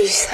plus. 0.00 0.26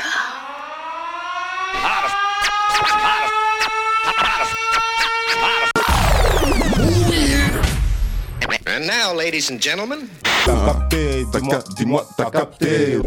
And 8.68 8.86
now, 8.86 9.14
ladies 9.14 9.50
and 9.50 9.60
gentlemen, 9.60 10.00
T'as 10.44 10.64
capté, 10.64 11.24
dis-moi, 11.32 11.58
dis-moi, 11.76 12.06
t'as 12.16 12.30
capté. 12.30 12.98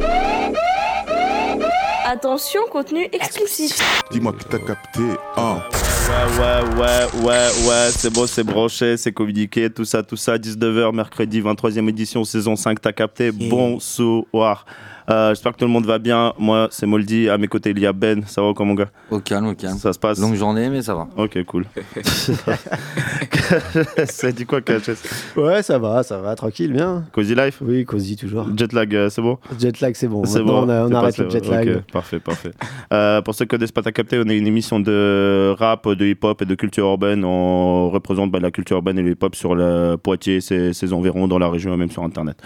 Attention, 2.06 2.62
contenu 2.72 3.08
exclusif. 3.14 3.80
Dis-moi 4.12 4.34
que 4.34 4.44
t'as 4.44 4.60
capté. 4.60 5.02
Hein. 5.38 5.62
Ouais, 6.10 6.40
ouais, 6.40 6.82
ouais, 6.82 7.24
ouais, 7.24 7.68
ouais, 7.68 7.90
c'est 7.92 8.12
beau, 8.12 8.26
c'est 8.26 8.44
branché, 8.44 8.98
c'est 8.98 9.12
communiqué, 9.12 9.70
tout 9.70 9.86
ça, 9.86 10.02
tout 10.02 10.18
ça. 10.18 10.38
19h, 10.38 10.94
mercredi, 10.94 11.40
23e 11.40 11.88
édition, 11.88 12.24
saison 12.24 12.56
5, 12.56 12.82
t'as 12.82 12.92
capté. 12.92 13.32
Bonsoir. 13.32 14.66
Euh, 15.10 15.30
J'espère 15.30 15.54
que 15.54 15.58
tout 15.58 15.66
le 15.66 15.72
monde 15.72 15.86
va 15.86 15.98
bien. 16.00 16.34
Moi, 16.38 16.68
c'est 16.72 16.86
Moldy. 16.86 17.30
À 17.30 17.38
mes 17.38 17.48
côtés, 17.48 17.72
il 17.72 17.80
y 17.80 17.86
a 17.86 17.94
Ben. 17.94 18.24
Ça 18.28 18.42
va, 18.42 18.54
comment, 18.56 18.70
mon 18.70 18.76
gars? 18.76 18.90
Au 19.10 19.20
calme, 19.20 19.48
au 19.48 19.56
calme. 19.56 19.78
Ça 19.78 19.94
se 19.94 20.00
passe? 20.00 20.20
Longue 20.20 20.36
journée, 20.36 20.70
mais 20.70 20.82
ça 20.82 20.94
va. 20.94 21.08
Ok, 21.18 21.42
cool. 21.46 21.66
ça 24.06 24.32
dit 24.32 24.46
quoi, 24.46 24.62
KHS 24.62 25.36
Ouais, 25.36 25.64
ça 25.64 25.78
va, 25.80 26.04
ça 26.04 26.20
va, 26.20 26.36
tranquille, 26.36 26.72
bien. 26.72 27.04
Cozy 27.12 27.36
Life? 27.36 27.58
Oui, 27.62 27.86
cosy 27.86 28.16
toujours. 28.16 28.48
Jet 28.56 28.72
lag, 28.74 28.94
euh, 28.96 29.10
c'est 29.10 29.22
bon? 29.22 29.38
Jet 29.60 29.80
lag, 29.82 29.96
c'est 29.96 30.08
bon. 30.08 30.24
C'est 30.26 30.42
bon, 30.44 30.66
on, 30.66 30.70
a- 30.70 30.86
on 30.86 30.90
c'est 30.90 30.96
arrête 30.96 31.06
passé, 31.18 31.24
le 31.24 31.30
jet 31.30 31.48
lag. 31.48 31.70
ok, 31.78 31.92
parfait, 31.92 32.20
parfait. 32.20 32.52
Euh, 32.94 33.22
pour 33.22 33.34
ceux 33.36 33.46
qui 33.46 33.50
connaissent 33.50 33.72
pas 33.72 33.82
T'as 33.82 33.92
capté, 33.92 34.20
on 34.24 34.30
est 34.30 34.38
une 34.38 34.48
émission 34.48 34.80
de 34.80 35.56
rap, 35.58 35.88
de 35.88 36.06
hip-hop 36.06 36.42
et 36.42 36.46
de 36.46 36.56
culture 36.56 36.86
urbaine. 36.86 37.24
On 37.24 37.90
représente 37.90 38.30
bah, 38.30 38.40
la 38.40 38.52
culture 38.52 38.78
urbaine 38.78 39.00
et 39.00 39.02
le 39.02 39.12
hip-hop 39.12 39.36
sur 39.36 39.56
le 39.56 39.96
Poitiers, 39.96 40.42
ses, 40.42 40.74
ses 40.74 40.94
environs, 40.94 41.28
dans 41.28 41.40
la 41.40 41.50
région 41.50 41.74
et 41.74 41.78
même 41.78 41.90
sur 41.90 42.04
Internet. 42.04 42.38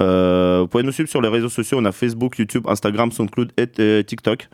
Euh, 0.00 0.60
vous 0.60 0.68
pouvez 0.68 0.82
nous 0.82 0.92
suivre 0.92 1.08
sur 1.08 1.20
les 1.20 1.28
réseaux 1.28 1.48
sociaux. 1.48 1.78
On 1.80 1.84
a 1.84 1.92
Facebook, 1.92 2.38
YouTube, 2.38 2.66
Instagram, 2.66 3.12
SoundCloud 3.12 3.52
et 3.56 3.68
euh, 3.78 4.02
TikTok. 4.02 4.48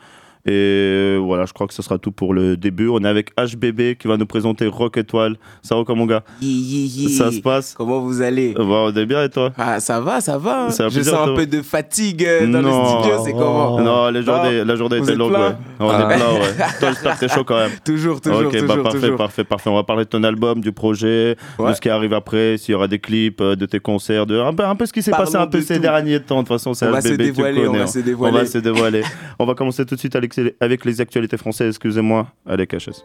Et 0.45 1.17
voilà, 1.19 1.45
je 1.45 1.53
crois 1.53 1.67
que 1.67 1.73
ce 1.73 1.81
sera 1.81 1.97
tout 1.97 2.11
pour 2.11 2.33
le 2.33 2.57
début. 2.57 2.87
On 2.89 2.99
est 3.03 3.07
avec 3.07 3.31
HBB 3.37 3.95
qui 3.97 4.07
va 4.07 4.17
nous 4.17 4.25
présenter 4.25 4.67
Rock 4.67 4.97
Étoile. 4.97 5.37
Ça 5.61 5.75
va, 5.75 5.93
mon 5.93 6.05
gars? 6.05 6.23
Ça 6.41 7.31
se 7.31 7.41
passe? 7.41 7.73
Comment 7.77 7.99
vous 8.01 8.21
allez? 8.21 8.53
Euh, 8.57 8.63
bah, 8.65 8.85
On 8.87 8.93
est 8.95 9.05
bien 9.05 9.23
et 9.23 9.29
toi? 9.29 9.51
Ah, 9.57 9.79
ça 9.79 9.99
va, 9.99 10.19
ça 10.21 10.37
va. 10.37 10.65
hein. 10.65 10.69
Ça 10.71 10.89
Je 10.89 11.01
sens 11.01 11.29
un 11.29 11.35
peu 11.35 11.45
de 11.45 11.61
fatigue 11.61 12.25
euh, 12.25 12.47
dans 12.47 12.61
Non. 12.61 12.81
le 12.95 12.99
studio, 13.01 13.23
c'est 13.25 13.31
comment? 13.33 13.75
Oh. 13.75 13.81
Non, 13.81 14.09
la 14.09 14.21
journée, 14.21 14.63
la 14.63 14.75
journée 14.75 14.97
était 14.97 15.15
longue, 15.15 15.31
ouais. 15.33 15.55
On 15.79 15.89
Ah. 15.89 16.01
est 16.11 16.15
plein, 16.15 16.33
ouais. 16.33 16.55
Toi, 16.79 16.89
j'espère 16.89 17.15
que 17.19 17.25
t'es 17.25 17.33
chaud 17.33 17.43
quand 17.43 17.57
même. 17.57 17.71
Toujours, 17.85 18.21
toujours, 18.21 18.41
ok, 18.47 18.51
toujours, 18.51 18.67
bah 18.67 18.83
parfait, 18.83 18.99
toujours. 18.99 19.17
parfait, 19.17 19.43
parfait. 19.43 19.69
On 19.69 19.75
va 19.75 19.83
parler 19.83 20.05
de 20.05 20.09
ton 20.09 20.23
album, 20.23 20.61
du 20.61 20.71
projet, 20.71 21.35
de 21.59 21.73
ce 21.73 21.81
qui 21.81 21.89
arrive 21.89 22.13
après, 22.13 22.57
s'il 22.57 22.71
y 22.73 22.75
aura 22.75 22.87
des 22.87 22.99
clips, 22.99 23.41
euh, 23.41 23.55
de 23.55 23.65
tes 23.65 23.79
concerts, 23.79 24.25
de 24.25 24.39
un 24.39 24.53
peu, 24.53 24.63
un 24.65 24.75
peu 24.75 24.85
ce 24.85 24.93
qui 24.93 25.01
s'est 25.01 25.11
passé 25.11 25.35
un 25.35 25.47
peu 25.47 25.61
ces 25.61 25.75
tout. 25.75 25.81
derniers 25.81 26.19
temps. 26.19 26.37
De 26.37 26.47
toute 26.47 26.47
façon, 26.49 26.73
c'est 26.73 26.87
On 26.87 26.91
va 26.91 27.01
se 27.01 27.09
HBB, 27.09 27.17
dévoiler, 27.23 27.67
on 27.67 27.73
va 27.73 27.83
hein. 27.83 27.87
se 27.87 27.99
On 27.99 28.03
dévoiler. 28.03 28.37
va 28.39 28.45
se 28.45 28.57
dévoiler. 28.57 29.01
on 29.39 29.45
va 29.45 29.53
commencer 29.55 29.85
tout 29.85 29.95
de 29.95 29.99
suite 29.99 30.15
avec, 30.39 30.55
avec 30.59 30.85
les 30.85 31.01
actualités 31.01 31.37
françaises. 31.37 31.69
Excusez-moi, 31.69 32.27
allez, 32.47 32.67
KHS. 32.67 33.03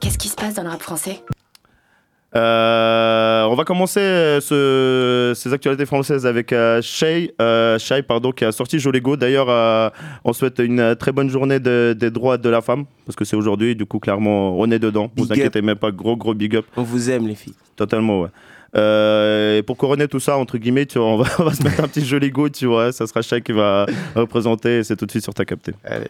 Qu'est-ce 0.00 0.18
qui 0.18 0.28
se 0.28 0.34
passe 0.36 0.54
dans 0.54 0.62
le 0.62 0.68
rap 0.70 0.82
français? 0.82 1.22
Euh, 2.34 3.44
on 3.44 3.54
va 3.54 3.64
commencer 3.64 4.00
euh, 4.00 4.40
ce- 4.40 5.34
ces 5.38 5.52
actualités 5.52 5.84
françaises 5.84 6.24
avec 6.24 6.50
euh, 6.54 6.80
Shay, 6.80 7.30
euh, 7.42 7.78
Shay, 7.78 8.02
pardon, 8.02 8.32
qui 8.32 8.46
a 8.46 8.52
sorti 8.52 8.78
Jolego. 8.78 9.18
D'ailleurs, 9.18 9.50
euh, 9.50 9.90
on 10.24 10.32
souhaite 10.32 10.58
une 10.58 10.96
très 10.96 11.12
bonne 11.12 11.28
journée 11.28 11.60
de- 11.60 11.94
des 11.98 12.10
droits 12.10 12.38
de 12.38 12.48
la 12.48 12.62
femme, 12.62 12.86
parce 13.04 13.16
que 13.16 13.26
c'est 13.26 13.36
aujourd'hui, 13.36 13.76
du 13.76 13.84
coup, 13.84 13.98
clairement, 13.98 14.58
on 14.58 14.70
est 14.70 14.78
dedans. 14.78 15.10
Big 15.14 15.26
vous 15.26 15.32
inquiétez 15.32 15.60
même 15.60 15.76
pas, 15.76 15.90
gros, 15.90 16.16
gros 16.16 16.32
big 16.32 16.56
up. 16.56 16.64
On 16.78 16.82
vous 16.82 17.10
aime, 17.10 17.28
les 17.28 17.34
filles. 17.34 17.54
Totalement, 17.76 18.22
ouais. 18.22 18.28
Euh, 18.74 19.58
et 19.58 19.62
pour 19.62 19.76
couronner 19.76 20.08
tout 20.08 20.20
ça, 20.20 20.38
entre 20.38 20.58
guillemets, 20.58 20.86
tu 20.86 20.98
vois, 20.98 21.08
on, 21.08 21.16
va, 21.16 21.28
on 21.38 21.44
va 21.44 21.52
se 21.52 21.62
mettre 21.62 21.80
un 21.82 21.88
petit 21.88 22.04
joli 22.04 22.30
goût, 22.30 22.48
tu 22.48 22.66
vois. 22.66 22.92
Ça 22.92 23.06
sera 23.06 23.22
Shay 23.22 23.42
qui 23.42 23.52
va 23.52 23.86
représenter, 24.14 24.78
et 24.78 24.84
c'est 24.84 24.96
tout 24.96 25.06
de 25.06 25.10
suite 25.10 25.24
sur 25.24 25.34
ta 25.34 25.44
capté. 25.44 25.72
Allez. 25.84 26.08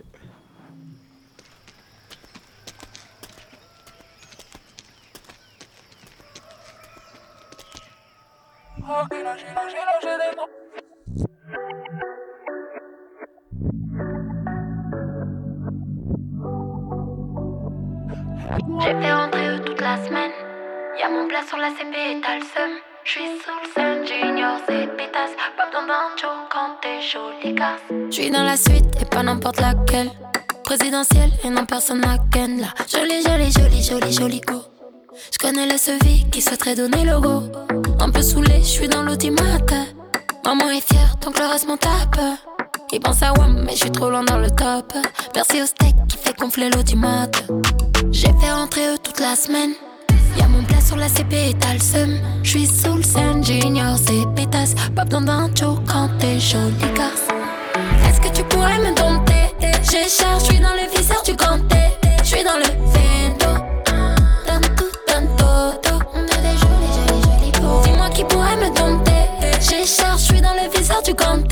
J'ai 18.80 19.00
fait 19.00 19.12
rentrer 19.12 19.48
eux 19.48 19.60
toute 19.64 19.80
la 19.80 19.96
semaine. 20.04 20.51
Y'a 20.98 21.08
mon 21.08 21.26
plat 21.26 21.40
sur 21.48 21.56
la 21.56 21.70
CP 21.70 21.94
et 21.94 22.20
t'as 22.20 22.36
le 22.36 22.42
seum. 22.42 22.70
J'suis 23.04 23.22
sous 23.42 23.50
le 23.62 23.68
sun, 23.72 24.06
junior, 24.06 24.58
c'est 24.68 24.86
pétasse. 24.96 25.30
Pas 25.56 25.66
besoin 25.66 25.86
d'un 25.86 26.16
show 26.16 26.28
quand 26.50 26.76
t'es 26.82 27.00
jolie 27.00 27.54
casse. 27.54 27.80
J'suis 28.10 28.30
dans 28.30 28.42
la 28.44 28.56
suite 28.56 28.84
et 29.00 29.04
pas 29.06 29.22
n'importe 29.22 29.60
laquelle. 29.60 30.10
Présidentielle 30.64 31.30
et 31.44 31.50
non 31.50 31.64
personne 31.64 32.04
à 32.04 32.16
ken 32.30 32.60
là. 32.60 32.68
Jolie, 32.88 33.22
jolie, 33.22 33.50
jolie, 33.50 33.82
jolie, 33.82 34.12
jolie 34.12 34.40
go. 34.40 34.62
J'connais 35.32 35.66
le 35.66 35.78
sevi 35.78 36.28
qui 36.30 36.42
souhaiterait 36.42 36.74
donner 36.74 37.04
le 37.04 37.18
go. 37.20 37.42
Un 37.98 38.10
peu 38.10 38.22
saoulé, 38.22 38.60
j'suis 38.62 38.88
dans 38.88 39.02
l'ultimate. 39.02 39.72
Maman 40.44 40.70
est 40.70 40.86
fière, 40.86 41.16
donc 41.22 41.38
le 41.38 41.46
reste 41.46 41.68
m'en 41.68 41.76
tape. 41.78 42.20
Il 42.92 43.00
pense 43.00 43.22
à 43.22 43.32
WAM, 43.32 43.64
mais 43.64 43.74
j'suis 43.74 43.90
trop 43.90 44.10
loin 44.10 44.24
dans 44.24 44.38
le 44.38 44.50
top. 44.50 44.92
Merci 45.34 45.62
au 45.62 45.66
steak 45.66 45.94
qui 46.08 46.18
fait 46.18 46.38
gonfler 46.38 46.68
l'audimat. 46.68 47.28
J'ai 48.10 48.32
fait 48.40 48.52
rentrer 48.52 48.86
eux 48.88 48.98
toute 49.02 49.20
la 49.20 49.34
semaine. 49.34 49.72
Mon 50.62 50.68
plat 50.68 50.80
sur 50.80 50.96
la 50.96 51.08
CP 51.08 51.56
t'as 51.58 51.72
le 51.72 51.80
seum. 51.80 52.20
J'suis 52.44 52.66
sous 52.68 52.94
le 52.94 53.02
scène, 53.02 53.44
junior, 53.44 53.96
c'est 53.98 54.24
pétasse. 54.36 54.74
Pas 54.94 55.04
besoin 55.04 55.22
d'un 55.22 55.50
quand 55.88 56.08
t'es 56.20 56.38
jolie 56.38 56.76
casse. 56.94 57.26
Est-ce 58.06 58.20
que 58.20 58.28
tu 58.28 58.44
pourrais 58.44 58.78
me 58.78 58.94
dompter? 58.94 59.32
J'ai 59.90 60.08
cher, 60.08 60.38
j'suis 60.38 60.60
dans 60.60 60.74
le 60.74 60.88
viseur 60.96 61.20
du 61.24 61.34
ganté. 61.34 61.76
J'suis 62.22 62.44
dans 62.44 62.58
le 62.58 62.68
vento. 62.92 63.60
Donne 65.08 65.36
todo. 65.36 65.98
On 66.14 66.20
a 66.20 66.36
des 66.36 66.56
jolis, 66.56 66.92
jolis, 67.08 67.22
jolis 67.22 67.60
go. 67.60 67.82
Dis-moi 67.82 68.10
qui 68.10 68.22
pourrait 68.22 68.56
me 68.56 68.68
dompter? 68.72 69.10
J'ai 69.60 69.84
cher, 69.84 70.16
j'suis 70.16 70.40
dans 70.40 70.54
le 70.54 70.78
viseur 70.78 71.02
du 71.02 71.12
ganté. 71.12 71.51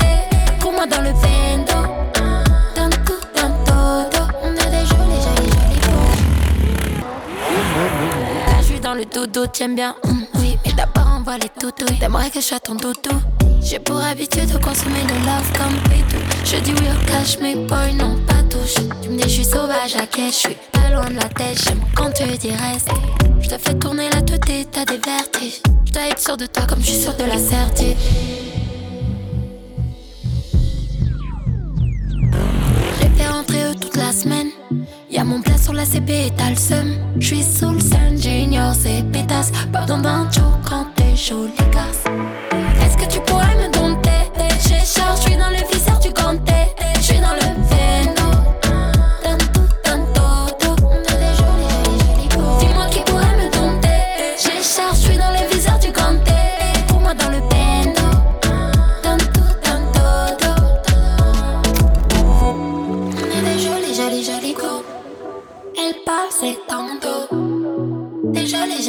Dodo, 9.25 9.47
t'aimes 9.47 9.75
bien, 9.75 9.95
hum, 10.03 10.25
oui. 10.35 10.57
Mais 10.65 10.73
d'abord, 10.73 11.17
on 11.17 11.23
voit 11.23 11.37
les 11.37 11.49
toutous. 11.49 11.85
T'aimerais 11.99 12.29
que 12.29 12.39
je 12.39 12.45
sois 12.45 12.59
ton 12.59 12.75
doudou? 12.75 13.15
J'ai 13.61 13.79
pour 13.79 13.97
habitude 13.97 14.51
de 14.51 14.57
consommer 14.57 15.01
le 15.03 15.25
love 15.25 15.51
comme 15.57 15.77
pétou. 15.89 16.17
Je 16.45 16.57
dis 16.57 16.71
oui 16.71 16.87
au 16.87 17.05
cash, 17.05 17.37
mais 17.41 17.55
boy, 17.55 17.93
non, 17.93 18.17
pas 18.25 18.41
touche. 18.49 18.75
Tu 19.01 19.09
me 19.09 19.17
dis, 19.17 19.23
je 19.23 19.29
suis 19.29 19.45
sauvage 19.45 19.95
à 19.95 20.07
quai, 20.07 20.27
je 20.27 20.35
suis 20.35 20.57
pas 20.71 20.89
loin 20.89 21.05
de 21.05 21.15
la 21.15 21.29
tête. 21.29 21.61
J'aime 21.63 21.81
quand 21.95 22.11
tu 22.11 22.23
dis 22.37 22.51
reste. 22.51 22.89
Je 23.39 23.49
te 23.49 23.57
fais 23.57 23.75
tourner 23.75 24.09
la 24.09 24.21
tête 24.21 24.69
t'as 24.71 24.85
des 24.85 24.97
vertiges. 24.97 25.61
Je 25.85 25.99
être 25.99 26.19
sûr 26.19 26.37
de 26.37 26.45
toi 26.45 26.63
comme 26.67 26.79
je 26.79 26.87
suis 26.87 27.01
sûr 27.01 27.13
de 27.15 27.23
la 27.23 27.37
certitude. 27.37 27.97
Mon 35.23 35.39
plat 35.39 35.57
sur 35.57 35.73
la 35.73 35.85
CP 35.85 36.27
et 36.27 36.31
t'as 36.35 36.49
le 36.49 36.55
seum. 36.55 36.95
J'suis 37.19 37.43
sous 37.43 37.69
le 37.69 37.79
sun, 37.79 38.17
junior, 38.17 38.73
c'est 38.73 39.03
pétasse. 39.11 39.51
Pas 39.71 39.81
besoin 39.81 39.99
d'un 39.99 40.31
show 40.31 40.41
quand 40.67 40.87
t'es 40.95 41.15
jolie 41.15 41.51
casse. 41.71 42.03
Est-ce 42.83 42.97
que 42.97 43.09
tu 43.09 43.19
pourrais 43.19 43.30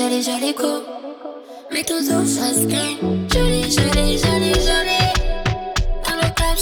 Jolis, 0.02 0.25
jolis 0.25 0.54
go. 0.54 0.82
Mais 1.72 1.84
tout 1.84 2.00
douce 2.00 2.40
reste 2.40 2.66
clean. 2.66 2.96
Jolie, 3.32 3.70
jolie, 3.70 4.19
jolie, 4.19 4.54
jolie. 4.69 5.12
Dans 6.04 6.16
le 6.16 6.28
club, 6.34 6.56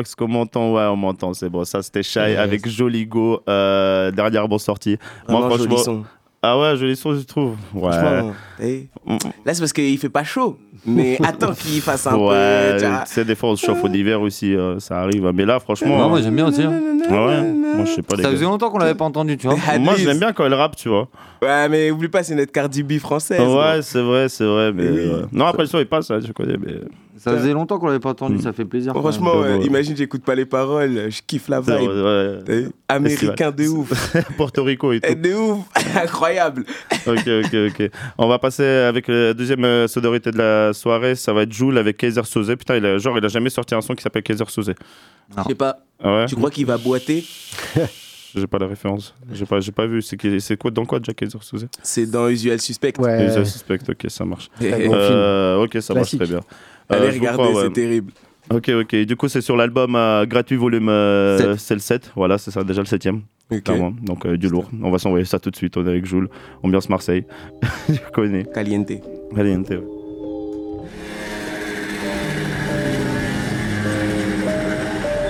est-ce 0.00 0.16
qu'on 0.16 0.28
m'entend 0.28 0.72
Ouais, 0.74 0.82
on 0.84 0.96
m'entend, 0.96 1.32
c'est 1.34 1.48
bon. 1.48 1.64
Ça, 1.64 1.82
c'était 1.82 2.02
Shy 2.02 2.18
Yes. 2.18 2.38
avec 2.38 2.68
Joligo, 2.68 3.40
euh, 3.48 4.10
dernière 4.10 4.48
bonne 4.48 4.58
sortie. 4.58 4.96
Moi, 5.28 5.40
Vraiment 5.40 5.56
joli 5.56 5.74
franchement. 5.74 5.84
son. 5.84 6.04
Ah 6.46 6.58
ouais, 6.60 6.76
joli 6.76 6.94
son, 6.94 7.14
je 7.14 7.22
trouve. 7.22 7.56
Ouais. 7.72 7.90
Franchement, 7.90 8.32
eh. 8.62 8.86
Mm. 9.06 9.16
Là, 9.46 9.54
c'est 9.54 9.60
parce 9.60 9.72
qu'il 9.72 9.96
fait 9.98 10.10
pas 10.10 10.24
chaud. 10.24 10.58
Mais 10.84 11.16
attends 11.24 11.54
qu'il 11.54 11.80
fasse 11.80 12.06
un 12.06 12.16
ouais, 12.18 12.72
peu. 12.74 12.80
tu 12.80 12.86
sais, 13.06 13.24
des 13.24 13.34
fois, 13.34 13.48
on 13.48 13.56
se 13.56 13.64
chauffe 13.64 13.82
au 13.82 13.86
l'hiver 13.88 14.20
aussi, 14.20 14.54
euh, 14.54 14.78
ça 14.78 15.00
arrive. 15.00 15.30
Mais 15.34 15.46
là, 15.46 15.58
franchement. 15.58 15.96
Non, 15.96 16.10
moi 16.10 16.20
j'aime 16.20 16.36
bien 16.36 16.46
aussi. 16.48 16.60
hein. 16.62 16.70
ouais. 17.10 17.42
Moi, 17.76 17.86
je 17.86 17.92
sais 17.92 18.02
pas, 18.02 18.16
Ça 18.16 18.30
faisait 18.30 18.44
longtemps 18.44 18.68
qu'on 18.70 18.76
l'avait 18.78 18.94
pas 18.94 19.06
entendu, 19.06 19.38
tu 19.38 19.46
vois. 19.46 19.56
Moi, 19.78 19.92
Hadlis. 19.94 20.02
je 20.02 20.08
l'aime 20.08 20.18
bien 20.18 20.32
quand 20.34 20.44
elle 20.44 20.52
rappe, 20.54 20.76
tu 20.76 20.90
vois. 20.90 21.08
Ouais, 21.42 21.68
mais 21.70 21.90
oublie 21.90 22.08
pas, 22.08 22.22
c'est 22.22 22.34
notre 22.34 22.52
Cardi 22.52 22.82
B 22.82 22.98
française. 22.98 23.40
Ouais, 23.40 23.80
c'est 23.80 24.02
vrai, 24.02 24.28
c'est 24.28 24.44
vrai. 24.44 24.70
Mais, 24.72 24.88
Oui. 24.90 24.98
euh, 24.98 25.22
Non, 25.32 25.46
après 25.46 25.62
le 25.62 25.68
son, 25.68 25.78
il 25.78 25.86
passe, 25.86 26.10
hein, 26.10 26.20
je 26.24 26.30
connais. 26.32 26.56
Mais... 26.58 26.74
Ça 27.16 27.36
faisait 27.36 27.52
longtemps 27.52 27.78
qu'on 27.78 27.86
l'avait 27.86 28.00
pas 28.00 28.10
entendu, 28.10 28.36
Mm. 28.36 28.40
ça 28.40 28.52
fait 28.52 28.64
plaisir. 28.64 28.92
Franchement, 28.92 29.36
Ouais, 29.40 29.58
ouais, 29.58 29.64
imagine, 29.66 29.96
j'écoute 29.96 30.24
pas 30.24 30.34
les 30.34 30.46
paroles, 30.46 31.10
je 31.10 31.20
kiffe 31.26 31.48
la 31.48 31.60
vibe. 31.60 31.70
ouais. 32.48 32.66
Américain 32.88 33.50
de 33.52 33.68
ouf. 33.68 34.16
Porto 34.36 34.64
Rico 34.64 34.92
et 34.92 35.00
tout. 35.00 35.08
Eh, 35.10 35.14
de 35.14 35.32
ouf. 35.34 35.60
Incroyable. 35.96 36.64
ok, 37.06 37.28
ok, 37.44 37.54
ok. 37.70 37.90
On 38.18 38.26
va 38.28 38.38
passer 38.38 38.64
avec 38.64 39.06
la 39.08 39.32
deuxième 39.32 39.64
euh, 39.64 39.86
sonorité 39.86 40.30
de 40.32 40.38
la 40.38 40.72
soirée. 40.72 41.14
Ça 41.14 41.32
va 41.32 41.42
être 41.42 41.52
Joule 41.52 41.78
avec 41.78 41.96
Kaiser 41.98 42.24
Soze. 42.24 42.48
Putain, 42.58 42.76
il 42.76 42.86
a, 42.86 42.98
genre, 42.98 43.16
il 43.16 43.24
a 43.24 43.28
jamais 43.28 43.50
sorti 43.50 43.74
un 43.74 43.80
son 43.80 43.94
qui 43.94 44.02
s'appelle 44.02 44.22
Kaiser 44.22 44.44
Soze. 44.48 44.72
Je 45.36 45.42
sais 45.48 45.54
pas, 45.54 45.78
Ah 46.02 46.16
ouais? 46.20 46.26
Tu 46.26 46.34
crois 46.34 46.50
qu'il 46.50 46.66
va 46.66 46.78
boiter? 46.78 47.24
J'ai 48.36 48.48
pas 48.48 48.58
la 48.58 48.66
référence. 48.66 49.14
J'ai 49.32 49.46
pas, 49.46 49.60
j'ai 49.60 49.70
pas 49.70 49.86
vu. 49.86 50.02
C'est, 50.02 50.56
quoi, 50.58 50.72
dans 50.72 50.84
quoi, 50.84 50.98
Jack 51.00 51.14
Kaiser 51.14 51.38
Soze? 51.40 51.68
C'est 51.84 52.10
dans 52.10 52.28
Usual 52.28 52.60
Suspect. 52.60 52.92
Ouais. 52.98 53.28
Les 53.28 53.44
suspects, 53.44 53.78
ok, 53.88 54.06
ça 54.08 54.24
marche. 54.24 54.48
Euh, 54.60 55.62
ok, 55.62 55.74
ça 55.80 55.94
Classique. 55.94 55.94
marche 55.94 56.16
très 56.16 56.26
bien. 56.26 56.40
Allez 56.88 57.06
Euh, 57.06 57.10
je 57.10 57.18
regarder, 57.18 57.42
crois, 57.42 57.54
ouais. 57.54 57.62
c'est 57.68 57.72
terrible. 57.72 58.12
Ok, 58.50 58.68
ok. 58.68 58.94
Du 59.06 59.16
coup, 59.16 59.28
c'est 59.28 59.40
sur 59.40 59.56
l'album 59.56 59.96
euh, 59.96 60.26
gratuit 60.26 60.56
volume 60.56 60.88
euh, 60.90 61.56
c'est 61.56 61.74
le 61.74 61.80
7. 61.80 62.12
Voilà, 62.14 62.36
c'est 62.38 62.50
ça, 62.50 62.62
déjà 62.62 62.82
le 62.82 62.86
7ème. 62.86 63.20
Ok. 63.50 63.62
Clairement. 63.62 63.94
Donc, 64.02 64.26
euh, 64.26 64.36
du 64.36 64.48
lourd. 64.48 64.70
On 64.82 64.90
va 64.90 64.98
s'envoyer 64.98 65.24
ça 65.24 65.38
tout 65.38 65.50
de 65.50 65.56
suite. 65.56 65.76
On 65.76 65.86
est 65.86 65.90
avec 65.90 66.04
Joule. 66.06 66.28
Ambiance 66.62 66.88
Marseille. 66.88 67.24
tu 67.86 67.98
connais. 68.12 68.44
Caliente. 68.44 68.92
Caliente, 69.34 69.70
ouais. 69.70 69.80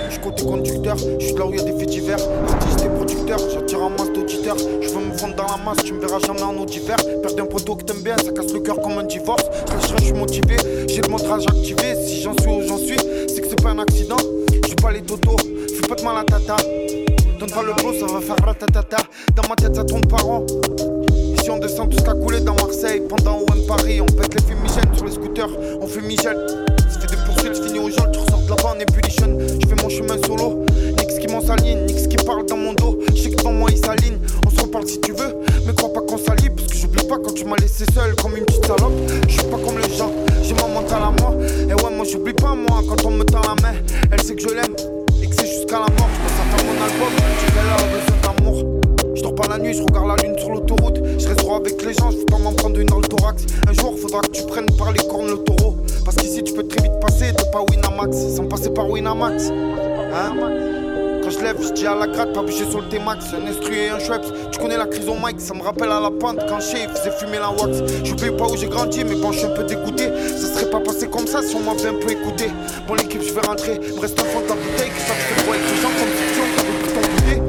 Je 0.07 0.11
suis 0.13 0.19
côté 0.21 0.43
conducteur, 0.43 0.97
je 0.97 1.25
suis 1.25 1.35
là 1.35 1.45
où 1.45 1.51
il 1.53 1.57
y 1.57 1.61
a 1.61 1.63
des 1.63 1.77
faits 1.77 1.89
divers. 1.89 2.17
Artiste 2.49 2.85
et 2.85 2.89
producteur, 2.89 3.39
j'attire 3.53 3.81
un 3.83 3.89
masse 3.89 4.11
d'auditeurs. 4.13 4.57
Je 4.57 4.89
veux 4.89 5.04
la 5.63 5.83
tu 5.83 5.93
me 5.93 5.99
verras 5.99 6.19
jamais 6.19 6.43
en 6.43 6.55
eau 6.57 6.65
d'hiver. 6.65 6.97
Perdre 7.21 7.43
un 7.43 7.45
poteau 7.45 7.75
que 7.75 7.83
t'aimes 7.83 8.01
bien, 8.01 8.15
ça 8.17 8.31
casse 8.31 8.51
le 8.53 8.59
cœur 8.59 8.79
comme 8.81 8.97
un 8.97 9.03
divorce. 9.03 9.43
Je 9.81 9.95
je 9.97 10.03
suis 10.03 10.13
motivé, 10.13 10.55
j'ai 10.87 11.01
le 11.01 11.09
montrage 11.09 11.45
activé. 11.47 11.95
Si 12.05 12.21
j'en 12.21 12.33
suis 12.37 12.49
où 12.49 12.61
j'en 12.67 12.77
suis, 12.77 12.97
c'est 13.27 13.41
que 13.41 13.47
c'est 13.47 13.61
pas 13.61 13.69
un 13.69 13.79
accident. 13.79 14.17
Je 14.63 14.67
suis 14.67 14.75
pas 14.75 14.91
les 14.91 15.01
dodos, 15.01 15.37
fais 15.69 15.87
pas 15.87 15.95
de 15.95 16.03
mal 16.03 16.17
à 16.17 16.23
tata. 16.23 16.55
Donne 17.39 17.51
pas 17.51 17.63
le 17.63 17.73
blow, 17.73 17.93
ça 17.93 18.05
va 18.11 18.21
faire 18.21 18.45
ratatata. 18.45 18.97
Dans 19.35 19.47
ma 19.49 19.55
tête, 19.55 19.75
ça 19.75 19.83
tourne 19.83 20.05
par 20.07 20.27
an. 20.27 20.45
Ici 21.37 21.49
on 21.49 21.57
descend 21.57 21.89
tout 21.89 22.03
coulé 22.21 22.39
dans 22.39 22.55
Marseille 22.55 23.03
Pendant 23.07 23.37
OM 23.37 23.67
Paris 23.67 24.01
On 24.01 24.05
pète 24.05 24.33
les 24.33 24.41
fumigènes 24.41 24.95
sur 24.95 25.05
les 25.05 25.11
scooters 25.11 25.49
On 25.79 25.85
fait 25.85 26.01
Michel 26.01 26.35
Ça 26.89 26.99
fait 26.99 27.15
des 27.15 27.21
poursuites, 27.23 27.63
fini 27.63 27.77
au 27.77 27.89
jol 27.89 28.09
Tu 28.11 28.19
ressors 28.19 28.41
de 28.41 28.49
là-bas 28.49 28.75
en 28.75 28.79
ébullition 28.79 29.37
Je 29.39 29.67
fais 29.67 29.83
mon 29.83 29.89
chemin 29.89 30.17
solo 30.25 30.65
Nix 30.97 31.19
qui 31.19 31.27
m'en 31.27 31.41
s'aligne 31.41 31.85
Nix 31.85 32.07
qui 32.07 32.15
parle 32.25 32.47
dans 32.47 32.57
mon 32.57 32.73
dos 32.73 32.99
Je 33.13 33.21
sais 33.21 33.29
que 33.29 33.35
devant 33.35 33.53
moi 33.53 33.69
il 33.71 33.77
s'aligne 33.77 34.17
Reparle 34.75 34.89
si 34.89 34.99
tu 34.99 35.11
veux 35.13 35.35
Mais 35.65 35.73
crois 35.73 35.93
pas 35.93 36.01
qu'on 36.01 36.17
s'allie 36.17 36.49
Parce 36.49 36.67
que 36.67 36.77
j'oublie 36.77 37.07
pas 37.07 37.17
quand 37.17 37.33
tu 37.33 37.45
m'as 37.45 37.55
laissé 37.57 37.85
seul 37.93 38.13
Comme 38.15 38.35
une 38.35 38.43
petite 38.43 38.65
salope 38.65 38.91
Je 39.27 39.31
suis 39.31 39.43
pas 39.43 39.57
comme 39.57 39.77
les 39.77 39.95
gens 39.95 40.11
J'ai 40.43 40.53
mon 40.55 40.67
mental 40.67 41.01
à 41.01 41.11
moi 41.21 41.33
Et 41.69 41.73
ouais 41.73 41.95
moi 41.95 42.05
j'oublie 42.09 42.33
pas 42.33 42.53
moi 42.53 42.83
Quand 42.87 43.05
on 43.05 43.11
me 43.11 43.23
tend 43.23 43.41
la 43.41 43.55
main 43.61 43.77
Elle 44.11 44.21
sait 44.21 44.35
que 44.35 44.41
je 44.41 44.49
l'aime 44.49 44.75
Et 45.23 45.27
que 45.27 45.35
c'est 45.35 45.47
jusqu'à 45.47 45.79
la 45.79 45.87
mort 45.95 46.09
Je 46.13 46.19
pense 46.19 46.39
à 46.41 46.57
faire 46.57 46.65
mon 46.65 46.83
album 46.83 47.13
Tu 47.39 47.51
qu'elle 47.53 47.69
a 47.71 47.99
besoin 47.99 48.33
d'amour 48.33 48.81
je 49.15 49.21
dors 49.21 49.33
pas 49.33 49.47
la 49.47 49.57
nuit, 49.57 49.73
je 49.73 49.81
regarde 49.81 50.09
la 50.09 50.15
lune 50.27 50.37
sur 50.37 50.49
l'autoroute. 50.49 50.99
Je 51.17 51.25
reste 51.25 51.39
droit 51.39 51.55
avec 51.55 51.81
les 51.85 51.93
gens, 51.93 52.11
je 52.11 52.17
veux 52.17 52.25
pas 52.25 52.37
m'en 52.37 52.51
prendre 52.51 52.77
une 52.77 52.87
dans 52.87 52.99
le 52.99 53.07
thorax. 53.07 53.45
Un 53.65 53.71
jour, 53.71 53.97
faudra 53.97 54.19
que 54.19 54.31
tu 54.31 54.43
prennes 54.43 54.69
par 54.77 54.91
les 54.91 54.99
cornes 55.07 55.29
le 55.29 55.37
taureau. 55.37 55.77
Parce 56.03 56.17
qu'ici, 56.17 56.43
tu 56.43 56.51
peux 56.51 56.67
très 56.67 56.83
vite 56.83 56.99
passer 56.99 57.31
de 57.31 57.51
pas 57.53 57.63
Winamax 57.71 58.35
sans 58.35 58.43
passer 58.43 58.71
par 58.71 58.89
Winamax. 58.89 59.51
Hein? 60.13 60.84
Quand 61.25 61.31
je 61.31 61.39
lève, 61.39 61.57
je 61.59 61.73
dis 61.73 61.87
à 61.87 61.95
la 61.95 62.05
gratte, 62.05 62.33
pas 62.33 62.43
bouger 62.43 62.69
sur 62.69 62.81
le 62.81 62.87
T-Max. 62.87 63.25
Un 63.33 63.47
instru 63.47 63.73
et 63.73 63.89
un 63.89 63.97
Schweppes, 63.97 64.27
tu 64.51 64.59
connais 64.59 64.77
la 64.77 64.85
crise 64.85 65.07
au 65.07 65.15
mic, 65.15 65.39
ça 65.41 65.55
me 65.55 65.63
rappelle 65.63 65.89
à 65.91 65.99
la 65.99 66.11
pente 66.11 66.37
quand 66.47 66.61
chez 66.61 66.87
faisait 66.87 67.11
fumer 67.19 67.39
la 67.39 67.49
wax. 67.49 67.79
J'oublie 68.03 68.29
pas 68.37 68.45
où 68.45 68.55
j'ai 68.55 68.67
grandi, 68.67 69.03
mais 69.03 69.15
bon, 69.15 69.31
je 69.31 69.39
suis 69.39 69.47
un 69.47 69.55
peu 69.55 69.63
dégoûté. 69.63 70.09
Ça 70.37 70.53
serait 70.53 70.69
pas 70.69 70.79
passé 70.79 71.07
comme 71.07 71.25
ça 71.25 71.41
si 71.41 71.55
on 71.55 71.61
m'avait 71.61 71.89
un 71.89 71.95
peu 71.95 72.11
écouté. 72.11 72.51
Bon, 72.87 72.93
l'équipe, 72.93 73.23
je 73.23 73.33
vais 73.33 73.41
rentrer, 73.41 73.79
me 73.79 73.99
reste 73.99 74.19
un 74.19 74.25
fond 74.25 74.41
de 74.41 74.49
la 74.49 74.53
bouteille, 74.53 74.91
te 74.91 74.99
fait 74.99 75.49
avec 75.49 75.61
les 75.71 75.81
gens 75.81 75.93
comme 75.97 76.13
si 76.13 76.25
tu 76.31 76.41
avais 76.41 76.77
pris 76.83 76.93
ton 76.93 77.01
goûter. 77.01 77.41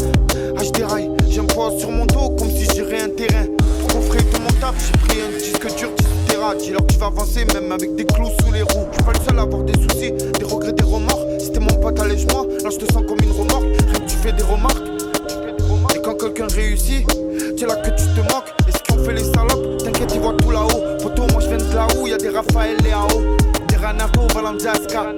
Ah, 0.56 0.62
je 0.64 1.78
sur 1.78 1.90
mon 1.90 2.06
dos 2.06 2.30
comme 2.30 2.50
si 2.50 2.64
j'irais 2.72 3.02
un 3.02 3.10
terrain. 3.10 3.44
Pour 3.80 3.88
qu'on 3.92 4.00
ferait 4.00 4.22
de 4.22 4.38
mon 4.38 4.60
taf, 4.60 4.74
j'ai 4.86 4.98
pris 5.06 5.18
un 5.20 5.38
disque 5.38 5.76
dur, 5.76 5.90
10 6.36 6.38
terra. 6.38 6.54
Dis-leur 6.54 6.86
tu 6.86 6.98
vas 6.98 7.06
avancer, 7.06 7.44
même 7.54 7.72
avec 7.72 7.94
des 7.94 8.04
clous 8.04 8.30
sous 8.40 8.52
les 8.52 8.62
roues. 8.62 8.86
Je 8.90 8.96
suis 8.96 9.04
pas 9.04 9.12
le 9.12 9.24
seul 9.26 9.38
à 9.38 9.42
avoir 9.42 9.62
des 9.62 9.74
soucis, 9.74 10.12
des 10.12 10.44
regrets, 10.44 10.72
des 10.72 10.84
remords. 10.84 11.24
Si 11.38 11.50
t'es 11.50 11.60
mon 11.60 11.74
pote, 11.80 11.98
allège-moi. 12.00 12.46
Là, 12.62 12.70
je 12.70 12.76
te 12.76 12.92
sens 12.92 13.02
comme 13.06 13.18
une 13.22 13.32
remorque. 13.32 13.64
Rien 13.64 14.00
que 14.00 14.10
tu 14.10 14.16
fais 14.16 14.32
des 14.32 14.42
remarques. 14.42 14.82
Et 15.94 16.00
quand 16.02 16.14
quelqu'un 16.14 16.46
réussit, 16.54 17.06
c'est 17.58 17.66
là 17.66 17.76
que 17.76 17.90
tu 17.90 18.04
te 18.14 18.20
moques. 18.32 18.52
Et 18.68 18.72
ce 18.72 18.92
qu'on 18.92 19.02
fait 19.04 19.14
les 19.14 19.24
salopes, 19.24 19.78
t'inquiète, 19.78 20.12
ils 20.14 20.20
voient 20.20 20.36
tout 20.40 20.50
là-haut. 20.50 20.98
Poto, 21.02 21.22
moi 21.32 21.40
je 21.40 21.48
viens 21.48 21.58
de 21.58 21.74
là 21.74 21.86
où 21.98 22.06
y 22.06 22.12
a 22.12 22.18
des 22.18 22.30
Raphaël 22.30 22.76
et 22.86 22.92
AO. 22.92 23.22
Des 23.68 23.76
Renato, 23.76 24.20
Valenziasca. 24.34 25.12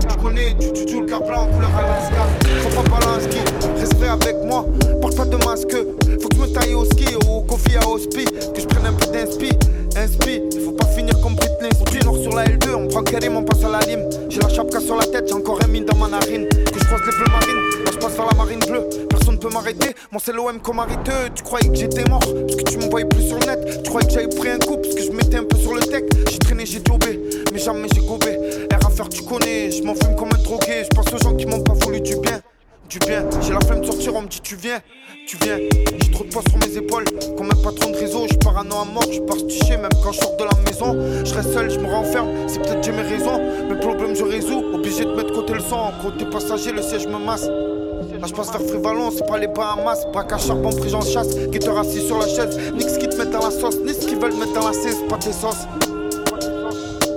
Tu 0.00 0.16
connais, 0.16 0.56
tu 0.58 0.72
tu 0.72 0.92
joues 0.92 1.00
le 1.02 1.06
car 1.06 1.20
en 1.20 1.46
couleur 1.46 1.70
Alaska. 1.76 2.26
Faut 2.70 2.82
pas 2.82 3.20
ski, 3.20 3.38
respect 3.78 4.08
avec 4.08 4.36
moi. 4.44 4.64
Porte 5.00 5.16
pas 5.16 5.24
de 5.24 5.36
masque, 5.44 5.76
faut 6.20 6.28
que 6.28 6.36
je 6.36 6.40
me 6.40 6.46
taille 6.52 6.74
au 6.74 6.84
ski 6.84 7.14
ou 7.26 7.38
au 7.38 7.40
coffee 7.42 7.76
à 7.76 7.88
hospi. 7.88 8.24
Que 8.24 8.60
je 8.60 8.66
prenne 8.66 8.86
un 8.86 8.92
peu 8.92 9.06
d'inspi, 9.12 9.50
inspi. 9.96 10.42
Faut 10.64 10.72
pas 10.72 10.86
finir 10.86 11.20
comme 11.20 11.34
Britney. 11.34 11.68
On 11.80 11.90
du 11.90 11.98
nord 12.00 12.16
sur 12.18 12.34
la 12.34 12.44
L2, 12.44 12.74
on 12.74 12.88
prend 12.88 13.02
Karim, 13.02 13.36
on 13.36 13.44
passe 13.44 13.64
à 13.64 13.68
la 13.68 13.80
lime. 13.80 14.08
J'ai 14.28 14.40
la 14.40 14.48
chapka 14.48 14.80
sur 14.80 14.96
la 14.96 15.04
tête, 15.04 15.24
j'ai 15.28 15.34
encore 15.34 15.58
un 15.62 15.68
mine 15.68 15.84
dans 15.84 15.96
ma 15.96 16.08
narine. 16.08 16.48
Que 16.48 16.78
je 16.78 16.84
croise 16.84 17.00
les 17.06 17.16
bleus 17.16 17.30
marines, 17.30 17.84
là 17.84 17.90
je 17.92 17.98
passe 17.98 18.14
vers 18.14 18.26
la 18.26 18.36
marine 18.36 18.60
bleue. 18.60 18.88
Personne 19.08 19.38
peut 19.38 19.50
m'arrêter, 19.50 19.94
mon 20.12 20.18
c'est 20.18 20.32
l'OM 20.32 20.60
comme 20.60 20.80
arrêteux. 20.80 21.30
Tu 21.34 21.42
croyais 21.42 21.68
que 21.68 21.74
j'étais 21.74 22.04
mort, 22.08 22.20
parce 22.20 22.56
que 22.56 22.70
tu 22.70 22.78
m'envoyais 22.78 23.06
plus 23.06 23.28
sur 23.28 23.38
le 23.38 23.46
net. 23.46 23.82
Tu 23.82 23.90
croyais 23.90 24.06
que 24.06 24.12
j'avais 24.12 24.28
pris 24.28 24.50
un 24.50 24.58
coup, 24.58 24.76
parce 24.76 24.94
que 24.94 25.02
je 25.02 25.10
mettais 25.12 25.36
un 25.36 25.44
peu 25.44 25.56
sur 25.56 25.74
le 25.74 25.80
tech. 25.80 26.04
J'ai 26.30 26.38
traîné, 26.38 26.66
j'ai 26.66 26.80
jobé, 26.86 27.20
mais 27.52 27.58
jamais 27.58 27.88
j'ai 27.94 28.00
gobé. 28.00 28.38
R 28.72 28.86
à 28.86 28.90
faire, 28.90 29.08
tu 29.08 29.22
connais, 29.22 29.70
je 29.70 29.82
m'en 29.82 29.94
fume 29.94 30.16
comme 30.16 30.30
un 30.32 30.42
drogué. 30.42 30.84
Je 30.84 30.96
pense 30.96 31.12
aux 31.12 31.18
gens 31.18 31.34
qui 31.34 31.46
m'ont 31.46 31.60
pas 31.60 31.74
voulu 31.74 32.00
du 32.00 32.16
bien. 32.16 32.40
Du 32.88 32.98
bien, 33.00 33.22
j'ai 33.42 33.52
la 33.52 33.60
flemme 33.60 33.82
de 33.82 33.86
sortir, 33.86 34.14
on 34.14 34.22
me 34.22 34.28
dit 34.28 34.40
tu 34.40 34.56
viens, 34.56 34.78
tu 35.26 35.36
viens. 35.42 35.58
J'ai 35.58 36.10
trop 36.10 36.24
de 36.24 36.30
poids 36.30 36.42
sur 36.48 36.58
mes 36.58 36.74
épaules, 36.74 37.04
comme 37.36 37.48
un 37.50 37.62
patron 37.62 37.90
de 37.90 37.96
réseau. 37.98 38.26
Je 38.30 38.36
parano 38.36 38.76
à 38.76 38.84
mort, 38.86 39.04
je 39.12 39.20
pars 39.20 39.36
sticher, 39.36 39.76
même 39.76 39.90
quand 40.02 40.12
je 40.12 40.20
sors 40.20 40.36
de 40.38 40.44
la 40.44 40.50
maison. 40.66 41.24
Je 41.24 41.34
reste 41.34 41.52
seul, 41.52 41.70
je 41.70 41.78
me 41.78 41.86
renferme, 41.86 42.28
c'est 42.46 42.62
peut-être 42.62 42.82
j'ai 42.82 42.92
mes 42.92 43.02
raisons. 43.02 43.38
Mes 43.68 43.78
problèmes 43.78 44.16
je 44.16 44.24
résous, 44.24 44.64
obligé 44.72 45.04
de 45.04 45.12
mettre 45.14 45.34
côté 45.34 45.52
le 45.52 45.60
sang. 45.60 45.92
Côté 46.02 46.24
passager, 46.30 46.72
le 46.72 46.80
siège 46.80 47.06
me 47.06 47.18
masse. 47.18 47.46
Là 47.46 48.26
je 48.26 48.32
passe 48.32 48.50
vers 48.52 48.62
Frivalon, 48.62 49.10
c'est 49.10 49.26
pas 49.26 49.38
les 49.38 49.48
Bahamas 49.48 50.06
Braque 50.12 50.32
à 50.32 50.38
charbon, 50.38 50.70
pris 50.70 50.88
j'en 50.88 51.02
chasse 51.02 51.36
Guetteur 51.50 51.78
assis 51.78 52.04
sur 52.04 52.18
la 52.18 52.26
chaise 52.26 52.58
Nix 52.72 52.98
qui 52.98 53.08
te 53.08 53.16
met 53.16 53.26
dans 53.26 53.44
la 53.44 53.50
sauce 53.50 53.76
Ni 53.84 53.92
ce 53.92 54.06
qu'ils 54.06 54.18
veulent 54.18 54.34
mettre 54.34 54.54
dans 54.54 54.66
la 54.66 54.72
cesse 54.72 54.96
C'est 54.96 55.08
pas 55.08 55.18
tes 55.18 55.32
sauces 55.32 55.68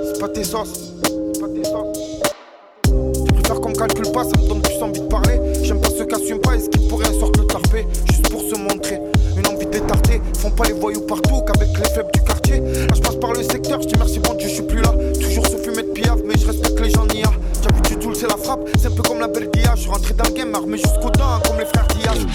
C'est 0.04 0.20
pas 0.20 0.30
tes 0.30 0.44
sauces 0.44 0.92
C'est 1.34 1.42
pas 1.42 1.48
tes 1.48 1.64
sauces 1.64 1.98
Je 2.86 3.34
préfère 3.34 3.62
qu'on 3.62 3.74
calcule 3.74 4.12
pas 4.12 4.24
Ça 4.26 4.38
me 4.38 4.48
J'aime 6.32 6.40
pas 6.40 6.56
Et 6.56 6.60
ce 6.62 6.70
qui 6.70 6.88
pourrait 6.88 7.10
un 7.10 7.20
sort 7.20 7.30
le 7.38 7.46
tarpé 7.46 7.86
Juste 8.10 8.30
pour 8.30 8.42
se 8.42 8.56
montrer. 8.56 9.02
Une 9.36 9.46
envie 9.48 9.66
d'étarter 9.66 10.22
Font 10.40 10.50
pas 10.50 10.64
les 10.64 10.72
voyous 10.72 11.02
partout 11.02 11.42
Qu'avec 11.42 11.78
les 11.78 11.90
faibles 11.90 12.10
du 12.14 12.22
quartier. 12.22 12.62
Là 12.62 12.96
je 12.96 13.02
passe 13.02 13.18
par 13.18 13.34
le 13.34 13.44
secteur 13.44 13.82
Je 13.82 13.88
dis 13.88 13.96
merci 13.98 14.20
bon 14.20 14.34
Dieu 14.36 14.48
je 14.48 14.54
suis 14.54 14.64
plus 14.64 14.80
là. 14.80 14.94
Toujours 15.20 15.46
se 15.46 15.58
fumer 15.58 15.84
de 15.84 15.92
piave 15.92 16.22
Mais 16.26 16.36
je 16.40 16.48
respecte 16.48 16.80
les 16.80 16.90
gens 16.90 17.04
vu 17.04 17.82
du 17.90 17.98
tout 17.98 18.16
c'est 18.16 18.30
la 18.30 18.38
frappe. 18.38 18.62
C'est 18.80 18.88
un 18.88 18.92
peu 18.92 19.02
comme 19.02 19.20
la 19.20 19.28
Belgia 19.28 19.74
Je 19.76 19.82
suis 19.82 19.90
rentré 19.90 20.14
dans 20.14 20.24
le 20.24 20.32
game 20.32 20.56
armé 20.56 20.78
jusqu'aux 20.78 21.10
dents 21.10 21.42
Comme 21.46 21.60
les 21.60 21.66
frères 21.66 21.88
Diaz 22.00 22.26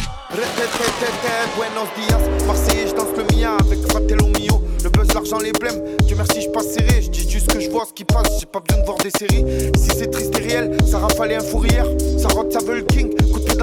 Buenos 1.57 1.89
dias. 1.97 2.47
Marseillais 2.47 2.89
je 2.89 2.95
danse 2.95 3.17
le 3.17 3.35
mia 3.35 3.57
Avec 3.61 3.81
Fratello 3.89 4.27
mio. 4.27 4.61
Le 4.85 4.91
buzz, 4.91 5.09
l'argent, 5.15 5.39
les 5.39 5.53
blèmes. 5.53 5.81
Dieu 6.05 6.17
merci 6.19 6.43
je 6.43 6.51
passe 6.51 6.75
serré. 6.75 7.01
Je 7.01 7.09
dis 7.09 7.31
juste 7.31 7.51
que 7.51 7.61
je 7.61 7.71
vois 7.71 7.87
ce 7.89 7.95
qui 7.95 8.05
passe. 8.05 8.41
J'ai 8.41 8.47
pas 8.47 8.61
besoin 8.61 8.83
de 8.83 8.87
voir 8.87 8.99
des 8.99 9.11
séries. 9.19 9.73
Si 9.79 9.89
c'est 9.97 10.11
triste 10.11 10.39
et 10.39 10.43
réel 10.43 10.77
Ça 10.87 10.99
rafale 10.99 11.33
un 11.33 11.41
fourrière 11.41 11.87
Ça 12.19 12.29
rote 12.29 12.53
ça 12.53 12.59
veut 12.59 12.77
le 12.77 12.83
king 12.83 13.11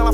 La 0.04 0.10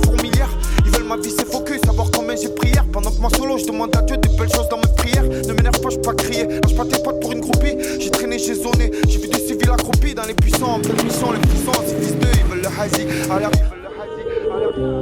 Ils 0.85 0.90
veulent 0.92 1.02
ma 1.02 1.16
vie 1.16 1.35
c'est 1.37 1.50
focus 1.50 1.80
Savoir 1.85 2.12
combien 2.12 2.37
j'ai 2.37 2.49
prière 2.49 2.85
Pendant 2.92 3.11
que 3.11 3.20
moi 3.20 3.28
solo 3.37 3.59
je 3.59 3.64
demande 3.64 3.94
à 3.97 4.02
Dieu 4.02 4.16
des 4.18 4.28
belles 4.28 4.49
choses 4.49 4.68
dans 4.68 4.76
mes 4.76 4.94
prières 4.97 5.25
Ne 5.25 5.52
m'énerve 5.52 5.80
pas 5.80 5.90
je 5.90 5.97
pas 5.97 6.14
crier. 6.14 6.44
Lâche 6.44 6.76
pas 6.76 6.85
tes 6.85 7.02
potes 7.02 7.20
pour 7.20 7.32
une 7.32 7.40
groupie. 7.40 7.76
J'ai 7.99 8.11
traîné 8.11 8.38
j'ai 8.38 8.54
zoné. 8.54 8.92
J'ai 9.09 9.18
vu 9.18 9.26
des 9.26 9.40
civils 9.40 9.70
accroupis 9.70 10.14
Dans 10.14 10.26
les 10.26 10.35
puissants 10.35 10.75
En 10.75 10.80
pleine 10.80 10.97
les 10.97 11.49
puissants 11.49 11.82
Ces 11.85 11.97
fils 11.97 12.14
d'eux 12.18 12.28
ils 12.32 12.50
veulent 12.50 12.62
le 12.62 12.80
hazy 12.80 13.79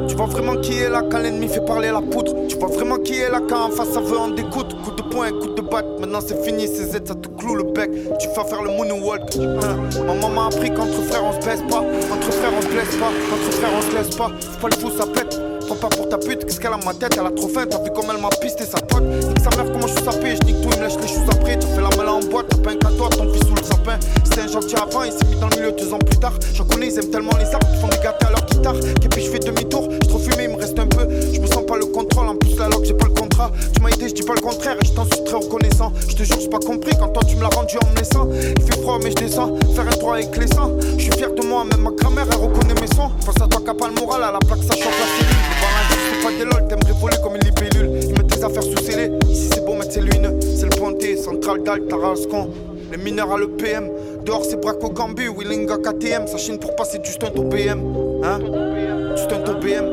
tu 0.08 0.14
vois 0.14 0.26
vraiment 0.26 0.56
qui 0.56 0.78
est 0.78 0.88
là 0.88 1.02
quand 1.10 1.18
l'ennemi 1.18 1.48
fait 1.48 1.64
parler 1.64 1.90
la 1.90 2.00
poudre 2.00 2.34
Tu 2.48 2.56
vois 2.56 2.68
vraiment 2.68 2.96
qui 2.96 3.18
est 3.18 3.30
là 3.30 3.40
quand 3.48 3.66
en 3.66 3.70
face 3.70 3.90
ça 3.90 4.00
veut 4.00 4.18
en 4.18 4.28
découdre 4.28 4.76
Coup 4.82 4.90
de 4.90 5.02
poing, 5.02 5.30
coup 5.30 5.48
de 5.54 5.62
batte. 5.62 5.86
Maintenant 6.00 6.20
c'est 6.24 6.42
fini, 6.44 6.66
ces 6.66 6.84
Z, 6.84 6.92
ça 7.04 7.14
te 7.14 7.28
cloue 7.28 7.54
le 7.54 7.64
bec. 7.64 7.90
Tu 8.18 8.28
vas 8.36 8.44
faire 8.44 8.62
le 8.62 8.70
moonwalk. 8.70 9.36
Hein. 9.36 10.04
Maman 10.06 10.28
m'a 10.28 10.46
appris 10.46 10.72
qu'entre 10.72 11.02
frères 11.02 11.24
on 11.24 11.32
se 11.32 11.46
baisse 11.46 11.62
pas. 11.68 11.80
Entre 12.12 12.32
frères 12.32 12.52
on 12.56 12.62
se 12.62 12.68
blesse 12.68 12.96
pas. 12.96 13.08
Entre 13.08 13.52
frères 13.52 13.70
on 13.76 13.82
se 13.82 13.96
laisse 13.96 14.16
pas. 14.16 14.30
Faut 14.40 14.60
pas 14.60 14.68
le 14.68 14.76
fou, 14.76 14.90
ça 14.96 15.06
pète. 15.06 15.40
Prends 15.68 15.76
pas 15.76 15.88
pour 15.88 16.08
ta 16.08 16.16
pute, 16.16 16.46
qu'est-ce 16.46 16.58
qu'elle 16.58 16.72
a 16.72 16.78
ma 16.78 16.94
tête, 16.94 17.14
elle 17.20 17.26
a 17.26 17.30
trop 17.30 17.46
faim, 17.46 17.66
t'as 17.68 17.76
vu 17.82 17.90
comme 17.94 18.06
elle 18.08 18.22
m'a 18.22 18.30
pisté 18.40 18.64
sa 18.64 18.80
pote. 18.80 19.02
Nique 19.02 19.38
sa 19.38 19.50
mère, 19.54 19.70
comment 19.70 19.86
je 19.86 19.92
suis 19.92 20.02
sapé, 20.02 20.34
je 20.34 20.46
nique 20.46 20.62
tout, 20.62 20.70
il 20.72 20.80
me 20.80 20.84
lèche 20.86 20.96
les 20.98 21.08
choses 21.08 21.28
après. 21.30 21.58
T'as 21.58 21.66
fait 21.66 21.82
la 21.82 21.94
malle 21.94 22.08
en 22.08 22.20
boîte, 22.20 22.46
t'as 22.48 22.56
pas 22.56 22.70
un 22.70 22.76
cadeau 22.76 23.06
ton 23.10 23.30
fils 23.34 23.46
sous 23.46 23.54
le 23.54 23.62
sapin. 23.62 23.98
C'était 24.24 24.40
un 24.40 24.48
gentil 24.48 24.76
avant, 24.76 25.02
il 25.02 25.12
s'est 25.12 25.26
mis 25.26 25.36
dans 25.36 25.48
le 25.50 25.56
milieu 25.56 25.72
deux 25.72 25.92
ans 25.92 25.98
plus 25.98 26.16
tard. 26.16 26.32
J'en 26.54 26.64
connais, 26.64 26.86
ils 26.86 26.98
aiment 26.98 27.10
tellement 27.10 27.36
les 27.38 27.52
arbres 27.52 27.68
qu'ils 27.68 27.80
font 27.80 27.88
des 27.88 27.98
gâtés 27.98 28.24
à 28.24 28.30
leur 28.30 28.46
guitare. 28.46 28.76
Et 28.76 29.08
puis 29.10 29.22
je 29.22 29.30
fais 29.30 29.40
demi-tour, 29.40 29.88
je 29.92 30.08
trop 30.08 30.18
fumé, 30.18 30.44
il 30.44 30.56
me 30.56 30.56
reste 30.56 30.78
un 30.78 30.86
peu. 30.86 31.06
Je 31.34 31.38
me 31.38 31.46
sens 31.46 31.66
pas 31.66 31.76
le 31.76 31.84
contrôle, 31.84 32.28
en 32.28 32.36
plus 32.36 32.56
la 32.56 32.68
loque, 32.70 32.86
j'ai 32.86 32.94
pas 32.94 33.06
le 33.06 33.12
contrat. 33.12 33.52
Tu 33.74 33.82
m'as 33.82 33.90
aidé, 33.90 34.08
je 34.08 34.14
dis 34.14 34.22
pas 34.22 34.36
le 34.36 34.40
contraire, 34.40 34.76
et 34.80 34.86
je 34.86 34.92
t'en 34.92 35.04
suis 35.04 35.22
très 35.22 35.36
reconnaissant. 35.36 35.92
Je 36.08 36.16
te 36.16 36.22
jure, 36.22 36.40
j'ai 36.40 36.48
pas 36.48 36.60
compris 36.60 36.92
quand 36.98 37.08
toi 37.08 37.22
tu 37.28 37.36
me 37.36 37.42
l'as 37.42 37.54
rendu 37.54 37.76
en 37.84 37.90
me 37.90 37.96
laissant. 37.96 38.26
Il 38.32 38.64
fait 38.64 38.80
froid, 38.80 38.98
mais 39.04 39.10
je 39.10 39.16
descends, 39.16 39.54
faire 39.74 39.86
un 39.86 39.96
tour 40.00 40.14
avec 40.14 40.34
les 40.34 40.46
sangs. 40.46 40.72
Je 40.96 41.02
suis 41.02 41.12
fier 41.12 41.30
de 41.30 41.44
moi, 41.44 41.64
même 41.64 41.82
ma 41.82 41.90
grand-mère, 41.90 42.24
elle 42.32 42.38
reconnaît 42.38 42.80
mes 42.80 42.88
sons. 42.96 43.10
Face 43.20 43.36
à 43.42 43.46
toi, 43.46 43.60
pas 43.76 43.88
le 43.88 44.00
moral, 44.00 44.22
à 44.22 44.32
la 44.32 44.38
plaque, 44.38 44.62
ça 44.62 44.74
la. 44.74 45.57
Barrage, 45.60 45.92
c'est 46.10 46.22
pas 46.22 46.30
des 46.32 46.44
lol, 46.44 46.68
t'aimerais 46.68 47.00
voler 47.00 47.16
comme 47.22 47.36
une 47.36 47.42
libellule. 47.42 48.00
Ils 48.02 48.12
mettent 48.12 48.28
tes 48.28 48.44
affaires 48.44 48.62
sous 48.62 48.76
scellé. 48.84 49.10
Ici 49.28 49.50
c'est 49.52 49.64
bon, 49.64 49.76
mettre 49.76 49.92
c'est 49.92 50.00
l'une. 50.00 50.40
C'est 50.40 50.64
le 50.64 50.76
ponté, 50.78 51.16
central 51.16 51.62
d'Al, 51.62 51.86
Tarascon. 51.86 52.50
Les 52.90 52.98
mineurs 52.98 53.32
à 53.32 53.38
l'EPM. 53.38 53.90
Dehors 54.24 54.44
c'est 54.44 54.60
Braco 54.60 54.90
Gambu, 54.90 55.28
Willinga 55.28 55.78
KTM. 55.78 56.26
Ça 56.26 56.38
chine 56.38 56.58
pour 56.58 56.74
passer 56.76 56.98
du 56.98 57.10
stunt 57.10 57.32
au 57.36 57.42
BM. 57.42 57.80
Hein? 58.24 58.38
Du 58.38 59.22
stunt 59.22 59.44
au 59.46 59.54
BM. 59.60 59.84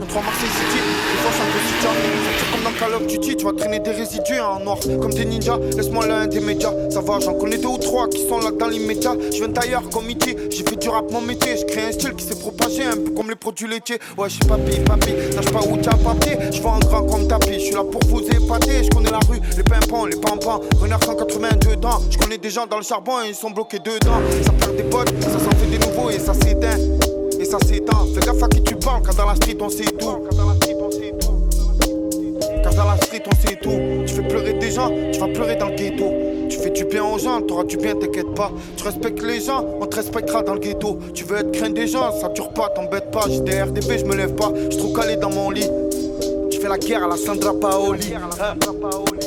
Un 0.00 0.06
3 0.06 0.22
Marseille 0.22 0.48
City, 0.48 0.80
des 1.12 1.18
fois 1.18 1.32
un 1.44 1.50
peu 1.52 2.57
Call 2.78 2.94
of 2.94 3.08
Duty, 3.08 3.36
tu 3.36 3.44
vas 3.44 3.52
traîner 3.52 3.80
des 3.80 3.90
résidus 3.90 4.38
en 4.38 4.60
noir. 4.60 4.78
Comme 5.00 5.12
des 5.12 5.24
ninjas, 5.24 5.58
laisse-moi 5.76 6.06
l'un 6.06 6.28
des 6.28 6.38
médias. 6.38 6.72
Ça 6.90 7.00
va, 7.00 7.18
j'en 7.18 7.34
connais 7.34 7.58
deux 7.58 7.66
ou 7.66 7.78
trois 7.78 8.08
qui 8.08 8.24
sont 8.28 8.38
là 8.38 8.52
dans 8.52 8.68
l'immédiat. 8.68 9.16
Je 9.32 9.38
viens 9.38 9.48
d'ailleurs 9.48 9.82
comme 9.90 10.08
E.T. 10.08 10.36
J'ai 10.50 10.62
fait 10.62 10.76
du 10.76 10.88
rap 10.88 11.10
mon 11.10 11.20
métier. 11.20 11.56
Je 11.56 11.64
crée 11.64 11.86
un 11.86 11.92
style 11.92 12.14
qui 12.14 12.24
s'est 12.24 12.38
propagé 12.38 12.84
un 12.84 12.96
peu 12.96 13.10
comme 13.10 13.30
les 13.30 13.34
produits 13.34 13.66
laitiers. 13.66 13.98
Ouais, 14.16 14.28
je 14.28 14.34
suis 14.34 14.44
papy, 14.44 14.78
papy. 14.86 15.12
Nage 15.34 15.50
pas 15.50 15.60
où 15.68 15.76
t'as 15.76 15.96
papier. 15.96 16.38
Je 16.52 16.62
vois 16.62 16.74
un 16.74 16.78
grand 16.78 17.02
comme 17.04 17.26
tapis. 17.26 17.54
Je 17.54 17.58
suis 17.58 17.74
là 17.74 17.82
pour 17.82 18.00
vous 18.06 18.20
épater. 18.20 18.84
Je 18.84 18.90
connais 18.90 19.10
la 19.10 19.20
rue, 19.28 19.40
les 19.56 19.64
pimpons, 19.64 20.04
les 20.04 20.16
pampans. 20.16 20.60
Renard 20.80 21.02
182 21.02 21.74
dedans. 21.74 22.00
Je 22.10 22.16
connais 22.16 22.38
des 22.38 22.50
gens 22.50 22.66
dans 22.66 22.78
le 22.78 22.84
charbon 22.84 23.14
et 23.24 23.30
ils 23.30 23.34
sont 23.34 23.50
bloqués 23.50 23.80
dedans. 23.80 24.20
Ça 24.44 24.52
perd 24.52 24.76
des 24.76 24.84
potes, 24.84 25.12
ça 25.20 25.38
s'en 25.40 25.50
fait 25.50 25.66
des 25.66 25.84
nouveaux 25.84 26.10
et 26.10 26.20
ça 26.20 26.32
s'éteint. 26.32 26.78
Et 27.40 27.44
ça 27.44 27.58
s'éteint. 27.58 28.06
Fais 28.14 28.20
gaffe 28.20 28.42
à 28.42 28.48
qui 28.48 28.62
tu 28.62 28.76
parles, 28.76 29.02
car 29.02 29.14
dans 29.16 29.26
la 29.26 29.34
street 29.34 29.56
on 29.60 29.68
sait 29.68 29.84
tout. 29.84 30.77
Dans 32.78 32.84
la 32.84 32.96
street 32.96 33.24
on 33.26 33.34
sait 33.34 33.56
tout. 33.56 34.04
Tu 34.06 34.14
fais 34.14 34.22
pleurer 34.22 34.52
des 34.52 34.70
gens, 34.70 34.88
tu 35.12 35.18
vas 35.18 35.26
pleurer 35.26 35.56
dans 35.56 35.68
le 35.68 35.74
ghetto. 35.74 36.12
Tu 36.48 36.58
fais 36.58 36.70
du 36.70 36.84
bien 36.84 37.04
aux 37.04 37.18
gens, 37.18 37.42
t'auras 37.42 37.64
du 37.64 37.76
bien, 37.76 37.96
t'inquiète 37.96 38.32
pas. 38.36 38.52
Tu 38.76 38.84
respectes 38.84 39.20
les 39.20 39.40
gens, 39.40 39.66
on 39.80 39.86
te 39.86 39.96
respectera 39.96 40.44
dans 40.44 40.54
le 40.54 40.60
ghetto. 40.60 41.00
Tu 41.12 41.24
veux 41.24 41.38
être 41.38 41.50
craint 41.50 41.70
des 41.70 41.88
gens, 41.88 42.12
ça 42.12 42.28
dure 42.28 42.50
pas, 42.50 42.68
t'embête 42.68 43.10
pas. 43.10 43.24
J'ai 43.28 43.40
des 43.40 43.62
RDB, 43.62 43.98
je 43.98 44.04
me 44.04 44.14
lève 44.14 44.34
pas, 44.36 44.52
je 44.70 44.76
trop 44.78 44.92
calé 44.92 45.16
dans 45.16 45.30
mon 45.30 45.50
lit. 45.50 45.68
Je 46.52 46.58
fais 46.60 46.68
la 46.68 46.78
guerre 46.78 47.02
à 47.02 47.08
la 47.08 47.16
Sandra 47.16 47.52
Paoli. 47.52 48.14
Hein. 48.14 48.54
Ok, 48.94 49.24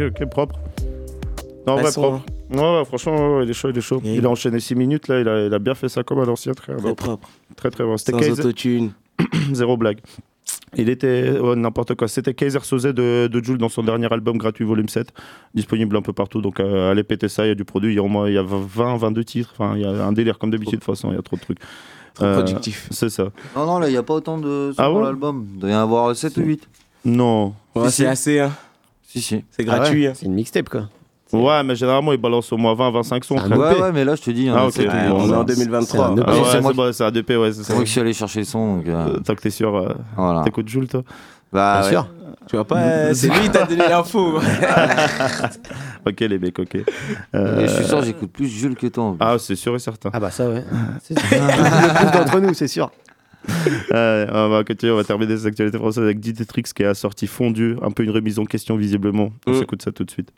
ok, 0.00 0.12
ok, 0.20 0.28
propre. 0.30 0.56
Non, 1.66 1.76
ouais, 1.76 1.90
propre. 1.92 2.22
Ouais, 2.50 2.60
ouais, 2.78 2.84
franchement, 2.84 3.16
ouais, 3.16 3.36
ouais, 3.38 3.44
il 3.44 3.50
est 3.50 3.54
chaud, 3.54 3.70
il 3.70 3.78
est 3.78 3.80
chaud. 3.80 4.00
Yeah. 4.04 4.16
Il 4.16 4.26
a 4.26 4.30
enchaîné 4.30 4.60
6 4.60 4.74
minutes, 4.74 5.08
là, 5.08 5.20
il 5.20 5.28
a, 5.28 5.46
il 5.46 5.54
a 5.54 5.58
bien 5.58 5.74
fait 5.74 5.88
ça 5.88 6.02
comme 6.02 6.20
à 6.20 6.24
l'ancien, 6.24 6.52
très, 6.52 6.74
Très 6.76 6.94
propre. 6.94 7.28
très, 7.56 7.70
très 7.70 7.84
bon. 7.84 7.96
C'était 7.96 8.12
Sans 8.12 8.18
Kaiser, 8.18 8.40
autotune. 8.42 8.92
zéro 9.52 9.76
blague. 9.76 9.98
Il 10.76 10.88
était, 10.88 11.38
ouais, 11.38 11.56
n'importe 11.56 11.94
quoi. 11.94 12.08
C'était 12.08 12.34
Kaiser 12.34 12.58
Soze 12.62 12.82
de, 12.82 13.28
de 13.28 13.44
Jules 13.44 13.58
dans 13.58 13.68
son 13.68 13.82
dernier 13.82 14.12
album 14.12 14.36
gratuit, 14.36 14.64
volume 14.64 14.88
7, 14.88 15.08
disponible 15.54 15.96
un 15.96 16.02
peu 16.02 16.12
partout. 16.12 16.42
Donc, 16.42 16.60
euh, 16.60 16.90
allez 16.90 17.04
péter 17.04 17.28
ça, 17.28 17.46
il 17.46 17.48
y 17.48 17.52
a 17.52 17.54
du 17.54 17.64
produit. 17.64 17.92
Il 17.92 17.96
y 17.96 17.98
a 17.98 18.02
au 18.02 18.08
moins 18.08 18.28
il 18.28 18.34
y 18.34 18.38
a 18.38 18.42
20, 18.42 18.96
22 18.96 19.24
titres. 19.24 19.54
Enfin, 19.56 19.74
il 19.76 19.82
y 19.82 19.84
a 19.86 20.04
un 20.04 20.12
délire 20.12 20.38
comme 20.38 20.50
d'habitude, 20.50 20.80
de 20.80 20.84
toute 20.84 20.94
façon, 20.94 21.10
il 21.12 21.14
y 21.14 21.18
a 21.18 21.22
trop 21.22 21.36
de 21.36 21.40
trucs. 21.40 21.58
Trop 22.14 22.24
Euh, 22.26 22.34
productif. 22.42 22.88
C'est 22.90 23.08
ça. 23.08 23.30
Non, 23.56 23.64
non, 23.66 23.78
là, 23.78 23.88
il 23.88 23.92
n'y 23.92 23.96
a 23.96 24.02
pas 24.02 24.14
autant 24.14 24.36
de 24.38 24.72
sons 24.72 24.82
Ah 24.82 24.88
dans 24.88 24.96
ouais? 24.98 25.04
l'album. 25.04 25.46
Il 25.54 25.60
doit 25.60 25.70
y 25.70 25.74
en 25.74 25.78
avoir 25.80 26.14
7 26.14 26.36
ou 26.36 26.40
8. 26.42 26.68
Non. 27.06 27.54
Ouais, 27.74 27.90
c'est 27.90 28.06
assez, 28.06 28.40
hein. 28.40 28.52
Si, 29.14 29.20
si. 29.22 29.44
C'est 29.50 29.64
gratuit. 29.64 30.06
hein. 30.08 30.12
C'est 30.14 30.26
une 30.26 30.34
mixtape 30.34 30.68
quoi. 30.68 30.88
Ouais, 31.32 31.62
mais 31.64 31.74
généralement, 31.74 32.12
il 32.12 32.18
balance 32.20 32.52
au 32.52 32.56
moins 32.56 32.74
20, 32.74 32.90
25 32.92 33.24
sons. 33.24 33.36
Ouais, 33.36 33.56
ouais, 33.56 33.92
mais 33.92 34.04
là, 34.04 34.14
je 34.14 34.22
te 34.22 34.30
dis, 34.30 34.48
en 34.50 34.54
Ah, 34.56 34.60
a 34.60 34.66
ok. 34.66 34.72
7 34.74 34.86
ou 34.86 34.90
Ouais, 34.90 35.02
8. 35.02 35.10
on 35.10 35.18
est 35.18 35.22
en 35.22 35.26
C'est 35.26 35.34
un 35.34 35.44
2023. 35.44 36.10
EP. 36.12 36.22
Ah 36.26 36.30
ouais, 36.30 36.36
c'est 36.44 37.62
c'est 37.62 37.72
moi 37.72 37.78
ouais, 37.78 37.84
qui 37.84 37.90
suis 37.90 38.00
allé 38.00 38.12
chercher 38.12 38.38
le 38.40 38.44
son. 38.44 38.76
Donc, 38.76 38.86
euh, 38.88 39.06
Euh, 39.14 39.18
Tant 39.20 39.34
que 39.34 39.40
t'es 39.40 39.50
sûr, 39.50 39.74
euh, 39.74 39.94
voilà. 40.16 40.42
t'écoutes 40.42 40.68
Jules, 40.68 40.86
toi 40.86 41.02
Bah, 41.52 41.78
Bien 41.80 41.84
ouais. 41.86 41.90
sûr. 41.90 42.08
Tu 42.46 42.56
vois 42.56 42.64
pas, 42.66 42.76
euh, 42.78 43.10
c'est 43.14 43.28
lui 43.28 43.40
qui 43.40 43.50
t'a 43.50 43.64
donné 43.64 43.88
l'info. 43.88 44.38
Ok, 46.06 46.20
les 46.20 46.38
mecs, 46.38 46.58
ok. 46.58 46.74
Et 46.74 46.84
Euh, 47.34 47.66
je 47.66 47.72
suis 47.74 47.84
sûr, 47.86 48.02
j'écoute 48.02 48.30
plus 48.30 48.46
Jules 48.46 48.76
que 48.76 48.86
toi. 48.88 49.04
en 49.04 49.10
plus. 49.14 49.18
Ah, 49.26 49.36
c'est 49.38 49.56
sûr 49.56 49.74
et 49.74 49.78
certain. 49.78 50.10
Ah 50.12 50.20
bah 50.20 50.30
ça 50.30 50.48
ouais. 50.48 50.62
C'est 51.02 51.18
sûr. 51.18 51.28
le 51.32 51.94
plus 52.10 52.18
d'entre 52.18 52.40
nous, 52.40 52.52
c'est 52.54 52.68
sûr. 52.68 52.90
Euh, 53.94 54.26
on 54.32 54.48
va 54.48 54.64
continuer, 54.64 54.92
on 54.92 54.96
va 54.96 55.04
terminer 55.04 55.36
ces 55.36 55.46
actualités 55.46 55.78
françaises 55.78 56.02
avec 56.02 56.18
Diditrix 56.18 56.62
qui 56.74 56.82
a 56.84 56.94
sorti 56.94 57.26
Fondu, 57.26 57.76
un 57.82 57.90
peu 57.90 58.02
une 58.02 58.10
remise 58.10 58.38
en 58.38 58.44
question 58.44 58.76
visiblement. 58.76 59.30
On 59.46 59.52
Mm. 59.52 59.58
s'écoute 59.60 59.82
ça 59.82 59.92
tout 59.92 60.04
de 60.04 60.10
suite. 60.10 60.32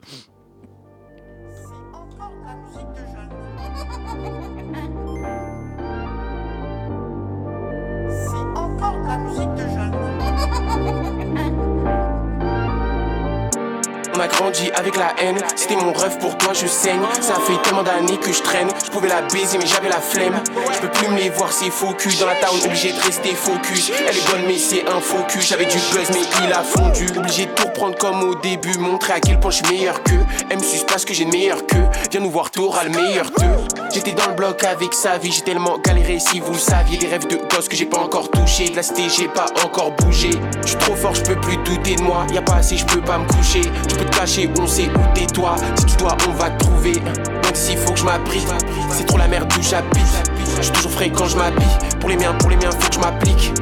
Avec 14.74 14.96
la 14.96 15.14
haine, 15.18 15.38
c'était 15.54 15.76
mon 15.76 15.92
rêve 15.92 16.16
pour 16.18 16.38
toi, 16.38 16.52
je 16.54 16.66
saigne. 16.66 17.02
Ça 17.20 17.34
fait 17.34 17.60
tellement 17.62 17.82
d'années 17.82 18.16
que 18.16 18.32
je 18.32 18.40
traîne, 18.40 18.68
je 18.84 18.90
pouvais 18.90 19.08
la 19.08 19.20
baiser 19.22 19.58
mais 19.58 19.66
j'avais 19.66 19.88
la 19.88 20.00
flemme. 20.00 20.40
Je 20.72 20.78
peux 20.80 20.88
plus 20.88 21.08
me 21.08 21.18
les 21.18 21.28
voir, 21.28 21.52
c'est 21.52 21.70
faux 21.70 21.92
cul. 21.92 22.14
Dans 22.18 22.26
la 22.26 22.36
town, 22.36 22.58
obligé 22.64 22.92
de 22.92 23.00
rester 23.00 23.34
focus. 23.34 23.90
Elle 23.90 24.16
est 24.16 24.30
bonne 24.30 24.46
mais 24.46 24.56
c'est 24.58 24.84
un 24.88 25.00
cul. 25.28 25.40
J'avais 25.42 25.66
du 25.66 25.76
buzz 25.76 26.08
mais 26.12 26.22
il 26.44 26.52
a 26.52 26.62
fondu. 26.62 27.06
Obligé 27.16 27.46
de 27.46 27.50
tout 27.52 27.66
reprendre 27.66 27.96
comme 27.98 28.22
au 28.22 28.34
début, 28.34 28.78
montrer 28.78 29.12
à 29.12 29.20
quel 29.20 29.38
point 29.38 29.50
je 29.50 29.56
suis 29.56 29.74
meilleur 29.74 30.02
qu'eux. 30.02 30.24
Elle 30.48 30.58
me 30.58 30.62
suce 30.62 30.84
parce 30.84 31.04
que 31.04 31.12
j'ai 31.12 31.24
le 31.24 31.32
meilleur 31.32 31.66
qu'eux. 31.66 31.86
Viens 32.10 32.20
nous 32.20 32.30
voir, 32.30 32.50
t'auras 32.50 32.84
le 32.84 32.90
meilleur 32.90 33.26
d'eux. 33.26 33.44
J'étais 33.92 34.12
dans 34.12 34.28
le 34.28 34.34
bloc 34.34 34.64
avec 34.64 34.94
sa 34.94 35.18
vie, 35.18 35.32
j'ai 35.32 35.42
tellement 35.42 35.78
galéré 35.78 36.18
si 36.18 36.40
vous 36.40 36.52
le 36.52 36.58
saviez. 36.58 36.98
Des 36.98 37.08
rêves 37.08 37.26
de 37.26 37.36
gosse 37.36 37.68
que 37.68 37.76
j'ai 37.76 37.86
pas 37.86 37.98
encore 37.98 38.30
touché. 38.30 38.70
De 38.70 38.76
la 38.76 38.82
cité, 38.82 39.04
j'ai 39.08 39.28
pas 39.28 39.46
encore 39.64 39.92
bougé. 39.92 40.30
Je 40.62 40.68
suis 40.68 40.76
trop 40.78 40.94
fort, 40.94 41.14
je 41.14 41.22
peux 41.22 41.40
plus 41.40 41.56
douter 41.58 41.96
de 41.96 42.02
moi. 42.02 42.26
Y 42.32 42.38
a 42.38 42.42
pas 42.42 42.56
assez, 42.56 42.76
je 42.76 42.86
peux 42.86 43.00
pas 43.00 43.18
me 43.18 43.26
coucher. 43.26 43.62
Je 43.88 43.94
peux 43.94 44.04
te 44.04 44.16
cacher, 44.16 44.45
on 44.60 44.66
sait 44.66 44.88
où 44.88 45.14
t'es 45.14 45.26
toi. 45.26 45.56
Si 45.76 45.86
tu 45.86 45.96
dois, 45.96 46.16
on 46.28 46.32
va 46.32 46.50
te 46.50 46.64
trouver. 46.64 47.00
Même 47.00 47.54
s'il 47.54 47.78
faut 47.78 47.92
que 47.92 47.98
je 47.98 48.04
m'abrite, 48.04 48.48
c'est 48.90 49.06
trop 49.06 49.18
la 49.18 49.28
merde 49.28 49.52
où 49.58 49.62
j'habite. 49.62 50.30
Je 50.60 50.70
toujours 50.70 50.90
frais 50.92 51.10
quand 51.10 51.26
je 51.26 51.36
m'habille. 51.36 51.66
Pour 52.00 52.08
les 52.08 52.16
miens, 52.16 52.34
pour 52.34 52.50
les 52.50 52.56
miens, 52.56 52.70
faut 52.70 52.88
que 52.88 52.94
je 52.94 53.00
m'applique. 53.00 53.52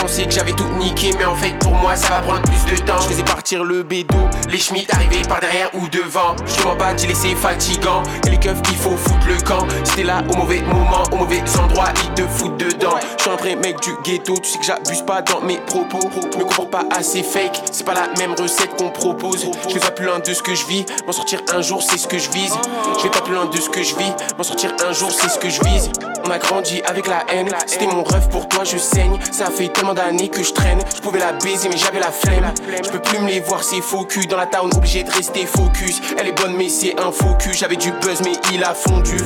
Pensais 0.00 0.24
que 0.24 0.30
j'avais 0.30 0.52
tout 0.52 0.68
niqué, 0.78 1.10
mais 1.18 1.24
en 1.24 1.34
fait 1.34 1.58
pour 1.58 1.74
moi 1.74 1.96
ça 1.96 2.08
va 2.08 2.20
prendre 2.20 2.42
plus 2.42 2.76
de 2.76 2.80
temps. 2.82 3.00
Je 3.00 3.08
faisais 3.08 3.24
partir 3.24 3.64
le 3.64 3.82
bédo, 3.82 4.16
les 4.50 4.58
schmitts 4.58 4.92
arrivaient 4.94 5.26
par 5.28 5.40
derrière 5.40 5.70
ou 5.74 5.88
devant. 5.88 6.36
Je 6.46 6.62
m'en 6.64 6.76
bats, 6.76 6.96
j'ai 6.96 7.06
laissé 7.08 7.34
fatigant. 7.34 8.02
Et 8.26 8.30
les 8.30 8.38
keufs 8.38 8.62
qu'il 8.62 8.76
faut 8.76 8.96
foutre 8.96 9.26
le 9.26 9.36
camp. 9.42 9.66
C'était 9.84 10.04
là 10.04 10.22
au 10.32 10.36
mauvais 10.36 10.60
moment, 10.62 11.02
au 11.12 11.16
mauvais 11.16 11.42
endroit, 11.62 11.88
ils 12.04 12.14
te 12.14 12.28
foutent 12.28 12.56
dedans. 12.58 12.96
Je 13.16 13.22
suis 13.22 13.30
un 13.30 13.36
vrai 13.36 13.56
mec 13.56 13.80
du 13.80 13.94
ghetto, 14.04 14.34
tu 14.38 14.50
sais 14.50 14.58
que 14.58 14.64
j'abuse 14.64 15.02
pas 15.02 15.22
dans 15.22 15.40
mes 15.40 15.58
propos. 15.58 16.08
Me 16.36 16.44
comporte 16.44 16.70
pas 16.70 16.84
assez 16.90 17.22
fake, 17.22 17.62
c'est 17.72 17.84
pas 17.84 17.94
la 17.94 18.08
même 18.18 18.34
recette 18.38 18.76
qu'on 18.76 18.90
propose. 18.90 19.46
Je 19.68 19.74
vais 19.74 19.80
pas 19.80 19.90
plus 19.90 20.06
loin 20.06 20.18
de 20.18 20.32
ce 20.32 20.42
que 20.42 20.54
je 20.54 20.66
vis, 20.66 20.84
m'en 21.06 21.12
sortir 21.12 21.40
un 21.54 21.62
jour 21.62 21.82
c'est 21.82 21.98
ce 21.98 22.06
que 22.06 22.18
je 22.18 22.30
vise. 22.30 22.54
Je 22.98 23.02
vais 23.02 23.10
pas 23.10 23.20
plus 23.20 23.34
loin 23.34 23.46
de 23.46 23.56
ce 23.56 23.68
que 23.68 23.82
je 23.82 23.96
vis, 23.96 24.12
m'en 24.36 24.44
sortir 24.44 24.72
un 24.86 24.92
jour 24.92 25.10
c'est 25.10 25.28
ce 25.28 25.38
que 25.38 25.48
je 25.48 25.62
vise. 25.64 25.90
On 26.26 26.30
a 26.30 26.38
grandi 26.38 26.82
avec 26.82 27.06
la 27.06 27.24
haine, 27.28 27.48
c'était 27.66 27.86
mon 27.86 28.02
rêve 28.02 28.28
pour 28.30 28.48
toi, 28.48 28.64
je 28.64 28.78
saigne. 28.78 29.16
Ça 29.30 29.46
fait 29.46 29.68
tellement 29.68 29.94
d'années 29.94 30.28
que 30.28 30.42
je 30.42 30.52
traîne, 30.52 30.80
je 30.96 31.00
pouvais 31.00 31.20
la 31.20 31.32
baiser 31.32 31.68
mais 31.68 31.76
j'avais 31.76 32.00
la 32.00 32.10
flemme. 32.10 32.52
Je 32.84 32.90
peux 32.90 32.98
plus 32.98 33.20
me 33.20 33.28
les 33.28 33.38
voir, 33.38 33.62
c'est 33.62 33.80
faux 33.80 34.04
cul. 34.04 34.26
Dans 34.26 34.36
la 34.36 34.46
town, 34.46 34.68
obligé 34.76 35.04
de 35.04 35.10
rester 35.10 35.46
focus. 35.46 36.00
Elle 36.18 36.26
est 36.26 36.40
bonne 36.40 36.56
mais 36.56 36.68
c'est 36.68 36.98
un 36.98 37.12
faux 37.12 37.34
cul. 37.38 37.54
J'avais 37.54 37.76
du 37.76 37.92
buzz 37.92 38.22
mais 38.24 38.32
il 38.52 38.64
a 38.64 38.74
fondu. 38.74 39.18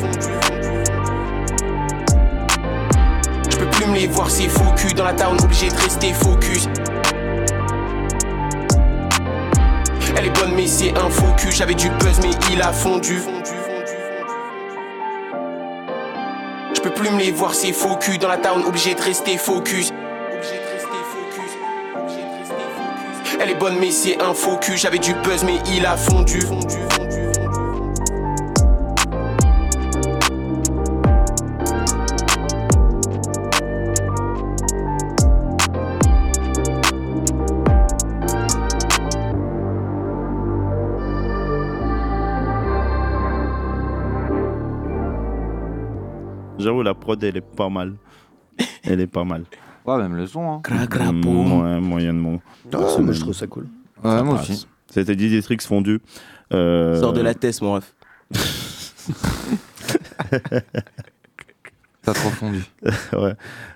Je 3.50 3.56
peux 3.56 3.70
plus 3.70 3.86
me 3.86 3.94
les 3.94 4.06
voir, 4.06 4.30
c'est 4.30 4.48
faux 4.48 4.72
cul. 4.76 4.92
Dans 4.92 5.04
la 5.04 5.14
town, 5.14 5.38
obligé 5.42 5.68
de 5.70 5.76
rester 5.76 6.12
focus. 6.12 6.68
bonnes 10.40 10.54
mais 10.54 10.66
c'est 10.66 10.96
un 10.96 11.10
faux 11.10 11.32
cul. 11.36 11.52
J'avais 11.52 11.74
du 11.74 11.88
buzz 11.90 12.20
mais 12.22 12.30
il 12.52 12.62
a 12.62 12.72
fondu. 12.72 13.22
Je 16.82 16.88
peux 16.88 16.94
plus 16.94 17.10
me 17.10 17.18
les 17.18 17.30
voir 17.30 17.54
ces 17.54 17.74
faux 17.74 17.96
cul 17.96 18.16
dans 18.16 18.28
la 18.28 18.38
town, 18.38 18.64
obligé 18.64 18.94
de 18.94 19.02
rester 19.02 19.36
focus. 19.36 19.92
Elle 23.38 23.50
est 23.50 23.54
bonne 23.54 23.76
mais 23.78 23.90
c'est 23.90 24.18
un 24.22 24.32
faux. 24.32 24.58
J'avais 24.76 24.98
du 24.98 25.12
buzz 25.12 25.44
mais 25.44 25.58
il 25.74 25.84
a 25.84 25.98
fondu. 25.98 26.40
J'avoue, 26.40 27.29
la 46.90 46.94
prod, 46.94 47.22
elle 47.22 47.36
est 47.36 47.40
pas 47.40 47.68
mal. 47.68 47.94
Elle 48.84 49.00
est 49.00 49.06
pas 49.06 49.24
mal. 49.24 49.44
Ouais, 49.86 49.96
même 49.96 50.14
le 50.14 50.26
son. 50.26 50.42
Hein. 50.42 50.62
Mm, 50.68 51.62
Ouais, 51.62 51.80
moyennement. 51.80 52.38
Ah, 52.74 52.78
moi, 53.00 53.12
je 53.12 53.20
trouve 53.20 53.32
ça 53.32 53.46
cool. 53.46 53.66
Ouais, 54.04 54.22
moi 54.22 54.36
passe. 54.36 54.50
aussi. 54.50 54.66
C'était 54.90 55.16
Didier 55.16 55.40
Trix 55.42 55.56
fondu. 55.66 56.00
Euh, 56.52 57.00
Sors 57.00 57.14
de 57.14 57.22
la 57.22 57.32
tête, 57.32 57.60
mon 57.62 57.72
ref. 57.74 57.94
T'as 62.02 62.12
trop 62.14 62.30
fondu. 62.30 62.62
ouais. 63.12 63.34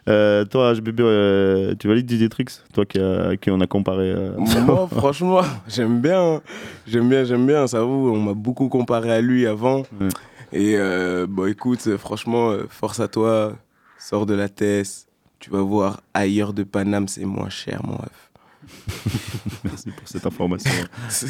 Euh, 0.08 0.44
toi, 0.44 0.74
HBB, 0.74 1.00
euh, 1.00 1.74
tu 1.78 1.88
valides 1.88 2.06
Didier 2.06 2.28
Trix? 2.28 2.46
Toi 2.72 2.84
qui, 2.86 2.98
a- 2.98 3.36
qui 3.36 3.50
on 3.50 3.60
a 3.60 3.66
comparé. 3.66 4.10
euh, 4.10 4.32
Moi, 4.38 4.88
franchement, 4.96 5.40
j'aime 5.68 6.00
bien. 6.00 6.40
J'aime 6.86 7.08
bien, 7.08 7.24
j'aime 7.24 7.46
bien. 7.46 7.66
Ça 7.66 7.82
vous, 7.82 8.10
on 8.14 8.20
m'a 8.20 8.34
beaucoup 8.34 8.68
comparé 8.68 9.10
à 9.12 9.20
lui 9.20 9.46
avant. 9.46 9.78
Ouais. 10.00 10.08
Et 10.54 10.76
euh, 10.78 11.26
bon, 11.28 11.46
écoute, 11.46 11.96
franchement, 11.96 12.50
euh, 12.50 12.66
force 12.68 13.00
à 13.00 13.08
toi. 13.08 13.58
Sors 13.98 14.24
de 14.24 14.34
la 14.34 14.48
tête. 14.48 15.08
Tu 15.40 15.50
vas 15.50 15.60
voir, 15.60 16.00
ailleurs 16.14 16.52
de 16.52 16.62
Paname, 16.62 17.08
c'est 17.08 17.24
moins 17.24 17.50
cher, 17.50 17.80
mon 17.84 17.96
ref. 17.96 18.30
Merci 19.64 19.90
pour 19.90 20.06
cette 20.08 20.24
information 20.24 20.70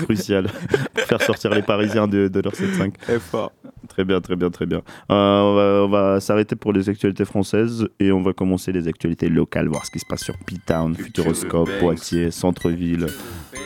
cruciale. 0.04 0.48
Faire 0.94 1.22
sortir 1.22 1.50
les 1.50 1.62
Parisiens 1.62 2.06
de, 2.06 2.28
de 2.28 2.40
leur 2.40 2.52
7-5. 2.52 2.92
Très 2.92 3.18
fort. 3.18 3.50
Très 3.88 4.04
bien, 4.04 4.20
très 4.20 4.36
bien, 4.36 4.50
très 4.50 4.66
bien. 4.66 4.82
Euh, 5.10 5.40
on 5.40 5.54
va, 5.54 5.62
on 5.84 5.88
va 5.88 6.20
s'arrêter 6.20 6.54
pour 6.54 6.72
les 6.72 6.88
actualités 6.88 7.24
françaises 7.24 7.88
et 7.98 8.12
on 8.12 8.22
va 8.22 8.32
commencer 8.34 8.72
les 8.72 8.86
actualités 8.88 9.28
locales, 9.28 9.68
voir 9.68 9.86
ce 9.86 9.90
qui 9.90 9.98
se 9.98 10.06
passe 10.06 10.22
sur 10.22 10.36
P-Town, 10.38 10.94
Futuroscope, 10.94 11.70
Poitiers, 11.80 12.30
Centre-Ville, 12.30 13.06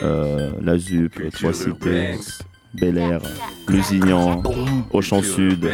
euh, 0.03 0.51
La 0.61 0.77
ZUP, 0.77 1.29
Trois-Cités, 1.31 2.17
Bel 2.73 2.97
Air, 2.99 3.19
Lusignan, 3.67 4.43
Auchan 4.91 5.23
Sud, 5.23 5.65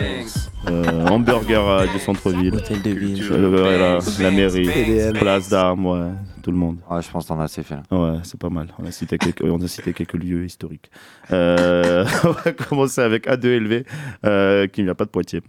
euh, 0.69 1.05
Hamburger 1.07 1.67
euh, 1.67 1.85
du 1.87 1.99
Centre-Ville, 1.99 2.55
Hôtel 2.55 2.81
de 2.81 2.89
ville. 2.91 3.21
euh, 3.31 3.99
la 4.21 4.31
mairie, 4.31 4.67
TDM. 4.67 5.13
Place 5.13 5.49
d'Armes, 5.49 5.85
ouais, 5.85 6.07
tout 6.41 6.51
le 6.51 6.57
monde. 6.57 6.77
Ouais, 6.89 7.01
je 7.01 7.09
pense 7.11 7.25
que 7.25 7.27
t'en 7.29 7.39
as 7.41 7.43
assez 7.45 7.63
fait 7.63 7.75
là. 7.75 7.83
Ouais, 7.91 8.19
c'est 8.23 8.39
pas 8.39 8.49
mal. 8.49 8.67
On 8.79 8.85
a 8.85 8.91
cité 8.91 9.17
quelques, 9.17 9.43
on 9.43 9.61
a 9.61 9.67
cité 9.67 9.91
quelques 9.91 10.13
lieux 10.13 10.45
historiques. 10.45 10.89
Euh, 11.33 12.05
on 12.23 12.29
va 12.31 12.51
commencer 12.53 13.01
avec 13.01 13.27
A2LV, 13.27 13.85
euh, 14.25 14.67
qui 14.67 14.81
ne 14.81 14.85
vient 14.87 14.95
pas 14.95 15.05
de 15.05 15.09
Poitiers. 15.09 15.41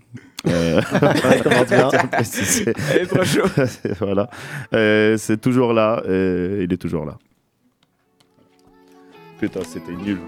Euh, 0.49 0.81
Ouais, 1.03 1.41
commence 1.43 1.67
bien. 1.69 1.89
tiens 1.91 1.99
à 2.01 2.07
préciser. 2.09 2.73
Elle 2.93 3.03
est 3.03 3.07
trop 3.07 3.23
chaud. 3.25 3.47
voilà. 4.01 4.29
Euh, 4.75 5.17
c'est 5.17 5.41
toujours 5.41 5.73
là. 5.73 6.03
euh, 6.09 6.63
il 6.65 6.73
est 6.73 6.77
toujours 6.77 7.05
là. 7.05 7.19
Putain, 9.39 9.61
c'était 9.65 9.93
nul. 9.93 10.19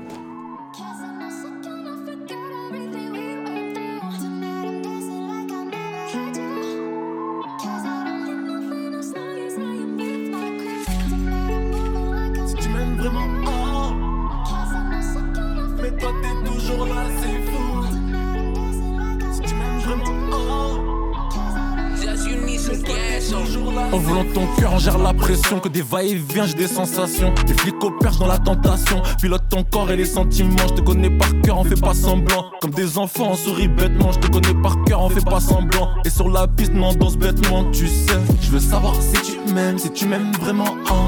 Pression. 25.29 25.61
Que 25.61 25.69
des 25.69 25.83
va-et-vient, 25.83 26.47
j'ai 26.47 26.55
des 26.55 26.69
sensations. 26.69 27.33
Des 27.47 27.55
flics 27.55 27.83
au 27.85 27.91
perche 27.91 28.19
dans 28.19 28.27
la 28.27 28.39
tentation. 28.39 29.03
Pilote 29.21 29.43
ton 29.51 29.63
corps 29.65 29.91
et 29.91 29.97
les 29.97 30.05
sentiments. 30.07 30.69
Je 30.69 30.75
te 30.75 30.81
connais 30.81 31.11
par 31.11 31.29
cœur, 31.43 31.59
on 31.59 31.65
fait 31.65 31.81
pas 31.81 31.95
semblant. 31.95 32.47
Comme 32.61 32.71
des 32.71 32.97
enfants, 32.99 33.29
on 33.33 33.37
sourit 33.37 33.69
bêtement. 33.69 34.13
Je 34.13 34.19
te 34.21 34.27
connais 34.29 34.55
par 34.63 34.83
cœur, 34.85 35.03
on 35.03 35.09
fait 35.11 35.25
pas 35.25 35.41
semblant. 35.41 35.91
Et 36.05 36.11
sur 36.11 36.31
la 36.31 36.47
piste, 36.49 36.73
non, 36.73 36.89
on 36.91 36.95
danse 36.95 37.17
bêtement. 37.17 37.65
Tu 37.73 37.87
sais, 37.89 38.19
je 38.41 38.51
veux 38.51 38.61
savoir 38.61 38.95
si 39.01 39.21
tu 39.23 39.53
m'aimes, 39.53 39.79
si 39.79 39.91
tu 39.91 40.07
m'aimes 40.07 40.33
vraiment. 40.41 40.75
hein. 40.91 41.07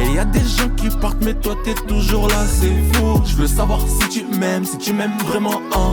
Et 0.00 0.12
y 0.14 0.18
a 0.18 0.24
des 0.24 0.40
gens 0.40 0.68
qui 0.76 0.88
partent, 0.90 1.22
mais 1.24 1.34
toi 1.34 1.56
t'es 1.64 1.74
toujours 1.74 2.28
là, 2.28 2.46
c'est 2.46 2.72
fou. 2.92 3.20
Je 3.26 3.34
veux 3.34 3.48
savoir 3.48 3.80
si 3.80 4.08
tu 4.08 4.24
m'aimes, 4.38 4.64
si 4.64 4.78
tu 4.78 4.92
m'aimes 4.92 5.18
vraiment. 5.26 5.60
hein. 5.74 5.92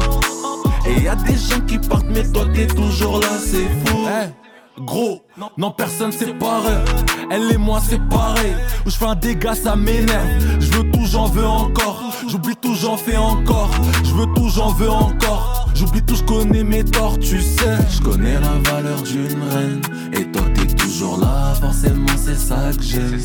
Et 0.87 1.01
y 1.01 1.07
a 1.07 1.15
des 1.15 1.35
gens 1.35 1.59
qui 1.67 1.79
partent, 1.79 2.05
mais 2.13 2.23
toi 2.31 2.45
t'es 2.53 2.67
toujours 2.67 3.19
là, 3.19 3.29
c'est 3.43 3.67
fou. 3.85 3.97
Eh, 4.07 4.81
gros, 4.83 5.23
non, 5.57 5.71
personne 5.71 6.11
c'est 6.11 6.37
pareil. 6.37 6.83
Elle 7.31 7.51
et 7.51 7.57
moi 7.57 7.79
c'est 7.87 8.01
pareil. 8.09 8.55
Où 8.85 8.89
je 8.89 8.95
fais 8.95 9.05
un 9.05 9.15
dégât, 9.15 9.55
ça 9.55 9.75
m'énerve. 9.75 10.59
Je 10.59 10.71
veux 10.71 10.89
tout, 10.91 11.05
j'en 11.05 11.25
veux 11.25 11.45
encore. 11.45 12.03
J'oublie 12.27 12.55
tout, 12.55 12.75
j'en 12.75 12.97
fais 12.97 13.17
encore. 13.17 13.71
Je 14.03 14.13
veux 14.13 14.27
tout, 14.35 14.49
j'en 14.49 14.71
veux 14.73 14.89
encore. 14.89 15.67
J'oublie 15.73 16.01
tout, 16.01 16.15
je 16.15 16.23
connais 16.23 16.63
mes 16.63 16.83
torts, 16.83 17.19
tu 17.19 17.41
sais. 17.41 17.77
Je 17.89 18.01
connais 18.01 18.39
la 18.39 18.71
valeur 18.71 19.01
d'une 19.01 19.43
reine. 19.51 19.81
Et 20.13 20.25
toi 20.31 20.43
t'es 20.53 20.67
toujours 20.67 21.17
là, 21.19 21.53
forcément 21.59 22.05
c'est 22.15 22.37
ça 22.37 22.71
que 22.75 22.83
j'aime. 22.83 23.19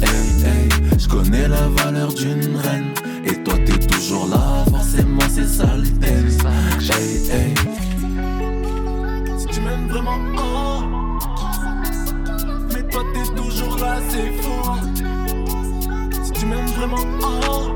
Hey, 0.00 0.44
hey, 0.44 0.68
je 0.98 1.08
connais 1.08 1.46
la 1.46 1.68
valeur 1.68 2.12
d'une 2.12 2.56
reine. 2.56 2.92
Et 3.24 3.42
toi 3.44 3.54
t'es 3.64 3.78
toujours 3.86 4.26
là, 4.28 4.64
forcément 4.70 5.22
c'est 5.30 5.46
ça 5.46 5.76
le 5.76 5.88
thème. 6.00 6.28
Hey, 6.80 7.30
hey. 7.30 7.54
Si 9.38 9.46
tu 9.46 9.60
m'aimes 9.60 9.88
vraiment, 9.88 10.18
oh. 10.38 10.91
Toujours 13.62 13.78
là, 13.78 13.96
c'est 14.08 14.32
fou. 14.42 14.50
Si 16.24 16.32
tu 16.32 16.46
m'aimes 16.46 16.66
vraiment, 16.66 16.96
oh. 17.22 17.68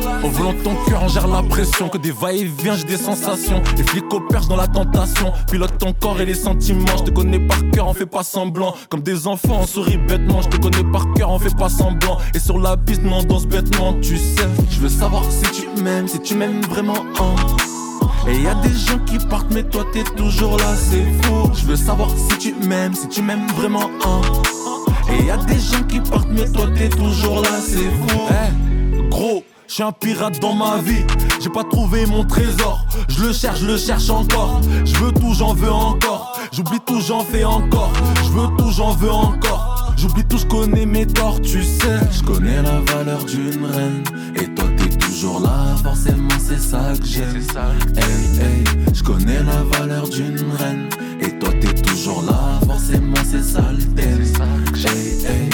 Là. 0.00 0.20
En 0.22 0.28
voulant 0.28 0.54
ton 0.62 0.74
cœur, 0.86 1.02
on 1.02 1.08
gère 1.08 1.26
la 1.26 1.42
pression. 1.42 1.88
Que 1.88 1.96
des 1.98 2.10
va-et-vient, 2.10 2.74
j'ai 2.76 2.84
des 2.84 2.96
sensations. 2.98 3.62
Les 3.76 3.82
flics 3.82 4.12
au 4.12 4.20
perche 4.20 4.46
dans 4.46 4.56
la 4.56 4.66
tentation. 4.66 5.32
Pilote 5.50 5.78
ton 5.78 5.92
corps 5.94 6.20
et 6.20 6.26
les 6.26 6.34
sentiments. 6.34 6.96
Je 6.98 7.04
te 7.04 7.10
connais 7.10 7.38
par 7.38 7.58
cœur, 7.72 7.88
on 7.88 7.94
fait 7.94 8.06
pas 8.06 8.22
semblant. 8.22 8.74
Comme 8.90 9.00
des 9.00 9.26
enfants, 9.26 9.60
on 9.62 9.66
sourit 9.66 9.96
bêtement. 9.96 10.42
Je 10.42 10.48
te 10.48 10.56
connais 10.58 10.84
par 10.92 11.06
cœur, 11.14 11.30
on 11.30 11.38
fait 11.38 11.56
pas 11.56 11.68
semblant. 11.70 12.18
Et 12.34 12.38
sur 12.38 12.58
la 12.58 12.76
piste, 12.76 13.02
non, 13.02 13.18
on 13.20 13.24
danse 13.24 13.46
bêtement. 13.46 13.94
Tu 14.02 14.18
sais, 14.18 14.46
je 14.70 14.80
veux 14.80 14.88
savoir 14.90 15.22
si 15.30 15.50
tu 15.50 15.82
m'aimes, 15.82 16.06
si 16.08 16.20
tu 16.20 16.34
m'aimes 16.34 16.60
vraiment. 16.62 17.04
hein. 17.18 17.34
Et 18.30 18.42
y 18.42 18.46
a 18.46 18.54
des 18.54 18.72
gens 18.74 18.98
qui 19.06 19.18
partent, 19.18 19.52
mais 19.52 19.64
toi 19.64 19.84
t'es 19.92 20.04
toujours 20.16 20.56
là, 20.56 20.74
c'est 20.76 21.04
fou. 21.22 21.50
Je 21.54 21.66
veux 21.66 21.76
savoir 21.76 22.08
si 22.16 22.38
tu 22.38 22.54
m'aimes, 22.66 22.94
si 22.94 23.08
tu 23.08 23.22
m'aimes 23.22 23.46
vraiment. 23.56 23.90
hein. 24.06 24.20
Et 25.12 25.24
y 25.24 25.30
a 25.30 25.36
des 25.36 25.58
gens 25.58 25.82
qui 25.88 26.00
partent, 26.00 26.28
mais 26.30 26.48
toi 26.50 26.66
t'es 26.76 26.88
toujours 26.88 27.42
là, 27.42 27.60
c'est 27.60 27.78
fou. 27.78 28.20
Eh, 28.30 29.08
gros. 29.08 29.42
Je 29.68 29.84
un 29.84 29.92
pirate 29.92 30.40
dans 30.40 30.52
ma 30.52 30.78
vie, 30.78 31.04
j'ai 31.40 31.48
pas 31.48 31.62
trouvé 31.62 32.04
mon 32.04 32.24
trésor. 32.24 32.84
Je 33.08 33.22
le 33.26 33.32
cherche, 33.32 33.60
je 33.60 33.66
le 33.66 33.76
cherche 33.78 34.10
encore. 34.10 34.60
Je 34.84 34.96
veux 34.96 35.12
tout, 35.12 35.32
j'en 35.32 35.54
veux 35.54 35.70
encore. 35.70 36.36
J'oublie 36.50 36.80
tout, 36.84 37.00
j'en 37.00 37.20
fais 37.20 37.44
encore. 37.44 37.92
Je 38.24 38.30
veux 38.30 38.48
tout, 38.58 38.72
j'en 38.72 38.90
veux 38.90 39.12
encore. 39.12 39.92
J'oublie 39.96 40.24
tout, 40.24 40.38
je 40.38 40.46
connais 40.46 40.86
mes 40.86 41.06
torts, 41.06 41.40
tu 41.40 41.62
sais. 41.62 42.00
Je 42.10 42.20
connais 42.24 42.60
la 42.60 42.80
valeur 42.80 43.24
d'une 43.24 43.64
reine. 43.64 44.02
Et 44.34 44.48
toi, 44.54 44.64
toujours 45.20 45.40
là, 45.40 45.76
forcément, 45.82 46.28
c'est 46.38 46.58
ça 46.58 46.92
que 46.98 47.04
j'aime. 47.04 47.36
Hey, 47.36 48.40
hey, 48.40 48.64
je 48.94 49.02
connais 49.02 49.42
la 49.42 49.62
valeur 49.64 50.08
d'une 50.08 50.38
reine. 50.58 50.88
Et 51.20 51.38
toi, 51.38 51.50
t'es 51.60 51.74
toujours 51.74 52.22
là, 52.22 52.58
forcément, 52.66 53.22
c'est 53.30 53.42
ça 53.42 53.70
le 53.70 53.84
thème. 53.94 54.22
Hey, 54.76 55.26
hey. 55.26 55.50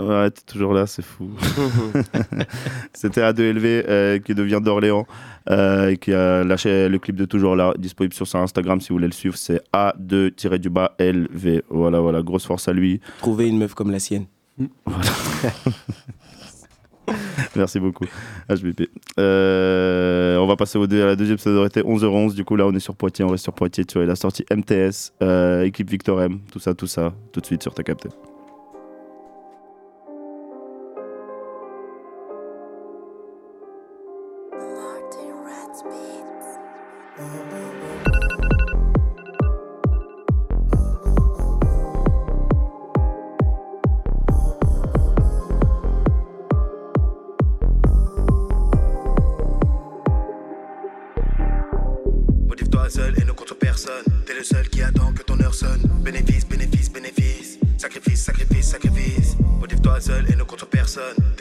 Ouais, 0.00 0.30
t'es 0.30 0.42
toujours 0.46 0.74
là, 0.74 0.86
c'est 0.86 1.02
fou. 1.02 1.28
C'était 2.92 3.20
A2LV 3.20 3.84
euh, 3.88 4.18
qui 4.20 4.34
devient 4.34 4.60
d'Orléans 4.62 5.06
euh, 5.50 5.88
et 5.90 5.96
qui 5.96 6.12
a 6.12 6.44
lâché 6.44 6.88
le 6.88 6.98
clip 6.98 7.16
de 7.16 7.24
Toujours 7.24 7.56
là, 7.56 7.72
disponible 7.76 8.14
sur 8.14 8.26
son 8.26 8.38
Instagram 8.38 8.80
si 8.80 8.90
vous 8.90 8.94
voulez 8.96 9.08
le 9.08 9.12
suivre. 9.12 9.36
C'est 9.36 9.60
A2-du-bas 9.74 10.94
LV. 11.00 11.62
Voilà, 11.70 11.98
voilà, 12.00 12.22
grosse 12.22 12.46
force 12.46 12.68
à 12.68 12.72
lui. 12.72 13.00
Trouver 13.18 13.48
une 13.48 13.58
meuf 13.58 13.74
comme 13.74 13.90
la 13.90 13.98
sienne. 13.98 14.26
Merci 17.56 17.80
beaucoup, 17.80 18.04
HBP. 18.50 18.82
Euh, 19.18 20.36
on 20.36 20.46
va 20.46 20.56
passer 20.56 20.76
au 20.78 20.86
deux- 20.86 21.02
à 21.02 21.06
la 21.06 21.16
deuxième 21.16 21.38
sonorité, 21.38 21.80
11h11. 21.80 22.34
Du 22.34 22.44
coup, 22.44 22.54
là, 22.56 22.66
on 22.66 22.72
est 22.74 22.80
sur 22.80 22.94
Poitiers, 22.94 23.24
on 23.24 23.28
reste 23.28 23.44
sur 23.44 23.54
Poitiers. 23.54 23.84
Tu 23.86 23.94
vois, 23.94 24.04
il 24.04 24.10
a 24.10 24.16
sorti 24.16 24.44
MTS, 24.54 25.12
euh, 25.22 25.62
équipe 25.62 25.88
Victor 25.90 26.20
M, 26.22 26.38
tout 26.52 26.58
ça, 26.58 26.74
tout 26.74 26.86
ça, 26.86 27.14
tout 27.32 27.40
de 27.40 27.46
suite 27.46 27.62
sur 27.62 27.72
ta 27.72 27.82
capté. 27.82 28.10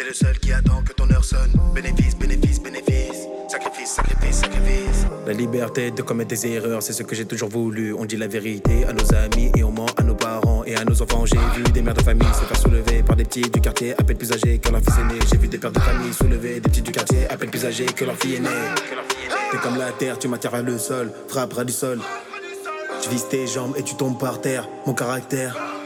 Le 0.07 0.13
seul 0.13 0.39
qui 0.39 0.53
attend 0.53 0.81
que 0.83 0.93
ton 0.93 1.09
heure 1.11 1.23
sonne. 1.23 1.51
Bénéfice, 1.73 2.15
bénéfice, 2.15 2.61
bénéfice. 2.61 3.27
Sacrifice, 3.49 3.89
sacrifice, 3.89 4.35
sacrifice. 4.37 5.05
La 5.25 5.33
liberté 5.33 5.91
de 5.91 6.01
commettre 6.01 6.29
des 6.29 6.47
erreurs, 6.47 6.81
c'est 6.81 6.93
ce 6.93 7.03
que 7.03 7.13
j'ai 7.13 7.25
toujours 7.25 7.49
voulu. 7.49 7.93
On 7.93 8.05
dit 8.05 8.15
la 8.15 8.27
vérité 8.27 8.85
à 8.85 8.93
nos 8.93 9.13
amis 9.13 9.51
et 9.57 9.63
on 9.63 9.71
ment 9.71 9.87
à 9.97 10.03
nos 10.03 10.15
parents 10.15 10.63
et 10.65 10.75
à 10.75 10.85
nos 10.85 11.01
enfants. 11.01 11.25
J'ai 11.25 11.37
vu 11.55 11.63
des 11.63 11.81
mères 11.81 11.93
de 11.93 12.01
famille 12.01 12.27
se 12.27 12.45
faire 12.45 12.57
soulever 12.57 13.03
par 13.03 13.15
des 13.17 13.25
petits 13.25 13.49
du 13.49 13.59
quartier 13.59 13.93
à 13.99 14.03
peine 14.03 14.17
plus 14.17 14.31
âgés 14.31 14.59
que 14.59 14.69
leur 14.69 14.81
fils 14.81 14.97
aîné. 14.97 15.19
J'ai 15.29 15.37
vu 15.37 15.47
des 15.47 15.57
pères 15.57 15.71
de 15.71 15.79
famille 15.79 16.13
soulever 16.13 16.59
des 16.59 16.69
petits 16.69 16.81
du 16.81 16.91
quartier 16.91 17.29
à 17.29 17.35
peine 17.35 17.49
plus 17.49 17.65
âgés 17.65 17.85
que 17.85 18.05
leur 18.05 18.15
fille 18.15 18.35
aînée. 18.35 18.49
T'es 19.51 19.57
comme 19.57 19.77
la 19.77 19.91
terre, 19.91 20.17
tu 20.19 20.27
m'attires 20.27 20.51
vers 20.51 20.63
le 20.63 20.77
sol, 20.77 21.11
frappera 21.27 21.65
du 21.65 21.73
sol. 21.73 21.99
Je 23.03 23.09
vise 23.09 23.27
tes 23.29 23.45
jambes 23.45 23.73
et 23.77 23.83
tu 23.83 23.95
tombes 23.95 24.19
par 24.19 24.39
terre, 24.39 24.67
mon 24.85 24.93
caractère. 24.93 25.76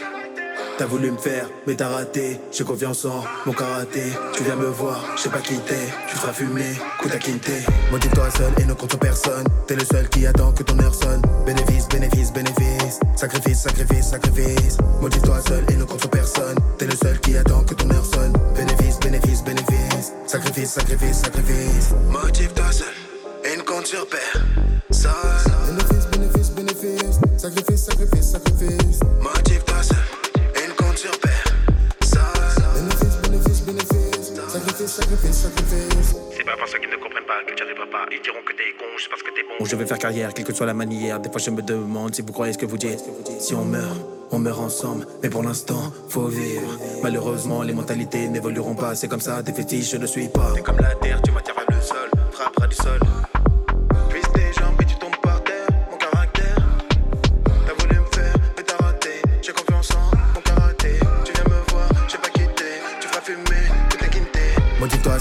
T'as 0.77 0.86
voulu 0.86 1.12
me 1.12 1.17
faire, 1.17 1.49
mais 1.67 1.75
t'as 1.75 1.89
raté. 1.89 2.39
J'ai 2.51 2.63
confiance 2.63 3.05
en 3.05 3.23
mon 3.45 3.53
karaté. 3.53 4.03
Tu 4.34 4.43
viens 4.43 4.55
me 4.55 4.65
voir, 4.65 5.03
je 5.15 5.21
sais 5.21 5.29
pas 5.29 5.39
qui 5.39 5.57
t'es. 5.60 5.88
Tu 6.10 6.15
feras 6.15 6.34
fumer, 6.34 6.73
coup 6.99 7.07
à 7.13 7.17
quinté. 7.17 7.63
Motive-toi 7.91 8.31
seul 8.31 8.51
et 8.60 8.65
ne 8.65 8.73
compte 8.73 8.97
personne. 8.99 9.45
T'es 9.67 9.75
le 9.75 9.86
seul 9.86 10.10
qui 10.10 10.25
attend 10.25 10.51
que 10.51 10.63
ton 10.63 10.79
heure 10.79 10.95
sonne. 10.95 11.21
Bénéfice, 11.45 11.88
bénéfice, 11.89 12.34
bénéfice. 12.34 12.99
Sacrifice, 13.15 13.62
sacrifice, 13.62 14.10
sacrifice. 14.10 14.77
Motive-toi 15.01 15.41
seul 15.47 15.63
et 15.69 15.75
ne 15.75 15.84
compte 15.84 16.10
personne. 16.10 16.57
T'es 16.77 16.86
le 16.86 16.95
seul 16.95 17.19
qui 17.19 17.38
attend 17.38 17.63
que 17.63 17.73
ton 17.75 17.89
heure 17.91 18.05
sonne. 18.05 18.34
Bénéfice, 18.55 18.99
bénéfice, 18.99 19.43
bénéfice. 19.43 20.13
Sacrifice, 20.25 20.71
sacrifice, 20.71 21.21
sacrifice. 21.21 21.89
Motive-toi 22.10 22.71
seul 22.71 22.93
et 23.45 23.57
ne 23.57 23.62
compte 23.62 23.86
sur 23.86 24.07
personne. 24.07 24.41
Bénéfice, 25.67 26.07
bénéfice, 26.12 26.51
bénéfice. 26.51 27.19
Sacrifice, 27.38 27.84
sacrifice, 27.86 28.31
sacrifice. 28.31 28.99
Motive-toi 29.21 29.70
C'est 34.91 36.43
pas 36.43 36.58
parce 36.58 36.73
qu'ils 36.73 36.89
ne 36.89 36.97
comprennent 36.97 37.23
pas 37.23 37.41
que 37.47 37.56
tu 37.56 37.63
arriveras 37.63 37.86
pas. 37.86 38.06
Ils 38.12 38.21
diront 38.21 38.41
que 38.45 38.51
t'es 38.51 38.75
con, 38.77 38.84
juste 38.97 39.10
parce 39.10 39.23
que 39.23 39.30
t'es 39.30 39.41
bon. 39.43 39.63
Je 39.63 39.75
vais 39.77 39.86
faire 39.86 39.97
carrière, 39.97 40.34
quelle 40.34 40.43
que 40.43 40.54
soit 40.54 40.65
la 40.65 40.73
manière. 40.73 41.17
Des 41.21 41.30
fois, 41.30 41.39
je 41.39 41.49
me 41.49 41.62
demande 41.62 42.13
si 42.13 42.21
vous 42.21 42.34
croyez 42.34 42.51
ce 42.51 42.58
que 42.58 42.65
vous 42.65 42.77
dites. 42.77 42.99
Si 43.39 43.56
on 43.56 43.63
meurt, 43.63 43.97
on 44.32 44.39
meurt 44.39 44.60
ensemble. 44.60 45.08
Mais 45.23 45.30
pour 45.30 45.43
l'instant, 45.43 45.93
faut 46.10 46.27
vivre. 46.27 46.77
Malheureusement, 47.04 47.63
les 47.63 47.73
mentalités 47.73 48.27
n'évolueront 48.27 48.75
pas. 48.75 48.93
C'est 48.95 49.08
comme 49.08 49.21
ça, 49.21 49.41
des 49.41 49.54
fétiches, 49.54 49.91
je 49.91 49.97
ne 49.97 50.08
suis 50.08 50.27
pas. 50.27 50.51
T'es 50.56 50.62
comme 50.62 50.80
la 50.82 50.93
terre, 50.95 51.21
tu 51.21 51.32
m'attires 51.32 51.56
vers 51.56 51.77
le 51.77 51.82
sol. 51.82 52.10
Frappera 52.32 52.67
du 52.67 52.75
sol. 52.75 52.99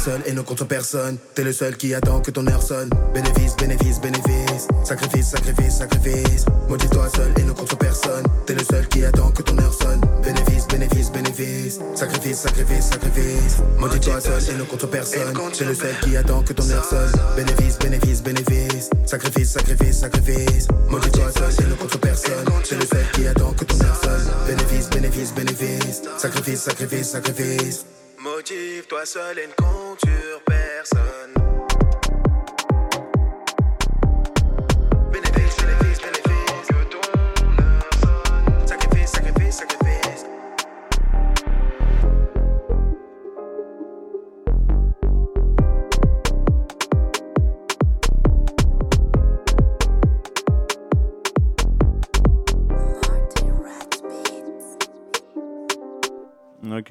Et 0.08 0.32
ne 0.32 0.40
compte 0.40 0.64
personne. 0.64 1.18
T'es 1.34 1.44
le 1.44 1.52
seul 1.52 1.76
qui 1.76 1.92
attend 1.92 2.20
que 2.20 2.30
ton 2.30 2.46
heure 2.46 2.62
sonne. 2.62 2.88
Bénéfice, 3.12 3.54
bénéfice, 3.56 4.00
bénéfice. 4.00 4.68
Sacrifice, 4.82 5.28
sacrifice, 5.28 5.76
sacrifice. 5.76 6.46
Motive-toi 6.68 7.08
seul 7.14 7.32
et 7.38 7.42
ne 7.42 7.52
compte 7.52 7.78
personne. 7.78 8.24
T'es 8.46 8.54
le 8.54 8.64
seul 8.64 8.88
qui 8.88 9.04
attend 9.04 9.30
que 9.30 9.42
ton 9.42 9.58
heure 9.58 9.74
sonne. 9.74 10.00
Bénéfice, 10.22 10.66
bénéfice, 10.68 11.12
bénéfice. 11.12 11.80
Sacrifice, 11.94 12.38
sacrifice, 12.38 12.84
sacrifice. 12.88 13.56
Motive-toi 13.78 14.20
seul 14.20 14.54
et 14.54 14.58
ne 14.58 14.62
compte 14.64 14.86
personne. 14.86 15.34
T'es 15.52 15.64
le 15.64 15.74
seul 15.74 15.94
qui 16.02 16.16
attend 16.16 16.42
que 16.42 16.52
ton 16.54 16.70
heure 16.70 16.84
sonne. 16.84 17.12
Bénéfice, 17.36 17.78
bénéfice, 17.78 18.22
bénéfice. 18.22 18.90
Sacrifice, 19.04 19.50
sacrifice, 19.50 19.98
sacrifice. 19.98 20.68
Motive-toi 20.88 21.30
seul 21.30 21.66
et 21.66 21.68
ne 21.68 21.74
compte 21.74 22.00
personne. 22.00 22.44
T'es 22.66 22.76
le 22.76 22.86
seul 22.86 23.10
qui 23.12 23.26
attend 23.26 23.52
que 23.52 23.64
ton 23.64 23.78
heure 23.84 24.00
sonne. 24.02 24.30
Bénéfice, 24.46 24.88
bénéfice, 24.88 25.34
bénéfice. 25.34 26.02
Sacrifice, 26.16 26.60
sacrifice, 26.62 27.10
sacrifice. 27.10 27.84
Motive-toi 28.22 29.06
seul 29.06 29.38
et 29.38 29.46
ne 29.46 29.52
compte 29.52 30.00
sur 30.00 30.42
personne. 30.44 31.59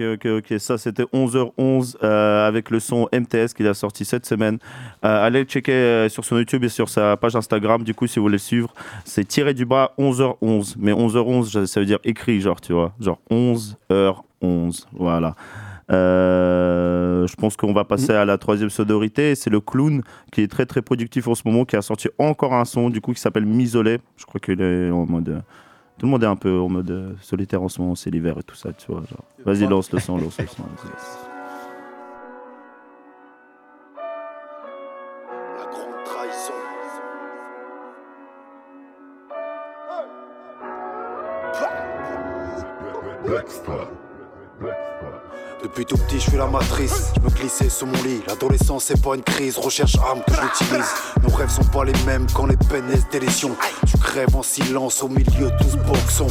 Ok, 0.02 0.26
ok. 0.26 0.60
Ça, 0.60 0.78
c'était 0.78 1.04
11h11 1.04 1.98
euh, 2.04 2.48
avec 2.48 2.70
le 2.70 2.80
son 2.80 3.10
MTS 3.12 3.54
qu'il 3.54 3.68
a 3.68 3.74
sorti 3.74 4.06
cette 4.06 4.26
semaine. 4.26 4.58
Euh, 5.04 5.26
allez 5.26 5.40
le 5.40 5.46
checker 5.46 5.74
euh, 5.74 6.10
sur 6.10 6.24
son 6.24 6.38
YouTube 6.38 6.64
et 6.64 6.70
sur 6.70 6.88
sa 6.88 7.18
page 7.18 7.36
Instagram. 7.36 7.84
Du 7.84 7.94
coup, 7.94 8.08
si 8.08 8.20
vous 8.20 8.24
voulez 8.24 8.34
le 8.34 8.40
suivre, 8.40 8.74
c'est 9.04 9.26
tiré 9.26 9.54
du 9.54 9.66
bas 9.66 9.94
11h11. 9.98 10.76
Mais 10.80 10.94
11h11, 10.94 11.66
ça 11.66 11.80
veut 11.82 11.86
dire 11.86 12.00
écrit, 12.06 12.40
genre, 12.40 12.62
tu 12.62 12.72
vois. 12.72 12.94
Genre 13.00 13.20
11h11. 13.30 14.86
Voilà. 14.94 15.36
Je 15.90 17.36
pense 17.36 17.58
qu'on 17.58 17.74
va 17.74 17.84
passer 17.84 18.14
à 18.14 18.24
la 18.24 18.38
troisième 18.38 18.70
sonorité. 18.70 19.36
C'est 19.36 19.50
le 19.50 19.60
clown 19.60 20.02
qui 20.32 20.42
est 20.42 20.48
très 20.48 20.66
très 20.66 20.82
productif 20.82 21.28
en 21.28 21.36
ce 21.36 21.42
moment, 21.46 21.66
qui 21.66 21.76
a 21.76 21.82
sorti 21.82 22.08
encore 22.18 22.54
un 22.54 22.66
son 22.66 22.90
du 22.90 23.02
coup 23.02 23.14
qui 23.14 23.20
s'appelle 23.20 23.46
Misolé. 23.46 24.00
Je 24.16 24.26
crois 24.26 24.40
qu'il 24.40 24.62
est 24.62 24.92
en 24.92 25.06
mode. 25.06 25.42
Euh, 26.00 26.02
Tout 26.02 26.06
le 26.06 26.12
monde 26.12 26.24
est 26.24 26.28
un 26.28 26.36
peu 26.36 26.60
en 26.60 26.70
mode 26.70 26.92
euh, 26.92 27.14
solitaire 27.22 27.62
en 27.62 27.70
ce 27.70 27.82
moment, 27.82 27.96
c'est 27.96 28.10
l'hiver 28.10 28.38
et 28.40 28.44
tout 28.44 28.56
ça, 28.56 28.72
tu 28.74 28.92
vois. 28.92 29.04
genre. 29.10 29.24
Vas-y, 29.46 29.68
lance 29.68 29.92
le 29.92 30.00
son, 30.00 30.18
lance 30.18 30.38
le 30.38 30.46
trahison. 30.46 30.64
Depuis 45.62 45.86
tout 45.86 45.98
petit, 45.98 46.16
je 46.20 46.30
suis 46.30 46.38
la 46.38 46.48
matrice. 46.48 47.12
Je 47.16 47.22
me 47.22 47.30
glissais 47.30 47.70
sous 47.70 47.86
mon 47.86 48.02
lit. 48.04 48.22
L'adolescence, 48.28 48.86
c'est 48.86 49.02
pas 49.02 49.16
une 49.16 49.24
crise. 49.24 49.58
Recherche 49.58 49.98
arme 49.98 50.22
que 50.26 50.34
j'utilise. 50.34 50.86
Nos 51.22 51.36
rêves 51.36 51.50
sont 51.50 51.66
pas 51.66 51.84
les 51.84 51.94
mêmes 52.06 52.28
quand 52.34 52.46
les 52.46 52.56
peines 52.56 52.88
naissent 52.88 53.10
des 53.12 53.20
lésions. 53.20 53.56
Tu 53.86 53.98
crèves 53.98 54.36
en 54.36 54.44
silence 54.44 55.04
au 55.04 55.10
milieu 55.10 55.52
de 55.52 55.64
ce 55.70 55.76
boxon. 55.76 56.28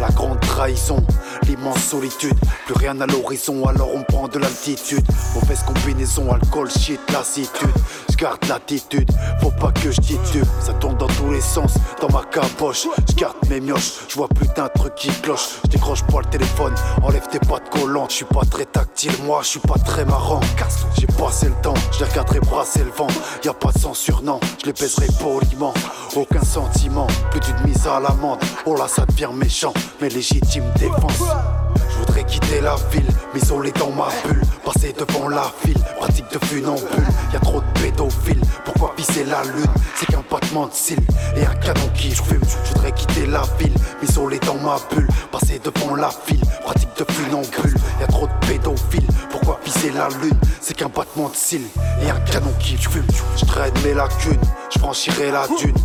La 0.00 0.08
grande 0.08 0.40
trahison, 0.40 1.04
l'immense 1.46 1.84
solitude. 1.84 2.34
Plus 2.66 2.74
rien 2.74 3.00
à 3.00 3.06
l'horizon, 3.06 3.64
alors 3.66 3.90
on 3.94 4.02
prend 4.02 4.26
de 4.26 4.40
l'altitude. 4.40 5.04
Mauvaise 5.34 5.62
combinaison, 5.62 6.32
alcool, 6.32 6.68
shit, 6.68 7.00
lassitude. 7.12 7.70
Je 8.14 8.18
garde 8.18 8.44
l'attitude, 8.48 9.10
faut 9.40 9.50
pas 9.50 9.72
que 9.72 9.90
je 9.90 10.00
titube. 10.00 10.46
Ça 10.60 10.72
tourne 10.74 10.96
dans 10.96 11.08
tous 11.08 11.32
les 11.32 11.40
sens, 11.40 11.74
dans 12.00 12.08
ma 12.10 12.22
caboche. 12.22 12.86
Je 13.08 13.14
garde 13.16 13.34
mes 13.50 13.58
mioches, 13.58 13.92
je 14.08 14.14
vois 14.14 14.28
plus 14.28 14.46
d'un 14.54 14.68
truc 14.68 14.94
qui 14.94 15.08
cloche. 15.20 15.58
Je 15.64 15.70
décroche 15.70 16.04
pas 16.04 16.20
le 16.20 16.26
téléphone, 16.26 16.72
enlève 17.02 17.26
tes 17.26 17.40
pattes 17.40 17.68
collantes. 17.70 18.10
Je 18.10 18.16
suis 18.16 18.24
pas 18.24 18.44
très 18.48 18.66
tactile, 18.66 19.10
moi, 19.24 19.40
je 19.42 19.48
suis 19.48 19.60
pas 19.60 19.78
très 19.84 20.04
marrant. 20.04 20.38
J'ai 20.96 21.08
passé 21.08 21.46
le 21.46 21.60
temps, 21.60 21.74
je 21.90 22.04
les 22.04 22.10
regarderai 22.10 22.38
brasser 22.38 22.84
le 22.84 22.90
vent. 22.90 23.08
Y 23.44 23.48
a 23.48 23.52
pas 23.52 23.72
de 23.72 23.78
censure, 23.80 24.22
non, 24.22 24.38
je 24.64 24.70
les 24.70 25.08
poliment. 25.18 25.74
Aucun 26.14 26.44
sentiment, 26.44 27.08
plus 27.32 27.40
d'une 27.40 27.66
mise 27.66 27.84
à 27.88 27.98
l'amende. 27.98 28.38
Oh 28.64 28.76
là, 28.76 28.86
ça 28.86 29.06
devient 29.06 29.30
méchant, 29.34 29.74
mais 30.00 30.08
légitime 30.08 30.64
défense. 30.78 31.18
Voudrais 32.24 32.40
quitter 32.40 32.60
la 32.60 32.76
ville, 32.90 33.06
m'isoler 33.34 33.72
dans 33.72 33.90
ma 33.90 34.08
bulle, 34.24 34.40
passer 34.64 34.94
devant 34.98 35.28
la 35.28 35.52
file, 35.62 35.78
pratique 35.98 36.30
de 36.32 36.38
funambule. 36.46 37.04
Y 37.32 37.36
a 37.36 37.40
trop 37.40 37.60
de 37.60 37.80
pédophiles, 37.80 38.40
pourquoi 38.64 38.94
viser 38.96 39.24
la 39.24 39.42
lune? 39.44 39.66
C'est 39.94 40.06
qu'un 40.06 40.24
battement 40.30 40.66
de 40.66 40.72
cils. 40.72 40.98
Et 41.36 41.44
un 41.44 41.54
canon 41.56 41.88
qui 41.94 42.10
fume. 42.12 42.40
Je 42.64 42.72
voudrais 42.72 42.92
quitter 42.92 43.26
la 43.26 43.42
ville, 43.58 43.74
m'isoler 44.00 44.38
dans 44.40 44.54
ma 44.54 44.76
bulle, 44.90 45.08
passer 45.30 45.60
devant 45.62 45.96
la 45.96 46.10
file, 46.10 46.40
pratique 46.64 46.88
de 46.96 47.04
funambule. 47.12 47.74
Y 48.00 48.04
a 48.04 48.06
trop 48.06 48.26
de 48.26 48.46
pédophiles, 48.46 49.06
pourquoi 49.30 49.60
viser 49.64 49.90
la 49.90 50.08
lune? 50.22 50.38
C'est 50.60 50.74
qu'un 50.74 50.88
battement 50.88 51.28
de 51.28 51.36
cils. 51.36 51.66
Et 52.02 52.10
un 52.10 52.20
canon 52.20 52.52
qui 52.58 52.76
fume. 52.76 53.06
Je 53.36 53.44
traîne 53.44 53.74
mes 53.84 53.94
lacunes, 53.94 54.40
je 54.72 54.78
franchirai 54.78 55.30
la 55.30 55.46
dune, 55.60 55.76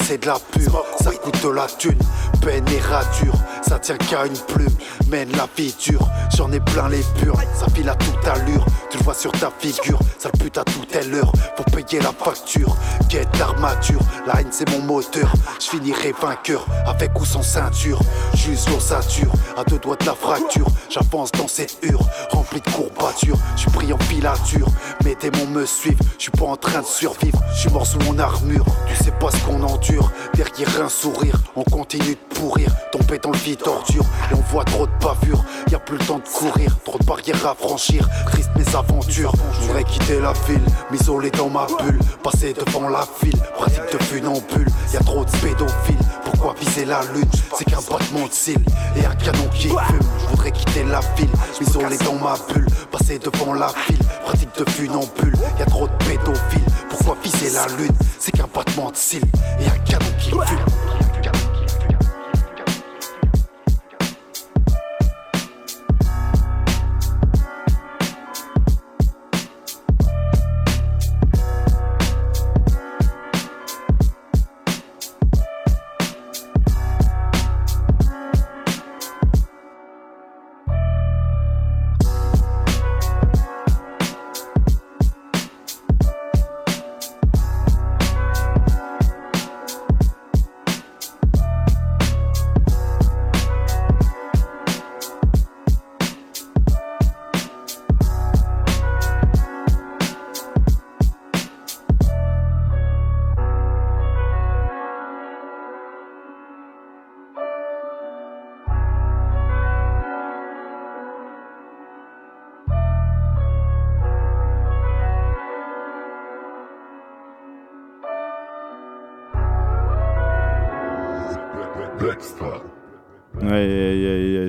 c'est 0.00 0.18
de 0.18 0.26
la 0.26 0.38
pure, 0.52 0.84
ça 1.00 1.10
coûte 1.10 1.42
de 1.42 1.48
la 1.48 1.66
thune, 1.66 1.98
peine 2.40 2.64
et 2.68 2.80
rature, 2.80 3.34
ça 3.66 3.78
tient 3.78 3.96
qu'à 3.96 4.26
une 4.26 4.38
plume, 4.38 4.74
mène 5.08 5.30
la 5.32 5.48
vie 5.56 5.74
dure, 5.80 6.06
j'en 6.36 6.50
ai 6.52 6.60
plein 6.60 6.88
les 6.88 7.02
purs, 7.18 7.36
ça 7.54 7.66
file 7.74 7.88
à 7.88 7.94
toute 7.94 8.26
allure, 8.26 8.64
tu 8.90 8.98
le 8.98 9.04
vois 9.04 9.14
sur 9.14 9.32
ta 9.32 9.50
figure, 9.58 9.98
ça 10.18 10.30
pute 10.30 10.58
à 10.58 10.64
toute 10.64 10.94
heure, 10.94 11.32
faut 11.56 11.64
payer 11.64 12.00
la 12.02 12.12
facture, 12.12 12.76
quête 13.08 13.28
d'armature, 13.38 14.00
la 14.26 14.40
haine 14.40 14.48
c'est 14.50 14.68
mon 14.70 14.80
moteur, 14.80 15.32
je 15.58 15.66
finirai 15.66 16.14
vainqueur, 16.20 16.66
avec 16.86 17.18
ou 17.20 17.24
sans 17.24 17.42
ceinture, 17.42 18.00
juste 18.34 18.68
l'ossature, 18.70 19.32
à 19.56 19.64
deux 19.64 19.78
doigts 19.78 19.96
de 19.96 20.06
la 20.06 20.14
fracture, 20.14 20.66
j'avance 20.88 21.32
dans 21.32 21.48
cette 21.48 21.78
hure, 21.82 22.06
remplie 22.30 22.60
de 22.60 22.70
courbatures, 22.70 23.38
je 23.56 23.62
suis 23.62 23.70
pris 23.70 23.92
en 23.92 23.98
filature, 23.98 24.68
mes 25.04 25.16
démons 25.16 25.46
me 25.46 25.66
suivent, 25.66 25.98
je 26.18 26.22
suis 26.22 26.30
pas 26.30 26.46
en 26.46 26.56
train 26.56 26.80
de 26.80 26.86
survivre, 26.86 27.40
je 27.54 27.60
suis 27.60 27.70
mort 27.70 27.86
sous 27.86 27.98
mon 28.00 28.18
armure, 28.18 28.64
tu 28.86 29.04
sais 29.04 29.12
pas 29.12 29.30
ce 29.30 29.38
qu'on 29.44 29.61
endure, 29.62 30.10
derrière 30.34 30.82
un 30.82 30.88
sourire, 30.88 31.36
on 31.56 31.64
continue 31.64 32.14
de 32.14 32.34
pourrir, 32.34 32.68
tomber 32.90 33.18
dans 33.18 33.30
le 33.30 33.38
vide 33.38 33.62
ordure, 33.66 34.04
et 34.30 34.34
on 34.34 34.52
voit 34.52 34.64
trop 34.64 34.86
de 34.86 34.92
bavures, 35.00 35.44
y 35.70 35.74
a 35.74 35.78
plus 35.78 35.98
le 35.98 36.04
temps 36.04 36.18
de 36.18 36.28
courir, 36.28 36.76
trop 36.84 36.98
de 36.98 37.04
barrières 37.04 37.46
à 37.46 37.54
franchir, 37.54 38.08
triste 38.26 38.50
mes 38.56 38.76
aventures, 38.76 39.32
je 39.60 39.82
quitter 39.84 40.20
la 40.20 40.32
ville, 40.46 40.62
m'isoler 40.90 41.30
dans 41.30 41.48
ma 41.48 41.66
bulle, 41.66 41.98
passer 42.22 42.52
devant 42.52 42.88
la 42.88 43.06
file, 43.20 43.38
pratique 43.56 43.92
de 43.92 44.02
funambule, 44.02 44.68
y 44.92 44.96
a 44.96 45.00
trop 45.00 45.24
de 45.24 45.30
pédophiles, 45.30 45.96
pourquoi 46.24 46.54
viser 46.60 46.84
la 46.84 47.00
lune, 47.14 47.28
c'est 47.56 47.64
qu'un 47.64 47.80
battement 47.90 48.26
de 48.26 48.32
cils, 48.32 48.64
et 48.96 49.04
un 49.04 49.14
canon 49.14 49.48
qui 49.54 49.68
fume, 49.68 49.76
je 50.20 50.26
voudrais 50.28 50.52
quitter 50.52 50.84
la 50.84 51.00
ville, 51.16 51.30
m'isoler 51.60 51.98
dans 51.98 52.14
ma 52.14 52.34
bulle, 52.52 52.66
passer 52.90 53.18
devant 53.18 53.54
la 53.54 53.68
file, 53.68 53.98
pratique 54.24 54.50
de 54.58 54.68
funambule, 54.70 55.34
y 55.58 55.62
a 55.62 55.66
trop 55.66 55.86
de 55.86 56.04
pédophiles, 56.04 56.64
pourquoi 56.90 57.16
viser 57.22 57.50
la 57.50 57.66
lune, 57.76 57.94
c'est 58.18 58.32
qu'un 58.32 58.48
battement 58.54 58.90
de 58.90 58.96
cils, 58.96 59.24
et 59.60 59.66
un 59.66 59.78
canon 59.84 60.12
qui 60.18 60.30
fume. 60.30 60.91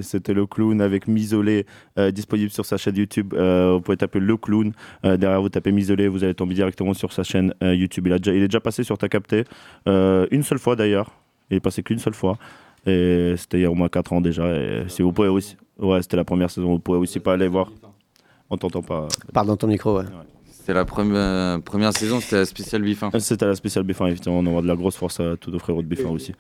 C'était 0.01 0.33
le 0.33 0.45
clown 0.45 0.81
avec 0.81 1.07
Misolé 1.07 1.65
euh, 1.97 2.11
disponible 2.11 2.51
sur 2.51 2.65
sa 2.65 2.77
chaîne 2.77 2.95
YouTube. 2.95 3.33
Euh, 3.33 3.73
vous 3.73 3.81
pouvez 3.81 3.97
taper 3.97 4.19
le 4.19 4.37
clown. 4.37 4.71
Euh, 5.05 5.17
derrière, 5.17 5.41
vous 5.41 5.49
tapez 5.49 5.71
Misolé, 5.71 6.07
vous 6.07 6.23
allez 6.23 6.33
tomber 6.33 6.55
directement 6.55 6.93
sur 6.93 7.11
sa 7.13 7.23
chaîne 7.23 7.53
YouTube. 7.61 8.07
Il, 8.07 8.13
a 8.13 8.19
déjà, 8.19 8.35
il 8.35 8.43
est 8.43 8.47
déjà 8.47 8.59
passé 8.59 8.83
sur 8.83 8.97
Ta 8.97 9.09
Capté 9.09 9.43
euh, 9.87 10.27
une 10.31 10.43
seule 10.43 10.59
fois 10.59 10.75
d'ailleurs. 10.75 11.11
Il 11.49 11.57
est 11.57 11.59
passé 11.59 11.83
qu'une 11.83 11.99
seule 11.99 12.13
fois. 12.13 12.37
Et 12.85 13.35
c'était 13.37 13.59
il 13.59 13.61
y 13.61 13.65
a 13.65 13.71
au 13.71 13.75
moins 13.75 13.89
4 13.89 14.13
ans 14.13 14.21
déjà. 14.21 14.45
Et 14.55 14.83
si 14.87 15.01
vous 15.01 15.11
pouvez 15.13 15.29
aussi. 15.29 15.55
Ouais, 15.79 16.01
c'était 16.01 16.17
la 16.17 16.25
première 16.25 16.49
saison. 16.49 16.67
Vous 16.67 16.79
pouvez 16.79 16.97
aussi 16.97 17.19
pas 17.19 17.33
aller 17.33 17.47
voir. 17.47 17.71
On 18.49 18.57
t'entend 18.57 18.81
pas. 18.81 19.07
Parle 19.33 19.47
dans 19.47 19.57
ton 19.57 19.67
micro, 19.67 19.97
ouais. 19.97 20.05
C'était 20.63 20.75
la 20.75 20.85
première, 20.85 21.59
première 21.61 21.91
saison, 21.91 22.21
c'était 22.21 22.37
la 22.37 22.45
spéciale 22.45 22.83
Bifin. 22.83 23.09
C'était 23.19 23.45
la 23.45 23.53
spéciale 23.55 23.83
B1, 23.83 24.07
effectivement. 24.07 24.39
On 24.39 24.45
envoie 24.45 24.61
de 24.61 24.67
la 24.67 24.77
grosse 24.77 24.95
force 24.95 25.19
à 25.19 25.35
tous 25.35 25.51
nos 25.51 25.59
frérots 25.59 25.81
de 25.83 25.93
B1 25.93 26.07
aussi. 26.07 26.31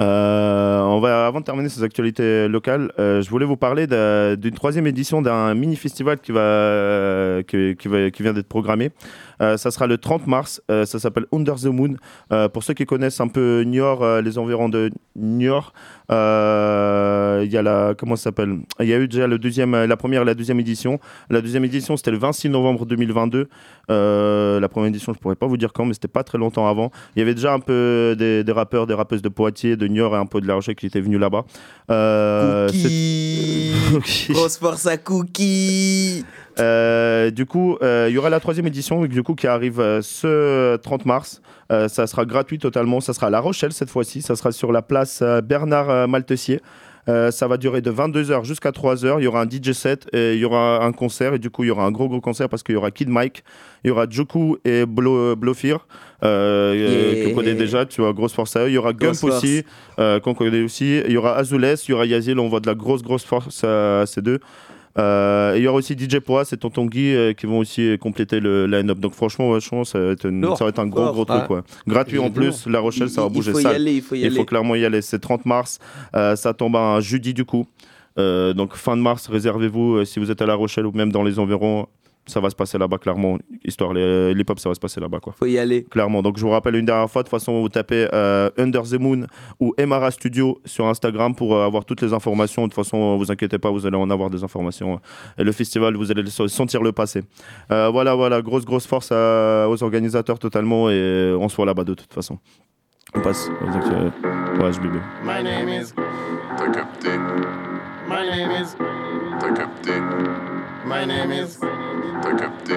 Euh, 0.00 0.80
on 0.80 0.98
va, 0.98 1.28
avant 1.28 1.38
de 1.38 1.44
terminer 1.44 1.68
ces 1.68 1.84
actualités 1.84 2.48
locales, 2.48 2.90
euh, 2.98 3.22
je 3.22 3.30
voulais 3.30 3.46
vous 3.46 3.56
parler 3.56 3.86
d'un- 3.86 4.34
d'une 4.34 4.54
troisième 4.54 4.88
édition 4.88 5.22
d'un 5.22 5.54
mini-festival 5.54 6.18
qui, 6.18 6.32
va, 6.32 6.40
euh, 6.40 7.42
qui, 7.44 7.76
qui 7.76 7.86
va- 7.86 8.10
qui 8.10 8.24
vient 8.24 8.32
d'être 8.32 8.48
programmé. 8.48 8.90
Euh, 9.40 9.56
ça 9.56 9.70
sera 9.70 9.86
le 9.86 9.98
30 9.98 10.26
mars. 10.26 10.62
Euh, 10.70 10.84
ça 10.84 10.98
s'appelle 10.98 11.26
Under 11.32 11.56
the 11.56 11.66
Moon. 11.66 11.94
Euh, 12.32 12.48
pour 12.48 12.62
ceux 12.62 12.74
qui 12.74 12.86
connaissent 12.86 13.20
un 13.20 13.28
peu 13.28 13.62
Niort, 13.62 14.20
les 14.20 14.38
environs 14.38 14.68
de 14.68 14.90
Niort, 15.16 15.72
il 16.10 16.14
y 16.14 17.56
a 17.56 17.62
la 17.62 17.94
comment 17.96 18.16
s'appelle? 18.16 18.58
Il 18.80 18.86
y 18.86 18.94
a 18.94 18.98
eu 18.98 19.08
déjà 19.08 19.26
le 19.26 19.38
deuxième, 19.38 19.84
la 19.84 19.96
première 19.96 20.22
et 20.22 20.24
la 20.24 20.34
deuxième 20.34 20.60
édition. 20.60 20.98
La 21.30 21.40
deuxième 21.40 21.64
édition, 21.64 21.96
c'était 21.96 22.10
le 22.10 22.18
26 22.18 22.50
novembre 22.50 22.86
2022. 22.86 23.48
Euh, 23.90 24.60
la 24.60 24.68
première 24.68 24.88
édition, 24.88 25.12
je 25.14 25.18
pourrais 25.18 25.36
pas 25.36 25.46
vous 25.46 25.56
dire 25.56 25.72
quand, 25.72 25.84
mais 25.84 25.94
c'était 25.94 26.08
pas 26.08 26.24
très 26.24 26.38
longtemps 26.38 26.68
avant. 26.68 26.90
Il 27.16 27.20
y 27.20 27.22
avait 27.22 27.34
déjà 27.34 27.52
un 27.52 27.60
peu 27.60 28.14
des, 28.18 28.44
des 28.44 28.52
rappeurs, 28.52 28.86
des 28.86 28.94
rappeuses 28.94 29.22
de 29.22 29.28
Poitiers, 29.28 29.76
de 29.76 29.86
Niort 29.86 30.14
et 30.14 30.18
un 30.18 30.26
peu 30.26 30.40
de 30.40 30.46
La 30.46 30.54
Rochelle 30.54 30.74
qui 30.74 30.86
étaient 30.86 31.00
venus 31.00 31.20
là-bas. 31.20 31.44
Euh, 31.90 32.68
Grosse 34.30 34.58
force 34.58 34.86
à 34.86 34.96
Cookie. 34.98 36.24
Euh, 36.60 37.30
du 37.30 37.46
coup, 37.46 37.76
euh, 37.82 38.06
il 38.08 38.14
y 38.14 38.18
aura 38.18 38.30
la 38.30 38.40
troisième 38.40 38.66
édition 38.66 39.04
du 39.04 39.22
coup, 39.22 39.34
qui 39.34 39.46
arrive 39.46 39.80
euh, 39.80 40.00
ce 40.02 40.76
30 40.76 41.06
mars. 41.06 41.40
Euh, 41.70 41.88
ça 41.88 42.06
sera 42.06 42.24
gratuit 42.24 42.58
totalement. 42.58 43.00
Ça 43.00 43.12
sera 43.12 43.26
à 43.28 43.30
La 43.30 43.40
Rochelle 43.40 43.72
cette 43.72 43.90
fois-ci. 43.90 44.22
Ça 44.22 44.36
sera 44.36 44.52
sur 44.52 44.72
la 44.72 44.82
place 44.82 45.22
Bernard 45.44 46.08
Maltessier. 46.08 46.60
Euh, 47.08 47.30
ça 47.30 47.48
va 47.48 47.56
durer 47.56 47.80
de 47.80 47.90
22h 47.90 48.44
jusqu'à 48.44 48.70
3h. 48.70 49.16
Il 49.18 49.24
y 49.24 49.26
aura 49.26 49.40
un 49.40 49.48
DJ 49.48 49.72
set 49.72 50.06
et 50.12 50.34
il 50.34 50.40
y 50.40 50.44
aura 50.44 50.84
un 50.84 50.92
concert. 50.92 51.32
Et 51.32 51.38
du 51.38 51.48
coup, 51.48 51.64
il 51.64 51.68
y 51.68 51.70
aura 51.70 51.84
un 51.84 51.90
gros, 51.90 52.06
gros 52.08 52.20
concert 52.20 52.50
parce 52.50 52.62
qu'il 52.62 52.74
y 52.74 52.78
aura 52.78 52.90
Kid 52.90 53.08
Mike, 53.08 53.44
il 53.82 53.88
y 53.88 53.90
aura 53.90 54.04
Joku 54.08 54.58
et 54.66 54.84
Blo 54.84 55.34
Blofir, 55.34 55.86
euh, 56.22 56.74
Yeah. 56.76 57.24
que 57.24 57.28
vous 57.30 57.34
connaissez 57.36 57.54
déjà. 57.56 57.86
Tu 57.86 58.02
vois, 58.02 58.12
grosse 58.12 58.34
force 58.34 58.56
à 58.56 58.64
eux. 58.64 58.68
Il 58.68 58.74
y 58.74 58.78
aura 58.78 58.92
Gump 58.92 59.16
aussi, 59.24 59.64
euh, 59.98 60.20
qu'on 60.20 60.34
connaît 60.34 60.62
aussi. 60.62 61.00
Il 61.06 61.12
y 61.12 61.16
aura 61.16 61.36
Azules, 61.36 61.64
il 61.86 61.90
y 61.90 61.94
aura 61.94 62.04
Yazil. 62.04 62.38
On 62.38 62.48
voit 62.48 62.60
de 62.60 62.66
la 62.66 62.74
grosse, 62.74 63.02
grosse 63.02 63.24
force 63.24 63.64
à, 63.64 64.00
à 64.02 64.06
ces 64.06 64.20
deux. 64.20 64.40
Euh, 64.98 65.54
et 65.54 65.58
il 65.58 65.62
y 65.64 65.68
aura 65.68 65.78
aussi 65.78 65.94
DJ 65.96 66.18
Poa 66.18 66.42
et 66.50 66.56
Tonton 66.56 66.86
Guy 66.86 67.14
euh, 67.14 67.32
qui 67.32 67.46
vont 67.46 67.58
aussi 67.58 67.96
compléter 68.00 68.40
le 68.40 68.66
line-up. 68.66 68.98
Donc 68.98 69.12
franchement, 69.12 69.50
vachement, 69.52 69.84
ça 69.84 69.98
va 69.98 70.10
être, 70.12 70.26
une- 70.26 70.40
Lourd, 70.40 70.58
ça 70.58 70.64
va 70.64 70.70
être 70.70 70.78
un 70.80 70.86
gros, 70.86 71.12
gros 71.12 71.24
truc. 71.24 71.40
Ouais. 71.42 71.46
quoi. 71.46 71.62
Gratuit 71.86 72.18
en 72.18 72.26
Il 72.26 72.32
plus. 72.32 72.66
La 72.66 72.80
Rochelle, 72.80 73.08
ça 73.08 73.20
va 73.22 73.28
Il- 73.28 73.30
il 73.30 73.34
bouger 73.34 73.52
faut 73.52 73.60
y 73.60 73.66
aller, 73.66 73.92
il 73.94 74.02
faut 74.02 74.14
y 74.14 74.24
aller. 74.26 74.44
clairement 74.44 74.74
y 74.74 74.84
aller. 74.84 75.02
C'est 75.02 75.18
30 75.20 75.46
mars. 75.46 75.78
Euh, 76.16 76.34
ça 76.36 76.52
tombe 76.54 76.76
un 76.76 77.00
jeudi 77.00 77.32
du 77.34 77.44
coup. 77.44 77.66
Euh, 78.18 78.52
donc 78.52 78.74
fin 78.74 78.96
de 78.96 79.02
mars, 79.02 79.28
réservez-vous 79.28 79.98
euh, 79.98 80.04
si 80.04 80.18
vous 80.18 80.32
êtes 80.32 80.42
à 80.42 80.46
La 80.46 80.56
Rochelle 80.56 80.86
ou 80.86 80.92
même 80.92 81.12
dans 81.12 81.22
les 81.22 81.38
environs. 81.38 81.86
Ça 82.28 82.38
va 82.40 82.50
se 82.50 82.54
passer 82.54 82.78
là-bas, 82.78 82.98
clairement. 82.98 83.38
Histoire, 83.64 83.92
les- 83.92 84.32
l'hip-hop, 84.34 84.60
ça 84.60 84.68
va 84.68 84.74
se 84.76 84.80
passer 84.80 85.00
là-bas, 85.00 85.18
quoi. 85.18 85.32
Faut 85.36 85.46
y 85.46 85.58
aller. 85.58 85.82
Clairement. 85.90 86.22
Donc, 86.22 86.36
je 86.38 86.42
vous 86.42 86.50
rappelle 86.50 86.76
une 86.76 86.84
dernière 86.84 87.10
fois, 87.10 87.22
de 87.22 87.28
toute 87.28 87.30
façon, 87.36 87.60
vous 87.60 87.68
tapez 87.68 88.06
euh, 88.14 88.50
Under 88.58 88.82
the 88.82 89.00
Moon 89.00 89.22
ou 89.58 89.74
Emara 89.76 90.10
Studio 90.12 90.60
sur 90.64 90.86
Instagram 90.86 91.34
pour 91.34 91.56
euh, 91.56 91.66
avoir 91.66 91.84
toutes 91.84 92.02
les 92.02 92.12
informations. 92.12 92.62
De 92.62 92.66
toute 92.68 92.76
façon, 92.76 93.16
vous 93.16 93.32
inquiétez 93.32 93.58
pas, 93.58 93.70
vous 93.70 93.86
allez 93.86 93.96
en 93.96 94.10
avoir 94.10 94.30
des 94.30 94.44
informations. 94.44 95.00
Et 95.38 95.42
le 95.42 95.52
festival, 95.52 95.96
vous 95.96 96.10
allez 96.12 96.24
sentir 96.28 96.82
le. 96.82 96.92
Euh, 97.72 97.88
voilà, 97.90 98.14
voilà. 98.14 98.42
Grosse, 98.42 98.64
grosse 98.64 98.86
force 98.86 99.10
à- 99.12 99.66
aux 99.68 99.82
organisateurs 99.82 100.38
totalement. 100.38 100.90
Et 100.90 101.34
on 101.38 101.48
se 101.48 101.56
voit 101.56 101.66
là-bas 101.66 101.84
de 101.84 101.94
toute 101.94 102.12
façon. 102.12 102.38
On 103.14 103.20
passe 103.20 103.48
aux 103.62 104.62
Ouais, 104.62 104.72
je 104.72 104.80
bébé. 104.80 104.98
My 105.24 105.42
name 105.42 105.68
is. 105.68 105.94
T'as 106.58 106.68
capté. 106.70 107.08
My 108.08 108.28
name 108.28 108.50
is. 108.62 108.76
T'as 109.40 109.52
capté. 109.52 109.92
My 110.88 111.06
name 111.06 111.32
is. 111.32 111.58
T'as 112.22 112.34
capté. 112.34 112.74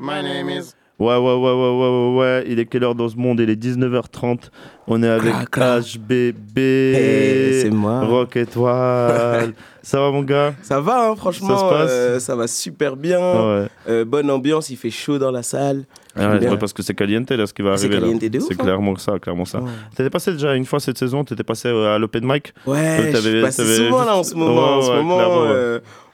My 0.00 0.22
name 0.22 0.50
is. 0.50 0.74
Ouais, 0.98 1.16
ouais, 1.16 1.18
ouais, 1.18 1.34
ouais, 1.34 1.52
ouais, 1.54 1.88
ouais, 1.88 2.18
ouais. 2.18 2.44
Il 2.48 2.58
est 2.60 2.66
quelle 2.66 2.84
heure 2.84 2.94
dans 2.94 3.08
ce 3.08 3.16
monde? 3.16 3.40
Il 3.40 3.50
est 3.50 3.60
19h30. 3.60 4.50
On 4.86 5.02
est 5.02 5.08
avec. 5.08 5.32
HBB. 5.56 6.58
Hey, 6.58 7.60
c'est 7.62 7.70
moi. 7.70 8.00
Rock 8.04 8.36
Étoile. 8.36 9.52
ça 9.82 10.00
va, 10.00 10.10
mon 10.10 10.22
gars? 10.22 10.54
Ça 10.62 10.80
va, 10.80 11.10
hein, 11.10 11.16
franchement, 11.16 11.56
Ça 11.56 11.64
se 11.64 11.70
passe? 11.70 11.90
euh, 11.90 12.18
ça 12.20 12.36
va 12.36 12.46
super 12.46 12.96
bien. 12.96 13.18
Ouais. 13.18 13.66
Euh, 13.88 14.04
bonne 14.04 14.30
ambiance, 14.30 14.70
il 14.70 14.76
fait 14.76 14.90
chaud 14.90 15.18
dans 15.18 15.30
la 15.30 15.42
salle. 15.42 15.84
Ah 16.14 16.32
ouais, 16.36 16.56
parce 16.58 16.72
que 16.74 16.82
c'est 16.82 16.94
caliente 16.94 17.30
là 17.30 17.46
ce 17.46 17.54
qui 17.54 17.62
va 17.62 17.72
arriver 17.72 17.98
C'est 18.40 18.52
hein. 18.52 18.56
clairement 18.62 18.96
ça, 18.96 19.18
clairement 19.18 19.46
ça. 19.46 19.60
Ouais. 19.60 19.70
T'étais 19.96 20.10
passé 20.10 20.32
déjà 20.32 20.54
une 20.54 20.66
fois 20.66 20.78
cette 20.78 20.98
saison, 20.98 21.24
t'étais 21.24 21.42
passé 21.42 21.68
euh, 21.68 21.94
à 21.94 21.98
l'open 21.98 22.22
mic? 22.26 22.52
Ouais, 22.66 23.12
je 23.12 23.18
suis 23.18 23.40
passé 23.40 23.64
souvent 23.76 24.04
là 24.04 24.16
en 24.16 24.22
ce 24.22 24.34
moment. 24.34 24.74
en 24.74 24.78
Ouais, 24.78 24.84
ce 24.84 24.90
moment, 24.92 25.18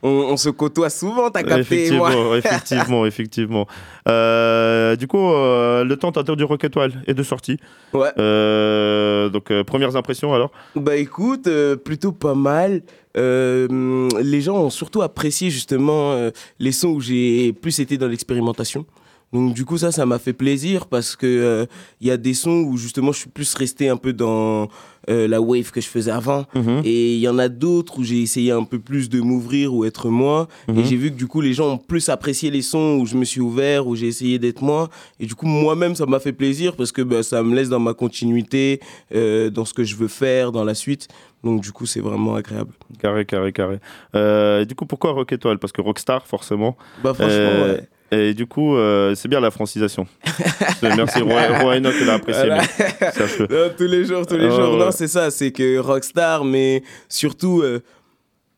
on, 0.02 0.08
on 0.08 0.36
se 0.36 0.48
côtoie 0.50 0.90
souvent, 0.90 1.30
t'as 1.30 1.42
capté, 1.42 1.90
moi. 1.90 2.10
Effectivement, 2.10 2.34
effectivement, 2.36 3.06
effectivement. 3.06 3.66
Euh, 4.08 4.96
du 4.96 5.06
coup, 5.06 5.32
euh, 5.32 5.84
le 5.84 5.96
temps 5.96 6.10
du 6.10 6.44
Rock 6.44 6.64
Étoile 6.64 7.02
est 7.06 7.14
de 7.14 7.22
sortie. 7.22 7.58
Ouais. 7.92 8.08
Euh, 8.18 9.28
donc, 9.28 9.52
premières 9.62 9.96
impressions 9.96 10.34
alors? 10.34 10.50
Bah 10.76 10.96
écoute, 10.96 11.48
plutôt 11.84 12.12
pas 12.12 12.34
mal. 12.34 12.82
Les 13.14 14.40
gens 14.40 14.56
ont 14.58 14.70
surtout 14.70 15.02
apprécié 15.02 15.50
justement 15.50 16.30
les 16.58 16.72
sons 16.72 16.88
où 16.88 17.00
j'ai 17.00 17.52
plus 17.52 17.78
été 17.80 17.98
dans 17.98 18.08
l'expérimentation. 18.08 18.86
Donc 19.32 19.52
du 19.52 19.64
coup 19.64 19.76
ça, 19.76 19.92
ça 19.92 20.06
m'a 20.06 20.18
fait 20.18 20.32
plaisir 20.32 20.86
parce 20.86 21.14
que 21.14 21.26
euh, 21.26 21.66
il 22.00 22.06
y 22.06 22.10
a 22.10 22.16
des 22.16 22.32
sons 22.34 22.64
où 22.66 22.76
justement 22.78 23.12
je 23.12 23.18
suis 23.18 23.28
plus 23.28 23.54
resté 23.54 23.88
un 23.90 23.98
peu 23.98 24.14
dans 24.14 24.68
euh, 25.10 25.28
la 25.28 25.40
wave 25.40 25.70
que 25.70 25.80
je 25.82 25.86
faisais 25.86 26.10
avant. 26.10 26.46
Mhm. 26.54 26.80
Et 26.84 27.14
il 27.14 27.20
y 27.20 27.28
en 27.28 27.38
a 27.38 27.48
d'autres 27.48 27.98
où 27.98 28.04
j'ai 28.04 28.22
essayé 28.22 28.52
un 28.52 28.64
peu 28.64 28.78
plus 28.78 29.10
de 29.10 29.20
m'ouvrir 29.20 29.74
ou 29.74 29.84
être 29.84 30.08
moi. 30.08 30.48
Mhm. 30.68 30.78
Et 30.78 30.84
j'ai 30.84 30.96
vu 30.96 31.10
que 31.10 31.16
du 31.16 31.26
coup 31.26 31.42
les 31.42 31.52
gens 31.52 31.72
ont 31.74 31.78
plus 31.78 32.08
apprécié 32.08 32.50
les 32.50 32.62
sons 32.62 32.98
où 33.00 33.06
je 33.06 33.16
me 33.16 33.24
suis 33.24 33.40
ouvert, 33.42 33.86
où 33.86 33.96
j'ai 33.96 34.06
essayé 34.06 34.38
d'être 34.38 34.62
moi. 34.62 34.88
Et 35.20 35.26
du 35.26 35.34
coup 35.34 35.46
moi-même 35.46 35.94
ça 35.94 36.06
m'a 36.06 36.20
fait 36.20 36.32
plaisir 36.32 36.74
parce 36.74 36.92
que 36.92 37.02
bah, 37.02 37.22
ça 37.22 37.42
me 37.42 37.54
laisse 37.54 37.68
dans 37.68 37.80
ma 37.80 37.92
continuité, 37.92 38.80
euh, 39.14 39.50
dans 39.50 39.66
ce 39.66 39.74
que 39.74 39.84
je 39.84 39.94
veux 39.94 40.08
faire 40.08 40.52
dans 40.52 40.64
la 40.64 40.74
suite. 40.74 41.08
Donc 41.44 41.60
du 41.60 41.70
coup 41.70 41.86
c'est 41.86 42.00
vraiment 42.00 42.34
agréable. 42.34 42.72
Carré, 43.00 43.24
carré, 43.26 43.52
carré. 43.52 43.78
Euh, 44.14 44.64
du 44.64 44.74
coup, 44.74 44.86
pourquoi 44.86 45.12
Rock 45.12 45.32
Étoile? 45.32 45.58
Parce 45.58 45.72
que 45.72 45.80
Rockstar, 45.80 46.26
forcément. 46.26 46.76
Bah 47.04 47.14
franchement 47.14 47.28
Euh, 47.30 47.74
ouais. 47.76 47.88
Et 48.10 48.32
du 48.32 48.46
coup, 48.46 48.74
euh, 48.76 49.14
c'est 49.14 49.28
bien 49.28 49.40
la 49.40 49.50
francisation. 49.50 50.06
Merci, 50.82 51.20
Roy, 51.20 51.58
Roy 51.60 51.76
Enoch 51.76 51.94
l'a 52.06 52.14
apprécié. 52.14 52.46
Voilà. 52.46 52.62
mais 52.78 53.10
sache-le. 53.12 53.46
Non, 53.50 53.74
tous 53.76 53.84
les 53.84 54.04
jours, 54.04 54.26
tous 54.26 54.36
les 54.36 54.50
jours. 54.50 54.72
ouais. 54.72 54.78
Non, 54.78 54.90
c'est 54.90 55.08
ça, 55.08 55.30
c'est 55.30 55.50
que 55.52 55.78
Rockstar, 55.78 56.44
mais 56.44 56.82
surtout, 57.08 57.60
euh, 57.60 57.80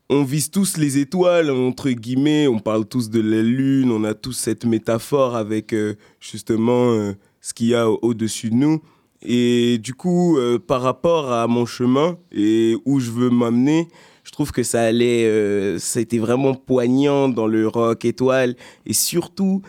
on 0.08 0.22
vise 0.22 0.50
tous 0.50 0.76
les 0.76 0.98
étoiles, 0.98 1.50
entre 1.50 1.90
guillemets, 1.90 2.46
on 2.46 2.58
parle 2.60 2.84
tous 2.86 3.10
de 3.10 3.20
la 3.20 3.42
lune, 3.42 3.90
on 3.90 4.04
a 4.04 4.14
tous 4.14 4.32
cette 4.32 4.64
métaphore 4.64 5.34
avec 5.36 5.72
euh, 5.72 5.94
justement 6.20 7.12
ce 7.40 7.52
qu'il 7.54 7.66
y 7.68 7.74
a 7.74 7.88
au- 7.90 7.98
au-dessus 8.02 8.50
de 8.50 8.54
nous. 8.54 8.80
Et 9.22 9.78
du 9.78 9.92
coup, 9.94 10.38
par 10.66 10.80
rapport 10.80 11.30
à 11.30 11.46
mon 11.46 11.66
chemin 11.66 12.16
et 12.32 12.76
où 12.86 13.00
je 13.00 13.10
veux 13.10 13.28
m'amener, 13.30 13.86
je 14.30 14.32
trouve 14.32 14.52
que 14.52 14.62
ça 14.62 14.82
allait, 14.82 15.24
euh, 15.26 15.80
ça 15.80 15.98
a 15.98 16.02
été 16.02 16.20
vraiment 16.20 16.54
poignant 16.54 17.28
dans 17.28 17.48
le 17.48 17.66
rock 17.66 18.04
étoile. 18.04 18.54
Et 18.86 18.92
surtout, 18.92 19.60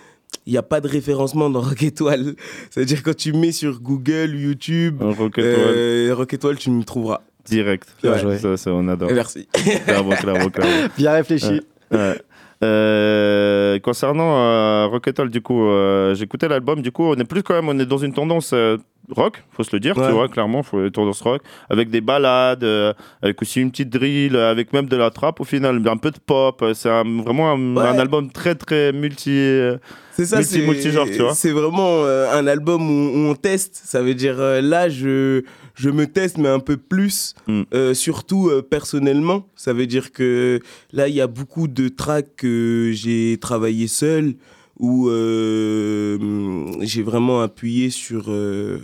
il 0.46 0.52
n'y 0.54 0.58
a 0.58 0.62
pas 0.62 0.82
de 0.82 0.88
référencement 0.88 1.50
dans 1.50 1.62
Rock 1.62 1.82
Étoile. 1.82 2.36
C'est-à-dire 2.70 3.02
quand 3.02 3.16
tu 3.16 3.34
mets 3.34 3.52
sur 3.52 3.80
Google, 3.82 4.36
YouTube, 4.36 5.02
Rock 5.02 5.40
Étoile. 5.40 5.56
euh, 5.76 6.14
Rock 6.16 6.34
Étoile, 6.36 6.58
tu 6.58 6.70
me 6.70 6.84
trouveras. 6.84 7.22
Direct. 7.46 7.90
Bien 8.04 8.12
Ouais, 8.14 8.20
joué. 8.20 8.38
Ça, 8.38 8.56
ça, 8.56 8.72
on 8.72 8.88
adore. 8.88 9.10
Merci. 9.12 9.48
Clairement, 9.86 10.12
clairement, 10.12 10.50
clairement. 10.52 10.88
Bien 10.96 11.12
réfléchi. 11.14 11.62
Ouais. 11.92 11.98
Ouais. 11.98 12.22
Euh, 12.64 13.80
concernant 13.80 14.38
euh, 14.38 14.86
Rock 14.88 15.08
Étoile, 15.08 15.30
du 15.30 15.42
coup, 15.42 15.66
euh, 15.66 16.14
j'écoutais 16.14 16.48
l'album. 16.48 16.82
Du 16.84 16.92
coup, 16.92 17.04
on 17.04 17.16
est 17.16 17.24
plus 17.26 17.42
quand 17.42 17.56
même, 17.56 17.68
on 17.70 17.80
est 17.80 17.86
dans 17.88 17.98
une 17.98 18.14
tendance 18.14 18.52
euh, 18.54 18.78
rock, 19.10 19.44
faut 19.52 19.64
se 19.64 19.70
le 19.76 19.80
dire, 19.80 19.98
Ouais. 19.98 20.08
tu 20.08 20.14
vois, 20.14 20.28
clairement, 20.30 20.64
faut 20.64 20.80
une 20.82 20.92
tendance 20.92 21.22
rock, 21.22 21.42
avec 21.70 21.90
des 21.90 22.00
balades, 22.02 22.64
euh, 22.64 22.94
avec 23.22 23.42
aussi 23.42 23.60
une 23.60 23.72
petite 23.72 23.90
drill, 23.90 24.36
euh, 24.36 24.52
avec 24.52 24.72
même 24.74 24.86
de 24.88 24.96
la 24.96 25.10
trap 25.10 25.40
au 25.42 25.44
final, 25.44 25.82
un 25.86 25.98
peu 25.98 26.12
de 26.12 26.20
pop. 26.26 26.62
euh, 26.62 26.74
C'est 26.74 26.90
vraiment 26.90 27.52
un, 27.52 27.76
Ouais. 27.76 27.84
un 27.88 28.00
album 28.00 28.32
très 28.32 28.56
très 28.56 28.94
multi. 28.94 29.32
euh, 29.32 29.78
C'est 30.14 30.26
ça, 30.26 30.38
multi, 30.38 30.52
c'est 30.54 30.66
multi-genre, 30.66 31.08
tu 31.08 31.20
vois. 31.22 31.34
C'est 31.34 31.52
vraiment 31.52 32.04
euh, 32.06 32.32
un 32.34 32.48
album 32.48 32.82
où, 32.90 33.18
où 33.18 33.30
on 33.32 33.36
teste. 33.36 33.82
Ça 33.84 34.02
veut 34.02 34.14
dire 34.14 34.38
là, 34.38 34.88
je, 34.90 35.42
je 35.76 35.90
me 35.90 36.06
teste, 36.08 36.38
mais 36.38 36.50
un 36.50 36.60
peu 36.60 36.78
plus, 36.78 37.34
Mm. 37.48 37.64
surtout 37.94 38.50
personnellement. 38.70 39.46
Ça 39.56 39.74
veut 39.74 39.88
dire 39.88 40.12
que 40.12 40.60
là, 40.94 41.08
il 41.08 41.16
y 41.16 41.22
a 41.22 41.28
beaucoup 41.28 41.68
de 41.68 41.88
tracks 41.90 42.36
que 42.38 42.92
j'ai 42.94 43.38
travaillé 43.42 43.88
seul, 43.88 44.36
où 44.82 45.10
euh, 45.10 46.18
j'ai 46.82 47.04
vraiment 47.04 47.42
appuyé 47.42 47.92
sur 47.92 48.26
euh, 48.30 48.80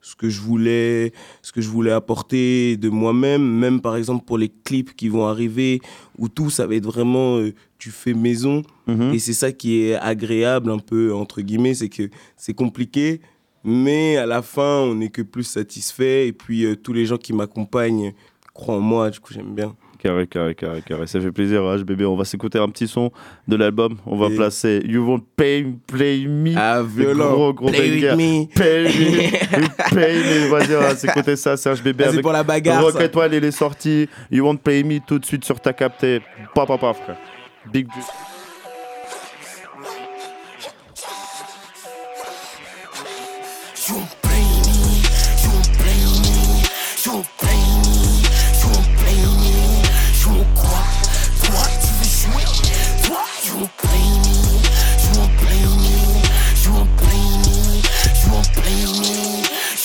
ce 0.00 0.16
que 0.16 0.30
je 0.30 0.40
voulais, 0.40 1.12
ce 1.42 1.52
que 1.52 1.60
je 1.60 1.68
voulais 1.68 1.92
apporter 1.92 2.78
de 2.78 2.88
moi-même, 2.88 3.42
même 3.42 3.82
par 3.82 3.96
exemple 3.96 4.24
pour 4.24 4.38
les 4.38 4.48
clips 4.48 4.96
qui 4.96 5.10
vont 5.10 5.26
arriver, 5.26 5.82
où 6.18 6.30
tout 6.30 6.48
ça 6.48 6.66
va 6.66 6.74
être 6.74 6.86
vraiment 6.86 7.36
euh, 7.36 7.52
tu 7.78 7.90
fais 7.90 8.14
maison. 8.14 8.62
Mhm. 8.86 9.12
Et 9.12 9.18
c'est 9.18 9.34
ça 9.34 9.52
qui 9.52 9.82
est 9.82 9.94
agréable 9.94 10.70
un 10.70 10.78
peu, 10.78 11.14
entre 11.14 11.42
guillemets, 11.42 11.74
c'est 11.74 11.90
que 11.90 12.08
c'est 12.38 12.54
compliqué, 12.54 13.20
mais 13.62 14.16
à 14.16 14.24
la 14.24 14.40
fin, 14.40 14.78
on 14.78 14.94
n'est 14.94 15.10
que 15.10 15.22
plus 15.22 15.44
satisfait. 15.44 16.28
Et 16.28 16.32
puis, 16.32 16.64
euh, 16.64 16.76
tous 16.76 16.94
les 16.94 17.04
gens 17.04 17.18
qui 17.18 17.34
m'accompagnent 17.34 18.14
croient 18.54 18.76
en 18.76 18.80
moi, 18.80 19.10
du 19.10 19.20
coup, 19.20 19.34
j'aime 19.34 19.54
bien. 19.54 19.76
Carré, 20.02 20.26
carré, 20.26 20.54
carré, 20.56 20.82
carré. 20.82 21.06
Ça 21.06 21.20
fait 21.20 21.30
plaisir, 21.30 21.62
HBB. 21.62 22.02
On 22.06 22.16
va 22.16 22.24
s'écouter 22.24 22.58
un 22.58 22.68
petit 22.68 22.88
son 22.88 23.12
de 23.46 23.54
l'album. 23.54 23.98
On 24.04 24.16
va 24.16 24.26
Et- 24.26 24.34
placer 24.34 24.82
You 24.84 25.06
Won't 25.06 25.22
Pay, 25.36 25.64
play 25.86 26.26
Me. 26.26 26.54
Ah, 26.56 26.78
Le 26.80 26.86
violent. 27.04 27.30
Gros, 27.30 27.52
gros 27.54 27.68
Play 27.68 27.92
with 27.92 28.16
me. 28.16 28.46
Pay 28.52 28.82
me. 28.82 29.60
You 29.60 29.68
pay 29.94 30.14
me. 30.16 30.48
Vas-y, 30.50 30.74
on 30.76 30.80
va 30.80 30.96
s'écouter 30.96 31.36
ça. 31.36 31.56
C'est 31.56 31.70
HBB 31.72 32.00
c'est 32.02 32.08
avec 32.08 32.22
pour 32.22 32.32
la 32.32 32.42
bagarre, 32.42 32.82
Rock. 32.82 33.00
Étoile, 33.00 33.34
il 33.34 33.44
est 33.44 33.52
sorti. 33.52 34.08
You 34.32 34.44
Won't 34.44 34.56
Pay 34.56 34.82
Me 34.82 34.98
tout 35.06 35.20
de 35.20 35.24
suite 35.24 35.44
sur 35.44 35.60
ta 35.60 35.72
capté. 35.72 36.20
Pa, 36.52 36.66
pa, 36.66 36.76
pa, 36.78 36.92
frère. 36.94 37.16
Big 37.72 37.86
You 43.88 44.21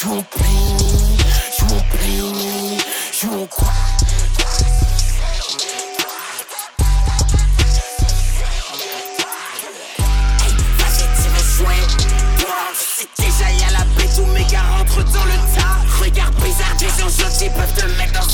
you 0.08 0.13
won't 0.13 0.32
play 0.32 0.48
me, 0.48 1.17
you 1.60 1.65
won't 1.70 1.84
play 1.89 2.22
me, 2.32 2.80
you 3.22 3.30
won't 3.30 3.50
Toi, 12.39 12.56
c'est 12.74 13.10
déjà 13.17 13.52
y 13.52 13.63
a 13.63 13.72
la 13.72 13.86
paix, 13.98 14.08
tous 14.15 14.26
mes 14.28 14.46
gars 14.46 14.62
rentrent 14.78 15.04
dans 15.12 15.26
le 15.26 15.38
tas. 15.56 15.78
Regarde 16.02 16.36
bizarre, 16.36 16.76
des 16.80 16.88
gens 16.88 17.10
gentils 17.10 17.50
peuvent 17.50 17.74
te 17.74 17.86
mettre 17.98 18.13
dans 18.13 18.26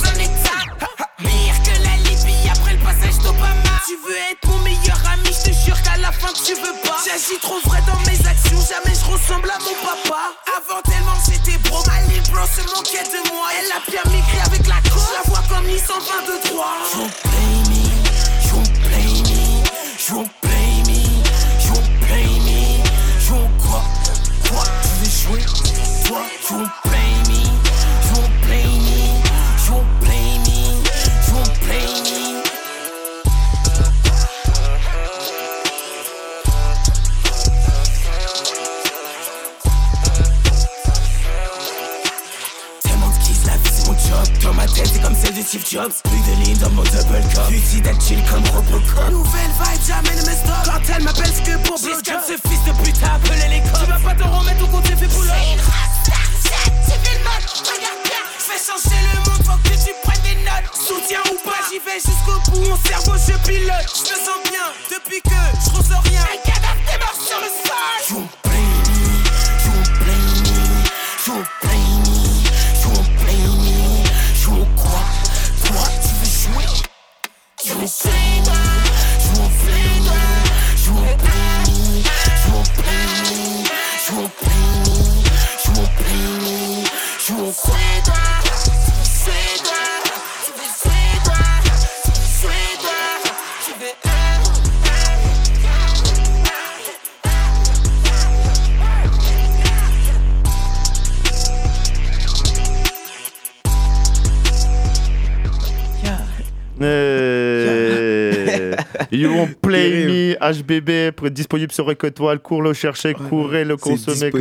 HBB, 110.61 111.29
disponible 111.31 111.71
sur 111.71 111.89
Écotoile, 111.91 112.39
cours 112.39 112.61
le 112.61 112.73
chercher, 112.73 113.13
courez 113.13 113.65
le 113.65 113.77
consommer. 113.77 114.31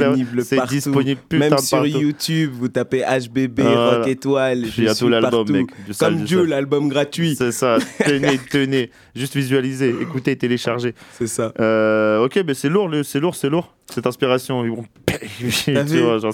C'est 0.42 0.66
disponible 0.66 1.20
partout. 1.20 1.36
Même 1.38 1.50
de 1.54 1.60
sur 1.60 1.78
partout. 1.78 1.98
YouTube, 2.00 2.52
vous 2.54 2.68
tapez 2.68 3.00
HBB, 3.02 3.60
Voilà. 3.60 3.98
Rock 3.98 4.08
Étoile. 4.08 4.64
Il 4.78 4.84
y 4.84 4.88
a 4.88 4.94
tout 4.94 5.08
l'album, 5.08 5.30
partout. 5.30 5.52
mec. 5.52 5.66
Du 5.86 5.94
Comme 5.94 6.22
Dieu, 6.24 6.44
l'album 6.44 6.88
gratuit. 6.88 7.34
C'est 7.36 7.52
ça, 7.52 7.78
tenez, 8.04 8.38
tenez. 8.50 8.90
Juste 9.14 9.34
visualiser, 9.36 9.94
écoutez, 10.00 10.36
télécharger. 10.36 10.94
C'est 11.18 11.26
ça. 11.26 11.52
Euh, 11.60 12.24
ok, 12.24 12.40
mais 12.46 12.54
c'est 12.54 12.68
lourd, 12.68 12.90
c'est 13.04 13.20
lourd, 13.20 13.34
c'est 13.34 13.48
lourd. 13.50 13.74
Cette 13.90 14.06
inspiration, 14.06 14.64
ils 14.64 14.70
vont- 14.70 14.84
tu 15.28 15.72
vois, 16.00 16.18
genre 16.18 16.32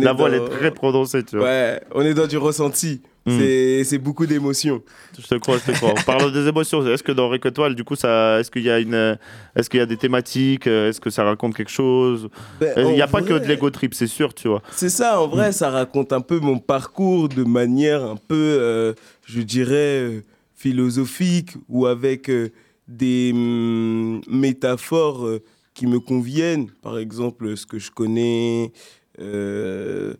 est 0.00 0.04
la 0.04 0.12
voix 0.12 0.28
dans- 0.30 0.36
elle 0.36 0.42
est 0.42 0.48
très 0.58 0.70
prononcée, 0.70 1.22
tu 1.22 1.36
vois. 1.38 1.46
Ouais, 1.46 1.80
on 1.94 2.02
est 2.02 2.14
dans 2.14 2.26
du 2.26 2.36
ressenti. 2.36 3.00
Hmm. 3.28 3.84
C'est- 3.84 3.98
beaucoup 3.98 4.26
d'émotions. 4.26 4.82
Je 5.18 5.26
te 5.26 5.34
crois, 5.36 5.58
je 5.58 5.72
te 5.72 5.76
crois. 5.76 5.94
Parlons 6.06 6.30
des 6.30 6.46
émotions. 6.46 6.86
Est-ce 6.86 7.02
que 7.02 7.12
dans 7.12 7.28
Récotoile, 7.28 7.74
du 7.74 7.84
coup, 7.84 7.96
ça, 7.96 8.38
est-ce 8.40 8.50
qu'il 8.50 8.62
y 8.62 8.70
a 8.70 8.78
une, 8.78 9.18
est-ce 9.56 9.68
qu'il 9.68 9.78
y 9.78 9.82
a 9.82 9.86
des 9.86 9.96
thématiques, 9.96 10.66
euh, 10.66 10.88
est-ce 10.88 11.00
que 11.00 11.10
ça 11.10 11.24
raconte 11.24 11.56
quelque 11.56 11.70
chose? 11.70 12.28
Ben, 12.60 12.72
Il 12.76 12.94
n'y 12.94 13.02
a 13.02 13.06
pas 13.06 13.22
que 13.22 13.34
de 13.34 13.46
l'ego 13.46 13.70
trip, 13.70 13.94
c'est 13.94 14.06
sûr, 14.06 14.34
tu 14.34 14.48
vois. 14.48 14.62
C'est 14.76 14.88
ça, 14.88 15.20
en 15.20 15.28
vrai, 15.28 15.52
ça 15.52 15.70
raconte 15.70 16.12
un 16.12 16.20
peu 16.20 16.38
mon 16.38 16.58
parcours 16.58 17.28
de 17.28 17.44
manière 17.44 18.02
un 18.04 18.16
peu, 18.16 18.34
euh, 18.36 18.92
je 19.26 19.40
dirais, 19.40 20.00
euh, 20.02 20.20
philosophique 20.54 21.52
ou 21.68 21.86
avec 21.86 22.30
euh, 22.30 22.50
des 22.86 23.32
hum, 23.34 24.20
métaphores 24.28 25.26
qui 25.74 25.86
me 25.86 26.00
conviennent. 26.00 26.70
Par 26.82 26.98
exemple, 26.98 27.56
ce 27.56 27.66
que 27.66 27.78
je 27.78 27.90
connais, 27.90 28.72
ce 29.18 30.14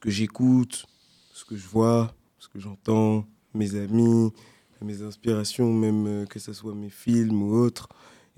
que 0.00 0.10
j'écoute, 0.10 0.84
que 1.46 1.56
je 1.56 1.66
vois, 1.66 2.14
ce 2.38 2.48
que 2.48 2.58
j'entends, 2.58 3.24
mes 3.54 3.74
amis, 3.74 4.32
mes 4.82 5.02
inspirations, 5.02 5.72
même 5.72 6.06
euh, 6.06 6.26
que 6.26 6.38
ce 6.38 6.52
soit 6.52 6.74
mes 6.74 6.90
films 6.90 7.42
ou 7.42 7.54
autres. 7.54 7.88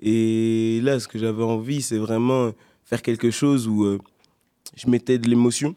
Et 0.00 0.80
là, 0.82 1.00
ce 1.00 1.08
que 1.08 1.18
j'avais 1.18 1.42
envie, 1.42 1.82
c'est 1.82 1.98
vraiment 1.98 2.52
faire 2.84 3.02
quelque 3.02 3.30
chose 3.30 3.68
où 3.68 3.84
euh, 3.84 3.98
je 4.76 4.88
mettais 4.88 5.18
de 5.18 5.28
l'émotion. 5.28 5.74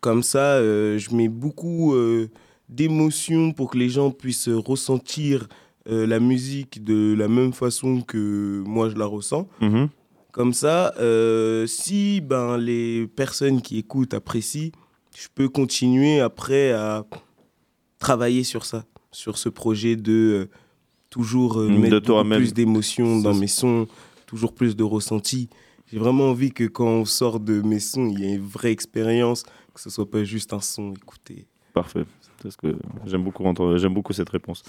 Comme 0.00 0.22
ça, 0.22 0.56
euh, 0.56 0.98
je 0.98 1.14
mets 1.14 1.28
beaucoup 1.28 1.94
euh, 1.94 2.28
d'émotion 2.68 3.52
pour 3.52 3.70
que 3.70 3.78
les 3.78 3.88
gens 3.88 4.10
puissent 4.10 4.48
ressentir 4.48 5.48
la 5.90 6.20
musique 6.20 6.84
de 6.84 7.14
la 7.16 7.28
même 7.28 7.54
façon 7.54 8.02
que 8.02 8.62
moi 8.66 8.90
je 8.90 8.96
la 8.96 9.06
ressens. 9.06 9.48
Mhm. 9.62 9.88
Comme 10.32 10.52
ça, 10.52 10.92
si 11.66 12.20
ben, 12.20 12.58
les 12.58 13.06
personnes 13.06 13.62
qui 13.62 13.78
écoutent 13.78 14.12
apprécient, 14.12 14.70
je 15.18 15.26
peux 15.34 15.48
continuer 15.48 16.20
après 16.20 16.70
à 16.70 17.04
travailler 17.98 18.44
sur 18.44 18.64
ça, 18.64 18.84
sur 19.10 19.36
ce 19.36 19.48
projet 19.48 19.96
de 19.96 20.12
euh, 20.12 20.50
toujours 21.10 21.58
euh, 21.58 21.68
de 21.68 21.76
mettre 21.76 22.22
plus 22.36 22.54
d'émotions 22.54 23.18
dans 23.18 23.34
mes 23.34 23.48
sons, 23.48 23.88
toujours 24.26 24.54
plus 24.54 24.76
de 24.76 24.84
ressenti. 24.84 25.48
J'ai 25.90 25.98
vraiment 25.98 26.30
envie 26.30 26.52
que 26.52 26.64
quand 26.64 26.86
on 26.86 27.04
sort 27.04 27.40
de 27.40 27.60
mes 27.62 27.80
sons, 27.80 28.06
il 28.06 28.20
y 28.20 28.24
ait 28.26 28.34
une 28.34 28.46
vraie 28.46 28.70
expérience, 28.70 29.42
que 29.74 29.80
ce 29.80 29.90
soit 29.90 30.08
pas 30.08 30.22
juste 30.22 30.52
un 30.52 30.60
son 30.60 30.92
écouté. 30.92 31.48
Parfait. 31.72 32.04
Parce 32.42 32.56
que 32.56 32.68
j'aime 33.06 33.24
beaucoup, 33.24 33.44
entendre- 33.44 33.76
j'aime 33.78 33.94
beaucoup 33.94 34.12
cette 34.12 34.28
réponse. 34.30 34.62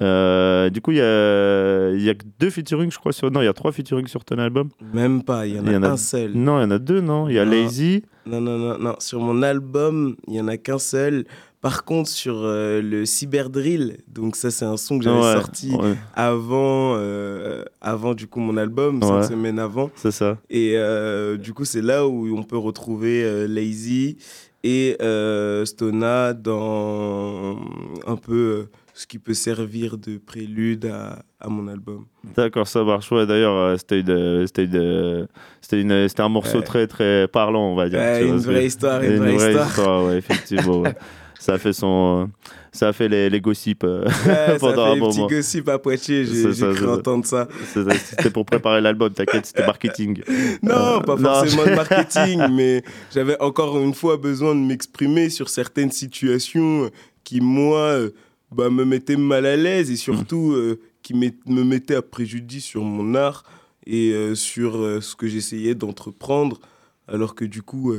Euh, 0.00 0.70
du 0.70 0.80
coup, 0.80 0.90
il 0.92 0.96
y 0.98 1.00
a, 1.02 1.90
y 1.94 2.08
a 2.10 2.14
deux 2.38 2.50
featuring, 2.50 2.90
je 2.90 2.98
crois. 2.98 3.12
Sur... 3.12 3.30
Non, 3.30 3.42
il 3.42 3.44
y 3.44 3.48
a 3.48 3.52
trois 3.52 3.72
featuring 3.72 4.06
sur 4.06 4.24
ton 4.24 4.38
album. 4.38 4.70
Même 4.94 5.22
pas, 5.22 5.46
il 5.46 5.56
y 5.56 5.60
en 5.76 5.82
a 5.82 5.88
un 5.90 5.96
seul. 5.96 6.32
Non, 6.34 6.58
il 6.60 6.62
y 6.62 6.66
en 6.66 6.70
a 6.70 6.78
deux, 6.78 7.00
non? 7.00 7.28
Il 7.28 7.34
y 7.34 7.38
a 7.38 7.44
Non. 7.44 7.50
Lazy. 7.50 8.02
Non, 8.26 8.40
non, 8.40 8.58
non, 8.58 8.78
non. 8.78 8.94
Sur 9.00 9.20
mon 9.20 9.42
album, 9.42 10.16
il 10.28 10.34
y 10.34 10.40
en 10.40 10.48
a 10.48 10.56
qu'un 10.56 10.78
seul. 10.78 11.24
Par 11.60 11.84
contre, 11.84 12.08
sur 12.08 12.36
euh, 12.38 12.80
le 12.80 13.04
Cyberdrill, 13.04 13.98
donc 14.08 14.34
ça, 14.34 14.50
c'est 14.50 14.64
un 14.64 14.78
son 14.78 14.96
que 14.98 15.04
j'avais 15.04 15.18
Ouais, 15.20 15.32
sorti 15.34 15.72
ouais. 15.74 15.94
avant, 16.14 16.94
euh, 16.96 17.64
avant 17.82 18.14
du 18.14 18.26
coup 18.28 18.40
mon 18.40 18.56
album, 18.56 19.02
cinq 19.02 19.14
Ouais. 19.16 19.22
semaines 19.24 19.58
avant. 19.58 19.90
C'est 19.94 20.10
ça. 20.10 20.38
Et 20.48 20.72
euh, 20.76 21.36
du 21.36 21.52
coup, 21.52 21.66
c'est 21.66 21.82
là 21.82 22.06
où 22.08 22.34
on 22.34 22.44
peut 22.44 22.56
retrouver 22.56 23.46
Lazy 23.46 24.16
et 24.62 24.96
euh, 25.00 25.64
Stona 25.64 26.32
dans 26.34 27.58
un 28.06 28.16
peu 28.16 28.32
euh, 28.34 28.68
ce 28.92 29.06
qui 29.06 29.18
peut 29.18 29.34
servir 29.34 29.96
de 29.96 30.18
prélude 30.18 30.86
à, 30.86 31.22
à 31.40 31.48
mon 31.48 31.66
album. 31.68 32.04
D'accord, 32.36 32.66
ça 32.68 32.84
marche. 32.84 33.10
Ouais, 33.12 33.26
d'ailleurs, 33.26 33.54
euh, 33.54 33.76
c'était 33.78 34.00
une, 34.00 34.46
c'était 34.46 34.64
une, 34.64 35.28
c'était 35.60 35.80
une, 35.80 36.08
c'était 36.08 36.22
un 36.22 36.28
morceau 36.28 36.58
Ouais. 36.58 36.64
très, 36.64 36.86
très 36.86 37.26
parlant, 37.28 37.72
on 37.72 37.74
va 37.74 37.88
dire. 37.88 37.98
Ouais, 38.00 38.20
tu 38.20 38.26
vois, 38.26 38.34
une 38.36 38.40
vraie 38.42 38.66
histoire, 38.66 39.02
une 39.02 39.16
vraie 39.16 39.54
histoire. 39.54 40.04
ouais, 40.04 40.16
effectivement. 40.18 40.82
ça 41.40 41.54
a 41.54 41.58
fait 41.58 41.72
son, 41.72 42.30
ça 42.70 42.88
a 42.88 42.92
fait 42.92 43.08
les, 43.08 43.30
les 43.30 43.40
gossips 43.40 43.82
euh, 43.84 44.04
Ouais, 44.04 44.10
ça 44.46 44.56
pendant 44.60 44.84
fait 44.84 44.90
un 44.90 44.94
les 44.94 45.00
petits 45.00 45.18
moment. 45.18 45.26
gossips 45.30 45.68
à 45.70 45.78
Poitiers, 45.78 46.24
j'ai 46.26 46.42
cru 46.44 46.74
ça. 46.84 46.92
entendre 46.92 47.24
ça. 47.26 47.48
C'était 47.74 48.30
pour 48.30 48.44
préparer 48.44 48.80
l'album, 48.82 49.10
t'inquiète, 49.12 49.46
c'était 49.46 49.64
marketing. 49.66 50.20
Non, 50.62 50.74
Euh, 50.74 51.00
pas 51.00 51.16
non. 51.16 51.22
forcément 51.34 51.64
de 51.64 51.74
marketing, 51.74 52.40
mais 52.52 52.82
j'avais 53.12 53.40
encore 53.40 53.78
une 53.80 53.94
fois 53.94 54.18
besoin 54.18 54.54
de 54.54 54.60
m'exprimer 54.60 55.30
sur 55.30 55.48
certaines 55.48 55.90
situations 55.90 56.90
qui, 57.24 57.40
moi, 57.40 57.78
euh, 57.78 58.10
bah, 58.52 58.68
me 58.68 58.84
mettaient 58.84 59.16
mal 59.16 59.46
à 59.46 59.56
l'aise 59.56 59.90
et 59.90 59.96
surtout 59.96 60.52
euh, 60.52 60.78
qui 61.02 61.14
me 61.14 61.64
mettaient 61.64 61.94
à 61.94 62.02
préjudice 62.02 62.64
sur 62.64 62.82
mon 62.84 63.14
art 63.14 63.44
et 63.86 64.12
euh, 64.12 64.34
sur 64.34 64.74
ce 65.02 65.16
que 65.16 65.26
j'essayais 65.26 65.74
d'entreprendre, 65.74 66.60
alors 67.08 67.34
que 67.34 67.46
du 67.46 67.62
coup, 67.62 67.94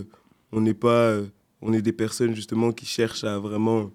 on 0.51 0.61
n'est 0.61 0.75
pas, 0.75 1.15
on 1.61 1.73
est 1.73 1.81
des 1.81 1.93
personnes 1.93 2.35
justement 2.35 2.71
qui 2.71 2.85
cherchent 2.85 3.23
à 3.23 3.39
vraiment 3.39 3.91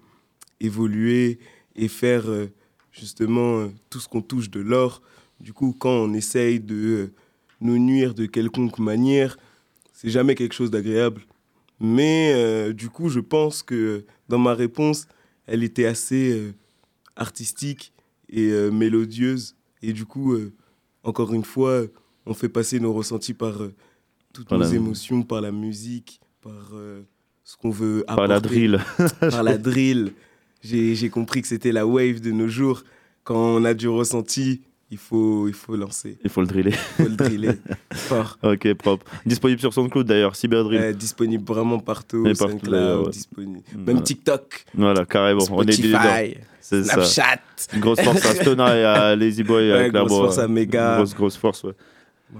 évoluer 0.59 1.39
et 1.75 1.87
faire 1.87 2.29
euh, 2.29 2.47
justement 2.91 3.59
euh, 3.59 3.67
tout 3.89 3.99
ce 3.99 4.07
qu'on 4.07 4.21
touche 4.21 4.49
de 4.49 4.59
l'or. 4.59 5.01
Du 5.39 5.53
coup, 5.53 5.75
quand 5.77 5.91
on 5.91 6.13
essaye 6.13 6.59
de 6.59 6.75
euh, 6.75 7.13
nous 7.61 7.77
nuire 7.77 8.13
de 8.13 8.25
quelconque 8.25 8.79
manière, 8.79 9.37
c'est 9.93 10.09
jamais 10.09 10.35
quelque 10.35 10.53
chose 10.53 10.71
d'agréable. 10.71 11.21
Mais 11.79 12.33
euh, 12.35 12.73
du 12.73 12.89
coup, 12.89 13.09
je 13.09 13.19
pense 13.19 13.63
que 13.63 14.05
dans 14.29 14.39
ma 14.39 14.53
réponse, 14.53 15.07
elle 15.45 15.63
était 15.63 15.85
assez 15.85 16.31
euh, 16.31 16.53
artistique 17.15 17.93
et 18.29 18.51
euh, 18.51 18.71
mélodieuse. 18.71 19.55
Et 19.81 19.93
du 19.93 20.05
coup, 20.05 20.35
encore 21.03 21.33
une 21.35 21.43
fois, 21.43 21.83
on 22.25 22.33
fait 22.33 22.49
passer 22.49 22.79
nos 22.79 22.93
ressentis 22.93 23.35
par 23.35 23.59
toutes 24.33 24.49
nos 24.51 24.63
émotions, 24.63 25.21
par 25.21 25.39
la 25.39 25.51
musique, 25.51 26.19
par 26.41 26.73
ce 27.47 27.55
qu'on 27.55 27.69
veut 27.69 28.03
Par 28.05 28.27
la 28.27 28.35
apporter. 28.35 28.55
drill. 28.67 28.79
par 29.31 29.41
la 29.41 29.57
drill. 29.57 30.11
J'ai 30.61 31.09
compris 31.09 31.41
que 31.41 31.47
c'était 31.47 31.71
la 31.71 31.87
wave 31.87 32.19
de 32.19 32.31
nos 32.31 32.49
jours. 32.49 32.83
Quand 33.23 33.37
on 33.37 33.63
a 33.63 33.73
du 33.73 33.87
ressenti, 33.87 34.61
il 34.91 34.97
faut, 34.97 35.47
il 35.47 35.53
faut 35.53 35.77
lancer. 35.77 36.17
Il 36.25 36.29
faut 36.29 36.41
le 36.41 36.47
driller. 36.47 36.73
Il 36.99 37.03
faut 37.05 37.09
le 37.09 37.15
driller. 37.15 37.53
Fort. 37.93 38.37
ok, 38.43 38.73
propre. 38.73 39.05
Disponible 39.25 39.61
sur 39.61 39.73
SoundCloud 39.73 40.05
d'ailleurs, 40.05 40.35
Cyberdrill. 40.35 40.81
Euh, 40.81 40.91
disponible 40.93 41.45
vraiment 41.45 41.79
partout, 41.79 42.25
Et 42.27 42.33
partout, 42.33 42.51
SoundCloud, 42.59 43.05
ouais. 43.05 43.11
disponible. 43.11 43.61
Même 43.73 43.83
Voilà. 43.85 44.01
TikTok. 44.01 44.65
Voilà, 44.73 45.05
carrément. 45.05 45.43
on 45.51 45.61
est 45.63 45.71
Spotify, 45.71 45.87
dedans. 45.87 46.41
C'est 46.59 46.83
ça. 46.83 47.01
Snapchat. 47.05 47.79
Grosse 47.79 48.01
force 48.01 48.25
à 48.25 48.35
Stona 48.35 48.75
et 48.77 48.83
à 48.83 49.15
Lazy 49.15 49.43
Boy. 49.43 49.71
Ouais, 49.71 49.71
euh, 49.71 49.79
grosse 49.83 49.91
clairement, 49.91 50.09
force 50.09 50.37
à 50.37 50.47
Mega. 50.49 50.97
Grosse, 50.97 51.15
grosse 51.15 51.37
force, 51.37 51.63
ouais. 51.63 51.73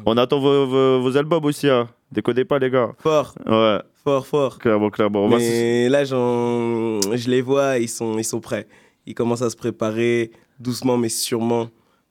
On 0.06 0.18
attend 0.18 0.42
vos, 0.42 0.68
vos, 0.68 1.02
vos 1.02 1.16
albums 1.16 1.46
aussi, 1.46 1.70
hein. 1.70 1.88
Déconnez 2.12 2.46
pas, 2.46 2.60
les 2.60 2.70
gars. 2.70 2.92
Fort. 3.00 3.36
Ouais. 3.46 3.80
Fort, 4.04 4.26
fort. 4.26 4.60
Clairement, 4.60 4.90
clairement. 4.90 5.28
Mais 5.28 5.90
là, 5.90 6.04
je 6.06 7.30
les 7.30 7.42
vois, 7.42 7.78
ils 7.78 7.90
sont, 7.90 8.18
ils 8.18 8.24
sont 8.24 8.40
prêts. 8.40 8.68
Ils 9.06 9.14
commencent 9.14 9.42
à 9.42 9.50
se 9.50 9.56
préparer 9.56 10.32
doucement, 10.60 10.98
mais 10.98 11.10
sûrement. 11.10 11.70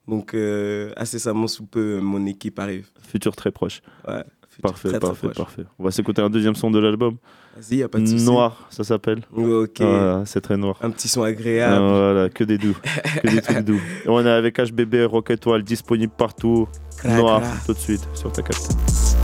Donc, 0.08 0.34
euh, 0.34 0.92
incessamment 0.96 1.48
sous 1.48 1.66
peu, 1.66 1.98
mon 2.00 2.24
équipe 2.26 2.58
arrive. 2.58 2.88
Futur 3.02 3.34
très 3.34 3.50
proche. 3.50 3.80
Ouais. 4.06 4.22
Parfait, 4.62 4.88
très, 4.88 4.98
très 4.98 5.08
parfait, 5.08 5.26
proche. 5.26 5.36
parfait. 5.36 5.64
On 5.78 5.84
va 5.84 5.90
s'écouter 5.90 6.22
un 6.22 6.30
deuxième 6.30 6.54
son 6.54 6.70
de 6.70 6.78
l'album. 6.78 7.16
Vas-y, 7.56 7.82
a 7.82 7.88
pas 7.88 7.98
de 7.98 8.06
souci. 8.06 8.24
Noir, 8.24 8.66
ça 8.70 8.84
s'appelle. 8.84 9.22
Ok. 9.34 9.80
Voilà, 9.80 10.22
c'est 10.24 10.40
très 10.40 10.56
noir. 10.56 10.78
Un 10.80 10.90
petit 10.90 11.08
son 11.08 11.22
agréable. 11.22 11.74
Ah, 11.74 11.88
voilà, 11.88 12.28
que 12.30 12.44
des 12.44 12.56
doux. 12.56 12.76
que 13.22 13.28
des 13.28 13.42
trucs 13.42 13.64
doux. 13.64 13.80
Et 14.04 14.08
on 14.08 14.24
est 14.24 14.30
avec 14.30 14.58
HBB 14.58 15.06
Rock 15.06 15.30
Étoile, 15.30 15.62
disponible 15.62 16.12
partout. 16.16 16.68
Noir, 17.04 17.42
tout 17.66 17.74
de 17.74 17.78
suite, 17.78 18.08
sur 18.14 18.32
ta 18.32 18.42
carte. 18.42 19.15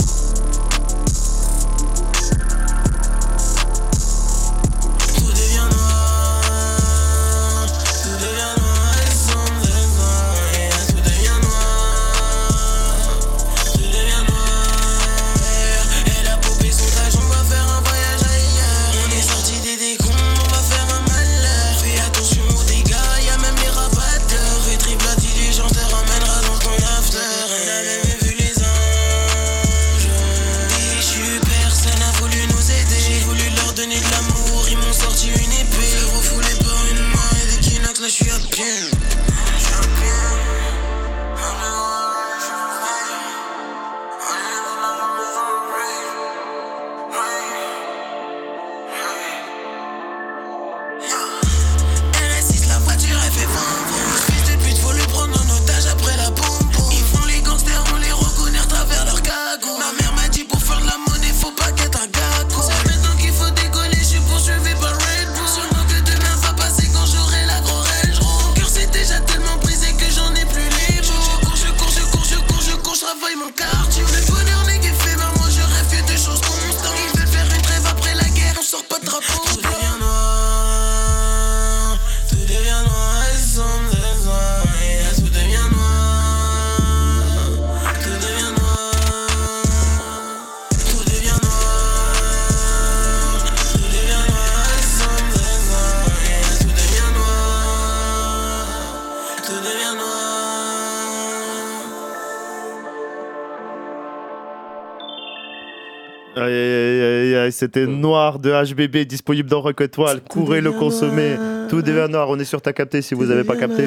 C'était 107.63 107.87
Noir 107.87 108.41
de 108.41 108.51
HBB 108.51 109.07
disponible 109.07 109.49
dans 109.49 109.61
Rock 109.61 109.83
Étoile. 109.83 110.21
Courez 110.29 110.61
le 110.61 110.73
consommer. 110.73 111.37
Tout 111.71 111.81
devient 111.81 112.09
noir. 112.11 112.29
On 112.29 112.37
est 112.41 112.45
sur 112.45 112.61
ta 112.61 112.73
capté 112.73 113.03
si 113.03 113.15
vous 113.15 113.27
n'avez 113.27 113.45
pas 113.45 113.55
capté. 113.55 113.87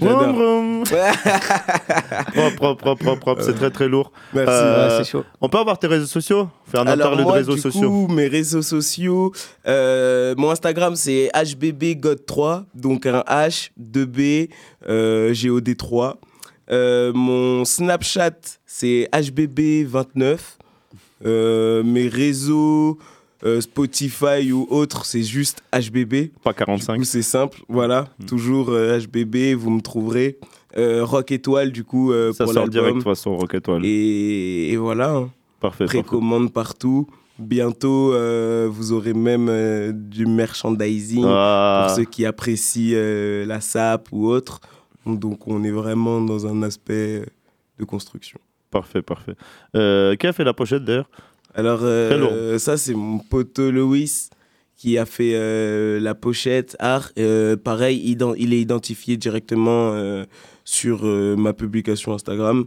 Vroom. 0.00 0.84
propre, 2.32 2.56
propre, 2.56 2.76
propre, 2.76 3.04
propre, 3.04 3.20
propre. 3.20 3.42
C'est 3.42 3.52
très 3.52 3.70
très 3.70 3.88
lourd. 3.88 4.10
Merci. 4.32 4.50
Euh, 4.50 4.88
Ouais, 4.88 5.04
c'est 5.04 5.10
chaud. 5.10 5.24
On 5.42 5.50
peut 5.50 5.58
avoir 5.58 5.78
tes 5.78 5.86
réseaux 5.86 6.06
sociaux? 6.06 6.48
Faire 6.64 6.80
un 6.80 6.86
Alors 6.86 7.08
interlude 7.08 7.26
moi, 7.26 7.34
réseaux 7.34 7.54
du 7.54 7.60
sociaux. 7.60 7.90
coup, 7.90 8.08
mes 8.08 8.28
réseaux 8.28 8.62
sociaux, 8.62 9.32
euh, 9.66 10.34
mon 10.38 10.50
Instagram 10.50 10.96
c'est 10.96 11.30
hbbgod3, 11.34 12.64
donc 12.74 13.04
un 13.04 13.22
H, 13.28 13.70
2B, 13.78 14.48
euh, 14.88 15.34
GOD3. 15.34 16.14
Euh, 16.70 17.12
mon 17.12 17.64
Snapchat 17.64 18.30
c'est 18.66 19.08
hbb29. 19.12 20.38
Euh, 21.24 21.82
mes 21.84 22.08
réseaux 22.08 22.98
euh, 23.44 23.60
Spotify 23.60 24.52
ou 24.52 24.66
autres, 24.70 25.04
c'est 25.04 25.22
juste 25.22 25.62
HBB. 25.72 26.30
Pas 26.42 26.52
45. 26.52 27.04
c'est 27.04 27.22
simple, 27.22 27.60
voilà. 27.68 28.06
Toujours 28.26 28.70
euh, 28.70 28.98
HBB, 29.00 29.54
vous 29.54 29.70
me 29.70 29.80
trouverez. 29.80 30.38
Euh, 30.76 31.04
Rock 31.04 31.32
Étoile, 31.32 31.70
du 31.72 31.84
coup, 31.84 32.12
Ça 32.32 32.44
pour 32.44 32.52
sort 32.54 32.68
direct 32.68 32.90
de 32.96 33.00
toute 33.00 33.04
façon, 33.04 33.36
Rock 33.36 33.54
Étoile. 33.54 33.84
Et, 33.84 34.72
et 34.72 34.76
voilà. 34.76 35.10
hein. 35.10 35.30
Parfait. 35.60 35.84
parfait. 35.84 36.02
Précommande 36.02 36.52
partout. 36.52 37.06
Bientôt, 37.38 38.12
vous 38.68 38.92
aurez 38.92 39.14
même 39.14 39.92
du 39.92 40.26
merchandising 40.26 41.24
Ah. 41.26 41.86
pour 41.86 41.96
ceux 41.96 42.04
qui 42.04 42.24
apprécient 42.26 42.96
la 43.46 43.60
SAP 43.60 44.08
ou 44.12 44.28
autre. 44.28 44.60
Donc, 45.06 45.46
on 45.48 45.64
est 45.64 45.70
vraiment 45.70 46.20
dans 46.20 46.46
un 46.46 46.62
aspect 46.62 47.24
de 47.78 47.84
construction. 47.84 48.38
Parfait, 48.70 49.02
parfait. 49.02 49.34
Euh, 49.76 50.16
qui 50.16 50.26
a 50.26 50.32
fait 50.32 50.44
la 50.44 50.54
pochette 50.54 50.84
d'ailleurs? 50.84 51.10
Alors, 51.54 51.80
euh, 51.82 52.58
ça, 52.58 52.76
c'est 52.76 52.94
mon 52.94 53.18
poteau 53.18 53.70
Louis 53.70 54.28
qui 54.76 54.98
a 54.98 55.04
fait 55.04 55.32
euh, 55.34 56.00
la 56.00 56.14
pochette 56.14 56.76
art. 56.78 57.12
Pareil, 57.62 58.16
il 58.36 58.52
est 58.52 58.60
identifié 58.60 59.16
directement 59.16 60.24
sur 60.64 61.04
ma 61.04 61.52
publication 61.52 62.14
Instagram. 62.14 62.66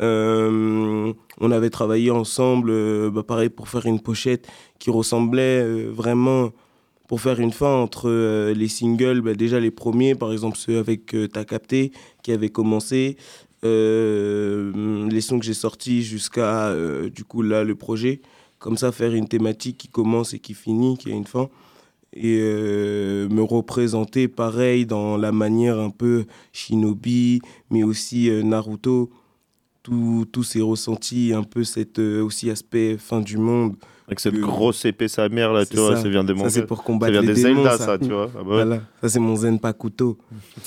Euh, 0.00 1.12
on 1.40 1.50
avait 1.50 1.70
travaillé 1.70 2.10
ensemble, 2.10 2.70
euh, 2.70 3.10
bah, 3.10 3.22
pareil, 3.22 3.48
pour 3.48 3.68
faire 3.68 3.86
une 3.86 4.00
pochette 4.00 4.46
qui 4.78 4.90
ressemblait 4.90 5.62
euh, 5.62 5.90
vraiment, 5.90 6.50
pour 7.08 7.20
faire 7.20 7.40
une 7.40 7.52
fin 7.52 7.74
entre 7.74 8.08
euh, 8.08 8.52
les 8.54 8.68
singles, 8.68 9.20
bah, 9.20 9.34
déjà 9.34 9.60
les 9.60 9.70
premiers, 9.70 10.14
par 10.14 10.32
exemple 10.32 10.56
ceux 10.58 10.78
avec 10.78 11.14
euh, 11.14 11.28
T'as 11.28 11.44
capté, 11.44 11.92
qui 12.22 12.32
avaient 12.32 12.48
commencé, 12.48 13.16
euh, 13.64 15.08
les 15.08 15.20
sons 15.20 15.38
que 15.38 15.44
j'ai 15.44 15.54
sortis 15.54 16.02
jusqu'à, 16.02 16.68
euh, 16.68 17.08
du 17.08 17.24
coup, 17.24 17.42
là, 17.42 17.64
le 17.64 17.74
projet. 17.74 18.20
Comme 18.58 18.76
ça, 18.76 18.90
faire 18.90 19.14
une 19.14 19.28
thématique 19.28 19.78
qui 19.78 19.88
commence 19.88 20.34
et 20.34 20.38
qui 20.38 20.54
finit, 20.54 20.96
qui 20.96 21.10
a 21.10 21.14
une 21.14 21.26
fin. 21.26 21.48
Et 22.18 22.38
me 22.38 23.42
représenter 23.42 24.26
pareil 24.26 24.86
dans 24.86 25.18
la 25.18 25.32
manière 25.32 25.78
un 25.78 25.90
peu 25.90 26.24
Shinobi, 26.52 27.42
mais 27.70 27.82
aussi 27.82 28.30
Naruto. 28.42 29.10
Tous 29.82 30.42
ces 30.42 30.62
ressentis, 30.62 31.34
un 31.34 31.42
peu 31.42 31.62
cet 31.62 31.98
aussi 31.98 32.48
aspect 32.48 32.96
fin 32.96 33.20
du 33.20 33.36
monde. 33.36 33.76
Avec 34.06 34.20
cette 34.20 34.38
grosse 34.38 34.84
épée 34.84 35.08
sa 35.08 35.28
mère 35.28 35.52
là, 35.52 35.66
tu 35.66 35.76
vois, 35.76 35.96
ça. 35.96 36.08
vient 36.08 36.22
des 36.22 36.36
Ça, 36.36 36.50
c'est 36.50 36.66
pour 36.66 36.84
combattre 36.84 37.12
Ça 37.12 37.20
vient 37.20 37.28
les 37.28 37.34
des 37.34 37.42
démons, 37.42 37.62
Zelda, 37.64 37.78
ça. 37.78 37.84
ça, 37.86 37.98
tu 37.98 38.08
vois. 38.08 38.30
Ah 38.34 38.38
bah 38.38 38.40
ouais. 38.42 38.64
Voilà. 38.64 38.80
Ça, 39.00 39.08
c'est 39.08 39.18
mon 39.18 39.34
Zen 39.34 39.58
Pakuto. 39.58 40.18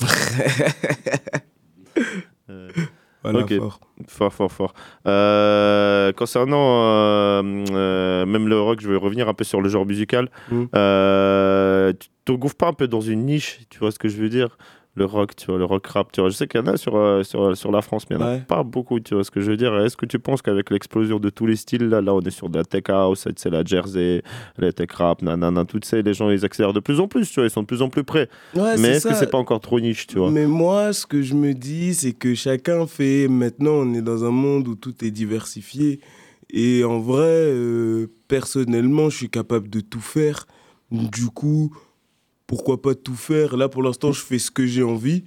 Voilà, 3.22 3.40
ok. 3.40 3.54
fort. 3.58 3.80
fort, 4.08 4.32
fort, 4.32 4.52
fort. 4.52 4.74
Euh, 5.06 6.12
concernant 6.12 6.84
euh, 6.84 7.42
euh, 7.70 8.26
même 8.26 8.48
le 8.48 8.58
rock, 8.58 8.80
je 8.80 8.88
vais 8.88 8.96
revenir 8.96 9.28
un 9.28 9.34
peu 9.34 9.44
sur 9.44 9.60
le 9.60 9.68
genre 9.68 9.84
musical. 9.84 10.30
Mm. 10.50 10.64
Euh, 10.74 11.92
tu 11.92 12.08
te 12.24 12.32
gouffres 12.32 12.56
pas 12.56 12.68
un 12.68 12.72
peu 12.72 12.88
dans 12.88 13.02
une 13.02 13.26
niche, 13.26 13.60
tu 13.68 13.78
vois 13.78 13.90
ce 13.90 13.98
que 13.98 14.08
je 14.08 14.16
veux 14.16 14.30
dire? 14.30 14.56
Le 14.96 15.04
rock, 15.04 15.36
tu 15.36 15.46
vois, 15.46 15.56
le 15.58 15.64
rock 15.64 15.86
rap, 15.86 16.10
tu 16.10 16.20
vois. 16.20 16.30
Je 16.30 16.34
sais 16.34 16.48
qu'il 16.48 16.60
y 16.60 16.62
en 16.64 16.66
a 16.66 16.76
sur, 16.76 16.96
euh, 16.96 17.22
sur, 17.22 17.56
sur 17.56 17.70
la 17.70 17.80
France, 17.80 18.06
mais 18.10 18.16
il 18.16 18.18
n'y 18.18 18.24
en 18.24 18.26
a 18.26 18.32
Ouais. 18.32 18.40
pas 18.40 18.64
beaucoup, 18.64 18.98
tu 18.98 19.14
vois 19.14 19.22
ce 19.22 19.30
que 19.30 19.40
je 19.40 19.52
veux 19.52 19.56
dire. 19.56 19.72
Est-ce 19.78 19.96
que 19.96 20.04
tu 20.04 20.18
penses 20.18 20.42
qu'avec 20.42 20.68
l'explosion 20.70 21.20
de 21.20 21.30
tous 21.30 21.46
les 21.46 21.54
styles, 21.54 21.84
là, 21.88 22.00
là, 22.00 22.12
on 22.12 22.20
est 22.20 22.30
sur 22.30 22.48
de 22.48 22.58
la 22.58 22.64
tech 22.64 22.82
house, 22.88 23.26
c'est 23.36 23.50
la 23.50 23.62
jersey, 23.64 24.22
la 24.58 24.72
tech 24.72 24.90
rap, 24.92 25.22
nanana, 25.22 25.64
tout 25.64 25.78
ça, 25.84 26.00
les 26.02 26.12
gens, 26.12 26.28
ils 26.28 26.44
accélèrent 26.44 26.72
de 26.72 26.80
plus 26.80 26.98
en 26.98 27.06
plus, 27.06 27.28
tu 27.30 27.36
vois, 27.36 27.44
ils 27.46 27.50
sont 27.50 27.62
de 27.62 27.66
plus 27.66 27.82
en 27.82 27.88
plus 27.88 28.02
près. 28.02 28.28
Ouais, 28.54 28.76
mais 28.78 28.88
est-ce 28.88 29.06
que 29.06 29.14
ça. 29.14 29.20
c'est 29.20 29.30
pas 29.30 29.38
encore 29.38 29.60
trop 29.60 29.78
niche, 29.78 30.08
tu 30.08 30.18
vois? 30.18 30.30
Mais 30.32 30.46
moi, 30.46 30.92
ce 30.92 31.06
que 31.06 31.22
je 31.22 31.34
me 31.34 31.54
dis, 31.54 31.94
c'est 31.94 32.12
que 32.12 32.34
chacun 32.34 32.86
fait. 32.88 33.28
Maintenant, 33.28 33.74
on 33.74 33.94
est 33.94 34.02
dans 34.02 34.24
un 34.24 34.30
monde 34.32 34.66
où 34.66 34.74
tout 34.74 35.04
est 35.04 35.12
diversifié. 35.12 36.00
Et 36.52 36.82
en 36.82 36.98
vrai, 36.98 37.22
euh, 37.28 38.08
personnellement, 38.26 39.08
je 39.08 39.16
suis 39.18 39.30
capable 39.30 39.70
de 39.70 39.78
tout 39.80 40.00
faire. 40.00 40.46
Du 40.90 41.26
coup, 41.26 41.72
pourquoi 42.50 42.82
pas 42.82 42.96
tout 42.96 43.14
faire 43.14 43.56
Là, 43.56 43.68
pour 43.68 43.80
l'instant, 43.80 44.10
je 44.10 44.20
fais 44.20 44.40
ce 44.40 44.50
que 44.50 44.66
j'ai 44.66 44.82
envie. 44.82 45.22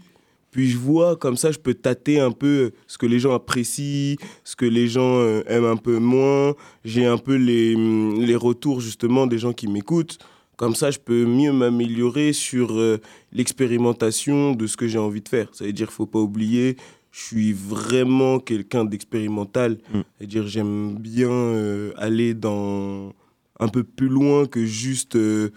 Puis 0.51 0.69
je 0.69 0.77
vois, 0.77 1.15
comme 1.15 1.37
ça, 1.37 1.53
je 1.53 1.57
peux 1.57 1.73
tâter 1.73 2.19
un 2.19 2.31
peu 2.31 2.71
ce 2.85 2.97
que 2.97 3.05
les 3.05 3.17
gens 3.17 3.33
apprécient, 3.33 4.17
ce 4.43 4.57
que 4.57 4.65
les 4.65 4.89
gens 4.89 5.19
euh, 5.19 5.41
aiment 5.47 5.63
un 5.63 5.77
peu 5.77 5.99
moins. 5.99 6.53
J'ai 6.83 7.05
un 7.05 7.17
peu 7.17 7.35
les, 7.35 7.75
hum, 7.75 8.21
les 8.21 8.35
retours, 8.35 8.81
justement, 8.81 9.25
des 9.25 9.37
gens 9.37 9.53
qui 9.53 9.67
m'écoutent. 9.67 10.19
Comme 10.57 10.75
ça, 10.75 10.91
je 10.91 10.99
peux 10.99 11.25
mieux 11.25 11.53
m'améliorer 11.53 12.33
sur 12.33 12.73
euh, 12.73 12.99
l'expérimentation 13.31 14.51
de 14.51 14.67
ce 14.67 14.75
que 14.75 14.89
j'ai 14.89 14.99
envie 14.99 15.21
de 15.21 15.29
faire. 15.29 15.47
Ça 15.53 15.63
veut 15.63 15.71
dire 15.71 15.93
faut 15.93 16.05
pas 16.05 16.19
oublier, 16.19 16.75
je 17.11 17.21
suis 17.21 17.53
vraiment 17.53 18.39
quelqu'un 18.39 18.83
d'expérimental. 18.83 19.77
C'est-à-dire 20.17 20.45
j'aime 20.45 20.95
bien 20.95 21.31
euh, 21.31 21.93
aller 21.95 22.33
dans 22.33 23.13
un 23.61 23.69
peu 23.69 23.83
plus 23.83 24.09
loin 24.09 24.45
que 24.45 24.65
juste 24.65 25.15
euh, 25.15 25.51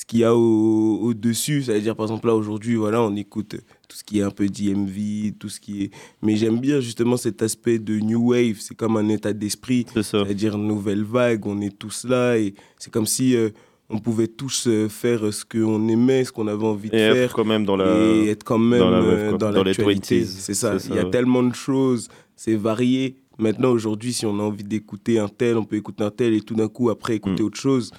ce 0.00 0.06
qu'il 0.06 0.20
y 0.20 0.24
a 0.24 0.34
au- 0.34 0.98
au-dessus. 1.02 1.62
Ça 1.64 1.72
veut 1.74 1.80
dire, 1.80 1.94
par 1.96 2.06
exemple, 2.06 2.26
là, 2.26 2.34
aujourd'hui, 2.34 2.74
voilà, 2.76 3.02
on 3.02 3.14
écoute 3.16 3.56
tout 3.88 3.96
ce 3.96 4.04
qui 4.04 4.20
est 4.20 4.22
un 4.22 4.30
peu 4.30 4.46
DMV, 4.48 5.32
tout 5.38 5.48
ce 5.48 5.60
qui 5.60 5.82
est... 5.84 5.90
Mais 6.22 6.36
j'aime 6.36 6.58
bien 6.58 6.80
justement 6.80 7.16
cet 7.16 7.42
aspect 7.42 7.78
de 7.78 7.98
New 7.98 8.30
Wave. 8.30 8.56
C'est 8.60 8.74
comme 8.76 8.96
un 8.96 9.08
état 9.08 9.32
d'esprit. 9.32 9.84
C'est-à-dire 9.94 10.56
nouvelle 10.58 11.04
vague, 11.04 11.44
on 11.46 11.60
est 11.60 11.76
tous 11.78 12.04
là. 12.08 12.38
Et 12.38 12.54
c'est 12.78 12.90
comme 12.92 13.06
si... 13.06 13.34
euh, 13.36 13.50
on 13.92 13.98
pouvait 13.98 14.28
tous 14.28 14.68
euh, 14.68 14.88
faire 14.88 15.34
ce 15.34 15.44
qu'on 15.44 15.88
aimait, 15.88 16.24
ce 16.24 16.30
qu'on 16.30 16.46
avait 16.46 16.64
envie 16.64 16.90
de 16.90 16.94
être 16.96 17.12
faire. 17.14 17.32
quand 17.34 17.44
même 17.44 17.64
dans 17.64 17.76
la- 17.76 17.98
Et 18.06 18.28
être 18.28 18.44
quand 18.44 18.56
même 18.58 18.78
dans 18.78 18.90
la 18.90 18.98
euh, 18.98 19.36
dans 19.36 19.50
l'actualité. 19.64 20.22
20s, 20.22 20.26
C'est 20.26 20.54
ça. 20.54 20.76
Il 20.88 20.94
y 20.94 20.98
a 21.00 21.04
ouais. 21.04 21.10
tellement 21.10 21.42
de 21.42 21.52
choses, 21.54 22.06
c'est 22.36 22.54
varié. 22.54 23.16
Maintenant, 23.38 23.70
aujourd'hui, 23.72 24.12
si 24.12 24.24
on 24.26 24.38
a 24.38 24.42
envie 24.44 24.62
d'écouter 24.62 25.18
un 25.18 25.26
tel, 25.26 25.56
on 25.58 25.64
peut 25.64 25.74
écouter 25.74 26.04
un 26.04 26.10
tel 26.12 26.34
et 26.34 26.40
tout 26.40 26.54
d'un 26.54 26.68
coup, 26.68 26.88
après, 26.88 27.14
Mm. 27.14 27.16
écouter 27.16 27.42
autre 27.42 27.58
chose. 27.58 27.90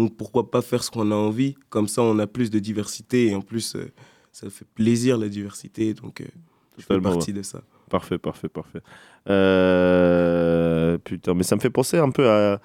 Donc, 0.00 0.16
pourquoi 0.16 0.50
pas 0.50 0.62
faire 0.62 0.82
ce 0.82 0.90
qu'on 0.90 1.10
a 1.10 1.14
envie? 1.14 1.54
Comme 1.68 1.88
ça, 1.88 2.02
on 2.02 2.18
a 2.18 2.26
plus 2.26 2.50
de 2.50 2.58
diversité 2.58 3.26
et 3.28 3.34
en 3.34 3.42
plus, 3.42 3.76
euh, 3.76 3.90
ça 4.32 4.48
fait 4.50 4.64
plaisir 4.74 5.18
la 5.18 5.28
diversité. 5.28 5.92
Donc, 5.94 6.20
euh, 6.20 6.24
je 6.78 6.84
fais 6.84 7.00
partie 7.00 7.30
ouais. 7.32 7.38
de 7.38 7.42
ça. 7.42 7.60
Parfait, 7.90 8.18
parfait, 8.18 8.48
parfait. 8.48 8.80
Euh, 9.28 10.98
Putain, 10.98 11.34
mais 11.34 11.42
ça 11.42 11.56
me 11.56 11.60
fait 11.60 11.70
penser 11.70 11.98
un 11.98 12.10
peu 12.10 12.28
à, 12.28 12.60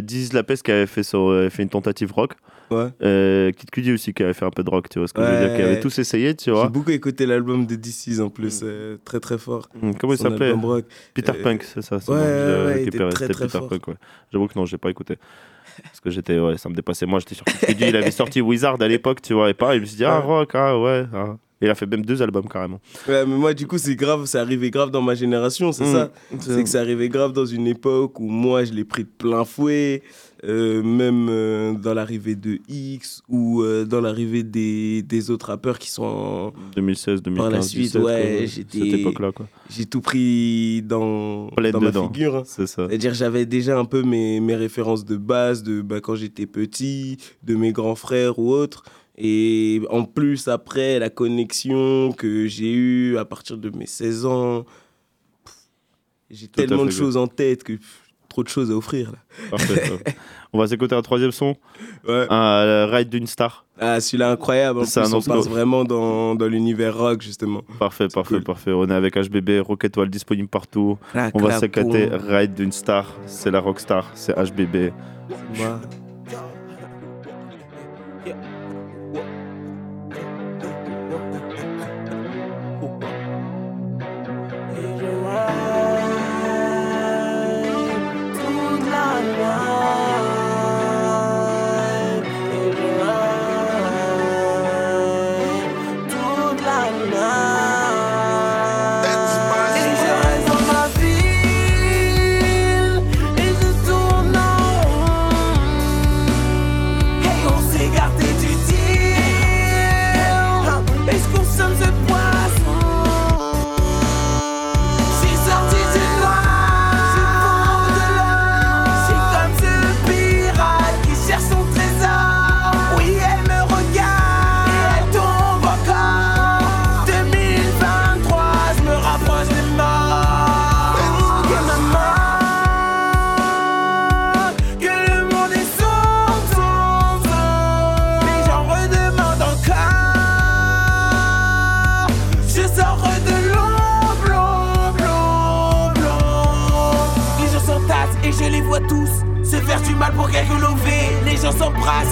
Diz 0.00 0.32
Lapes 0.32 0.54
qui 0.62 0.70
avait 0.70 0.86
fait, 0.86 1.02
son- 1.02 1.30
avait 1.30 1.50
fait 1.50 1.62
une 1.62 1.68
tentative 1.68 2.12
rock. 2.12 2.34
Ouais. 2.70 2.88
Euh, 3.02 3.50
Kid 3.52 3.70
Cudi 3.70 3.92
aussi 3.92 4.14
qui 4.14 4.22
avait 4.22 4.32
fait 4.32 4.46
un 4.46 4.50
peu 4.50 4.62
de 4.64 4.70
rock, 4.70 4.88
tu 4.88 4.98
vois 4.98 5.06
ce 5.08 5.12
que 5.12 5.22
je 5.22 5.26
veux 5.30 5.38
dire, 5.38 5.54
qui 5.54 5.62
Ouais. 5.62 5.68
avait 5.72 5.80
tous 5.80 5.98
essayé, 5.98 6.34
tu 6.34 6.46
J'ai 6.46 6.50
vois. 6.52 6.68
beaucoup 6.68 6.90
écouté 6.90 7.26
l'album 7.26 7.66
de 7.66 7.74
DC's 7.76 8.20
en 8.20 8.30
plus, 8.30 8.60
euh, 8.62 8.96
très 9.04 9.20
très 9.20 9.36
fort. 9.36 9.68
Hum, 9.82 9.94
Comment 9.94 10.14
il 10.14 10.18
s'appelait? 10.18 10.54
Peter 11.12 11.32
Euh, 11.34 11.42
Punk, 11.42 11.64
c'est 11.64 11.82
ça. 11.82 11.96
Ouais, 11.96 12.02
bon, 12.06 12.14
ouais, 12.14 12.44
j'ai 12.46 12.64
ouais, 12.64 12.82
il 12.84 12.88
était 12.88 12.98
très 13.10 13.28
très 13.28 13.46
Peter 13.46 13.48
fort. 13.58 13.68
Punk, 13.68 13.88
ouais. 13.88 13.94
J'avoue 14.32 14.46
que 14.46 14.58
non, 14.58 14.64
j'ai 14.64 14.78
pas 14.78 14.88
écouté. 14.90 15.16
Parce 15.82 16.00
que 16.00 16.10
j'étais, 16.10 16.38
ouais, 16.38 16.58
ça 16.58 16.68
me 16.68 16.74
dépassait. 16.74 17.06
Moi, 17.06 17.18
j'étais 17.20 17.34
sur 17.34 17.44
Kid 17.44 17.58
Cudi, 17.60 17.84
il 17.88 17.96
avait 17.96 18.10
sorti 18.10 18.40
Wizard 18.40 18.80
à 18.80 18.88
l'époque, 18.88 19.22
tu 19.22 19.34
vois, 19.34 19.50
et 19.50 19.54
pareil, 19.54 19.78
je 19.78 19.82
me 19.82 19.86
suis 19.86 19.96
dit, 19.96 20.04
ah, 20.04 20.18
rock, 20.20 20.50
ah, 20.54 20.78
ouais. 20.78 21.04
ah. 21.14 21.36
Il 21.64 21.70
a 21.70 21.76
fait 21.76 21.86
même 21.86 22.04
deux 22.04 22.20
albums 22.20 22.48
carrément. 22.48 22.80
Ouais, 23.06 23.24
mais 23.24 23.36
moi, 23.36 23.54
du 23.54 23.68
coup, 23.68 23.78
c'est 23.78 23.94
grave, 23.94 24.24
c'est 24.26 24.38
arrivé 24.38 24.68
grave 24.72 24.90
dans 24.90 25.00
ma 25.00 25.14
génération, 25.14 25.70
c'est 25.70 25.84
Mm. 25.84 25.92
ça. 25.92 26.10
C'est- 26.40 26.52
C'est 26.54 26.62
que 26.64 26.68
c'est 26.68 26.78
arrivé 26.78 27.08
grave 27.08 27.32
dans 27.32 27.46
une 27.46 27.68
époque 27.68 28.18
où 28.18 28.26
moi, 28.28 28.64
je 28.64 28.72
l'ai 28.72 28.82
pris 28.84 29.04
de 29.04 29.08
plein 29.16 29.44
fouet, 29.44 30.02
euh, 30.44 30.82
même 30.82 31.28
euh, 31.30 31.72
dans 31.74 31.94
l'arrivée 31.94 32.34
de 32.34 32.58
X 32.68 33.22
ou 33.28 33.62
euh, 33.62 33.84
dans 33.84 34.00
l'arrivée 34.00 34.42
des, 34.42 35.02
des 35.02 35.30
autres 35.30 35.46
rappeurs 35.46 35.78
qui 35.78 35.88
sont 35.90 36.02
en- 36.02 36.52
2016, 36.74 37.22
2015. 37.22 37.42
par 37.44 37.50
la 37.50 37.62
suite. 37.62 37.82
17, 37.92 38.02
ouais, 38.02 38.44
j'étais. 38.48 38.78
J'ai 39.70 39.86
tout 39.86 40.00
pris 40.00 40.82
dans, 40.82 41.46
dans 41.72 41.80
ma 41.80 41.92
figure. 42.08 42.36
hein. 42.36 42.42
C'est 42.44 42.66
ça. 42.66 42.86
C'est-à-dire, 42.88 43.14
j'avais 43.14 43.46
déjà 43.46 43.78
un 43.78 43.84
peu 43.84 44.02
mes, 44.02 44.40
mes 44.40 44.56
références 44.56 45.04
de 45.04 45.16
base 45.16 45.62
de 45.62 45.80
bah, 45.80 46.00
quand 46.00 46.16
j'étais 46.16 46.46
petit, 46.46 47.18
de 47.44 47.54
mes 47.54 47.72
grands 47.72 47.94
frères 47.94 48.38
ou 48.38 48.50
autres. 48.52 48.82
Et 49.16 49.80
en 49.90 50.04
plus, 50.04 50.48
après, 50.48 50.98
la 50.98 51.10
connexion 51.10 52.12
que 52.12 52.46
j'ai 52.48 52.72
eue 52.72 53.16
à 53.18 53.24
partir 53.24 53.58
de 53.58 53.70
mes 53.70 53.86
16 53.86 54.24
ans, 54.26 54.64
j'ai 56.30 56.46
à 56.46 56.48
tellement 56.48 56.84
de 56.86 56.90
choses 56.90 57.16
en 57.18 57.26
tête 57.26 57.62
que 57.62 57.74
pff, 57.74 58.01
trop 58.32 58.42
de 58.42 58.48
choses 58.48 58.70
à 58.70 58.74
offrir. 58.74 59.12
Là. 59.12 59.18
Parfait. 59.50 59.82
On 60.52 60.58
va 60.58 60.66
s'écouter 60.66 60.94
un 60.94 61.02
troisième 61.02 61.32
son. 61.32 61.54
Ouais. 62.08 62.26
Un 62.30 62.42
euh, 62.42 62.86
Ride 62.86 63.08
d'une 63.08 63.26
star. 63.26 63.64
Ah, 63.78 64.00
celui-là, 64.00 64.30
incroyable. 64.30 64.80
En 64.80 65.14
on 65.14 65.22
passe 65.22 65.48
vraiment 65.48 65.84
dans, 65.84 66.34
dans 66.34 66.46
l'univers 66.46 66.96
rock, 66.96 67.22
justement. 67.22 67.62
Parfait, 67.78 68.08
parfait, 68.08 68.40
parfait. 68.40 68.72
On 68.72 68.86
est 68.88 68.94
avec 68.94 69.16
HBB, 69.16 69.60
Rocket 69.60 69.96
Wall 69.96 70.08
disponible 70.10 70.48
partout. 70.48 70.98
Crac, 71.10 71.34
On 71.34 71.40
va 71.40 71.60
boum. 71.60 72.20
Ride 72.28 72.54
d'une 72.54 72.72
star. 72.72 73.14
C'est 73.26 73.50
la 73.50 73.60
rockstar. 73.60 74.10
C'est 74.14 74.34
HBB. 74.34 74.92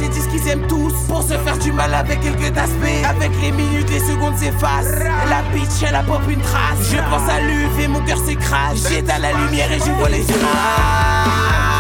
Et 0.03 0.09
disent 0.09 0.27
qu'ils 0.27 0.49
aiment 0.49 0.67
tous 0.67 0.93
pour 1.07 1.23
se 1.23 1.35
faire 1.39 1.57
du 1.59 1.73
mal 1.73 1.95
avec 1.95 2.21
quelques 2.21 2.57
aspects. 2.57 3.05
Avec 3.09 3.31
les 3.41 3.53
minutes, 3.53 3.89
les 3.91 4.01
secondes 4.01 4.37
s'effacent. 4.37 4.99
La 5.29 5.43
bitch, 5.53 5.83
elle 5.87 5.95
a 5.95 6.03
pop 6.03 6.23
une 6.29 6.41
trace. 6.41 6.91
Je 6.91 6.97
pense 6.97 7.29
à 7.29 7.41
l'UV, 7.41 7.89
mon 7.89 8.01
cœur 8.01 8.19
s'écrase. 8.19 8.89
J'éteins 8.89 9.19
la 9.19 9.33
lumière 9.33 9.71
et 9.71 9.79
je 9.79 9.91
vois 9.93 10.09
les 10.09 10.25
images. 10.25 11.80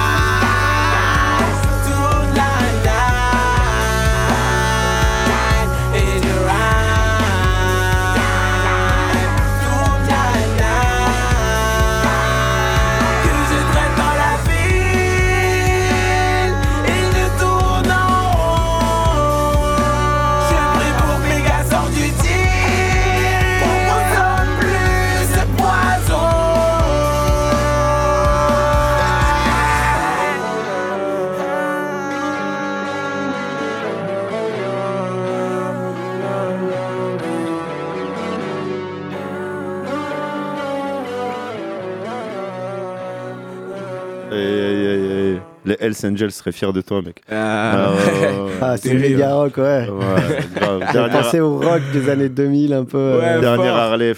Hells 45.90 46.06
Angels 46.12 46.30
seraient 46.32 46.52
fiers 46.52 46.72
de 46.72 46.80
toi, 46.80 47.02
mec. 47.02 47.20
Ah, 47.30 47.92
ouais. 47.92 48.52
Ah, 48.60 48.76
c'est 48.76 48.94
méga 48.94 49.34
rock, 49.34 49.56
ouais. 49.58 49.88
Ouais, 49.88 50.38
grave. 50.54 50.82
J'ai 50.86 50.92
Dernière- 50.92 51.22
pensé 51.22 51.40
au 51.40 51.58
rock 51.58 51.82
des 51.92 52.08
années 52.08 52.28
2000 52.28 52.72
un 52.72 52.84
peu. 52.84 52.98
euh, 52.98 53.18
Ouais, 53.36 53.40
Dernière. 53.40 53.74
Harley. 53.76 54.14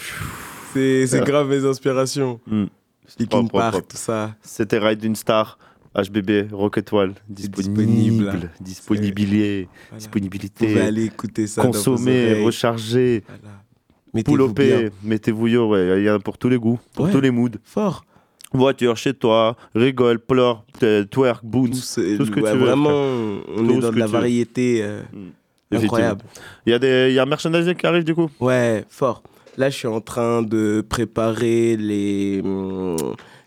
C'est 0.75 1.13
Ouais. 1.13 1.21
grave 1.21 1.49
mes 1.49 1.65
inspirations. 1.65 2.41
Hmm. 2.47 2.65
Linkin 3.19 3.47
Park, 3.47 3.89
tout 3.89 3.97
ça. 3.97 4.35
C'était 4.43 4.79
Ride 4.79 5.01
d'une 5.01 5.17
star. 5.17 5.59
HBB, 5.95 6.47
Rocket 6.53 6.91
Wall, 6.93 7.13
disponible, 7.29 8.49
disponibilité, 8.59 9.69
Vous 9.91 9.97
disponibilité, 9.99 10.67
pouvez 10.69 10.81
aller 10.81 11.05
écouter 11.05 11.47
ça 11.47 11.61
dans 11.61 11.69
vos 11.69 11.75
consommer, 11.75 12.43
recharger, 12.43 13.23
bien. 14.15 14.89
mettez-vous 15.05 15.49
yo, 15.49 15.69
ouais, 15.69 16.01
il 16.01 16.05
y 16.05 16.11
en 16.11 16.15
a 16.15 16.19
pour 16.19 16.39
tous 16.39 16.49
les 16.49 16.57
goûts, 16.57 16.81
pour 16.95 17.05
Ouais. 17.05 17.13
tous 17.13 17.21
les 17.21 17.31
moods. 17.31 17.51
Fort. 17.63 18.07
Voiture, 18.55 18.97
chez 18.97 19.15
toi, 19.15 19.57
rigole, 19.75 20.19
pleure, 20.19 20.65
twerk, 21.11 21.45
boons, 21.45 21.71
tout 21.71 21.77
ce 21.77 22.01
que 22.01 22.41
ouais, 22.41 22.53
tu 22.53 22.59
veux. 22.59 22.65
vraiment, 22.67 22.91
frère. 22.91 23.55
on 23.59 23.67
Tout 23.67 23.71
est 23.73 23.79
dans 23.81 23.93
de 23.93 23.99
la 23.99 24.07
variété 24.07 24.81
euh, 24.83 25.01
Effectivement. 25.71 25.85
incroyable. 25.87 26.25
Il 26.67 26.71
y, 26.71 26.75
a 26.75 26.79
des- 26.79 27.07
il 27.11 27.15
y 27.15 27.19
a 27.19 27.23
un 27.23 27.27
merchandising 27.27 27.75
qui 27.75 27.87
arrive 27.87 28.05
du 28.05 28.15
coup? 28.15 28.31
Ouais, 28.41 28.85
fort. 28.89 29.23
Là, 29.57 29.69
je 29.71 29.77
suis 29.77 29.89
en 29.89 30.01
train 30.01 30.43
de 30.43 30.85
préparer 30.89 31.77
les, 31.77 32.41
hum, 32.45 32.97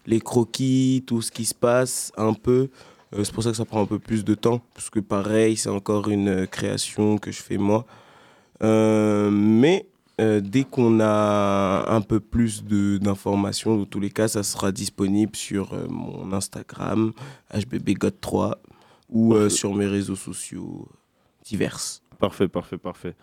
les 0.08 0.20
croquis, 0.20 1.04
tout 1.06 1.22
ce 1.22 1.32
qui 1.32 1.46
se 1.46 1.54
passe 1.56 2.12
un 2.18 2.34
peu. 2.34 2.70
Euh, 3.16 3.24
c'est 3.24 3.34
pour 3.34 3.44
ça 3.44 3.52
que 3.52 3.58
ça 3.58 3.66
prend 3.66 3.82
un 3.82 3.86
peu 3.86 4.00
plus 4.00 4.24
de 4.26 4.34
temps, 4.36 4.62
parce 4.74 4.90
que 4.90 5.00
pareil, 5.00 5.56
c'est 5.56 5.70
encore 5.70 6.10
une 6.10 6.28
euh, 6.30 6.46
création 6.48 7.18
que 7.18 7.32
je 7.32 7.42
fais 7.42 7.58
moi. 7.58 7.86
Euh, 8.64 9.30
mais 9.32 9.86
euh, 10.22 10.40
dès 10.40 10.64
qu'on 10.64 11.00
a 11.02 11.86
un 11.90 12.02
peu 12.02 12.20
plus 12.20 12.64
d'informations, 12.64 13.78
dans 13.78 13.86
tous 13.86 14.00
les 14.00 14.10
cas, 14.10 14.28
ça 14.28 14.44
sera 14.44 14.72
disponible 14.72 15.36
sur 15.36 15.74
euh, 15.74 15.88
mon 15.90 16.32
Instagram, 16.32 17.12
HBBGod3, 17.54 18.56
ou 19.10 19.34
euh, 19.34 19.50
sur 19.50 19.74
mes 19.74 19.86
réseaux 19.86 20.16
sociaux 20.16 20.88
divers. 21.44 21.80
Parfait, 22.18 22.48
parfait, 22.48 22.78
parfait. 22.78 23.16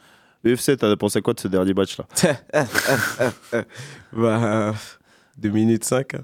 UFC, 0.45 0.77
t'as 0.77 0.95
pensé 0.97 1.23
quoi 1.23 1.35
de 1.35 1.41
ce 1.41 1.49
dernier 1.49 1.73
match 1.73 1.99
là? 1.99 2.07
Bah, 4.13 4.75
2 5.39 5.49
minutes 5.49 5.85
5. 5.85 6.17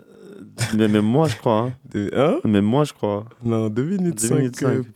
Mais 0.77 0.89
Même 0.89 1.05
moi, 1.05 1.29
je 1.29 1.37
crois. 1.37 1.61
Hein. 1.61 1.73
De, 1.91 2.11
hein? 2.14 2.41
Même 2.45 2.64
moi, 2.64 2.85
je 2.85 2.93
crois. 2.93 3.25
Non, 3.43 3.69
2 3.71 3.83
minutes 3.85 4.21
2 4.21 4.51
5. 4.53 4.89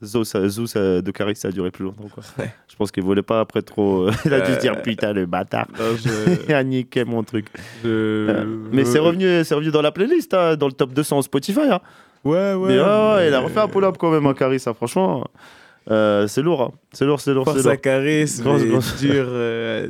Cinq, 0.00 0.06
putain. 0.06 0.06
Zou, 0.06 0.24
ça, 0.24 0.48
Zou, 0.48 0.66
ça- 0.66 1.00
de 1.02 1.10
Caris, 1.10 1.36
ça 1.36 1.48
a 1.48 1.50
duré 1.50 1.70
plus 1.70 1.84
longtemps. 1.84 2.08
Quoi. 2.12 2.22
Je 2.68 2.76
pense 2.76 2.90
qu'il 2.90 3.02
voulait 3.02 3.22
pas 3.22 3.40
après 3.40 3.62
trop. 3.62 4.08
euh, 4.08 4.10
Il 4.24 4.34
a 4.34 4.40
dû 4.40 4.52
se 4.54 4.58
dire 4.60 4.74
Euh, 4.76 4.82
putain, 4.82 5.12
le 5.12 5.26
bâtard. 5.26 5.66
non, 5.78 5.96
je- 5.96 6.44
Il 6.48 6.54
a 6.54 6.64
niqué 6.64 7.04
mon 7.04 7.22
truc. 7.22 7.46
Je- 7.84 7.88
Euh, 7.88 8.44
Mais 8.72 8.84
c'est 8.84 8.98
revenu, 8.98 9.26
revenu 9.42 9.70
dans 9.70 9.82
la 9.82 9.92
playlist, 9.92 10.32
hein, 10.34 10.56
dans 10.56 10.66
le 10.66 10.72
top 10.72 10.92
200 10.92 11.22
Spotify. 11.22 11.60
Hein. 11.70 11.80
Ouais, 12.24 12.54
ouais. 12.54 12.68
Mais 12.68 13.28
il 13.28 13.34
a 13.34 13.40
refait 13.40 13.60
un 13.60 13.68
pull-up 13.68 13.96
quand 13.98 14.10
même, 14.10 14.26
hein, 14.26 14.34
Carissa, 14.34 14.74
franchement. 14.74 15.24
euh, 15.90 16.26
c'est 16.28 16.42
lourd, 16.42 16.60
hein. 16.62 16.70
c'est 16.92 17.04
lourd, 17.06 17.20
c'est 17.20 17.32
lourd, 17.32 17.46
c'est 17.48 17.54
Force 17.54 17.66
à 17.66 17.76
Caris, 17.78 18.26
Grosse, 18.40 18.64
grosse. 18.64 19.00
dur. 19.00 19.24
euh, 19.28 19.88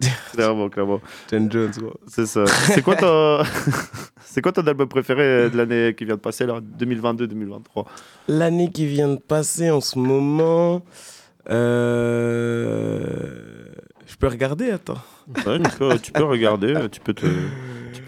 Clairement, 0.32 0.68
clairement. 0.70 1.00
John 1.30 1.50
Jones, 1.50 1.70
gros. 1.76 1.94
C'est 2.06 2.26
ça. 2.26 2.46
C'est 2.46 2.82
quoi 2.82 2.96
ton, 2.96 3.42
c'est 4.24 4.40
quoi 4.40 4.52
ton 4.52 4.66
album 4.66 4.88
préféré 4.88 5.50
de 5.50 5.56
l'année 5.56 5.94
qui 5.96 6.04
vient 6.04 6.14
de 6.16 6.20
passer, 6.20 6.46
là, 6.46 6.60
2022-2023 6.78 7.84
L'année 8.28 8.70
qui 8.70 8.86
vient 8.86 9.08
de 9.08 9.18
passer 9.20 9.70
en 9.70 9.80
ce 9.80 9.98
moment. 9.98 10.82
euh, 11.50 13.00
Je 14.06 14.16
peux 14.16 14.28
regarder, 14.28 14.70
attends. 14.70 14.98
Ouais, 15.46 15.58
tu, 15.60 15.70
peux, 15.78 15.98
tu 15.98 16.12
peux 16.12 16.24
regarder, 16.24 16.74
tu 16.90 17.00
peux 17.00 17.14
te, 17.14 17.26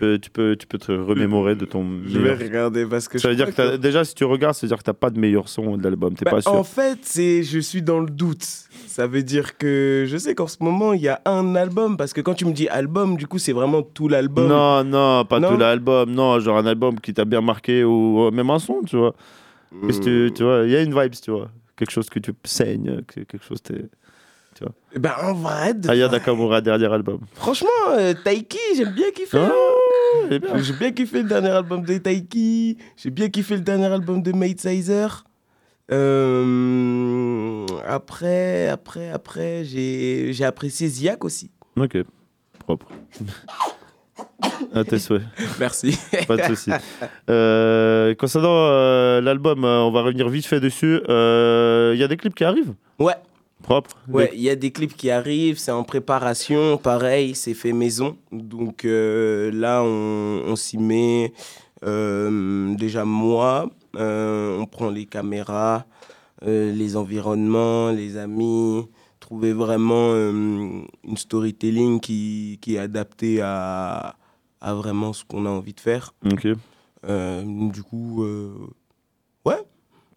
peux, 0.02 0.18
tu 0.18 0.30
peux, 0.30 0.56
tu 0.56 0.66
peux 0.66 0.78
te 0.78 0.90
remémorer 0.92 1.54
de 1.54 1.64
ton. 1.64 1.84
Je 2.06 2.18
vais 2.18 2.24
meilleur- 2.34 2.38
regarder 2.38 2.86
parce 2.86 3.06
que 3.08 3.18
Ça 3.18 3.28
veut 3.28 3.34
je 3.34 3.36
dire 3.38 3.46
que 3.46 3.52
crois 3.52 3.70
t'as- 3.70 3.78
déjà, 3.78 4.04
si 4.04 4.14
tu 4.14 4.24
regardes, 4.24 4.54
ça 4.54 4.66
veut 4.66 4.68
dire 4.68 4.78
que 4.78 4.82
t'as 4.82 4.92
pas 4.92 5.10
de 5.10 5.18
meilleur 5.20 5.48
son 5.48 5.76
de 5.76 5.82
l'album. 5.84 6.14
T'es 6.14 6.24
Bah, 6.24 6.32
pas 6.32 6.40
sûr. 6.42 6.52
En 6.52 6.64
fait, 6.64 6.98
c'est 7.02 7.42
je 7.44 7.58
suis 7.60 7.82
dans 7.82 8.00
le 8.00 8.10
doute. 8.10 8.42
Ça 8.86 9.06
veut 9.06 9.22
dire 9.22 9.56
que 9.56 10.04
je 10.08 10.16
sais 10.16 10.34
qu'en 10.34 10.46
ce 10.48 10.56
moment, 10.60 10.92
il 10.92 11.00
y 11.02 11.08
a 11.08 11.20
un 11.24 11.54
album. 11.54 11.96
Parce 11.96 12.12
que 12.12 12.20
quand 12.20 12.34
tu 12.34 12.44
me 12.44 12.52
dis 12.52 12.68
album, 12.68 13.16
du 13.16 13.26
coup, 13.26 13.38
c'est 13.38 13.52
vraiment 13.52 13.82
tout 13.82 14.08
l'album. 14.08 14.48
Non, 14.48 14.82
non, 14.84 15.24
pas 15.24 15.38
Non? 15.40 15.50
tout 15.52 15.56
l'album. 15.56 16.10
Non, 16.10 16.38
genre 16.40 16.58
un 16.58 16.66
album 16.66 16.98
qui 17.00 17.14
t'a 17.14 17.24
bien 17.24 17.40
marqué 17.40 17.84
ou 17.84 18.24
euh, 18.26 18.30
même 18.30 18.50
un 18.50 18.58
son, 18.58 18.82
tu 18.86 18.96
vois. 18.96 19.14
Qu'est-ce 19.86 20.00
que 20.00 20.26
tu, 20.28 20.32
tu 20.34 20.42
vois, 20.42 20.62
il 20.64 20.70
y 20.70 20.76
a 20.76 20.82
une 20.82 20.92
vibe, 21.00 21.12
tu 21.22 21.30
vois. 21.30 21.48
Quelque 21.76 21.90
chose 21.92 22.10
que 22.10 22.18
tu 22.18 22.32
saignes, 22.44 23.00
que- 23.06 23.20
quelque 23.20 23.44
chose 23.44 23.62
t'es. 23.62 23.86
Tu 24.54 24.64
vois. 24.64 24.72
Ben, 24.98 25.12
en 25.22 25.32
vrai, 25.32 25.72
de- 25.72 25.88
Aya 25.88 26.08
Nakamura, 26.08 26.60
dernier 26.60 26.92
album. 26.92 27.20
franchement, 27.32 27.70
euh, 27.96 28.12
Taiki, 28.22 28.58
j'aime 28.76 28.90
bien 28.92 29.10
kiffer. 29.10 29.38
Ah, 29.40 29.46
hein. 29.46 29.52
J'ai 30.30 30.72
bien 30.72 30.92
kiffé 30.92 31.22
le 31.22 31.28
dernier 31.28 31.50
album 31.50 31.82
de 31.82 31.98
Taiki. 31.98 32.78
J'ai 32.96 33.10
bien 33.10 33.28
kiffé 33.28 33.54
le 33.56 33.60
dernier 33.62 33.86
album 33.86 34.22
de 34.22 34.32
Mate 34.32 34.60
Sizer. 34.60 35.24
Euh, 35.90 37.66
après, 37.86 38.68
après, 38.68 39.10
après, 39.10 39.64
j'ai 39.64 40.32
j'ai 40.32 40.44
apprécié 40.44 40.88
Ziak 40.88 41.24
aussi. 41.24 41.50
Ok, 41.76 41.98
propre. 42.58 42.86
À 44.74 44.84
tes 44.84 44.98
souhaits. 44.98 45.22
Merci. 45.58 45.98
Pas 46.26 46.36
de 46.36 46.42
soucis. 46.42 46.70
Euh, 47.28 48.14
concernant 48.14 48.66
euh, 48.68 49.20
l'album, 49.20 49.64
euh, 49.64 49.80
on 49.80 49.90
va 49.90 50.02
revenir 50.02 50.28
vite 50.28 50.46
fait 50.46 50.60
dessus. 50.60 51.00
Euh, 51.08 51.92
Il 51.94 52.00
y 52.00 52.04
a 52.04 52.08
des 52.08 52.16
clips 52.16 52.34
qui 52.34 52.44
arrivent? 52.44 52.74
Ouais. 52.98 53.14
Propre 53.62 53.90
Ouais, 54.08 54.30
il 54.34 54.40
y 54.40 54.50
a 54.50 54.56
des 54.56 54.70
clips 54.70 54.96
qui 54.96 55.10
arrivent, 55.10 55.58
c'est 55.58 55.70
en 55.70 55.84
préparation, 55.84 56.76
pareil, 56.78 57.34
c'est 57.34 57.54
fait 57.54 57.72
maison. 57.72 58.16
Donc 58.32 58.84
euh, 58.84 59.50
là, 59.52 59.82
on, 59.82 60.42
on 60.46 60.56
s'y 60.56 60.78
met. 60.78 61.32
Euh, 61.84 62.74
déjà, 62.74 63.04
moi, 63.04 63.70
euh, 63.96 64.58
on 64.58 64.66
prend 64.66 64.90
les 64.90 65.06
caméras, 65.06 65.86
les 66.44 66.96
environnements, 66.96 67.90
les 67.90 68.16
amis, 68.16 68.86
trouver 69.20 69.52
vraiment 69.52 70.12
une 70.14 70.86
storytelling 71.16 72.00
qui, 72.00 72.58
qui 72.60 72.74
est 72.74 72.78
adaptée 72.78 73.40
à, 73.42 74.16
à 74.60 74.74
vraiment 74.74 75.12
ce 75.12 75.24
qu'on 75.24 75.46
a 75.46 75.50
envie 75.50 75.74
de 75.74 75.80
faire. 75.80 76.14
Ok. 76.30 76.48
Du 77.04 77.82
coup, 77.82 78.24
euh, 78.24 78.52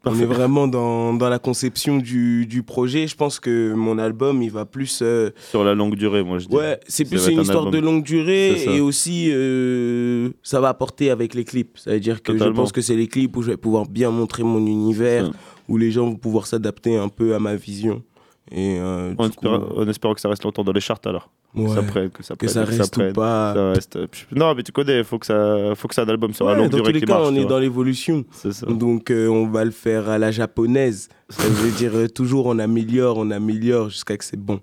On 0.07 0.19
est 0.19 0.25
vraiment 0.25 0.67
dans, 0.67 1.13
dans 1.13 1.29
la 1.29 1.39
conception 1.39 1.97
du, 1.97 2.45
du 2.45 2.61
projet. 2.63 3.07
Je 3.07 3.15
pense 3.15 3.39
que 3.39 3.73
mon 3.73 3.97
album, 3.97 4.41
il 4.43 4.51
va 4.51 4.65
plus. 4.65 4.99
euh, 5.01 5.31
Sur 5.49 5.63
la 5.63 5.73
longue 5.73 5.95
durée, 5.95 6.23
moi 6.23 6.37
je 6.39 6.47
dis. 6.47 6.55
ouais, 6.55 6.79
c'est 6.87 7.05
plus 7.05 7.27
une 7.27 7.39
un 7.39 7.41
histoire 7.41 7.71
de 7.71 7.79
longue 7.79 8.03
durée 8.03 8.63
et 8.75 8.79
aussi 8.81 9.29
euh, 9.31 10.29
ça 10.43 10.59
va 10.59 10.69
apporter 10.69 11.09
avec 11.09 11.33
les 11.33 11.43
clips. 11.43 11.77
Ça 11.77 11.91
veut 11.91 11.99
dire 11.99 12.21
que 12.21 12.33
je 12.37 12.43
pense 12.55 12.71
que 12.71 12.81
c'est 12.81 12.95
les 12.95 13.07
clips 13.07 13.35
où 13.35 13.41
je 13.41 13.51
vais 13.51 13.57
pouvoir 13.57 13.85
bien 13.87 14.11
montrer 14.11 14.43
mon 14.43 14.65
univers, 14.65 15.31
où 15.67 15.77
les 15.77 15.91
gens 15.91 16.05
vont 16.05 16.15
pouvoir 16.15 16.45
s'adapter 16.47 16.95
un 16.97 17.09
peu 17.09 17.33
à 17.35 17.39
ma 17.39 17.55
vision. 17.55 18.03
Et 18.51 18.77
euh, 18.79 19.13
En, 19.17 19.27
espérant, 19.27 19.59
coup, 19.59 19.79
en 19.79 19.87
espérant 19.87 20.13
que 20.13 20.21
ça 20.21 20.29
reste 20.29 20.43
longtemps 20.43 20.63
dans 20.63 20.71
les 20.71 20.79
charts 20.81 20.99
alors. 21.05 21.29
Ouais. 21.55 21.73
Ça 21.73 21.81
prenne, 21.81 22.09
que 22.09 22.21
ça 22.21 22.35
Que 22.35 22.45
prenne, 22.45 22.49
ça 22.49 22.63
reste 22.65 22.93
prenne, 22.93 23.13
pas. 23.13 23.53
ça 23.55 23.69
reste. 23.71 23.97
Non, 24.35 24.53
mais 24.53 24.61
tu 24.61 24.71
connais, 24.71 25.03
faut 25.03 25.17
que 25.17 25.25
ça, 25.25 25.73
faut 25.75 25.87
que 25.87 25.95
ça 25.95 26.03
un 26.03 26.09
album 26.09 26.33
sur 26.33 26.45
la 26.45 26.51
Ouais, 26.51 26.57
longue 26.59 26.69
dans 26.69 26.77
durée 26.77 26.93
tous 26.93 26.99
les 26.99 27.05
cas, 27.05 27.13
marche. 27.17 27.27
on 27.31 27.35
est 27.35 27.45
dans 27.45 27.57
l'évolution. 27.59 28.23
Donc, 28.67 29.09
euh, 29.09 29.27
on 29.29 29.47
va 29.47 29.65
le 29.65 29.71
faire 29.71 30.09
à 30.09 30.17
la 30.19 30.31
japonaise. 30.31 31.09
Ça 31.29 31.47
veut 31.47 31.71
dire 31.71 31.91
euh, 31.95 32.07
toujours 32.07 32.45
on 32.47 32.59
améliore, 32.59 33.17
on 33.17 33.31
améliore 33.31 33.89
jusqu'à 33.89 34.15
que 34.17 34.23
c'est 34.25 34.39
bon. 34.39 34.59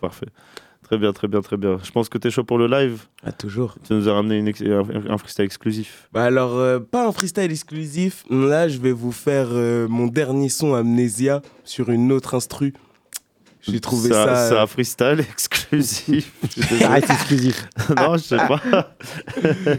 Parfait. 0.00 0.26
Très 0.84 0.98
bien, 0.98 1.12
très 1.12 1.26
bien, 1.26 1.40
très 1.40 1.56
bien. 1.56 1.78
Je 1.82 1.90
pense 1.90 2.08
que 2.08 2.16
tu 2.16 2.28
es 2.28 2.30
chaud 2.30 2.44
pour 2.44 2.58
le 2.58 2.68
live. 2.68 3.02
Ah, 3.24 3.32
toujours. 3.32 3.74
Tu 3.84 3.92
nous 3.92 4.08
as 4.08 4.12
ramené 4.12 4.38
une 4.38 4.46
ex- 4.46 4.62
un, 4.62 4.84
un 5.10 5.18
freestyle 5.18 5.44
exclusif. 5.44 6.08
Bah 6.12 6.22
alors, 6.22 6.54
euh, 6.56 6.78
pas 6.78 7.08
un 7.08 7.10
freestyle 7.10 7.50
exclusif. 7.50 8.24
Là, 8.30 8.68
je 8.68 8.78
vais 8.78 8.92
vous 8.92 9.10
faire 9.10 9.48
euh, 9.50 9.88
mon 9.88 10.06
dernier 10.06 10.48
son 10.48 10.74
Amnesia 10.74 11.42
sur 11.64 11.90
une 11.90 12.12
autre 12.12 12.34
instru. 12.36 12.72
J'ai 13.68 13.80
trouvé 13.80 14.08
C'est 14.10 14.16
un- 14.16 14.26
ça. 14.26 14.48
C'est 14.48 14.58
un 14.58 14.66
freestyle 14.66 15.20
exclusif. 15.32 16.32
Ça 16.78 16.88
reste 16.90 17.10
exclusif. 17.10 17.68
non, 17.96 18.16
je 18.16 18.22
sais 18.22 18.36
pas. 18.36 18.60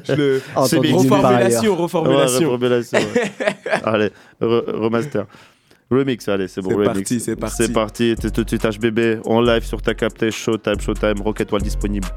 Je 0.04 0.14
le- 0.14 0.42
part 0.54 0.64
Reformulation, 0.64 1.76
reformulation. 1.76 2.40
Ouais, 2.40 2.46
reformulation, 2.46 3.00
ouais. 3.00 3.32
allez, 3.84 4.12
re- 4.42 4.72
remaster. 4.72 5.26
Remix, 5.90 6.28
allez, 6.28 6.50
c'est 6.50 6.62
bon. 6.62 6.72
C'est 6.72 6.84
parti, 6.84 7.20
c'est 7.22 7.36
parti. 7.38 7.56
C'est 7.58 7.72
parti, 7.72 8.16
t'es 8.20 8.30
tout 8.30 8.44
de 8.44 8.50
suite 8.50 8.64
HBB 8.66 9.22
en 9.26 9.40
live 9.40 9.64
sur 9.64 9.82
ta 9.82 9.94
capté, 9.94 10.32
Showtime, 10.32 10.82
Showtime, 10.82 11.22
Rock 11.22 11.40
Étoile 11.40 11.62
disponible. 11.62 12.08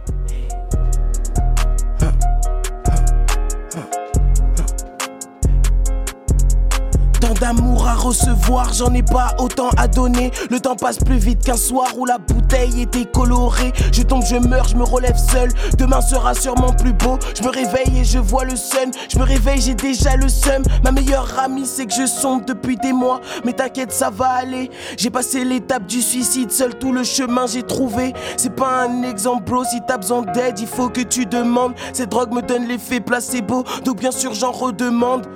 D'amour 7.40 7.88
à 7.88 7.94
recevoir, 7.94 8.72
j'en 8.74 8.92
ai 8.92 9.02
pas 9.02 9.34
autant 9.38 9.70
à 9.78 9.88
donner. 9.88 10.30
Le 10.50 10.60
temps 10.60 10.76
passe 10.76 10.98
plus 10.98 11.16
vite 11.16 11.42
qu'un 11.42 11.56
soir 11.56 11.86
où 11.96 12.04
la 12.04 12.18
bouteille 12.18 12.82
était 12.82 13.06
colorée. 13.06 13.72
Je 13.92 14.02
tombe, 14.02 14.22
je 14.24 14.36
meurs, 14.36 14.68
je 14.68 14.76
me 14.76 14.84
relève 14.84 15.16
seul. 15.16 15.48
Demain 15.78 16.02
sera 16.02 16.34
sûrement 16.34 16.72
plus 16.72 16.92
beau. 16.92 17.18
Je 17.34 17.42
me 17.42 17.48
réveille 17.48 18.00
et 18.00 18.04
je 18.04 18.18
vois 18.18 18.44
le 18.44 18.56
sun. 18.56 18.90
Je 19.08 19.18
me 19.18 19.24
réveille, 19.24 19.60
j'ai 19.60 19.74
déjà 19.74 20.16
le 20.16 20.28
seum. 20.28 20.62
Ma 20.84 20.92
meilleure 20.92 21.38
amie, 21.42 21.66
c'est 21.66 21.86
que 21.86 21.94
je 21.94 22.06
sombre 22.06 22.44
depuis 22.44 22.76
des 22.76 22.92
mois. 22.92 23.20
Mais 23.44 23.54
t'inquiète, 23.54 23.92
ça 23.92 24.10
va 24.10 24.28
aller. 24.28 24.70
J'ai 24.98 25.10
passé 25.10 25.44
l'étape 25.44 25.86
du 25.86 26.02
suicide, 26.02 26.52
seul 26.52 26.74
tout 26.74 26.92
le 26.92 27.04
chemin 27.04 27.46
j'ai 27.46 27.62
trouvé. 27.62 28.12
C'est 28.36 28.54
pas 28.54 28.84
un 28.84 29.02
exemple, 29.02 29.44
bro. 29.44 29.64
Si 29.64 29.80
t'as 29.86 29.96
besoin 29.96 30.22
d'aide, 30.22 30.58
il 30.60 30.66
faut 30.66 30.90
que 30.90 31.00
tu 31.00 31.24
demandes. 31.24 31.72
Cette 31.94 32.10
drogue 32.10 32.34
me 32.34 32.42
donne 32.42 32.68
l'effet 32.68 33.00
placebo, 33.00 33.64
donc 33.84 33.98
bien 33.98 34.12
sûr 34.12 34.34
j'en 34.34 34.52
redemande. 34.52 35.26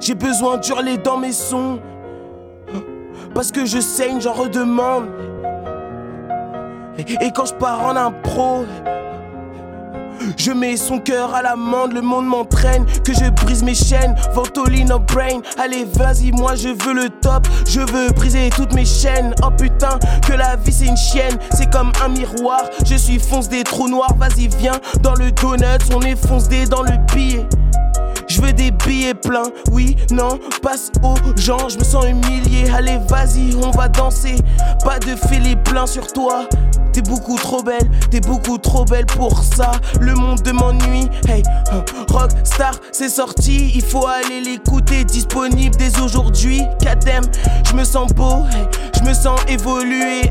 J'ai 0.00 0.14
besoin 0.14 0.56
d'hurler 0.56 0.96
dans 0.96 1.18
mes 1.18 1.32
sons. 1.32 1.78
Parce 3.34 3.52
que 3.52 3.66
je 3.66 3.78
saigne, 3.80 4.20
j'en 4.20 4.32
redemande. 4.32 5.04
Et, 6.98 7.30
quand 7.34 7.46
je 7.46 7.54
pars 7.54 7.82
en 7.82 7.96
impro, 7.96 8.64
je 10.36 10.52
mets 10.52 10.76
son 10.76 10.98
cœur 10.98 11.34
à 11.34 11.42
l'amende, 11.42 11.92
le 11.92 12.02
monde 12.02 12.26
m'entraîne, 12.26 12.84
que 13.04 13.12
je 13.12 13.30
brise 13.30 13.62
mes 13.62 13.74
chaînes, 13.74 14.14
ventoline 14.34 14.92
en 14.92 14.98
brain. 15.00 15.40
Allez, 15.58 15.86
vas-y, 15.94 16.32
moi 16.32 16.54
je 16.56 16.68
veux 16.68 16.92
le 16.92 17.08
top, 17.08 17.46
je 17.66 17.80
veux 17.80 18.12
briser 18.12 18.50
toutes 18.54 18.74
mes 18.74 18.84
chaînes. 18.84 19.34
Oh 19.42 19.50
putain, 19.50 19.98
que 20.26 20.32
la 20.32 20.56
vie 20.56 20.72
c'est 20.72 20.86
une 20.86 20.96
chienne, 20.96 21.38
c'est 21.52 21.70
comme 21.70 21.92
un 22.04 22.08
miroir. 22.08 22.62
Je 22.84 22.96
suis 22.96 23.18
fonce 23.18 23.48
des 23.48 23.64
trous 23.64 23.88
noirs, 23.88 24.14
vas-y, 24.16 24.48
viens 24.58 24.78
dans 25.02 25.14
le 25.14 25.30
donut, 25.32 25.94
on 25.94 26.00
est 26.02 26.16
fonce 26.16 26.48
des 26.48 26.66
dans 26.66 26.82
le 26.82 26.96
billet. 27.14 27.46
Je 28.40 28.46
veux 28.46 28.52
des 28.54 28.70
billets 28.70 29.12
pleins, 29.12 29.50
oui, 29.70 29.96
non, 30.10 30.38
passe 30.62 30.90
aux 31.02 31.14
gens, 31.36 31.68
je 31.68 31.78
me 31.78 31.84
sens 31.84 32.06
humilié. 32.06 32.70
Allez, 32.70 32.98
vas-y, 33.06 33.54
on 33.62 33.70
va 33.70 33.86
danser. 33.88 34.36
Pas 34.82 34.98
de 34.98 35.14
filet 35.28 35.56
plein 35.56 35.86
sur 35.86 36.06
toi. 36.06 36.48
T'es 36.94 37.02
beaucoup 37.02 37.36
trop 37.36 37.62
belle, 37.62 37.90
t'es 38.10 38.20
beaucoup 38.20 38.56
trop 38.56 38.86
belle 38.86 39.04
pour 39.04 39.42
ça. 39.42 39.72
Le 40.00 40.14
monde 40.14 40.40
de 40.40 40.52
m'ennuie, 40.52 41.08
hey, 41.28 41.42
hein, 41.70 41.84
Rockstar, 42.10 42.72
c'est 42.92 43.10
sorti, 43.10 43.72
il 43.74 43.84
faut 43.84 44.06
aller 44.06 44.40
l'écouter. 44.40 45.04
Disponible 45.04 45.76
dès 45.76 46.00
aujourd'hui, 46.00 46.62
Kadem, 46.80 47.24
je 47.68 47.74
me 47.74 47.84
sens 47.84 48.10
beau, 48.14 48.46
hey, 48.52 48.66
je 48.98 49.06
me 49.06 49.12
sens 49.12 49.38
évoluer, 49.48 50.22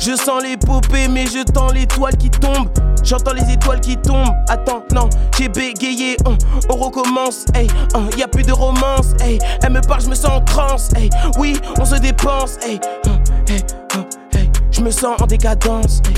je 0.00 0.14
sens 0.14 0.40
l'épopée, 0.40 1.08
mais 1.08 1.26
je 1.26 1.42
tends 1.42 1.72
l'étoile 1.72 2.16
qui 2.16 2.30
tombe. 2.30 2.68
J'entends 3.02 3.32
les 3.32 3.52
étoiles 3.52 3.80
qui 3.80 3.96
tombent. 3.96 4.34
Attends, 4.48 4.84
non, 4.94 5.08
j'ai 5.38 5.48
bégayé, 5.48 6.16
on, 6.26 6.36
on 6.68 6.76
recommence, 6.76 7.44
hey, 7.54 7.66
hein, 7.94 8.08
y 8.16 8.22
a 8.22 8.28
plus 8.28 8.42
de 8.42 8.52
romance, 8.52 9.14
hey, 9.20 9.38
elle 9.62 9.72
me 9.72 9.80
parle, 9.80 10.02
je 10.02 10.08
me 10.08 10.14
sens 10.14 10.30
en 10.32 10.40
transe, 10.42 10.90
hey, 10.96 11.08
oui, 11.38 11.58
on 11.80 11.84
se 11.84 11.96
dépense, 11.96 12.58
hey, 12.62 12.78
hein, 13.06 13.18
hey, 13.48 13.62
hein, 13.94 14.04
hey, 14.32 14.50
je 14.70 14.80
me 14.82 14.90
sens 14.90 15.20
en 15.20 15.26
décadence, 15.26 16.02
hey, 16.06 16.14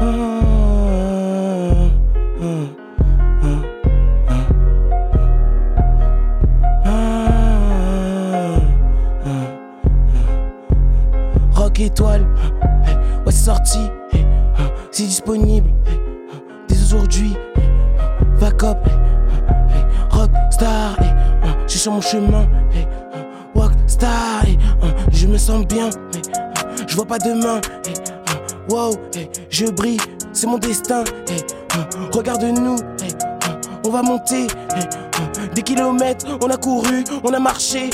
hein, 0.00 0.06
hein, 0.06 0.20
hein, 2.40 2.42
hein, 2.42 2.68
hein, 3.42 3.62
hein, 6.84 6.86
hein, 6.86 7.30
hein. 9.26 9.40
Rock 11.52 11.80
étoile, 11.80 12.26
ouais 13.26 13.32
c'est 13.32 13.44
sorti, 13.44 13.78
hein, 13.78 13.99
c'est 14.90 15.04
disponible. 15.04 15.70
Dès 16.68 16.76
aujourd'hui. 16.82 17.32
hey, 17.56 17.64
Vac 18.38 18.62
up, 18.62 18.78
hey, 18.86 19.76
hey, 19.76 19.84
rock 20.10 20.30
star, 20.50 20.96
eh, 21.00 21.04
hein, 21.04 21.56
je 21.66 21.70
suis 21.70 21.80
sur 21.80 21.92
mon 21.92 22.00
chemin, 22.00 22.46
walk 23.54 23.72
star, 23.86 24.42
hein, 24.82 24.88
je 25.12 25.26
me 25.26 25.36
sens 25.36 25.66
bien, 25.66 25.90
je 26.86 26.96
vois 26.96 27.04
pas 27.04 27.18
demain, 27.18 27.60
wow, 28.70 28.94
je 29.50 29.66
brille, 29.66 30.00
c'est 30.32 30.46
mon 30.46 30.58
destin, 30.58 31.04
regarde-nous, 32.12 32.76
on 33.86 33.90
va 33.90 34.02
monter, 34.02 34.46
des 35.54 35.62
kilomètres, 35.62 36.26
on 36.42 36.48
a 36.48 36.56
couru, 36.56 37.04
on 37.22 37.32
a 37.34 37.38
marché, 37.38 37.90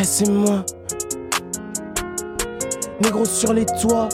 c'est 0.00 0.28
moi, 0.28 0.64
négro 3.00 3.24
sur 3.24 3.52
les 3.52 3.66
toits. 3.66 4.08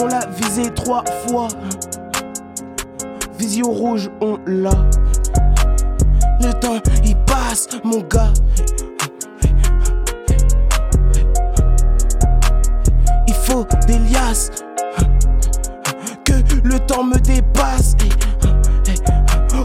On 0.00 0.06
l'a 0.06 0.20
visé 0.26 0.70
trois 0.74 1.04
fois. 1.26 1.48
Visio 3.38 3.66
rouge, 3.66 4.10
on 4.20 4.38
l'a. 4.46 4.70
Le 6.40 6.52
temps, 6.60 6.80
il 7.04 7.16
passe, 7.24 7.68
mon 7.84 8.00
gars. 8.00 8.32
Il 13.26 13.34
faut 13.34 13.66
des 13.86 13.98
liasses. 13.98 14.50
Que 16.24 16.32
le 16.62 16.78
temps 16.80 17.04
me 17.04 17.18
dépasse. 17.18 17.96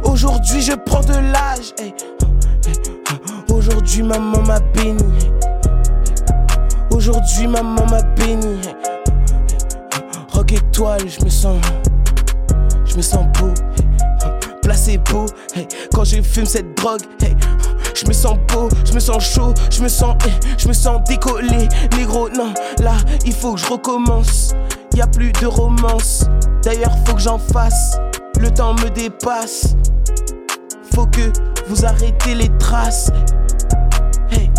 Aujourd'hui, 0.05 0.61
je 0.61 0.73
prends 0.73 1.01
de 1.01 1.13
l'âge. 1.13 1.73
Aujourd'hui, 3.51 4.03
maman 4.03 4.41
m'a 4.41 4.59
béni. 4.73 5.31
Aujourd'hui, 7.05 7.47
maman 7.47 7.85
m'a 7.87 8.01
béni. 8.15 8.61
Rock 10.31 10.53
étoile, 10.53 11.01
je 11.05 11.25
me 11.25 11.29
sens. 11.29 11.59
Je 12.85 12.95
me 12.95 13.01
sens 13.01 13.25
beau. 13.37 13.49
Placebo. 14.61 15.25
Quand 15.93 16.05
je 16.05 16.21
fume 16.21 16.45
cette 16.45 16.77
drogue. 16.77 17.01
Je 17.93 18.07
me 18.07 18.13
sens 18.13 18.37
beau, 18.47 18.69
je 18.85 18.93
me 18.93 19.01
sens 19.01 19.21
chaud, 19.21 19.53
je 19.69 19.81
me 19.81 19.89
sens, 19.89 20.15
je 20.57 20.67
me 20.67 20.73
sens 20.73 21.01
décollé, 21.03 21.67
négro. 21.97 22.29
Non, 22.29 22.53
là, 22.81 22.93
il 23.25 23.33
faut 23.33 23.55
que 23.55 23.59
je 23.59 23.67
recommence. 23.67 24.53
Y 24.95 25.01
a 25.01 25.07
plus 25.07 25.33
de 25.33 25.45
romance. 25.45 26.25
D'ailleurs, 26.63 26.95
faut 27.05 27.15
que 27.15 27.21
j'en 27.21 27.37
fasse. 27.37 27.97
Le 28.39 28.49
temps 28.49 28.75
me 28.75 28.89
dépasse. 28.89 29.75
Faut 30.93 31.05
que 31.07 31.33
vous 31.67 31.83
arrêtez 31.83 32.33
les 32.33 32.49
traces. 32.59 33.11
Hey, 34.31 34.49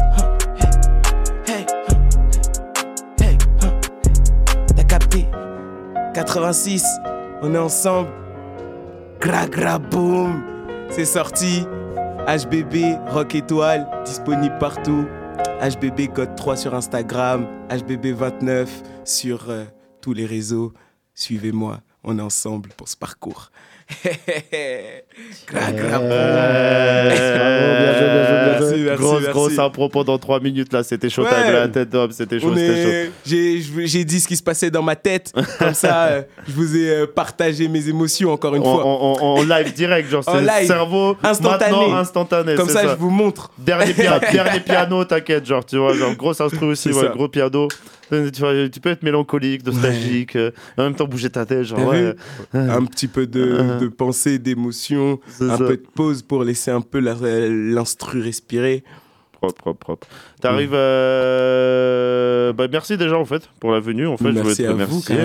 86, 6.14 6.84
on 7.42 7.54
est 7.54 7.58
ensemble. 7.58 8.08
Gra 9.20 9.48
gra 9.48 9.80
boom. 9.80 10.44
C'est 10.88 11.04
sorti. 11.04 11.66
HBB 12.28 12.98
Rock 13.08 13.34
Étoile, 13.34 13.90
disponible 14.04 14.56
partout. 14.60 15.06
HBB 15.60 16.12
Code 16.14 16.36
3 16.36 16.56
sur 16.56 16.74
Instagram. 16.74 17.46
HBB29 17.68 18.68
sur 19.04 19.50
euh, 19.50 19.64
tous 20.00 20.12
les 20.12 20.24
réseaux. 20.24 20.72
Suivez-moi, 21.14 21.80
on 22.04 22.18
est 22.18 22.22
ensemble 22.22 22.70
pour 22.76 22.88
ce 22.88 22.96
parcours. 22.96 23.50
Grosse, 28.96 29.28
grosse 29.30 29.58
impro 29.58 29.88
pendant 29.88 30.18
3 30.18 30.40
minutes 30.40 30.72
là, 30.72 30.82
c'était 30.82 31.10
chaud, 31.10 31.22
Ouais. 31.24 31.30
t'avais 31.30 31.52
la 31.52 31.68
tête 31.68 31.90
d'homme, 31.90 32.10
c'était 32.12 32.40
chaud, 32.40 32.50
On 32.52 32.56
c'était 32.56 33.06
chaud. 33.06 33.82
J'ai 33.84 34.04
dit 34.04 34.20
ce 34.20 34.28
qui 34.28 34.36
se 34.36 34.42
passait 34.42 34.70
dans 34.70 34.82
ma 34.82 34.96
tête. 34.96 35.32
Comme 35.58 35.74
ça, 35.74 36.04
euh, 36.06 36.22
je 36.46 36.52
vous 36.52 36.76
ai 36.76 36.90
euh, 36.90 37.06
partagé 37.06 37.68
mes 37.68 37.88
émotions 37.88 38.32
encore 38.32 38.54
une 38.54 38.62
fois. 38.62 38.84
en- 38.84 39.42
live 39.42 39.72
direct, 39.74 40.08
genre 40.10 40.22
En 40.28 40.34
c'est 40.34 40.62
le 40.62 40.66
cerveau 40.66 41.16
instantané. 41.22 42.54
Comme 42.56 42.68
ça, 42.68 42.82
je 42.88 42.94
vous 42.94 43.10
montre. 43.10 43.50
Dernier, 43.58 43.92
pia- 43.92 44.18
dernier 44.32 44.60
piano, 44.60 45.04
t'inquiète, 45.04 45.46
genre 45.46 45.64
tu 45.64 45.76
vois, 45.76 45.94
genre 45.94 46.14
grosse 46.14 46.40
instru 46.40 46.66
aussi, 46.66 46.90
ouais, 46.92 47.08
gros 47.14 47.28
piano. 47.28 47.68
Tu, 48.32 48.40
vois, 48.40 48.68
tu 48.68 48.80
peux 48.80 48.90
être 48.90 49.02
mélancolique, 49.02 49.64
nostalgique, 49.66 50.36
euh, 50.36 50.50
en 50.76 50.84
même 50.84 50.94
temps 50.94 51.06
bouger 51.06 51.30
ta 51.30 51.44
tête, 51.46 51.62
genre 51.64 51.88
ouais. 51.88 52.14
un 52.52 52.84
petit 52.84 53.08
peu 53.08 53.26
de, 53.26 53.78
de 53.80 53.88
pensée, 53.88 54.38
d'émotion, 54.38 55.20
un 55.40 55.56
ça. 55.56 55.64
peu 55.64 55.76
de 55.76 55.84
pause 55.94 56.22
pour 56.22 56.44
laisser 56.44 56.70
un 56.70 56.80
peu 56.80 56.98
la- 57.00 57.14
l'instru 57.48 58.20
respirer. 58.20 58.84
Propre, 59.32 59.54
propre, 59.60 59.78
propre. 59.78 60.06
T'arrives. 60.40 60.72
euh, 61.44 62.52
Bah, 62.52 62.66
merci 62.70 62.96
déjà 62.96 63.18
en 63.18 63.24
fait 63.24 63.48
pour 63.60 63.72
la 63.72 63.80
venue. 63.80 64.06
En 64.06 64.16
fait, 64.16 64.28
je 64.28 64.32
Merci 64.32 64.42
voulais 64.42 64.54
te 64.56 64.62
à 64.82 64.84
vous, 64.86 65.00
remercier. 65.00 65.16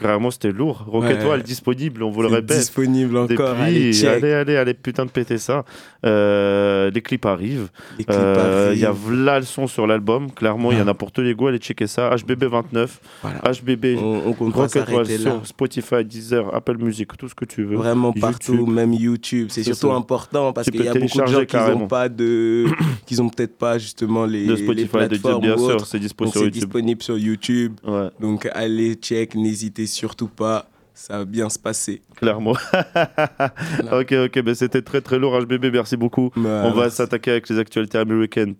Vraiment, 0.00 0.30
c'était 0.30 0.52
lourd. 0.52 0.84
Rock 0.86 1.04
Ouais. 1.04 1.14
Étoile 1.14 1.42
disponible, 1.42 2.02
on 2.02 2.10
vous 2.10 2.22
le 2.22 2.28
répète. 2.28 2.58
disponible 2.58 3.16
encore, 3.16 3.56
allez, 3.56 4.06
allez, 4.06 4.32
allez, 4.32 4.56
allez, 4.56 4.74
putain 4.74 5.04
de 5.06 5.10
péter 5.10 5.38
ça. 5.38 5.64
Euh, 6.04 6.90
les 6.90 7.00
clips 7.02 7.26
arrivent. 7.26 7.68
Clips 7.96 8.10
Euh, 8.10 8.72
Il 8.74 8.80
y 8.80 8.84
a 8.84 8.92
v'là 8.92 9.38
le 9.40 9.44
son 9.44 9.66
sur 9.66 9.86
l'album. 9.86 10.30
Clairement, 10.32 10.72
il 10.72 10.78
y 10.78 10.80
en 10.80 10.88
a 10.88 10.94
pour 10.94 11.12
tous 11.12 11.22
les 11.22 11.34
goûts. 11.34 11.48
Allez 11.48 11.58
checker 11.58 11.86
ça. 11.86 12.14
HBB29. 12.14 12.88
Voilà. 13.22 13.40
HBB. 13.52 13.98
On, 13.98 14.22
on 14.26 14.32
compte 14.34 14.52
pas 14.52 14.58
Rock 14.60 14.76
Étoile 14.76 14.86
s'arrêter 14.86 15.18
sur 15.18 15.34
là. 15.34 15.40
Spotify, 15.44 16.04
Deezer, 16.04 16.54
Apple 16.54 16.76
Music, 16.78 17.16
tout 17.16 17.28
ce 17.28 17.34
que 17.34 17.44
tu 17.44 17.64
veux. 17.64 17.76
Vraiment 17.76 18.08
YouTube. 18.08 18.20
partout, 18.20 18.66
même 18.66 18.92
YouTube. 18.92 19.48
C'est 19.50 19.62
surtout 19.62 19.92
important 19.92 20.52
parce 20.52 20.70
qu'il 20.70 20.84
y 20.84 20.88
a 20.88 20.94
beaucoup 20.94 21.20
de 21.20 21.26
gens 21.26 21.44
qui 21.44 21.56
n'ont 21.56 21.88
pas 21.88 22.08
de, 22.08 22.66
qui 23.06 23.20
ont 23.20 23.28
peut-être 23.28 23.56
pas 23.58 23.78
justement 23.78 24.24
les, 24.26 24.46
De 24.46 24.54
les 24.54 24.62
Spotify, 24.64 24.96
de 24.98 25.06
Deezer, 25.06 25.08
plateformes 25.08 25.42
bien 25.42 25.56
sûr, 25.58 25.86
c'est 25.86 25.98
dispo 25.98 26.24
Donc 26.24 26.32
sur 26.32 26.42
YouTube. 26.42 26.62
disponible 26.62 27.02
sur 27.02 27.18
YouTube. 27.18 27.72
Donc 28.20 28.48
allez 28.52 28.94
check, 28.94 29.34
n'hésitez 29.34 29.86
surtout 29.88 30.28
pas. 30.28 30.66
Ça 30.94 31.18
va 31.18 31.24
bien 31.24 31.48
se 31.48 31.58
passer. 31.60 32.02
Clairement. 32.16 32.52
ok, 33.92 34.12
ok, 34.12 34.42
ben 34.42 34.54
c'était 34.54 34.82
très 34.82 35.00
très 35.00 35.18
lourd 35.18 35.40
HBB, 35.40 35.66
merci 35.72 35.96
beaucoup. 35.96 36.30
On 36.36 36.70
va 36.72 36.90
s'attaquer 36.90 37.30
avec 37.32 37.48
les 37.48 37.58
actualités 37.58 37.98
américaines. 37.98 38.54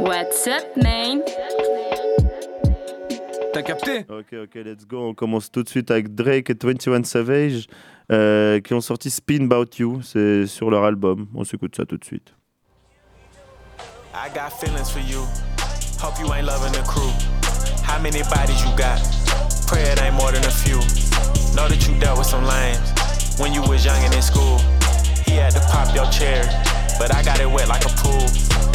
What's 0.00 0.48
up, 0.48 0.64
man? 0.82 1.22
T'as 3.52 3.62
capté? 3.62 4.04
Ok, 4.08 4.34
ok, 4.42 4.54
let's 4.64 4.84
go. 4.84 5.10
On 5.10 5.14
commence 5.14 5.48
tout 5.48 5.62
de 5.62 5.68
suite 5.68 5.92
avec 5.92 6.12
Drake 6.12 6.50
et 6.50 6.56
21 6.60 7.04
Savage 7.04 7.68
euh, 8.10 8.60
qui 8.60 8.74
ont 8.74 8.80
sorti 8.80 9.10
Spin 9.10 9.44
About 9.44 9.70
You. 9.78 10.02
C'est 10.02 10.48
sur 10.48 10.70
leur 10.70 10.82
album. 10.82 11.28
On 11.36 11.44
s'écoute 11.44 11.76
ça 11.76 11.84
tout 11.84 11.96
de 11.96 12.04
suite. 12.04 12.34
I 14.12 14.28
got 14.34 14.50
feelings 14.58 14.90
for 14.90 15.00
you. 15.00 15.20
Hope 16.00 16.18
you 16.18 16.32
ain't 16.34 16.46
loving 16.46 16.72
the 16.72 16.84
crew. 16.84 17.10
How 17.94 18.00
many 18.00 18.24
bodies 18.24 18.60
you 18.60 18.74
got? 18.76 18.98
Pray 19.68 19.82
it 19.82 20.02
ain't 20.02 20.16
more 20.16 20.32
than 20.32 20.44
a 20.44 20.50
few. 20.50 20.82
Know 21.54 21.70
that 21.70 21.86
you 21.86 21.96
dealt 22.00 22.18
with 22.18 22.26
some 22.26 22.44
lames 22.44 23.38
when 23.38 23.54
you 23.54 23.62
was 23.62 23.84
young 23.84 24.02
and 24.02 24.12
in 24.12 24.20
school. 24.20 24.58
He 25.24 25.38
had 25.38 25.52
to 25.54 25.60
pop 25.70 25.94
your 25.94 26.10
cherry, 26.10 26.44
but 26.98 27.14
I 27.14 27.22
got 27.22 27.38
it 27.38 27.48
wet 27.48 27.68
like 27.68 27.86
a 27.86 27.94
pool. 28.02 28.26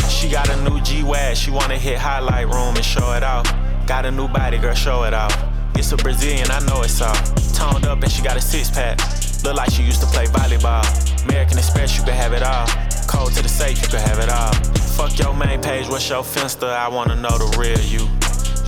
She 0.07 0.30
got 0.32 0.47
a 0.47 0.55
new 0.63 0.80
G-Wag, 0.80 1.36
she 1.36 1.51
wanna 1.51 1.78
hit 1.78 1.97
highlight 1.97 2.47
room 2.47 2.78
and 2.78 2.86
show 2.86 3.11
it 3.11 3.22
off. 3.22 3.43
Got 3.86 4.05
a 4.05 4.11
new 4.11 4.30
body, 4.30 4.57
girl, 4.57 4.74
show 4.74 5.03
it 5.03 5.13
off. 5.13 5.36
It's 5.76 5.91
a 5.91 5.97
Brazilian, 5.97 6.49
I 6.49 6.59
know 6.61 6.82
it's 6.82 7.01
all. 7.01 7.13
Toned 7.53 7.86
up 7.88 8.01
and 8.01 8.09
she 8.09 8.24
got 8.24 8.38
a 8.38 8.41
six 8.41 8.72
pack. 8.72 8.99
Look 9.43 9.55
like 9.55 9.70
she 9.70 9.84
used 9.84 9.99
to 9.99 10.07
play 10.07 10.28
volleyball. 10.28 10.88
American 11.26 11.57
Express, 11.57 11.97
you 11.97 12.05
can 12.05 12.13
have 12.13 12.32
it 12.32 12.41
all. 12.41 12.67
Code 13.11 13.34
to 13.34 13.43
the 13.43 13.49
safe, 13.49 13.82
you 13.82 13.89
can 13.89 13.99
have 13.99 14.20
it 14.20 14.30
all. 14.30 14.53
Fuck 14.95 15.20
your 15.20 15.34
main 15.34 15.61
page, 15.61 15.89
what's 15.89 16.07
your 16.07 16.24
finster? 16.24 16.67
I 16.67 16.88
wanna 16.88 17.17
know 17.17 17.38
the 17.38 17.57
real 17.59 17.78
you. 17.82 18.07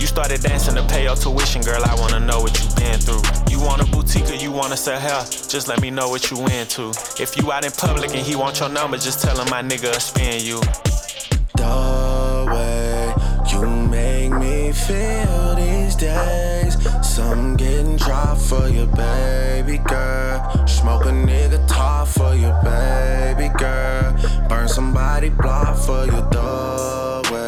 You 0.02 0.08
started 0.08 0.40
dancing 0.42 0.74
to 0.74 0.82
pay 0.88 1.04
your 1.04 1.14
tuition, 1.14 1.62
girl. 1.62 1.80
I 1.84 1.94
wanna 1.94 2.18
know 2.18 2.40
what 2.40 2.58
you 2.58 2.68
been 2.74 2.98
through. 2.98 3.22
You 3.48 3.60
want 3.60 3.82
a 3.82 3.84
boutique 3.92 4.28
or 4.30 4.34
you 4.34 4.50
wanna 4.50 4.76
sell 4.76 4.98
hair? 4.98 5.22
Just 5.48 5.68
let 5.68 5.80
me 5.80 5.90
know 5.92 6.08
what 6.08 6.28
you 6.28 6.38
into. 6.46 6.90
If 7.22 7.36
you 7.36 7.52
out 7.52 7.64
in 7.64 7.70
public 7.70 8.10
and 8.10 8.26
he 8.26 8.34
want 8.34 8.58
your 8.58 8.68
number, 8.68 8.96
just 8.96 9.22
tell 9.22 9.38
him 9.40 9.48
my 9.48 9.62
nigga 9.62 9.94
spin 10.00 10.42
you. 10.42 10.58
The 11.54 12.50
way 12.52 13.14
you 13.52 13.64
make 13.64 14.32
me 14.32 14.72
feel 14.72 15.54
these 15.54 15.94
days. 15.94 16.74
Some 17.06 17.56
getting 17.56 17.96
dry 17.96 18.34
for 18.34 18.66
your 18.66 18.88
baby 18.88 19.78
girl. 19.78 20.66
Smoke 20.66 21.04
a 21.04 21.10
nigga 21.10 21.64
top 21.68 22.08
for 22.08 22.34
your 22.34 22.60
baby 22.64 23.56
girl. 23.56 24.16
Burn 24.48 24.66
somebody 24.66 25.28
block 25.28 25.76
for 25.76 26.06
your 26.06 26.22
the 26.32 27.41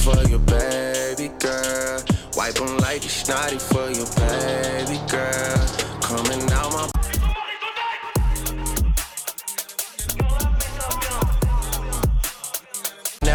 for 0.00 0.16
your 0.28 0.38
baby 0.40 1.28
girl. 1.38 2.02
Wipe 2.34 2.60
'em 2.60 2.78
like 2.78 3.02
you 3.04 3.10
snotty 3.10 3.58
for 3.58 3.90
your 3.90 4.06
baby 4.16 4.98
girl. 5.08 5.59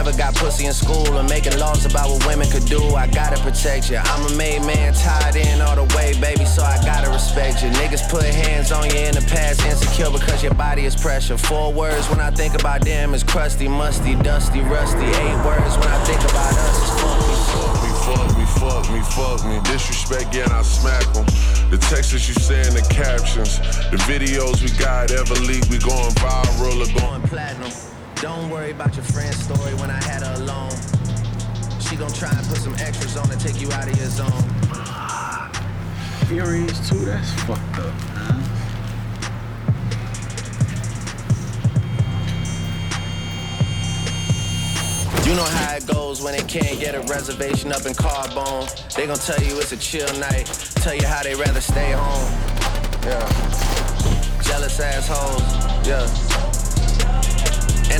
Never 0.05 0.17
got 0.19 0.35
pussy 0.35 0.67
in 0.67 0.73
school 0.73 1.17
and 1.17 1.27
making 1.27 1.57
laws 1.57 1.83
about 1.87 2.09
what 2.09 2.27
women 2.27 2.47
could 2.51 2.65
do. 2.65 2.93
I 2.93 3.07
gotta 3.07 3.41
protect 3.41 3.89
you. 3.89 3.97
I'm 3.97 4.31
a 4.31 4.37
made 4.37 4.61
man, 4.61 4.93
tied 4.93 5.35
in 5.35 5.61
all 5.61 5.75
the 5.75 5.95
way, 5.97 6.13
baby, 6.21 6.45
so 6.45 6.61
I 6.61 6.77
gotta 6.85 7.09
respect 7.09 7.63
you. 7.63 7.69
Niggas 7.69 8.07
put 8.07 8.23
hands 8.23 8.71
on 8.71 8.87
you 8.91 8.99
in 8.99 9.15
the 9.15 9.25
past, 9.25 9.65
insecure 9.65 10.11
because 10.11 10.43
your 10.43 10.53
body 10.53 10.85
is 10.85 10.95
pressure. 10.95 11.39
Four 11.39 11.73
words 11.73 12.07
when 12.07 12.19
I 12.19 12.29
think 12.29 12.53
about 12.53 12.85
them 12.85 13.15
is 13.15 13.23
crusty, 13.23 13.67
musty, 13.67 14.13
dusty, 14.13 14.61
rusty. 14.61 15.05
Eight 15.05 15.39
words 15.41 15.73
when 15.75 15.89
I 15.89 15.97
think 16.05 16.21
about 16.21 16.53
us 16.53 16.77
is 16.85 16.91
fuck 17.01 17.25
me. 17.25 17.89
Fuck 18.05 18.37
me, 18.37 18.45
fuck 18.45 18.91
me, 18.93 19.01
fuck 19.17 19.45
me. 19.49 19.59
Disrespect, 19.73 20.35
yeah, 20.35 20.43
and 20.43 20.53
I 20.53 20.61
smack 20.61 21.01
them. 21.15 21.25
The 21.71 21.79
texts 21.81 22.13
you 22.13 22.35
say 22.35 22.61
in 22.61 22.75
the 22.75 22.85
captions, 22.93 23.57
the 23.89 23.97
videos 24.05 24.61
we 24.61 24.69
got 24.77 25.09
ever 25.09 25.33
leak, 25.49 25.65
we 25.71 25.79
going 25.79 26.13
viral 26.21 26.85
or 26.85 26.99
going 27.01 27.23
platinum. 27.23 27.71
Don't 28.21 28.49
worry 28.49 28.71
about 28.71 28.95
your 28.95 29.03
friend's 29.05 29.37
story 29.43 29.73
when 29.75 29.89
I 29.89 30.01
had 30.03 30.23
her 30.23 30.35
alone. 30.41 30.71
She 31.81 31.95
gon' 31.95 32.11
try 32.13 32.29
and 32.29 32.47
put 32.47 32.57
some 32.57 32.73
extras 32.75 33.17
on 33.17 33.27
to 33.27 33.37
take 33.37 33.61
you 33.61 33.71
out 33.73 33.87
of 33.87 33.97
your 33.97 34.07
zone. 34.07 34.31
Furious 36.27 36.89
too, 36.89 37.05
that's 37.05 37.31
fucked 37.43 37.79
up, 37.79 37.93
man. 38.15 38.41
You 45.25 45.35
know 45.35 45.43
how 45.43 45.75
it 45.75 45.85
goes 45.85 46.21
when 46.21 46.35
they 46.37 46.43
can't 46.43 46.79
get 46.79 46.95
a 46.95 47.01
reservation 47.01 47.71
up 47.71 47.85
in 47.85 47.93
Carbone. 47.93 48.93
They 48.95 49.07
gon' 49.07 49.17
tell 49.17 49.41
you 49.43 49.59
it's 49.59 49.71
a 49.71 49.77
chill 49.77 50.11
night, 50.19 50.45
tell 50.75 50.95
you 50.95 51.05
how 51.05 51.21
they 51.21 51.35
rather 51.35 51.61
stay 51.61 51.91
home. 51.91 52.31
Yeah. 53.03 54.41
Jealous 54.41 54.79
assholes, 54.79 55.87
yeah. 55.87 56.07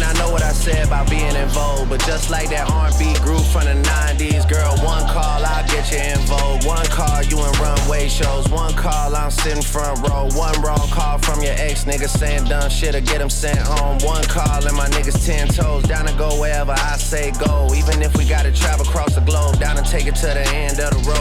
And 0.06 0.18
I 0.18 0.22
know 0.22 0.32
what 0.32 0.44
I 0.44 0.52
said 0.52 0.86
about 0.86 1.10
being 1.10 1.36
in 1.36 1.48
vogue, 1.50 1.90
but 1.90 2.00
just 2.06 2.30
like 2.30 2.50
that 2.50 2.70
R&B 2.70 3.18
group 3.26 3.42
from 3.42 3.66
the 3.66 3.74
90s, 3.90 4.48
girl, 4.48 4.78
one 4.86 5.02
call, 5.10 5.42
I'll 5.42 5.66
get 5.66 5.90
you 5.90 5.98
in 5.98 6.20
vogue. 6.30 6.64
One 6.64 6.86
call, 6.94 7.24
you 7.24 7.42
in 7.42 7.52
runway 7.58 8.08
shows. 8.08 8.48
One 8.50 8.74
call, 8.74 9.16
I'm 9.16 9.32
sitting 9.32 9.64
front 9.64 10.08
row. 10.08 10.30
One 10.38 10.54
wrong 10.62 10.88
call 10.94 11.18
from 11.18 11.42
your 11.42 11.54
ex 11.58 11.86
nigga 11.86 12.08
saying 12.08 12.46
dumb 12.46 12.70
shit 12.70 12.94
or 12.94 13.02
get 13.02 13.20
him 13.20 13.32
sent 13.32 13.58
home. 13.58 13.98
One 14.06 14.24
call 14.26 14.68
and 14.68 14.78
my 14.78 14.88
niggas 14.90 15.26
10 15.26 15.48
toes, 15.50 15.84
down 15.84 16.06
to 16.06 16.14
go 16.14 16.40
wherever 16.40 16.74
I 16.74 16.98
say 16.98 17.32
go. 17.32 17.74
Even 17.74 18.04
if 18.04 18.16
we 18.16 18.26
gotta 18.26 18.52
travel 18.52 18.86
across 18.86 19.16
the 19.16 19.22
globe, 19.22 19.60
down 19.60 19.78
and 19.78 19.88
take 19.88 20.06
it 20.06 20.16
to 20.22 20.28
the 20.28 20.46
end 20.54 20.80
of 20.80 20.92
the 20.94 21.10
road. 21.10 21.15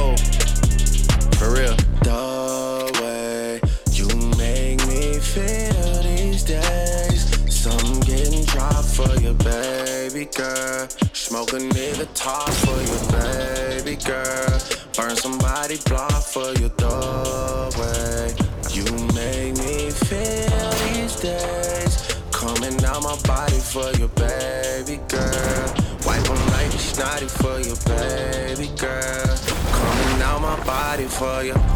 Baby 10.24 10.36
girl. 10.36 10.88
Smoke 11.12 11.52
a 11.52 11.56
nigga 11.56 12.08
top 12.14 12.48
for 12.50 12.80
your 12.82 13.02
baby 13.12 13.96
girl. 13.96 14.60
Burn 14.96 15.16
somebody 15.16 15.76
block 15.88 16.22
for 16.22 16.52
your 16.60 16.70
doorway. 16.70 18.34
You 18.70 18.84
make 19.14 19.56
me 19.58 19.90
feel 19.90 20.70
these 20.84 21.16
days. 21.20 22.20
Coming 22.30 22.82
out 22.84 23.02
my 23.02 23.16
body 23.26 23.58
for 23.58 23.90
your 23.98 24.08
baby 24.08 25.00
girl. 25.08 25.74
Wipe 26.06 26.24
them 26.24 26.46
like 26.52 26.72
a 26.72 26.78
snotty 26.78 27.26
for 27.26 27.58
your 27.60 27.76
baby 27.86 28.68
girl. 28.78 29.36
Coming 29.72 30.22
out 30.22 30.40
my 30.40 30.64
body 30.64 31.04
for 31.04 31.42
you. 31.42 31.73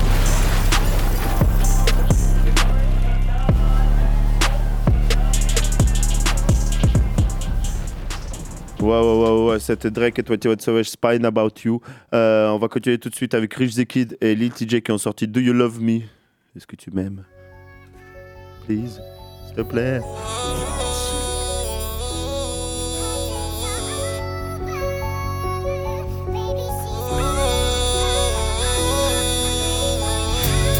Ouais, 8.89 8.99
ouais, 8.99 9.03
ouais, 9.05 9.51
ouais, 9.51 9.59
c'était 9.61 9.91
Drake 9.91 10.18
et 10.18 10.22
21 10.22 10.59
Savage 10.61 10.89
Spine 10.89 11.26
About 11.26 11.51
You. 11.62 11.78
Euh, 12.14 12.49
on 12.49 12.57
va 12.57 12.68
continuer 12.68 12.97
tout 12.97 13.11
de 13.11 13.14
suite 13.14 13.34
avec 13.34 13.53
Rich 13.53 13.74
the 13.74 13.84
Kid 13.84 14.16
et 14.22 14.34
Lil 14.34 14.51
TJ 14.51 14.80
qui 14.80 14.91
ont 14.93 14.97
sorti 14.97 15.28
Do 15.28 15.41
You 15.41 15.53
Love 15.53 15.78
Me? 15.82 16.01
Est-ce 16.57 16.66
que 16.66 16.74
tu 16.74 16.91
m'aimes? 16.91 17.22
Please, 18.64 18.99
s'il 19.47 19.57
te 19.57 19.61
plaît. 19.61 20.01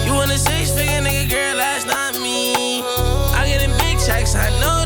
You 0.07 0.15
want 0.15 0.31
a 0.31 0.39
six 0.39 0.71
figure 0.71 1.03
nigga, 1.03 1.29
girl, 1.29 1.59
that's 1.59 1.85
not 1.85 2.19
me. 2.23 2.81
I 3.35 3.45
get 3.47 3.63
in 3.63 3.71
big 3.77 3.99
checks, 3.99 4.35
I 4.35 4.49
know 4.61 4.78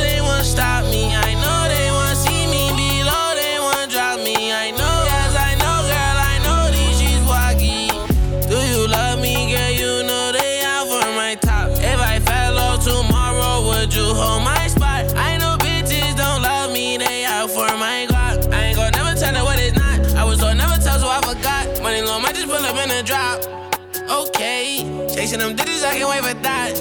I 25.93 25.99
can't 25.99 26.09
wait 26.09 26.25
for 26.25 26.33
that. 26.41 26.73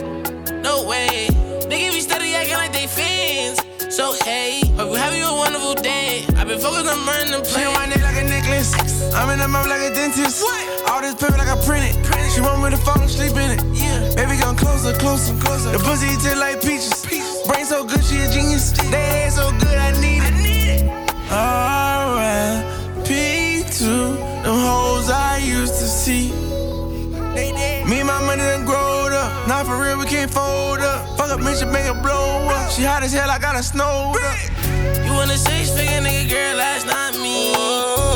No 0.64 0.88
way, 0.88 1.28
niggas 1.68 1.92
be 1.92 2.00
steady 2.00 2.34
acting 2.34 2.56
like 2.56 2.72
they 2.72 2.88
fans. 2.88 3.60
So 3.94 4.16
hey, 4.24 4.64
hope 4.80 4.88
you 4.88 4.96
have 4.96 5.14
you 5.14 5.28
a 5.28 5.36
wonderful 5.36 5.76
day. 5.76 6.24
I've 6.40 6.48
been 6.48 6.62
focused 6.64 6.88
on 6.88 6.96
burning 7.04 7.36
the 7.36 7.44
on 7.44 7.74
my 7.76 7.92
neck 7.92 8.00
like 8.08 8.16
a 8.16 8.24
necklace. 8.24 8.72
I'm 9.12 9.28
in 9.36 9.40
the 9.40 9.50
mouth 9.50 9.68
like 9.68 9.84
a 9.84 9.94
dentist. 9.94 10.42
What? 10.42 10.90
All 10.90 11.02
this 11.02 11.16
paper 11.16 11.36
like 11.36 11.52
I 11.52 11.60
print 11.68 11.92
it. 11.92 12.00
She 12.32 12.40
want 12.40 12.64
me 12.64 12.70
to 12.72 12.78
fall 12.78 13.04
asleep 13.04 13.36
in 13.36 13.52
it. 13.52 13.60
Yeah. 13.76 14.16
Baby, 14.16 14.40
come 14.40 14.56
closer, 14.56 14.96
closer, 14.96 15.36
closer. 15.44 15.76
The 15.76 15.84
pussy 15.84 16.08
taste 16.24 16.40
like 16.40 16.64
peaches. 16.64 17.04
Brain 17.52 17.66
so 17.66 17.84
good, 17.84 18.00
she 18.08 18.16
a 18.24 18.32
genius. 18.32 18.72
They 18.96 19.28
head 19.28 19.34
so 19.34 19.52
good, 19.60 19.76
I 19.76 19.92
need 20.00 20.24
it. 20.24 20.32
I 20.32 20.40
need 20.40 20.72
it. 20.72 20.88
R.I.P. 21.28 23.12
to 23.76 24.16
them 24.48 24.56
hoes 24.56 25.12
I 25.12 25.36
used 25.44 25.76
to 25.84 25.88
see. 26.00 26.41
For 29.72 29.84
real, 29.84 29.98
we 29.98 30.06
can't 30.06 30.32
fold 30.32 30.80
up. 30.80 31.18
Fuck 31.18 31.32
up, 31.32 31.40
bitch, 31.40 31.62
and 31.62 31.72
make 31.72 31.86
it 31.86 32.02
blow 32.02 32.50
up. 32.50 32.72
She 32.72 32.84
hot 32.84 33.04
as 33.04 33.14
hell, 33.14 33.30
I 33.30 33.40
got 33.40 33.56
her 33.56 33.64
snowed 33.64 34.18
up. 34.18 35.06
You 35.06 35.14
want 35.14 35.32
a 35.32 35.38
six 35.38 35.72
figure 35.72 36.02
nigga, 36.02 36.30
girl, 36.30 36.58
that's 36.58 36.86
not 36.86 37.14
me. 37.16 37.54
Oh. 37.56 38.11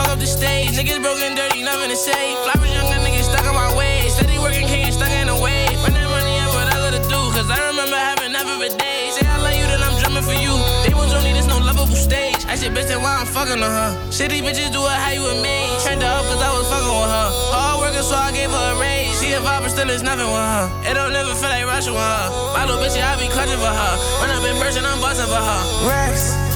Fuck 0.00 0.12
up 0.12 0.18
the 0.18 0.26
stage. 0.26 0.72
Niggas 0.72 1.02
broken, 1.02 1.34
dirty, 1.36 1.62
nothing 1.62 1.90
to 1.90 1.96
say. 1.96 2.32
With 2.56 2.72
younger 2.72 3.00
niggas 3.04 3.28
stuck 3.28 3.44
in 3.44 3.54
my 3.54 3.68
way. 3.76 4.08
Steady 4.08 4.38
working, 4.38 4.66
can't 4.66 4.92
stuck 4.92 5.12
in 5.12 5.28
the 5.28 5.36
way. 5.36 5.68
Run 5.84 5.92
that 5.92 6.08
money 6.08 6.40
up, 6.40 6.56
what 6.56 6.72
I 6.72 6.96
to 6.96 7.02
do. 7.04 7.20
Cause 7.36 7.48
I 7.50 7.60
remember 7.68 7.96
having 7.96 8.32
of 8.32 8.60
a 8.64 8.70
day. 8.80 9.12
Say 9.12 9.26
I 9.28 9.36
love 9.36 9.52
you, 9.52 9.66
then 9.68 9.82
I'm 9.84 9.94
drumming 10.00 10.24
for 10.24 10.36
you. 10.36 10.56
They 10.84 10.94
won't 10.96 11.12
only 11.12 11.32
this 11.36 11.46
no 11.46 11.58
lovable 11.60 11.96
stage. 11.96 12.40
I 12.48 12.56
said, 12.56 12.72
bitch, 12.72 12.88
then 12.88 13.02
why 13.04 13.20
I'm 13.20 13.26
fucking 13.26 13.60
on 13.60 13.72
her. 13.80 13.92
Shitty 14.08 14.40
bitches 14.40 14.72
do 14.72 14.80
it 14.80 14.98
how 15.04 15.12
you 15.12 15.24
and 15.28 15.42
me. 15.44 15.68
Turned 15.84 16.02
her 16.02 16.08
up 16.08 16.24
cause 16.24 16.40
I 16.40 16.50
was 16.56 16.66
fucking 16.72 16.94
with 16.96 17.12
her. 17.12 17.28
Hard 17.52 17.76
working, 17.84 18.06
so 18.06 18.16
I 18.16 18.32
gave 18.32 18.50
her 18.50 18.66
a 18.72 18.80
raise. 18.80 19.12
She 19.20 19.36
a 19.36 19.40
vibe, 19.40 19.68
but 19.68 19.70
still 19.70 19.90
it's 19.90 20.02
nothing 20.02 20.28
with 20.32 20.48
her. 20.54 20.64
It 20.88 20.94
don't 20.96 21.12
never 21.12 21.34
feel 21.36 21.52
like 21.52 21.66
rushing 21.68 21.92
with 21.92 22.02
her. 22.02 22.26
My 22.56 22.64
little 22.64 22.80
bitch, 22.80 22.96
yeah, 22.96 23.12
I 23.12 23.20
be 23.20 23.28
clutching 23.28 23.60
for 23.60 23.74
her. 23.74 23.94
When 24.24 24.32
I'm 24.32 24.44
in 24.48 24.56
person, 24.56 24.84
I'm 24.84 25.00
busting 25.00 25.28
for 25.28 25.42
her. 25.44 25.60
Rex. 25.84 26.49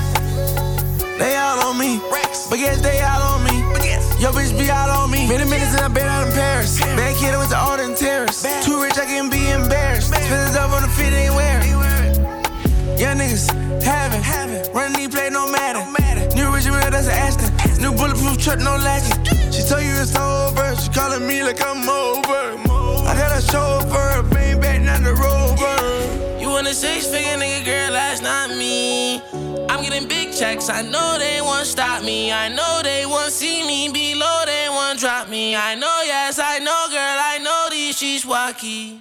They 1.19 1.37
all 1.37 1.71
on 1.71 1.79
me. 1.79 2.01
Rex. 2.11 2.49
But 2.49 2.59
yes, 2.59 2.81
they 2.81 3.01
all 3.01 3.23
on 3.35 3.45
me. 3.45 3.63
But 3.73 3.85
yes. 3.85 4.03
Yo, 4.21 4.31
bitch 4.33 4.57
be 4.59 4.71
all 4.71 4.91
on 4.91 5.11
me. 5.11 5.29
Many 5.29 5.45
minutes 5.49 5.75
and 5.75 5.83
I've 5.83 5.95
been 5.95 6.07
out 6.07 6.27
in 6.27 6.33
Paris. 6.33 6.81
Bad 6.81 7.17
kid, 7.17 7.35
I 7.35 7.39
went 7.39 7.51
to 7.51 7.59
Alden 7.59 7.95
Terrace. 7.95 8.43
Too 8.65 8.83
rich, 8.83 8.99
I 8.99 9.07
can 9.07 9.31
be 9.31 9.51
embarrassed. 9.51 10.09
Spend 10.09 10.25
it 10.25 10.57
up 10.57 10.73
on 10.73 10.83
the 10.83 10.89
feet 10.89 11.11
fit, 11.11 11.15
ain't 11.15 11.35
wearing. 11.35 11.71
Young 12.99 13.19
niggas 13.19 13.51
having, 13.83 14.23
running 14.73 14.97
these 14.97 15.09
play 15.09 15.29
no 15.31 15.51
matter. 15.51 15.83
matter 15.99 16.25
New 16.37 16.53
rich 16.55 16.67
real, 16.67 16.91
that's 16.91 17.07
an 17.07 17.15
Aston. 17.15 17.51
New 17.83 17.93
bulletproof 17.93 18.39
truck, 18.39 18.59
no 18.59 18.77
latching. 18.77 19.23
She 19.53 19.63
told 19.63 19.83
you 19.83 19.95
it's 19.99 20.17
over. 20.17 20.77
She 20.77 20.91
calling 20.91 21.27
me 21.27 21.43
like 21.43 21.61
I'm 21.61 21.89
over. 21.89 22.59
I 23.07 23.15
got 23.19 23.39
a 23.39 23.43
chauffeur, 23.43 24.23
bang 24.31 24.61
bang. 24.61 24.75
six 26.75 27.07
figure 27.07 27.39
nigga, 27.39 27.65
girl, 27.65 27.93
that's 27.93 28.21
not 28.21 28.51
me. 28.51 29.44
I'm 29.85 29.91
getting 29.91 30.09
big 30.09 30.33
checks, 30.33 30.71
I 30.71 30.81
know 30.83 31.19
they 31.19 31.41
won't 31.43 31.67
stop 31.67 32.03
me. 32.03 32.33
I 32.33 32.49
know 32.49 32.81
they 32.83 33.05
won't 33.05 33.31
see 33.31 33.63
me 33.67 33.91
below, 33.93 34.45
they 34.47 34.67
won't 34.71 34.99
drop 34.99 35.29
me. 35.29 35.55
I 35.55 35.75
know, 35.75 36.01
yes, 36.07 36.39
I 36.39 36.59
know, 36.61 36.89
girl, 36.89 37.19
I 37.21 37.39
know 37.43 37.69
these 37.71 37.95
streets 37.97 38.25
wacky. 38.25 39.01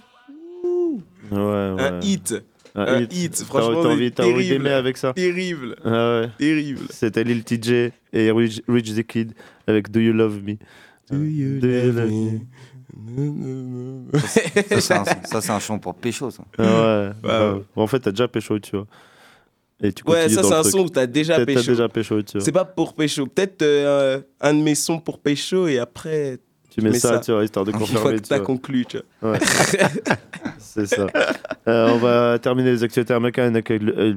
Ouais, 1.31 1.39
ouais. 1.71 1.81
Un 1.81 2.01
hit. 2.01 2.33
Un, 2.75 2.85
Un 2.85 3.07
hit. 3.09 3.43
franchement, 3.45 3.81
T'as 3.83 3.89
envie, 3.89 4.11
t'as 4.11 4.23
envie 4.23 4.33
terrible. 4.33 4.49
d'aimer 4.63 4.73
avec 4.75 4.97
ça 4.97 5.13
Terrible. 5.13 5.77
Ah 5.85 6.21
ouais. 6.21 6.29
Terrible. 6.37 6.81
C'était 6.89 7.23
Lil 7.23 7.43
TJ 7.45 7.91
et 8.11 8.31
Rich, 8.31 8.61
Rich 8.67 8.93
the 8.95 9.03
Kid 9.07 9.33
avec 9.67 9.89
Do 9.89 9.99
You 10.01 10.11
Love 10.11 10.41
Me. 10.43 10.55
Do 11.09 11.23
You, 11.23 11.59
Love 11.61 12.11
Me? 12.11 12.39
Ça, 14.19 14.81
c'est 14.81 14.93
un, 14.93 15.05
ça, 15.23 15.41
c'est 15.41 15.51
un 15.51 15.59
chant 15.59 15.79
pour 15.79 15.95
pécho, 15.95 16.29
ça. 16.29 16.43
Ah 16.57 16.63
ouais. 16.63 17.11
Ouais, 17.23 17.51
ouais. 17.53 17.61
En 17.77 17.87
fait, 17.87 17.99
t'as 18.01 18.11
déjà 18.11 18.27
pécho, 18.27 18.59
tu 18.59 18.75
vois. 18.75 18.85
Et 19.83 19.91
tu 19.93 20.03
Ouais, 20.07 20.29
ça 20.29 20.41
c'est 20.43 20.53
un 20.53 20.61
truc. 20.61 20.71
son 20.71 20.79
où 20.79 20.89
t'as 20.89 21.05
déjà 21.05 21.35
t'as 21.37 21.45
pécho. 21.45 21.71
déjà 21.71 21.89
pécho, 21.89 22.21
tu 22.21 22.37
vois. 22.37 22.41
C'est 22.45 22.51
pas 22.53 22.63
pour 22.65 22.93
pécho. 22.93 23.25
Peut-être 23.27 23.61
euh, 23.61 24.21
un 24.41 24.53
de 24.53 24.61
mes 24.61 24.75
sons 24.75 24.99
pour 24.99 25.19
pécho 25.19 25.67
et 25.67 25.79
après. 25.79 26.37
Tu 26.69 26.81
mets 26.81 26.93
ça, 26.93 27.19
tu 27.19 27.31
vois, 27.31 27.43
histoire 27.43 27.65
de 27.65 27.71
Une 27.71 27.77
confirmer, 27.77 28.01
fois 28.01 28.11
que 28.13 28.17
tu 28.17 28.29
t'as 28.29 28.37
vois. 28.37 28.45
conclu, 28.47 28.85
tu 28.87 28.97
vois. 29.21 29.33
Ouais. 29.33 29.39
C'est 30.57 30.87
ça. 30.87 31.05
Euh, 31.67 31.89
on 31.93 31.97
va 31.97 32.39
terminer 32.39 32.71
les 32.71 32.83
actualités 32.83 33.13
américaines 33.13 33.53
avec 33.55 33.69
le. 33.69 33.95
euh, 33.95 34.13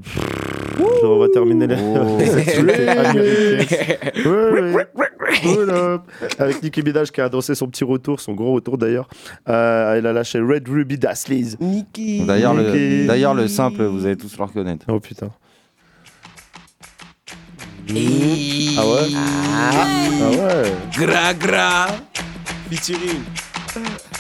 genre, 1.03 1.17
on 1.17 1.19
va 1.19 1.29
terminer 1.29 1.67
les, 1.67 1.77
Oh. 1.79 2.19
Avec 6.39 6.63
Nicki 6.63 6.83
Minaj 6.83 7.11
qui 7.11 7.21
a 7.21 7.27
annoncé 7.27 7.55
son 7.55 7.67
petit 7.69 7.85
retour, 7.85 8.21
son 8.21 8.35
gros 8.35 8.53
retour 8.55 8.79
d'ailleurs. 8.79 9.09
Euh, 9.49 9.95
elle 9.97 10.07
a 10.07 10.13
lâché 10.13 10.41
Red 10.41 10.69
Ruby 10.69 10.99
Das 10.99 11.29
Liz. 11.29 11.57
Nicki. 11.61 12.25
D'ailleurs, 12.25 12.55
le, 12.55 13.07
d'ailleurs, 13.07 13.35
le 13.35 13.49
simple, 13.49 13.85
vous 13.85 14.07
allez 14.07 14.17
tous 14.17 14.37
le 14.39 14.45
reconnaître. 14.45 14.87
Oh 14.89 15.01
putain. 15.01 15.31
Ah 17.89 17.93
ouais 18.85 19.15
Ah 19.15 20.29
ouais 20.31 20.73
Gra 20.93 21.33
gra. 21.35 21.87
Featuring. 22.69 23.25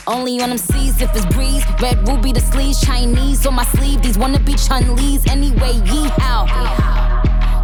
Only 0.06 0.40
on 0.40 0.50
them 0.50 0.58
seas 0.58 1.00
if 1.00 1.10
it's 1.16 1.26
breeze. 1.34 1.64
Red 1.80 2.06
ruby 2.06 2.32
the 2.32 2.40
sleeves, 2.40 2.80
Chinese 2.80 3.44
on 3.44 3.54
my 3.54 3.64
sleeve. 3.64 4.02
These 4.02 4.18
wanna 4.18 4.38
be 4.38 4.54
Chun 4.54 4.94
Lees 4.94 5.26
anyway. 5.26 5.72
Yee 5.86 6.08
how? 6.18 6.46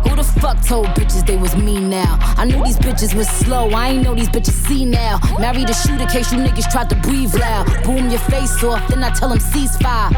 Who 0.03 0.17
the 0.17 0.25
fuck 0.25 0.61
told 0.67 0.87
bitches 0.89 1.25
they 1.25 1.37
was 1.37 1.55
me 1.55 1.79
now? 1.79 2.19
I 2.37 2.47
knew 2.47 2.65
these 2.65 2.79
bitches 2.79 3.15
was 3.15 3.29
slow. 3.29 3.71
I 3.71 3.91
ain't 3.91 4.03
know 4.03 4.15
these 4.15 4.29
bitches 4.29 4.59
see 4.67 4.85
now. 4.85 5.21
Married 5.39 5.71
a 5.71 5.75
shooter 5.75 6.07
case 6.07 6.33
you 6.33 6.39
niggas 6.39 6.69
tried 6.73 6.91
to 6.91 6.97
breathe 6.97 7.35
loud. 7.37 7.67
Boom 7.85 8.11
your 8.11 8.19
face 8.21 8.65
off, 8.65 8.89
then 8.89 9.05
I 9.05 9.11
tell 9.11 9.29
them 9.29 9.39
ceasefire. 9.39 10.11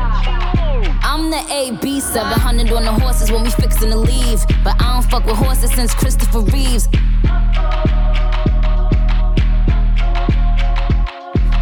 I'm 1.03 1.31
the 1.31 1.45
AB 1.51 2.01
700 2.01 2.73
on 2.73 2.85
the 2.85 2.93
horses 2.93 3.31
when 3.31 3.45
we 3.45 3.51
fixin' 3.51 3.91
to 3.91 3.97
leave. 3.97 4.45
But 4.63 4.81
I 4.81 4.95
don't 4.95 5.11
fuck 5.11 5.25
with 5.25 5.37
horses 5.37 5.73
since 5.73 5.95
Christopher 5.95 6.41
Reeves. 6.41 6.89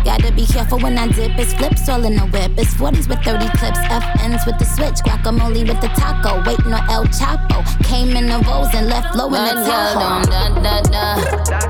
Gotta 0.04 0.32
be 0.32 0.46
careful 0.46 0.78
when 0.78 0.98
I 0.98 1.06
dip. 1.08 1.38
It's 1.38 1.54
flips 1.54 1.88
all 1.88 2.04
in 2.04 2.16
the 2.16 2.26
whip. 2.26 2.52
It's 2.58 2.74
40s 2.74 3.08
with 3.08 3.22
30 3.22 3.48
clips. 3.58 3.78
FNs 3.78 4.46
with 4.46 4.58
the 4.58 4.64
switch. 4.64 4.98
Guacamole 5.06 5.66
with 5.66 5.80
the 5.80 5.88
taco. 5.94 6.42
Waiting 6.46 6.74
on 6.74 6.82
El 6.90 7.04
Chapo. 7.06 7.62
Came 7.84 8.16
in 8.16 8.26
the 8.26 8.38
Rolls 8.46 8.74
and 8.74 8.88
left 8.88 9.14
low 9.14 9.26
in 9.26 9.42
the 9.44 9.54
Tahoe. 9.62 10.22
da 10.26 10.48
da 10.58 10.82
da. 10.90 11.06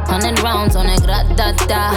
Hundred 0.09 0.39
rounds 0.41 0.77
on 0.77 0.87
it, 0.87 1.03
gra 1.03 1.25
da 1.37 1.53
da. 1.69 1.93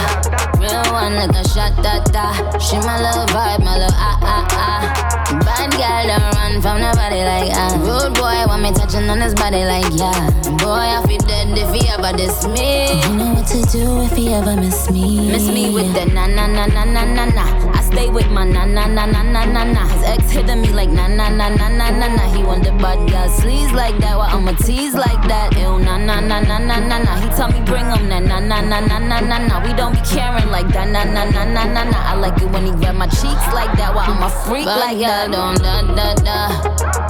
Real 0.60 0.84
one 0.92 1.14
like 1.16 1.30
a 1.32 1.42
shot 1.48 1.72
da 1.82 2.04
da. 2.12 2.58
She 2.58 2.76
my 2.84 3.00
little 3.00 3.26
vibe, 3.32 3.64
my 3.64 3.78
little 3.78 3.96
ah 3.96 4.18
ah 4.22 4.46
ah. 4.52 5.16
Bad 5.44 5.72
girl 5.72 6.04
don't 6.06 6.34
run 6.36 6.62
from 6.62 6.80
nobody 6.80 7.24
like 7.24 7.52
ah. 7.56 7.72
Rude 7.80 8.14
boy 8.14 8.44
want 8.46 8.62
me 8.62 8.72
touching 8.72 9.08
on 9.08 9.20
his 9.20 9.34
body 9.34 9.64
like 9.64 9.88
yeah. 9.96 10.30
Boy 10.60 10.84
I 10.96 11.02
feel 11.06 11.18
dead 11.24 11.56
if 11.56 11.72
he 11.74 11.88
ever 11.88 12.16
diss 12.16 12.46
me. 12.46 13.00
You 13.02 13.16
know 13.16 13.34
what 13.34 13.46
to 13.48 13.62
do 13.72 14.02
if 14.02 14.12
he 14.12 14.32
ever 14.32 14.56
miss 14.56 14.90
me. 14.90 15.30
Miss 15.30 15.48
me 15.48 15.72
with 15.72 15.92
the 15.94 16.06
na 16.26 16.46
na 16.46 16.66
na 16.66 16.84
na 16.84 16.84
na 16.84 17.04
na 17.04 17.24
na. 17.26 17.44
I 17.72 17.80
stay 17.82 18.08
with 18.08 18.30
my 18.30 18.44
na 18.44 18.64
na 18.64 18.86
na 18.86 19.06
na 19.06 19.22
na 19.22 19.44
na 19.44 19.64
na. 19.64 19.82
His 19.88 20.02
ex 20.04 20.30
hitting 20.30 20.60
me 20.62 20.68
like 20.72 20.90
na 20.90 21.06
na 21.08 21.28
na 21.28 21.48
na 21.48 21.68
na 21.68 21.90
na 21.90 22.06
na. 22.08 22.24
He 22.34 22.42
the 22.42 22.72
bad 22.82 22.98
girl 23.10 23.28
sleaze 23.38 23.72
like 23.72 23.96
that. 23.98 24.16
Well 24.18 24.28
I'ma 24.30 24.52
tease 24.64 24.94
like 24.94 25.22
that. 25.28 25.56
Ew 25.56 25.78
na 25.78 25.96
na 25.98 26.20
na 26.20 26.40
na 26.40 26.58
na 26.58 26.78
na 26.78 26.98
na. 26.98 27.12
He 27.20 27.28
tell 27.36 27.48
me 27.48 27.60
bring 27.64 27.86
him 27.86 28.08
na 28.08 28.18
na 28.18 28.38
na 28.40 28.60
na 28.60 28.80
na 28.80 28.98
na 28.98 29.20
na 29.20 29.38
na. 29.38 29.54
We 29.64 29.72
don't 29.74 29.92
be 29.94 30.00
caring 30.06 30.48
like 30.50 30.68
that 30.68 30.88
na 30.88 31.04
na 31.04 31.24
na 31.24 31.44
na 31.44 31.64
na 31.64 31.82
na. 31.84 31.98
I 32.10 32.14
like 32.16 32.40
it 32.42 32.50
when 32.50 32.66
he 32.66 32.72
grab 32.72 32.96
my 32.96 33.06
cheeks 33.06 33.46
like 33.54 33.72
that. 33.78 33.94
Well 33.94 34.04
I'm 34.10 34.22
a 34.22 34.30
freak 34.46 34.66
like 34.66 34.98
that. 34.98 35.30
Don't 35.30 35.58
da 35.62 35.82
da 35.94 36.14
da. 36.26 36.38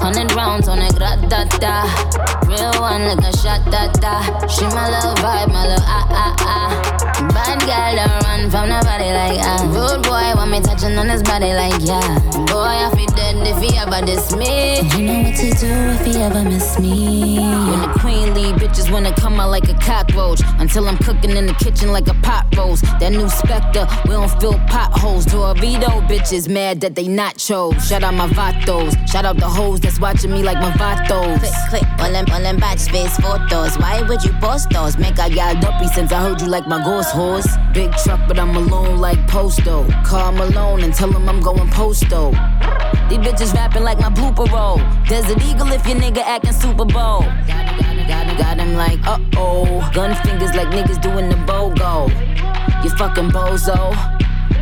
Hundred 0.01 0.33
rounds 0.35 0.69
on 0.69 0.79
it, 0.81 0.95
gra 0.97 1.17
da 1.29 1.45
da. 1.59 1.85
Real 2.47 2.81
one 2.81 3.05
like 3.09 3.25
a 3.25 3.33
shot 3.39 3.65
da 3.71 3.91
da. 4.03 4.23
She 4.47 4.65
my 4.75 4.89
little 4.91 5.15
vibe, 5.23 5.53
my 5.53 5.67
little 5.67 5.85
ah 5.87 6.07
ah 6.11 6.37
ah. 6.41 7.16
Bad 7.37 7.61
girl 7.69 7.93
don't 8.01 8.23
run 8.25 8.51
from 8.51 8.69
nobody 8.71 9.13
like 9.13 9.39
ah. 9.45 9.61
Rude 9.69 10.03
boy 10.05 10.33
want 10.41 10.51
me 10.51 10.61
touching 10.61 10.97
on 10.97 11.09
his 11.09 11.23
body 11.23 11.53
like 11.53 11.77
yeah. 11.85 12.01
Boy 12.49 12.73
I 12.81 12.89
feel 12.97 13.13
dead 13.13 13.37
if 13.47 13.61
he 13.61 13.77
ever 13.77 14.01
diss 14.07 14.35
me. 14.35 14.81
You 14.97 15.03
know 15.05 15.21
what 15.21 15.37
to 15.37 15.51
do 15.61 15.69
if 15.69 16.07
he 16.07 16.23
ever 16.23 16.43
miss 16.43 16.79
me. 16.79 17.39
When 17.41 17.81
the 17.83 17.93
bitches 18.45 18.91
wanna 18.91 19.15
come 19.15 19.41
out 19.41 19.51
like 19.51 19.69
a 19.69 19.75
cockroach. 19.75 20.41
Until 20.59 20.89
I'm 20.89 20.99
cooking 20.99 21.31
in 21.31 21.47
the 21.47 21.55
kitchen 21.55 21.93
like 21.93 22.09
a 22.09 22.15
pot 22.15 22.47
roast. 22.57 22.83
That 23.01 23.13
new 23.13 23.29
Spectre, 23.29 23.87
we 24.05 24.11
don't 24.11 24.31
fill 24.41 24.59
potholes. 24.69 25.27
Dorito 25.27 26.07
bitches 26.09 26.49
mad 26.49 26.81
that 26.81 26.95
they 26.95 27.09
not 27.09 27.37
chose. 27.37 27.87
Shout 27.87 28.03
out 28.03 28.15
my 28.15 28.29
vatos. 28.29 28.97
Shout 29.09 29.25
out 29.25 29.37
the 29.37 29.49
hoes 29.49 29.81
that's 29.81 30.01
watching 30.01 30.33
me 30.33 30.43
like 30.43 30.59
my 30.59 30.71
vatos. 30.73 31.39
Click, 31.41 31.53
click, 31.71 32.01
all 32.01 32.13
them, 32.13 32.27
all 32.33 32.41
them 32.41 32.57
batch 32.59 32.83
face 32.91 33.17
photos. 33.19 33.77
Why 33.79 34.03
would 34.03 34.23
you 34.23 34.33
post 34.41 34.71
those? 34.71 34.99
Make 34.99 35.19
I 35.19 35.29
got 35.29 35.61
dumpy 35.63 35.89
since 35.89 36.13
I 36.13 36.21
heard 36.21 36.41
you 36.41 36.49
like 36.49 36.67
my 36.67 36.83
ghost 36.85 37.11
horse. 37.11 37.49
Big 37.73 37.93
truck, 38.05 38.21
but 38.29 38.39
I'm 38.39 38.55
alone 38.57 38.99
like 38.99 39.27
Posto. 39.29 39.87
Call 40.05 40.33
Malone 40.33 40.83
and 40.83 40.95
tell 40.95 41.11
him 41.11 41.29
I'm 41.29 41.41
going 41.41 41.69
posto. 41.71 42.31
These 43.09 43.19
bitches 43.19 43.55
rapping 43.55 43.85
like 43.85 43.99
my 44.01 44.11
blooper 44.11 44.51
roll. 44.51 44.79
Desert 45.09 45.43
Eagle 45.43 45.73
if 45.73 45.87
your 45.87 45.97
nigga 45.97 46.19
acting 46.19 46.53
Super 46.53 46.85
Bowl. 46.85 47.25
Got, 48.09 48.27
him, 48.27 48.37
got 48.37 48.59
him 48.59 48.75
like, 48.75 49.05
uh 49.07 49.19
oh. 49.37 49.91
Gun 49.93 50.15
fingers 50.23 50.55
like 50.55 50.69
niggas 50.69 51.01
doing 51.03 51.29
the 51.29 51.37
BOGO. 51.37 52.09
You 52.85 52.91
fucking 52.91 53.31
bozo. 53.31 53.95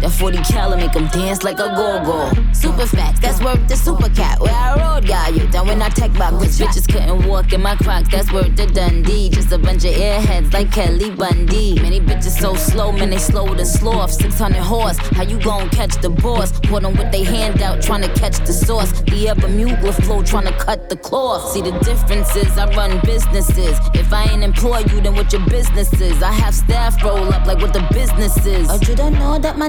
That 0.01 0.11
40 0.11 0.39
cal 0.39 0.77
make 0.77 0.95
him 0.95 1.07
dance 1.09 1.43
like 1.43 1.59
a 1.59 1.69
go-go. 1.75 2.31
Super 2.53 2.87
facts, 2.87 3.21
that's 3.21 3.43
worth 3.43 3.67
the 3.69 3.77
super 3.77 4.09
cat. 4.11 4.41
Where 4.41 4.53
I 4.53 4.75
rode, 4.77 5.07
got 5.07 5.35
you. 5.35 5.47
Then 5.47 5.67
when 5.67 5.83
I 5.83 5.89
tech 5.89 6.13
back, 6.15 6.33
bitch, 6.35 6.61
bitches 6.61 6.91
couldn't 6.91 7.27
walk 7.27 7.53
in 7.53 7.63
my 7.63 7.77
crocs. 7.77 8.09
That's 8.11 8.33
worth 8.33 8.57
the 8.57 8.67
Dundee. 8.67 9.31
Just 9.31 9.53
a 9.53 9.59
bunch 9.59 9.85
of 9.85 9.95
airheads 9.95 10.53
like 10.53 10.73
Kelly 10.73 11.11
Bundy. 11.11 11.81
Many 11.81 12.01
bitches 12.01 12.39
so 12.41 12.55
slow, 12.55 12.93
man, 12.93 13.11
they 13.11 13.19
slower 13.19 13.55
than 13.55 13.67
sloth. 13.67 14.13
600 14.13 14.59
horse, 14.59 14.99
how 14.99 15.23
you 15.23 15.41
gon' 15.41 15.69
catch 15.71 15.95
the 16.01 16.11
boss? 16.11 16.53
Put 16.61 16.83
them 16.83 16.95
with 16.97 17.11
they 17.13 17.25
hand 17.25 17.63
out, 17.63 17.83
trying 17.83 18.03
to 18.03 18.13
catch 18.15 18.39
the 18.39 18.53
sauce. 18.53 18.93
The 19.03 19.29
upper 19.29 19.49
mute 19.49 19.81
with 19.83 19.97
flow, 20.05 20.23
trying 20.23 20.47
to 20.47 20.53
cut 20.53 20.89
the 20.89 20.97
cloth. 20.97 21.53
See 21.53 21.61
the 21.61 21.73
difference 21.81 22.35
is 22.37 22.57
I 22.59 22.67
run 22.75 23.01
businesses. 23.05 23.79
If 23.95 24.13
I 24.13 24.25
ain't 24.25 24.43
employ 24.43 24.79
you, 24.91 25.01
then 25.01 25.15
what 25.15 25.33
your 25.33 25.45
business 25.49 25.93
is? 26.01 26.23
I 26.23 26.33
have 26.33 26.55
staff 26.55 27.03
roll 27.03 27.33
up 27.33 27.47
like 27.47 27.59
what 27.59 27.73
the 27.73 27.87
business 27.93 28.37
is. 28.47 28.69
Oh, 28.71 28.79
you 28.89 28.95
don't 28.95 29.15
know 29.15 29.39
that 29.39 29.59
my 29.59 29.69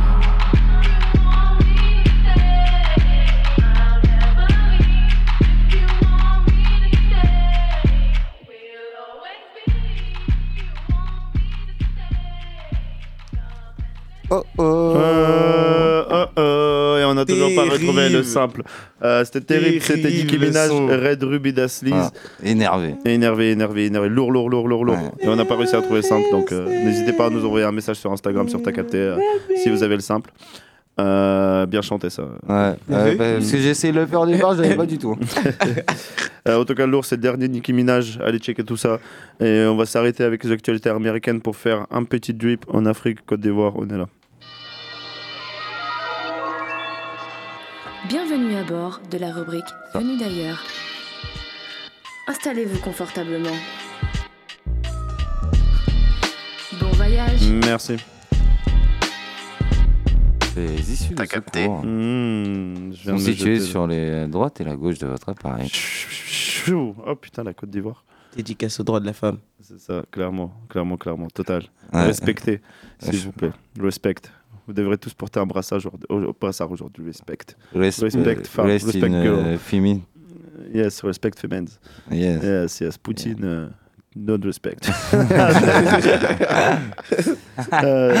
Oh 14.33 14.43
oh. 14.57 14.93
Euh, 14.95 16.03
oh 16.09 16.25
oh. 16.37 16.97
Et 17.01 17.03
on 17.03 17.17
a 17.17 17.25
toujours 17.25 17.53
pas 17.53 17.63
retrouvé 17.63 18.07
le 18.07 18.23
sample. 18.23 18.63
Euh, 19.03 19.25
c'était 19.25 19.41
terrible, 19.41 19.81
c'était 19.81 20.09
Nicki 20.09 20.37
Minaj. 20.37 20.71
Red 20.71 21.21
Ruby 21.21 21.51
Das 21.51 21.81
Liz. 21.83 21.93
Ah, 21.93 22.11
énervé. 22.41 22.95
Énervé, 23.03 23.51
énervé, 23.51 23.87
énervé. 23.87 24.07
Lourd, 24.07 24.31
lourd, 24.31 24.49
lourd, 24.49 24.69
lourd, 24.69 24.85
lourd. 24.85 24.97
Et 25.19 25.27
on 25.27 25.35
n'a 25.35 25.43
pas 25.43 25.57
réussi 25.57 25.75
à 25.75 25.81
trouver 25.81 25.97
le 25.99 26.07
sample. 26.07 26.27
Donc 26.31 26.53
euh, 26.53 26.65
n'hésitez 26.65 27.11
pas 27.11 27.25
à 27.25 27.29
nous 27.29 27.45
envoyer 27.45 27.65
un 27.65 27.73
message 27.73 27.97
sur 27.97 28.09
Instagram, 28.11 28.47
sur 28.47 28.63
ta 28.63 28.71
capté, 28.71 28.97
euh, 28.97 29.17
si 29.61 29.69
vous 29.69 29.83
avez 29.83 29.95
le 29.95 30.01
sample. 30.01 30.31
Euh, 30.99 31.65
bien 31.65 31.81
chanté 31.81 32.09
ça. 32.09 32.23
Ouais, 32.47 32.75
ouais, 32.89 33.15
bah, 33.15 33.33
parce 33.33 33.51
que 33.51 33.57
j'ai 33.57 33.69
essayé 33.69 33.91
de 33.93 33.99
le 33.99 34.05
faire 34.05 34.21
au 34.21 34.25
départ, 34.25 34.55
j'avais 34.55 34.75
pas 34.75 34.85
du 34.85 34.97
tout. 34.97 35.17
Euh, 36.47 36.59
en 36.59 36.65
tout 36.65 36.73
cas, 36.73 36.87
lourd, 36.87 37.05
c'est 37.05 37.17
le 37.17 37.21
dernier 37.21 37.47
Nicki 37.47 37.71
Minaj. 37.71 38.17
Allez 38.19 38.39
checker 38.39 38.63
tout 38.63 38.75
ça. 38.75 38.99
Et 39.39 39.63
on 39.69 39.75
va 39.75 39.85
s'arrêter 39.85 40.23
avec 40.23 40.43
les 40.43 40.51
actualités 40.51 40.89
américaines 40.89 41.39
pour 41.39 41.55
faire 41.55 41.85
un 41.91 42.03
petit 42.03 42.33
drip 42.33 42.65
en 42.67 42.87
Afrique, 42.87 43.23
Côte 43.27 43.41
d'Ivoire. 43.41 43.73
On 43.75 43.87
est 43.87 43.95
là. 43.95 44.07
Bienvenue 48.11 48.57
à 48.57 48.63
bord 48.65 48.99
de 49.09 49.17
la 49.17 49.31
rubrique 49.31 49.63
Venu 49.93 50.17
d'ailleurs. 50.17 50.61
Installez-vous 52.27 52.77
confortablement. 52.81 53.55
Bon 56.77 56.91
voyage. 56.91 57.39
Merci. 57.63 57.95
Les 60.57 60.91
issues 60.91 61.15
T'as 61.15 61.23
de 61.23 61.29
capté 61.29 61.69
Mmh, 61.69 62.91
je 62.91 63.01
viens 63.03 63.17
sont 63.17 63.17
situées 63.17 63.61
sur 63.61 63.87
les 63.87 64.27
droite 64.27 64.59
et 64.59 64.65
la 64.65 64.75
gauche 64.75 64.99
de 64.99 65.07
votre 65.07 65.29
appareil. 65.29 65.69
Chou. 65.69 66.93
Oh 67.07 67.15
putain, 67.15 67.45
la 67.45 67.53
Côte 67.53 67.69
d'Ivoire. 67.69 68.03
Dédicace 68.35 68.77
aux 68.81 68.83
droits 68.83 68.99
de 68.99 69.05
la 69.05 69.13
femme. 69.13 69.37
C'est 69.61 69.79
ça, 69.79 70.03
clairement, 70.11 70.53
clairement, 70.67 70.97
clairement, 70.97 71.29
total. 71.29 71.63
Ouais. 71.93 72.07
Respectez, 72.07 72.59
s'il 72.99 73.13
Ouais, 73.13 73.19
vous 73.21 73.31
plaît. 73.31 73.51
Respect. 73.79 74.15
Vous 74.67 74.73
devrez 74.73 74.97
tous 74.97 75.13
porter 75.13 75.39
un 75.39 75.45
brassard 75.45 75.77
aujourd'hui, 75.79 76.05
au- 76.09 76.23
au 76.29 76.35
brassard 76.39 76.71
aujourd'hui. 76.71 77.05
Respect. 77.05 77.55
Res- 77.75 78.01
respect, 78.01 78.17
euh, 78.17 78.43
femme. 78.43 78.65
rest 78.67 78.85
Respect, 78.85 79.07
in, 79.07 79.23
girl. 79.23 79.57
féminin. 79.57 79.99
Yes, 80.73 81.01
respect 81.03 81.31
femmes. 81.39 81.65
Yes. 82.11 82.43
Yes, 82.43 82.79
yes. 82.79 82.97
Poutine, 82.97 83.37
euh, 83.43 83.67
non 84.15 84.37
respect. 84.43 84.77
Euh, 87.83 88.15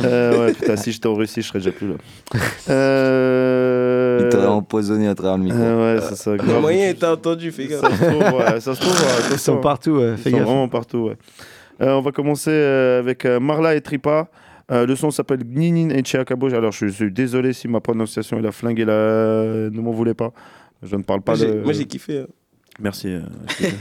euh, 0.00 0.46
ouais, 0.46 0.52
putain, 0.54 0.76
si 0.76 0.92
j'étais 0.92 1.06
en 1.08 1.14
Russie, 1.14 1.42
je 1.42 1.48
serais 1.48 1.58
déjà 1.58 1.72
plus 1.72 1.88
là. 1.88 1.94
Euh... 2.70 4.20
Il 4.22 4.28
t'aurait 4.30 4.46
empoisonné 4.46 5.08
à 5.08 5.14
travers 5.14 5.36
le 5.36 5.44
micro. 5.44 5.58
Euh, 5.60 5.96
ouais, 5.96 6.00
c'est 6.08 6.14
ça. 6.16 6.36
Le 6.36 6.60
moyen 6.60 6.88
est 6.88 7.04
entendu, 7.04 7.50
fais 7.52 7.66
gaffe. 7.66 7.80
Ça 7.80 7.90
se 7.90 8.04
trouve, 8.04 8.38
ouais, 8.38 8.60
ça 8.60 8.74
se 8.74 8.80
trouve, 8.80 8.92
ouais. 8.92 9.28
Ils 9.32 9.38
sont 9.38 9.56
partout, 9.60 9.90
ouais, 9.98 10.16
fais 10.16 10.30
Ils 10.30 10.32
sont 10.32 10.38
gaffe. 10.38 10.46
vraiment 10.46 10.68
partout, 10.68 10.98
ouais. 11.08 11.16
Euh, 11.82 11.92
on 11.92 12.00
va 12.00 12.12
commencer 12.12 12.50
euh, 12.52 13.00
avec 13.00 13.24
euh, 13.24 13.38
Marla 13.40 13.74
et 13.74 13.80
Tripa. 13.80 14.28
Euh, 14.70 14.86
le 14.86 14.96
son 14.96 15.10
s'appelle 15.10 15.42
Gninin 15.44 15.90
et 15.90 16.04
Chiakabo. 16.04 16.52
Alors, 16.54 16.72
je 16.72 16.86
suis 16.88 17.10
désolé 17.12 17.52
si 17.52 17.68
ma 17.68 17.80
prononciation 17.80 18.38
est 18.42 18.46
a 18.46 18.52
flingué 18.52 18.84
là. 18.84 19.70
Ne 19.70 19.80
m'en 19.80 19.92
voulez 19.92 20.14
pas. 20.14 20.32
Je 20.82 20.94
ne 20.96 21.02
parle 21.02 21.22
pas 21.22 21.32
Moi, 21.36 21.38
j'ai- 21.46 21.54
de. 21.54 21.62
moi, 21.62 21.72
j'ai 21.72 21.84
kiffé. 21.86 22.20
hein. 22.20 22.26
Merci, 22.80 23.08
euh, 23.08 23.20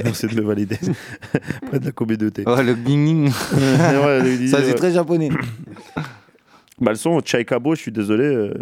merci 0.03 0.25
de 0.25 0.33
me 0.41 0.41
valider. 0.47 0.77
Près 1.67 1.79
de 1.79 1.85
la 1.85 1.91
communauté. 1.91 2.43
Oh, 2.47 2.55
le 2.55 2.73
Ouais, 4.05 4.23
le- 4.23 4.47
Ça, 4.47 4.63
c'est 4.63 4.73
très 4.75 4.91
japonais. 4.91 5.29
Bah, 6.79 6.91
le 6.91 6.95
son 6.95 7.19
Chaikabo, 7.25 7.73
je 7.73 7.81
suis 7.81 7.91
désolé. 7.91 8.23
euh, 8.23 8.53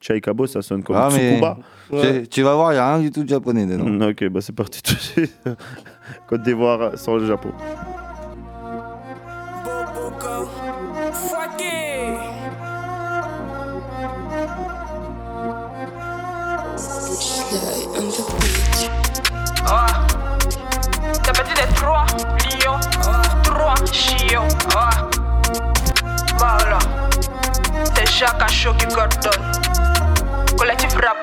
Chaikabo, 0.00 0.46
ça 0.46 0.62
sonne 0.62 0.84
comme 0.84 0.94
Ah, 0.94 1.08
Tsukuba. 1.10 1.58
tu, 1.90 2.28
tu 2.28 2.42
vas 2.42 2.54
voir, 2.54 2.70
il 2.72 2.76
n'y 2.76 2.78
a 2.80 2.94
rien 2.94 3.02
du 3.02 3.10
tout 3.10 3.24
de 3.24 3.28
japonais 3.28 3.66
dedans. 3.66 3.84
Mm, 3.86 4.02
Ok, 4.10 4.28
bah 4.28 4.40
c'est 4.40 4.54
parti 4.54 4.80
tout 4.80 4.94
de 4.94 5.00
suite. 5.00 5.34
Côte 6.28 6.42
d'Ivoire 6.42 6.96
sans 6.96 7.16
le 7.16 7.26
Japon. 7.26 7.50
Trois 23.84 23.92
chiots. 23.92 24.48
Ah. 24.74 24.90
Bah 26.38 26.58
là, 26.68 26.78
c'est 27.94 28.10
Jacques 28.10 28.42
Acho 28.42 28.72
qui 28.74 28.86
coordonne. 28.86 29.93
Collectif 30.56 30.94
rap. 30.94 31.16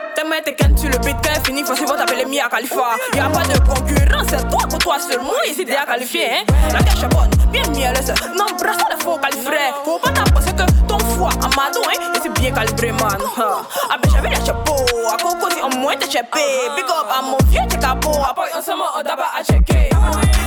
T'es 0.45 0.56
calme 0.56 0.76
sur 0.76 0.90
le 0.90 0.98
beat, 0.99 1.16
quand 1.22 1.45
fini, 1.45 1.62
faut 1.62 1.76
suivre 1.76 1.95
t'appeler 1.95 2.26
Mia 2.26 2.48
Khalifa. 2.49 2.95
Y'a 3.14 3.30
pas 3.30 3.44
de 3.44 3.60
concurrence, 3.60 4.28
c'est 4.30 4.49
toi 4.49 4.62
pour 4.68 4.80
toi 4.80 4.98
seulement, 4.98 5.34
ici 5.48 5.66
t'es 5.66 5.76
à 5.76 5.86
qualifier, 5.86 6.32
hein. 6.32 6.53
La 6.72 6.80
cache 6.80 7.03
est 7.03 7.08
bonne, 7.14 7.30
bien 7.52 7.62
mielleuse. 7.70 8.14
Non, 8.36 8.45
brasse 8.58 8.78
le 8.90 9.03
faux 9.03 9.20
califré. 9.22 9.58
Faut 9.84 9.99
pas 9.99 10.10
t'apposer 10.10 10.52
que 10.53 10.64
ton 10.88 10.98
foie, 10.98 11.30
Amadou, 11.44 11.82
hein, 11.86 12.12
et 12.16 12.20
c'est 12.24 12.34
bien 12.40 12.52
calibré, 12.52 12.91
man. 12.94 13.18
Ah, 13.38 13.98
ben 14.02 14.10
j'avais 14.12 14.30
les 14.30 14.44
chapeaux, 14.44 14.86
à 15.14 15.18
Coco, 15.22 15.49
si 15.52 15.62
au 15.62 15.70
moins 15.78 15.95
t'es 15.95 16.10
chépé. 16.10 16.40
Big 16.76 16.86
up 16.86 17.08
à 17.16 17.22
mon 17.22 17.38
vieux, 17.49 17.62
t'es 17.70 17.78
capot. 17.78 18.24
Après, 18.28 18.49
on 18.56 19.03
d'abord 19.03 19.32
à 19.38 19.44
checker. 19.44 19.90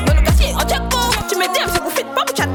Dans 0.06 0.15
le 0.15 0.23
quartier, 0.23 0.55
on 0.56 0.61
check 0.61 0.89
pas. 0.89 1.24
Tu 1.28 1.36
me 1.36 1.47
dis, 1.52 1.61
c'est 1.73 1.81
pour 1.81 1.93
fit, 1.93 2.05
pas 2.05 2.24
pour 2.24 2.36
chatter. 2.36 2.53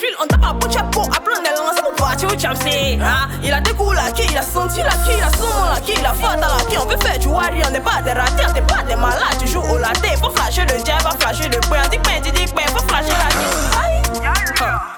File, 0.00 0.16
on 0.18 0.26
tape 0.26 0.42
à 0.42 0.54
bout 0.54 0.72
chapeau. 0.72 1.02
Après, 1.02 1.34
on 1.38 1.44
est 1.44 1.54
lancé 1.54 1.82
pour 1.82 1.92
partir 1.92 2.28
au. 2.30 2.32
Ah, 2.32 3.28
il 3.44 3.52
a 3.52 3.60
des 3.60 3.72
coups 3.72 3.94
là, 3.94 4.10
qui 4.12 4.22
il 4.30 4.38
a 4.38 4.40
senti 4.40 4.78
là, 4.80 4.88
qui 5.04 5.12
il 5.12 5.22
a 5.22 5.28
son 5.36 5.64
là, 5.64 5.78
qui 5.84 5.92
il 5.92 6.06
a 6.06 6.14
fait 6.14 6.40
là, 6.40 6.48
qui 6.70 6.78
on 6.78 6.86
veut 6.86 6.96
faire 6.96 7.18
du 7.18 7.26
warrior. 7.26 7.66
On 7.68 7.70
n'est 7.70 7.80
pas 7.80 8.00
des 8.02 8.12
ratés, 8.12 8.46
on 8.48 8.52
n'est 8.54 8.62
pas 8.62 8.82
des 8.82 8.96
malades. 8.96 9.36
Tu 9.38 9.46
joues 9.46 9.60
au 9.60 9.76
latte, 9.76 9.98
faut 10.22 10.30
flasher 10.30 10.62
le 10.62 10.82
jab, 10.86 11.02
faut 11.02 11.18
flasher 11.20 11.50
le 11.50 11.60
point. 11.68 11.86
Dis 11.90 11.98
ben, 11.98 12.22
dis 12.22 12.30
ben, 12.32 12.64
faut 12.68 12.88
flasher 12.88 13.12
la 13.12 13.28
vie. 13.28 13.60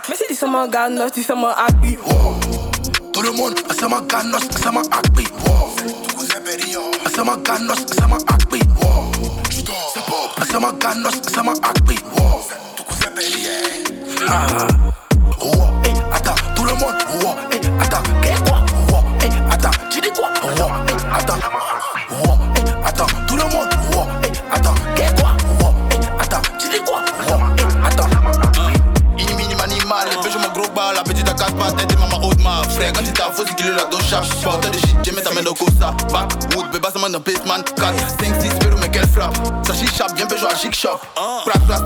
Mais 0.09 0.15
si 0.15 0.37
tu 0.37 0.45
un 0.45 0.69
gars, 0.69 0.89
non, 0.89 1.09
tu 1.13 1.25
sommes 1.25 1.47
un 1.47 1.51
happy. 1.51 1.99
Tout 3.13 3.23
le 3.23 3.33
monde, 3.33 3.59
asama 3.69 4.03
ganos, 4.09 4.43
asama 4.55 4.83
akbi. 4.93 5.27
Asama 7.07 7.37
ganos, 7.43 7.85
asama 7.91 8.19
akbi. 8.29 8.61
Asama 10.41 10.73
ganos, 10.79 11.15
asama 11.27 11.53
akbi. 11.65 11.99
Ah. 12.17 12.72
Oh, 14.33 15.53
eh, 15.85 15.91
attends, 16.15 16.35
tout 16.55 16.65
le 16.65 16.73
monde. 16.73 16.95
Oh, 17.23 17.35
eh, 17.53 17.83
attends, 17.83 18.03
qu'est 18.23 18.43
quoi? 18.49 18.63
Attends, 19.51 19.71
tu 19.91 20.01
dis 20.01 20.11
quoi? 20.11 20.31
Oh, 20.43 20.49
eh, 20.89 21.15
attends. 21.15 21.35
Oh, 22.11 22.39
eh, 22.57 22.89
attends, 22.89 23.07
tout 23.27 23.37
le 23.37 23.43
monde. 23.45 23.69
Oh, 23.95 24.07
eh, 24.25 24.55
attends, 24.55 24.75
qu'est 24.97 25.21
quoi? 25.21 25.33
Oh, 25.61 25.75
eh, 25.91 26.23
attends, 26.23 26.41
tu 26.59 26.69
dis 26.71 26.81
quoi? 26.83 27.01
Oh, 27.29 27.33
eh, 27.59 27.87
attends. 27.87 28.09
Ini 29.19 29.35
mini 29.35 29.55
manimal, 29.55 30.09
beijo 30.23 30.39
mon 30.39 30.49
gros 30.55 30.71
bal, 30.75 30.95
la 30.95 31.03
petite 31.03 31.29
à 31.29 31.35
casse 31.35 31.53
pas 31.53 31.71
tête 31.73 31.93
et 31.93 31.97
maman 31.97 32.27
haute 32.27 32.43
ma 32.43 32.63
frère. 32.71 32.93
Quand 32.95 33.03
tu 33.03 33.13
t'as 33.13 33.31
faux, 33.33 33.45
c'est 33.47 33.55
qu'il 33.55 33.69
là, 33.71 33.85
dos 33.91 34.01
chape. 34.01 34.25
Porte 34.43 34.67
de 34.71 34.79
shit, 34.79 34.97
j'ai 35.03 35.13
mis 35.13 35.21
ta 35.23 35.31
main 35.33 35.43
dans 35.43 35.53
Costa. 35.53 35.93
Backwood, 36.11 36.71
bébé, 36.73 36.89
ça 36.91 36.99
m'a 36.99 37.11
dans 37.11 37.21
Baseman. 37.21 37.63
4, 37.77 37.95
5, 38.19 38.41
6, 38.41 38.49
pero 38.61 38.79
mais 38.81 38.89
quelle 38.91 39.07
frappe. 39.09 39.37
Ça 39.67 39.75
chicha, 39.75 40.07
bien 40.15 40.27
Peugeot 40.27 40.47
à 40.47 40.57
chic 40.57 40.75
shop. 40.75 40.99
Place, 41.45 41.63
place, 41.67 41.83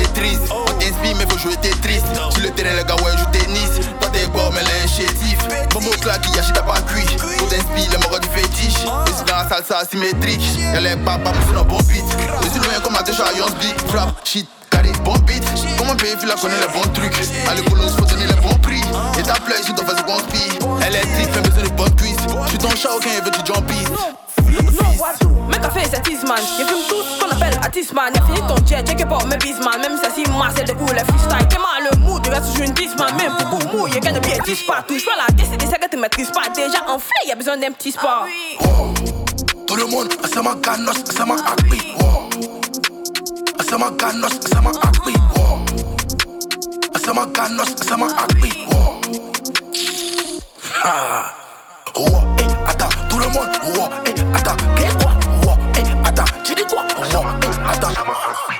Tetris. 0.00 0.38
On 0.50 0.72
t'inspire, 0.78 1.16
mais 1.16 1.26
faut 1.28 1.38
jouer 1.38 1.56
Tetris. 1.56 2.02
Sur 2.30 2.42
le 2.42 2.50
terrain, 2.50 2.74
les 2.76 2.84
gars, 2.84 2.96
ouais, 2.96 3.12
joue 3.16 3.30
tennis. 3.32 3.86
Toi, 4.00 4.10
t'es 4.12 4.26
bon, 4.26 4.50
mais 4.52 4.62
l'un 4.62 4.86
chétif. 4.86 5.38
Bobo 5.72 5.90
claque, 6.00 6.26
y'a 6.34 6.42
t'as 6.42 6.62
pas 6.62 6.80
cuit. 6.82 7.06
Faut 7.38 7.46
t'inspire, 7.46 7.90
les 7.90 7.98
morts 7.98 8.20
du 8.20 8.28
fétiche. 8.28 8.84
Et 9.06 9.12
c'est 9.16 9.26
dans 9.26 9.36
la 9.36 9.48
salsa 9.48 9.78
asymétrique. 9.78 10.42
Y'a 10.58 10.80
les 10.80 10.96
papas, 10.96 11.32
mais 11.32 11.44
c'est 11.48 11.58
un 11.58 11.64
bon 11.64 11.78
beat. 11.88 12.04
Et 12.04 12.48
c'est 12.52 12.58
loin 12.58 12.80
comme 12.82 12.94
la 12.94 13.02
déjà, 13.02 13.24
Yons 13.36 13.54
Big. 13.60 13.76
Frappe, 13.88 14.14
shit. 14.24 14.48
Carré, 14.70 14.92
bon 15.04 15.14
beat. 15.26 15.44
Comment 15.78 15.96
payer, 15.96 16.14
la 16.26 16.34
connaît 16.34 16.60
les 16.60 16.72
bons 16.72 16.88
trucs? 16.94 17.16
À 17.48 17.54
l'école, 17.54 17.80
faut 17.98 18.04
donner 18.04 18.26
les 18.26 18.40
bons 18.40 18.58
prix. 18.62 18.82
Et 19.18 19.22
ta 19.22 19.34
plaie, 19.34 19.56
je 19.66 19.72
dois 19.72 19.84
faire 19.84 19.96
ce. 19.96 20.00
Elle 20.86 20.96
est 20.96 21.00
triste, 21.00 21.32
fait 21.32 21.40
besoin 21.40 21.62
de 21.64 21.68
bonnes 21.70 21.96
cuisses. 21.96 22.16
Je 22.44 22.48
suis 22.48 22.58
ton 22.58 22.70
chat, 22.70 22.90
aucun 22.96 23.10
veut 23.24 23.30
du 23.30 23.38
jump 23.44 23.70
Non, 24.72 24.90
Wazoo, 24.98 25.30
mec 25.48 25.64
a 25.64 25.70
fait 25.70 25.88
cet 25.90 26.06
Isman. 26.08 26.38
Y'a 26.58 26.66
fume 26.66 26.84
tout 26.88 26.89
appelle 27.70 27.82
Atisman. 27.82 28.12
Y'a 28.14 28.22
fini 28.22 28.40
ton 28.48 28.56
jet, 28.66 28.86
check 28.86 29.08
pas 29.08 29.24
mes 29.26 29.36
bisman. 29.36 29.80
Même 29.80 29.96
si 29.96 30.24
c'est 30.24 30.30
masse, 30.32 30.54
c'est 30.56 30.76
cool, 30.76 30.94
les 30.94 31.04
freestyle. 31.04 31.48
T'es 31.48 31.58
mal 31.58 31.88
le 31.90 31.98
mood, 31.98 32.22
tu 32.22 32.30
restes 32.30 32.52
sur 32.54 32.64
une 32.64 32.72
disman. 32.72 33.14
Même 33.16 33.32
pour 33.36 33.58
Goumou, 33.58 33.86
y'a 33.88 34.00
qu'un 34.00 34.12
de 34.12 34.20
pied, 34.20 34.38
dis 34.44 34.64
pas. 34.66 34.82
Touche 34.86 35.04
pas 35.04 35.12
la 35.16 35.26
tête, 35.34 35.46
c'est 35.60 35.78
que 35.78 35.88
tu 35.90 35.96
maîtrises 35.96 36.30
pas. 36.30 36.48
Déjà 36.54 36.84
enflé, 36.88 37.28
y'a 37.28 37.34
besoin 37.34 37.56
d'un 37.56 37.72
petit 37.72 37.92
sport. 37.92 38.26
Tout 39.66 39.76
le 39.76 39.86
monde, 39.86 40.12
asama 40.24 40.54
ganos, 40.62 40.96
asama 41.08 41.36
akbi. 41.46 41.80
Asama 43.58 43.90
ganos, 43.96 44.32
asama 44.44 44.70
akbi. 44.82 45.14
Asama 46.94 47.26
ganos, 47.26 47.74
asama 47.80 48.06
akbi. 48.06 48.52
Ah. 50.82 51.34
Oh, 51.94 52.06
eh, 52.38 52.70
attends, 52.70 52.88
tout 53.10 53.18
le 53.18 53.26
monde. 53.26 53.48
Oh, 53.76 53.88
eh, 54.06 54.14
attends, 54.34 54.56
qu'est-ce? 54.76 54.96
Oh, 55.04 55.09
dis 56.60 56.66
quoi? 56.74 56.84
Oh, 56.96 57.02
eh, 57.42 57.48
attends. 57.70 57.88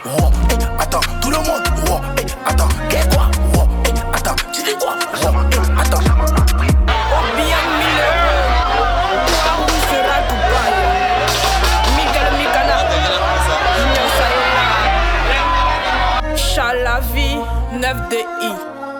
Oh, 0.06 0.30
eh, 0.50 0.54
attends, 0.82 1.00
tout 1.20 1.30
le 1.30 1.36
monde. 1.36 1.62
Oh, 1.90 2.00
eh, 2.18 2.26
attends, 2.50 2.68
qu'est-ce 2.88 3.08
quoi? 3.14 3.26
Oh, 3.56 3.64
eh, 3.84 4.16
attends, 4.16 4.36
tu 4.52 4.62
dis 4.62 4.76
quoi? 4.78 4.94
Oh, 5.12 5.16
eh, 5.16 5.80
attends. 5.80 6.00
Oh, 6.08 7.22
bien 7.36 7.62
Miller. 7.78 8.14
Où 9.58 9.76
sera 9.90 10.18
Dubaï? 10.28 10.74
Miguel 11.96 12.32
Sayona. 14.16 14.66
Chalavi, 16.36 17.30
9DI. 17.78 18.50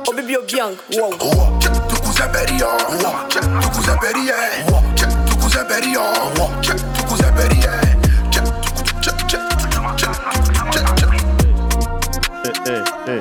Oh, 0.09 0.12
baby, 0.14 0.36
oh, 0.36 0.44
bien. 0.47 0.70
Wow. 0.93 1.12
Tukuzeberia, 1.89 2.70
check 3.28 3.44
Tukuzeberia, 3.60 4.36
check 4.97 5.10
Tukuzeberia, 5.27 6.02
check 6.62 6.78
Tukuzeberia, 6.94 7.72
check 7.82 7.90
Eh, 13.09 13.20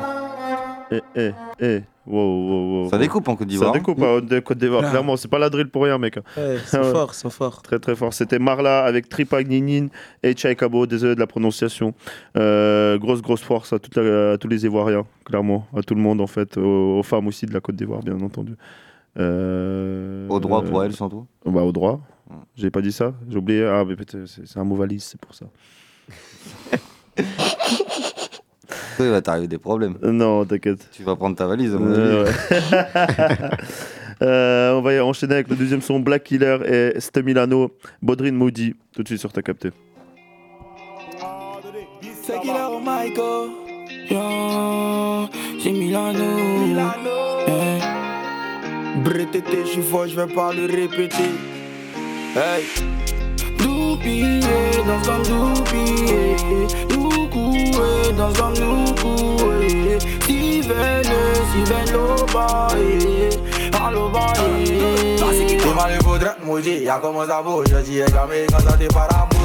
eh, 0.91 1.01
eh. 1.15 1.31
Eh. 1.61 1.81
Wow, 2.07 2.15
wow, 2.17 2.83
wow. 2.83 2.89
Ça 2.89 2.97
découpe 2.97 3.27
en 3.27 3.35
Côte 3.35 3.47
d'Ivoire, 3.47 3.71
Ça 3.71 3.75
hein. 3.77 3.79
découpe 3.79 4.01
hein, 4.01 4.19
de 4.21 4.39
Côte 4.39 4.57
d'Ivoire, 4.57 4.89
clairement. 4.89 5.15
C'est 5.15 5.27
pas 5.27 5.37
la 5.37 5.49
drill 5.49 5.67
pour 5.69 5.83
rien, 5.83 5.97
mec. 5.99 6.17
Ouais, 6.35 6.57
sont 6.65 6.77
Ouais. 6.81 6.91
forts, 6.91 7.11
ils 7.13 7.17
sont 7.17 7.29
forts. 7.29 7.61
Très 7.61 7.77
très 7.77 7.95
fort. 7.95 8.13
C'était 8.13 8.39
Marla 8.39 8.83
avec 8.83 9.07
Tripa 9.09 9.43
Gninin 9.43 9.87
et 10.23 10.35
Chaikabo. 10.35 10.87
Désolé 10.87 11.13
de 11.15 11.19
la 11.19 11.27
prononciation. 11.27 11.93
Euh, 12.35 12.97
grosse 12.97 13.21
grosse 13.21 13.41
force 13.43 13.73
à, 13.73 13.79
toute 13.79 13.95
la- 13.95 14.31
à 14.33 14.37
tous 14.39 14.47
les 14.47 14.65
Ivoiriens, 14.65 15.05
clairement. 15.23 15.67
À 15.75 15.83
tout 15.83 15.93
le 15.93 16.01
monde, 16.01 16.19
en 16.21 16.27
fait. 16.27 16.57
Aux, 16.57 16.97
aux 16.99 17.03
femmes 17.03 17.27
aussi 17.27 17.45
de 17.45 17.53
la 17.53 17.59
Côte 17.61 17.75
d'Ivoire, 17.75 17.99
bien 18.01 18.19
entendu. 18.21 18.55
Euh, 19.19 20.27
Au 20.29 20.39
droit 20.39 20.63
pour 20.63 20.79
euh, 20.81 20.85
elles, 20.85 20.93
surtout 20.93 21.27
Bah, 21.45 21.61
au 21.61 21.71
droit. 21.71 21.99
J'ai 22.55 22.69
pas 22.71 22.81
dit 22.81 22.91
ça 22.91 23.13
J'ai 23.29 23.37
oublié. 23.37 23.65
Ah, 23.65 23.83
mais 23.87 23.95
peut-être, 23.95 24.25
c'est 24.25 24.47
c'est 24.47 24.59
un 24.59 24.63
mot 24.63 24.75
valise, 24.75 25.03
c'est 25.03 25.19
pour 25.21 25.35
ça. 25.35 25.45
Toi, 28.99 29.05
il 29.05 29.11
va 29.13 29.21
t'arriver 29.21 29.47
des 29.47 29.57
problèmes. 29.57 29.95
Non, 30.03 30.43
t'inquiète. 30.43 30.89
Tu 30.91 31.03
vas 31.03 31.15
prendre 31.15 31.33
ta 31.33 31.47
valise, 31.47 31.71
mon 31.71 31.85
Euh, 31.87 32.25
ouais. 32.25 32.31
Euh, 34.21 34.73
on 34.73 34.81
va 34.81 34.93
y 34.93 34.99
enchaîner 34.99 35.35
avec 35.35 35.47
le 35.47 35.55
deuxième 35.55 35.81
son 35.81 36.01
Black 36.01 36.25
Killer 36.25 36.57
et 36.65 36.99
Ste 36.99 37.19
Milano, 37.23 37.71
Bodrin 38.01 38.33
Moody, 38.33 38.75
tout 38.93 39.01
de 39.01 39.07
suite 39.07 39.21
sur 39.21 39.31
ta 39.31 39.41
capté. 39.41 39.69
C'est 42.21 42.41
Killer 42.41 42.67
au 42.69 42.81
Michael. 42.81 43.49
Yo, 44.11 45.29
c'est 45.63 45.71
Milano. 45.71 46.37
Yeah. 47.47 47.79
Bretété, 49.05 49.59
je 49.63 49.69
suis 49.69 49.81
fort, 49.81 50.05
je 50.09 50.17
vais 50.17 50.27
pas 50.33 50.51
le 50.51 50.65
répéter. 50.65 51.31
Hey. 52.35 52.65
Doupillé 53.57 54.41
dans 54.85 55.11
un 55.11 55.19
doupillé. 55.19 56.35
Noukoué 57.79 58.13
dans 58.13 58.43
un 58.43 58.51
noukoué. 58.51 59.97
Steven, 60.21 61.03
Steven 61.03 61.93
Loba. 61.93 62.67
Aloba. 63.85 64.33
T'es 64.35 65.73
mal 65.73 65.93
le 65.93 66.03
faudrait, 66.03 66.35
Moji, 66.43 66.83
y'a 66.83 66.99
comment 67.01 67.25
ça 67.25 67.41
bouge, 67.41 67.67
je 67.71 67.77
dis, 67.77 67.97
gamé, 67.99 68.45
quand 68.49 68.59
ça 68.59 68.77
t'est 68.77 68.87
pas 68.87 69.07
la 69.11 69.17
poudre, 69.17 69.19
Moji, 69.19 69.19
y'a 69.19 69.23
comment 69.23 69.37
ça 69.37 69.38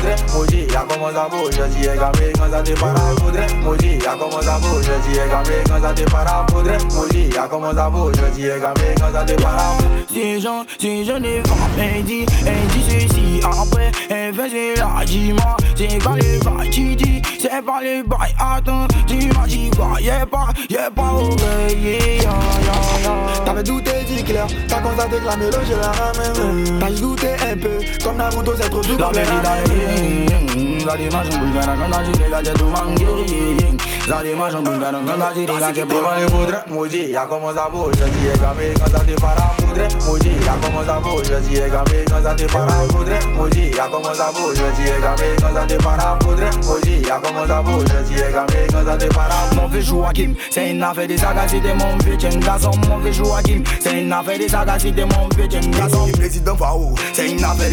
bouge, 1.28 1.50
je 1.52 1.62
dis, 1.74 1.86
gamé, 1.86 2.32
quand 2.36 2.50
ça 2.50 2.62
t'est 2.62 2.74
pas 2.74 2.92
la 2.92 3.14
poudre, 3.16 3.46
Moji, 3.62 3.98
y'a 3.98 4.16
comment 4.18 4.42
ça 4.42 4.58
bouge, 4.58 4.84
je 4.84 5.10
dis, 5.10 5.16
gamé, 5.16 5.62
quand 5.66 5.82
ça 5.82 5.92
t'est 5.94 6.04
pas 6.10 6.24
la 6.24 6.46
poudre, 6.46 6.94
Moji, 6.94 7.28
y'a 7.34 7.48
comment 7.48 7.74
ça 7.74 7.90
bouge, 7.90 8.14
je 8.16 8.34
dis, 8.34 8.42
gamé, 8.42 8.94
quand 8.98 9.12
ça 9.12 9.24
t'est 9.24 9.36
pas 9.36 9.52
la 9.56 9.76
poudre. 9.76 9.90
Si 10.12 10.40
j'en, 10.40 10.64
si 10.78 11.04
je 11.04 11.12
n'ai 11.12 11.40
pas, 11.40 11.50
elle 11.78 12.04
dit, 12.04 12.26
elle 12.46 12.66
dit 12.68 12.84
ceci, 12.88 13.40
après, 13.42 13.90
elle 14.10 14.34
faisait 14.34 14.74
la 14.76 15.04
dis-moi, 15.04 15.56
c'est 15.76 16.02
pas 16.02 16.14
les 16.16 16.38
bails, 16.38 16.70
tu 16.70 16.96
dis, 16.96 17.22
c'est 17.40 17.64
pas 17.64 17.80
les 17.82 18.02
bails, 18.02 18.34
attends, 18.38 18.86
tu 19.06 19.28
m'as 19.28 19.46
dit 19.46 19.70
quoi, 19.76 20.00
y'a 20.00 20.26
pas, 20.26 20.48
y'a 20.70 20.90
pas 20.90 21.12
oreiller, 21.12 22.16
ya, 22.16 22.22
ya, 22.22 22.76
ya. 23.04 23.44
T'avais 23.44 23.62
douté, 23.62 23.90
dit 24.06 24.22
clair, 24.22 24.46
t'as 24.68 24.80
constaté 24.80 25.16
que 25.16 25.26
la 25.26 25.36
mélodie 25.36 25.72
la 25.80 25.92
ramène. 25.92 26.78
T'as 26.80 26.90
douté 26.90 27.28
un 27.28 27.56
peu, 27.56 27.78
comme 28.02 28.16
Naruto, 28.16 28.52
c'est 28.60 28.70
trop 28.70 28.82
doux. 28.82 28.96
La 28.98 29.08
vérité, 29.08 29.48
la 29.94 30.73
bouge, 44.30 44.56
je 44.56 44.82
dis, 44.82 44.90
gamé, 45.00 45.36
quand 45.40 45.54
ça 45.54 45.66
t'est 45.66 45.78
pas 45.78 45.96
la 45.96 46.16
poudre. 46.18 46.42
Moji, 46.66 47.00
y'a 47.06 47.20
comment 47.22 47.46
ça 47.46 47.62
bouge, 47.62 47.84
je 47.88 48.14
dis, 48.14 48.20
gamé, 48.20 48.66
quand 48.70 48.84
ça 48.84 48.96
t'est 48.96 49.08
pas 49.08 49.28
la 49.28 49.34
poudre. 49.50 49.62
Mon 49.62 49.68
vieux 49.68 49.80
Joachim, 49.80 50.34
c'est 50.50 50.70
une 50.70 50.82
affaire 50.82 51.06
des 51.06 51.18
sagacités, 51.18 51.74
mon 51.74 51.96
vieux 52.04 52.16
garçon. 52.40 52.70
Mon 52.88 52.98
vieux 52.98 53.12
Joachim, 53.12 53.62
c'est 53.80 54.00
une 54.02 54.12
affaire 54.12 54.38
sagacités, 54.48 55.04
mon 55.04 55.28
vieux 55.36 55.46
garçon. 55.46 56.06
Président 56.12 56.56
Fao, 56.56 56.94
c'est 57.12 57.30
une 57.30 57.44
affaire 57.44 57.70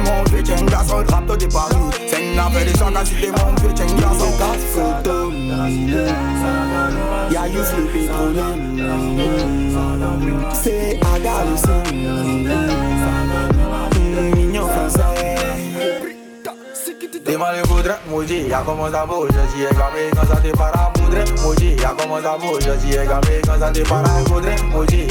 mon 0.00 0.24
vieux 0.30 0.42
garçon. 0.42 1.02
De 1.28 1.46
Paris, 1.46 1.76
c'est 2.06 2.22
une 2.22 2.37
affaire 2.38 2.64
des 2.64 2.78
sagacités, 2.78 3.30
mon 3.30 3.54
vieux 3.60 3.72
garçon. 4.00 4.30
Casse 4.38 4.64
photo, 4.72 5.32
y'a 7.30 7.48
you 7.48 7.64
flippé 7.64 8.06
trop 8.06 8.32
C'est 10.52 10.98
Aga 11.14 11.44
le 11.44 11.56
son, 11.56 11.82
poudre, 17.36 17.98
Moji, 18.08 18.48
y'a 18.48 18.62
comment 18.64 18.90
ça 18.90 19.04
bouge, 19.06 19.28
je 19.32 19.42
dis 19.54 19.64
gamé 19.64 20.10
quand 20.14 20.26
ça 20.26 20.36
t'est 20.40 20.52
pas 20.52 20.70
la 20.74 20.90
poudre, 20.94 21.24
Moji, 21.42 21.76
y'a 21.76 21.94
comment 21.98 22.22
ça 22.22 22.36
bouge, 22.38 22.62
je 22.64 22.72
dis 22.86 22.92
gamé 22.92 23.42
quand 23.46 23.58
ça 23.60 23.70
t'est 23.70 23.82
pas 23.82 24.02
la 24.02 24.10
poudre, 24.24 24.48
Moji, 24.72 25.06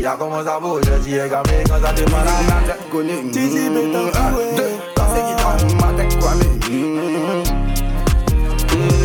y'a 0.00 0.16
comment 0.18 0.42
ça 0.42 0.58
bouge, 0.60 0.82
je 0.86 0.98
dis 1.02 1.16
gamé 1.16 1.64
quand 1.68 1.80
ça 1.82 1.92
t'est 1.94 2.04
pas 2.04 2.24
la 2.24 2.32
poudre. 2.90 3.12
Titi 3.32 3.68
béton, 3.68 4.04
deux, 4.56 4.72
c'est 4.96 5.24
qui 5.26 5.34
t'a 5.36 5.50
ma 5.76 5.88
tête 5.92 6.14
kwame. 6.18 6.42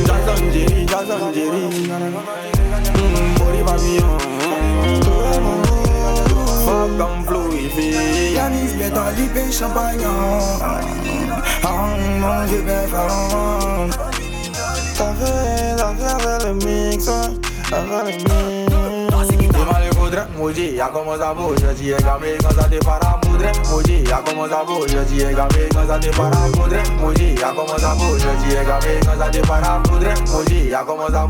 Jason 0.05 0.51
Jerry, 0.53 0.81
Jason 0.87 1.33
Jerry, 1.33 1.63
Body 3.37 3.61
Babylon, 3.65 4.17
Fuck 6.65 7.22
I'm 7.75 7.81
fluifié. 7.81 8.33
Yanis 8.33 8.73
béton, 8.77 9.01
lipé 9.17 9.51
champagne. 9.51 10.05
Ah, 10.61 10.79
mon 12.19 12.45
Dieu, 12.45 12.63
ben 12.65 12.87
fort. 12.87 13.87
T'as 14.95 15.13
fait, 15.13 15.75
t'as 15.75 15.93
fait 15.95 16.13
avec 16.27 16.43
le 16.43 16.53
mix, 16.53 17.07
hein, 17.07 17.33
avec 17.71 18.21
le 18.21 18.29
mix. 18.29 18.73
T'es 19.51 19.65
mal 19.65 19.83
le 19.85 19.95
poudre, 19.95 20.27
Moji, 20.37 20.75
y'a 20.75 20.89
comment 20.93 21.17
ça 21.17 21.33
bouge, 21.33 21.57
je 21.61 21.73
dis 21.73 21.89
gamé 21.89 22.37
quand 22.41 22.53
ça 22.53 22.67
t'est 22.69 22.79
pas 22.79 22.99
la 23.01 23.17
poudre, 23.21 23.51
Moji, 23.69 24.03
y'a 24.03 24.21
comment 24.25 24.47
ça 24.47 24.63
bouge, 24.65 24.89
je 24.89 24.97
dis 24.99 25.17
gamé 25.17 25.69
quand 25.71 25.87
ça 25.87 25.99
t'est 25.99 26.11
pas 26.11 26.29
la 26.29 26.37
poudre, 26.51 26.75
Moji, 27.01 27.35
y'a 27.39 27.53
comment 27.55 27.77
ça 27.77 27.95
bouge, 27.95 28.19
je 28.19 28.43
dis 28.43 28.53
gamé 28.53 28.99
quand 29.05 29.17
ça 29.19 29.29
t'est 29.31 29.41
pas 29.41 29.61
la 29.61 29.81
poudre, 29.83 30.13
Moji, 30.31 30.69
y'a 30.69 30.83
comment 30.85 31.07
ça 31.07 31.23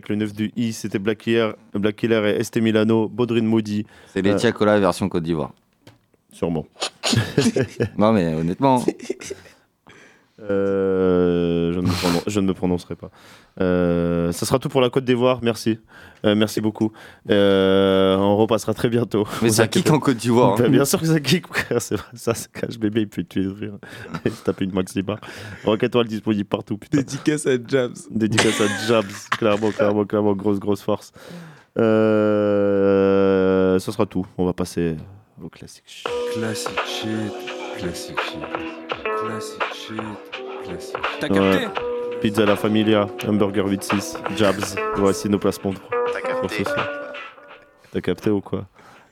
avec 0.00 0.08
le 0.08 0.16
9 0.16 0.32
du 0.32 0.52
I, 0.56 0.72
c'était 0.72 0.98
Black 0.98 1.18
Killer, 1.18 1.50
Black 1.74 1.96
Killer 1.96 2.22
et 2.34 2.40
Este 2.40 2.56
Milano, 2.56 3.06
Bodrin 3.08 3.42
Moody. 3.42 3.84
C'est 4.12 4.22
les 4.22 4.30
Euh, 4.30 4.36
Tiakola 4.36 4.80
version 4.80 5.08
Côte 5.10 5.22
d'Ivoire. 5.24 5.52
Sûrement. 6.32 6.66
non, 7.98 8.12
mais 8.12 8.34
honnêtement. 8.34 8.82
Euh, 10.42 11.72
je, 11.72 11.78
ne 11.80 11.86
me 11.86 11.90
pronon- 11.90 12.22
je 12.26 12.40
ne 12.40 12.46
me 12.46 12.54
prononcerai 12.54 12.94
pas. 12.96 13.10
Euh, 13.60 14.32
ça 14.32 14.46
sera 14.46 14.58
tout 14.58 14.68
pour 14.68 14.80
la 14.80 14.88
Côte 14.90 15.04
d'Ivoire. 15.04 15.40
Merci. 15.42 15.78
Euh, 16.24 16.34
merci 16.34 16.60
beaucoup. 16.60 16.92
Euh, 17.30 18.16
on 18.16 18.36
repassera 18.36 18.72
très 18.74 18.88
bientôt. 18.88 19.26
Mais 19.42 19.50
ça 19.50 19.66
kick 19.68 19.90
en 19.90 19.98
Côte 19.98 20.16
d'Ivoire, 20.16 20.56
hein. 20.60 20.68
Bien 20.68 20.84
sûr 20.84 21.00
que 21.00 21.06
ça 21.06 21.20
kick, 21.20 21.46
frère. 21.52 21.80
C'est 21.82 21.96
vrai. 21.96 22.06
Ça, 22.14 22.34
c'est 22.34 22.50
cache 22.52 22.78
bébé, 22.78 23.02
il 23.02 23.08
peut 23.08 23.22
tuer 23.24 23.44
de 23.44 23.50
rire. 23.50 23.74
Et 24.24 24.30
se 24.30 24.42
taper 24.42 24.64
une 24.64 24.72
maxi 24.72 25.02
bar. 25.02 25.18
Rocket 25.64 25.94
Wall 25.94 26.06
disponible 26.06 26.48
partout. 26.48 26.78
Putain. 26.78 26.98
Dédicace 26.98 27.46
à 27.46 27.52
Jabs. 27.66 27.94
Dédicace 28.10 28.60
à 28.60 28.66
Jabs. 28.88 29.06
clairement, 29.38 29.70
clairement, 29.70 30.04
clairement. 30.04 30.32
Grosse, 30.34 30.58
grosse 30.60 30.82
force. 30.82 31.12
Euh, 32.50 33.78
ça 33.78 33.92
sera 33.92 34.06
tout. 34.06 34.26
On 34.38 34.44
va 34.44 34.52
passer 34.52 34.96
au 35.42 35.48
classique. 35.48 36.04
Classic 36.34 36.70
shit, 36.86 37.10
classic 37.78 38.18
shit, 38.20 38.40
classic 39.20 39.60
shit, 39.62 39.62
classic 39.62 39.62
shit. 39.74 40.29
T'as 41.20 41.28
capté 41.28 41.40
Ouais. 41.40 41.68
Pizza 42.20 42.44
La 42.44 42.56
Familia, 42.56 43.06
Hamburger 43.26 43.64
86, 43.64 44.18
Jabs. 44.36 44.76
Voici 44.96 45.28
nos 45.28 45.38
placements 45.38 45.72
pour 46.40 46.50
ce 46.50 46.64
soir. 46.64 46.86
T'as 47.92 48.00
capté 48.00 48.30
ou 48.30 48.40
quoi 48.40 48.66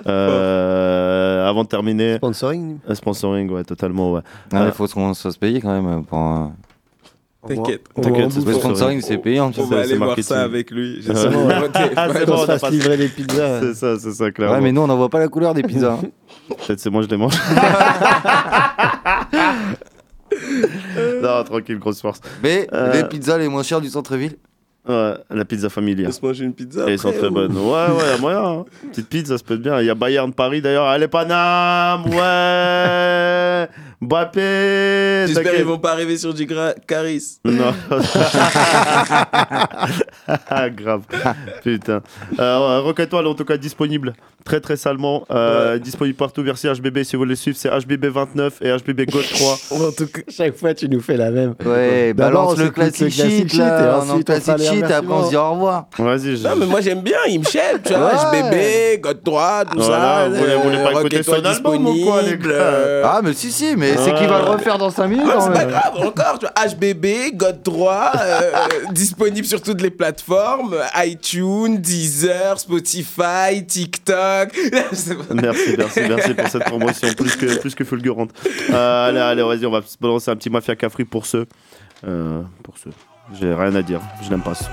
Euh, 0.06 1.48
Avant 1.48 1.64
de 1.64 1.68
terminer. 1.68 2.16
Sponsoring 2.16 2.78
Sponsoring, 2.92 3.50
ouais, 3.50 3.64
totalement, 3.64 4.12
ouais. 4.12 4.20
Ah, 4.52 4.62
Euh, 4.62 4.66
il 4.66 4.72
faut 4.72 4.86
qu'on 4.86 5.14
se 5.14 5.22
fasse 5.22 5.36
payer 5.36 5.60
quand 5.60 5.80
même 5.80 6.04
pour. 6.04 6.52
T'inquiète. 7.46 7.84
T'inquiète, 7.94 8.34
Le 8.44 8.52
sponsoring, 8.52 9.00
c'est 9.00 9.16
payant, 9.18 9.50
tu 9.50 9.60
On 9.60 9.68
sais. 9.68 9.74
va 9.74 9.80
aller 9.80 9.88
c'est 9.90 9.96
voir 9.96 10.18
ça 10.20 10.42
avec 10.42 10.70
lui. 10.70 11.00
Ah, 11.96 12.08
c'est 12.12 12.26
bon, 12.26 12.36
se 12.36 12.40
on 12.40 12.42
a 12.42 12.46
fasse 12.46 12.60
pas- 12.60 12.70
livrer 12.70 12.96
les 12.98 13.08
pizzas. 13.08 13.60
C'est 13.62 13.74
ça, 13.74 13.98
c'est 13.98 14.12
ça, 14.12 14.30
clairement. 14.30 14.56
Ouais, 14.56 14.60
mais 14.60 14.72
nous, 14.72 14.82
on 14.82 14.86
n'en 14.86 14.96
voit 14.96 15.08
pas 15.08 15.18
la 15.20 15.28
couleur 15.28 15.54
des 15.54 15.62
pizzas. 15.62 15.96
Peut-être 16.66 16.80
c'est 16.80 16.90
moi, 16.90 17.02
je 17.02 17.08
les 17.08 17.16
mange. 17.16 17.34
non, 21.22 21.44
tranquille, 21.44 21.78
grosse 21.78 22.01
force. 22.01 22.20
Mais 22.43 22.66
Euh, 22.72 22.93
les 22.93 23.05
pizzas 23.05 23.39
les 23.39 23.48
moins 23.48 23.62
chères 23.62 23.80
du 23.80 23.89
centre-ville 23.89 24.36
Ouais, 24.89 25.14
la 25.30 25.44
pizza 25.44 25.68
familiale. 25.68 26.09
On 26.09 26.12
se 26.12 26.24
mange 26.24 26.40
une 26.40 26.55
pizza. 26.55 26.89
Et 26.89 26.93
elles 26.93 26.98
sont 26.98 27.09
après, 27.09 27.18
très 27.20 27.28
ou- 27.28 27.32
bonnes. 27.35 27.55
Ouais, 27.56 27.62
ouais, 27.62 28.10
y 28.10 28.14
a 28.14 28.18
moyen. 28.18 28.43
hein. 28.43 28.64
Petite 28.90 29.09
pizza, 29.09 29.36
ça 29.36 29.44
peut 29.44 29.55
être 29.55 29.60
bien. 29.60 29.78
Il 29.80 29.86
y 29.86 29.90
a 29.90 29.94
Bayern 29.94 30.32
Paris 30.32 30.62
d'ailleurs. 30.62 30.86
Allez, 30.86 31.09
Paname 31.09 32.06
Ouais 32.06 33.68
Mbappé 34.00 35.24
J'espère 35.26 35.54
qu'ils 35.54 35.64
vont 35.64 35.78
pas 35.78 35.92
arriver 35.92 36.16
sur 36.18 36.32
du 36.32 36.46
gra- 36.46 36.74
Caris. 36.86 37.38
Non. 37.44 37.74
Grave. 40.76 41.02
Putain. 41.62 42.00
Euh, 42.38 42.80
Rock 42.80 43.00
Étoile, 43.00 43.26
en 43.26 43.34
tout 43.34 43.44
cas, 43.44 43.56
disponible 43.56 44.12
très 44.44 44.60
très 44.60 44.76
salement. 44.76 45.24
Euh, 45.30 45.78
Disponible 45.78 46.16
partout. 46.16 46.42
Merci 46.42 46.68
HBB 46.68 47.02
si 47.02 47.16
vous 47.16 47.20
voulez 47.20 47.30
le 47.30 47.36
suivre. 47.36 47.56
C'est 47.58 47.68
HBB29 47.68 48.50
et 48.62 48.70
HBB 48.78 49.10
Gold 49.10 49.26
3. 49.30 49.58
en 49.88 49.92
tout 49.92 50.06
cas, 50.06 50.20
Chaque 50.28 50.56
fois, 50.56 50.72
tu 50.74 50.88
nous 50.88 51.00
fais 51.00 51.16
la 51.16 51.30
même. 51.30 51.54
Ouais, 51.66 52.12
balance 52.14 52.56
le 52.56 52.70
classic 52.70 53.10
shit, 53.12 53.52
là, 53.54 54.00
on 54.00 54.14
les 54.16 54.18
shit, 54.20 54.30
et 54.30 54.92
après 54.92 55.12
on 55.12 55.24
se 55.24 55.30
dit 55.30 55.36
au 55.36 55.50
revoir. 55.50 55.86
Vas-y. 55.98 56.36
je- 56.36 56.44
Non, 56.44 56.56
mais 56.56 56.66
moi 56.66 56.80
j'aime 56.80 57.02
bien, 57.02 57.18
il 57.28 57.40
me 57.40 57.44
chèpe, 57.44 57.82
tu 57.84 57.92
vois. 57.94 58.06
Ouais. 58.30 58.40
HBB, 58.96 59.00
God 59.02 59.22
3, 59.24 59.64
tout 59.66 59.78
Voilà, 59.78 59.98
ça. 60.24 60.28
vous 60.28 60.34
voulez- 60.36 60.54
vous 60.54 60.62
voulez 60.62 60.76
pas 60.78 60.90
Rock 60.90 61.00
écouter 61.00 61.22
son 61.22 61.44
album 61.44 61.86
ou 61.86 62.04
quoi, 62.04 62.22
les 62.22 62.28
disponible, 62.36 62.48
gars 62.48 62.54
euh, 62.54 63.02
Ah, 63.04 63.20
mais 63.22 63.32
si, 63.34 63.50
si, 63.52 63.74
mais 63.76 63.88
c'est 63.97 64.15
qu'il 64.15 64.27
va 64.28 64.39
le 64.39 64.44
refaire 64.51 64.78
dans 64.78 64.90
5 64.90 65.06
minutes. 65.09 65.27
Ouais, 65.27 65.32
c'est 65.40 65.52
pas 65.52 65.59
même. 65.60 65.70
grave, 65.70 65.93
encore, 65.97 66.39
tu 66.39 66.47
vois, 66.47 66.69
HBB, 66.69 67.35
God 67.35 67.62
3, 67.62 68.12
euh, 68.20 68.51
disponible 68.93 69.47
sur 69.47 69.62
toutes 69.62 69.81
les 69.81 69.90
plateformes, 69.90 70.77
iTunes, 71.05 71.78
Deezer, 71.78 72.59
Spotify, 72.60 73.65
TikTok. 73.66 74.51
Pas- 74.52 75.35
Merci, 75.35 75.74
merci, 75.78 76.01
merci 76.09 76.35
pour 76.35 76.48
cette 76.48 76.65
promotion 76.65 77.09
plus 77.15 77.36
que, 77.36 77.59
plus 77.59 77.74
que 77.74 77.85
fulgurante. 77.85 78.31
Euh, 78.70 79.09
allez, 79.09 79.20
allez, 79.20 79.43
vas-y, 79.43 79.66
on 79.66 79.70
va 79.70 79.82
se 79.82 79.97
balancer 80.01 80.31
un 80.31 80.36
petit 80.36 80.51
Mafia 80.51 80.77
Cafri 80.77 81.05
pour 81.05 81.27
ceux. 81.27 81.47
Euh, 82.06 82.43
pour 82.62 82.74
ceux. 82.78 82.90
J'ai 83.40 83.52
rien 83.52 83.74
à 83.74 83.82
dire, 83.82 84.01
je 84.24 84.31
n'aime 84.31 84.43
pas 84.43 84.55
ça. 84.55 84.66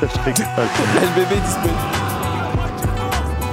Je. 0.00 0.06
HBB 0.06 1.40
disponible. 1.44 1.78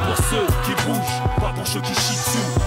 Pour 0.06 0.18
ceux 0.26 0.46
qui 0.66 0.72
bougent, 0.86 1.40
pas 1.40 1.54
pour 1.56 1.68
ceux 1.68 1.80
qui 1.82 1.94
chient 1.94 2.16
dessus, 2.16 2.60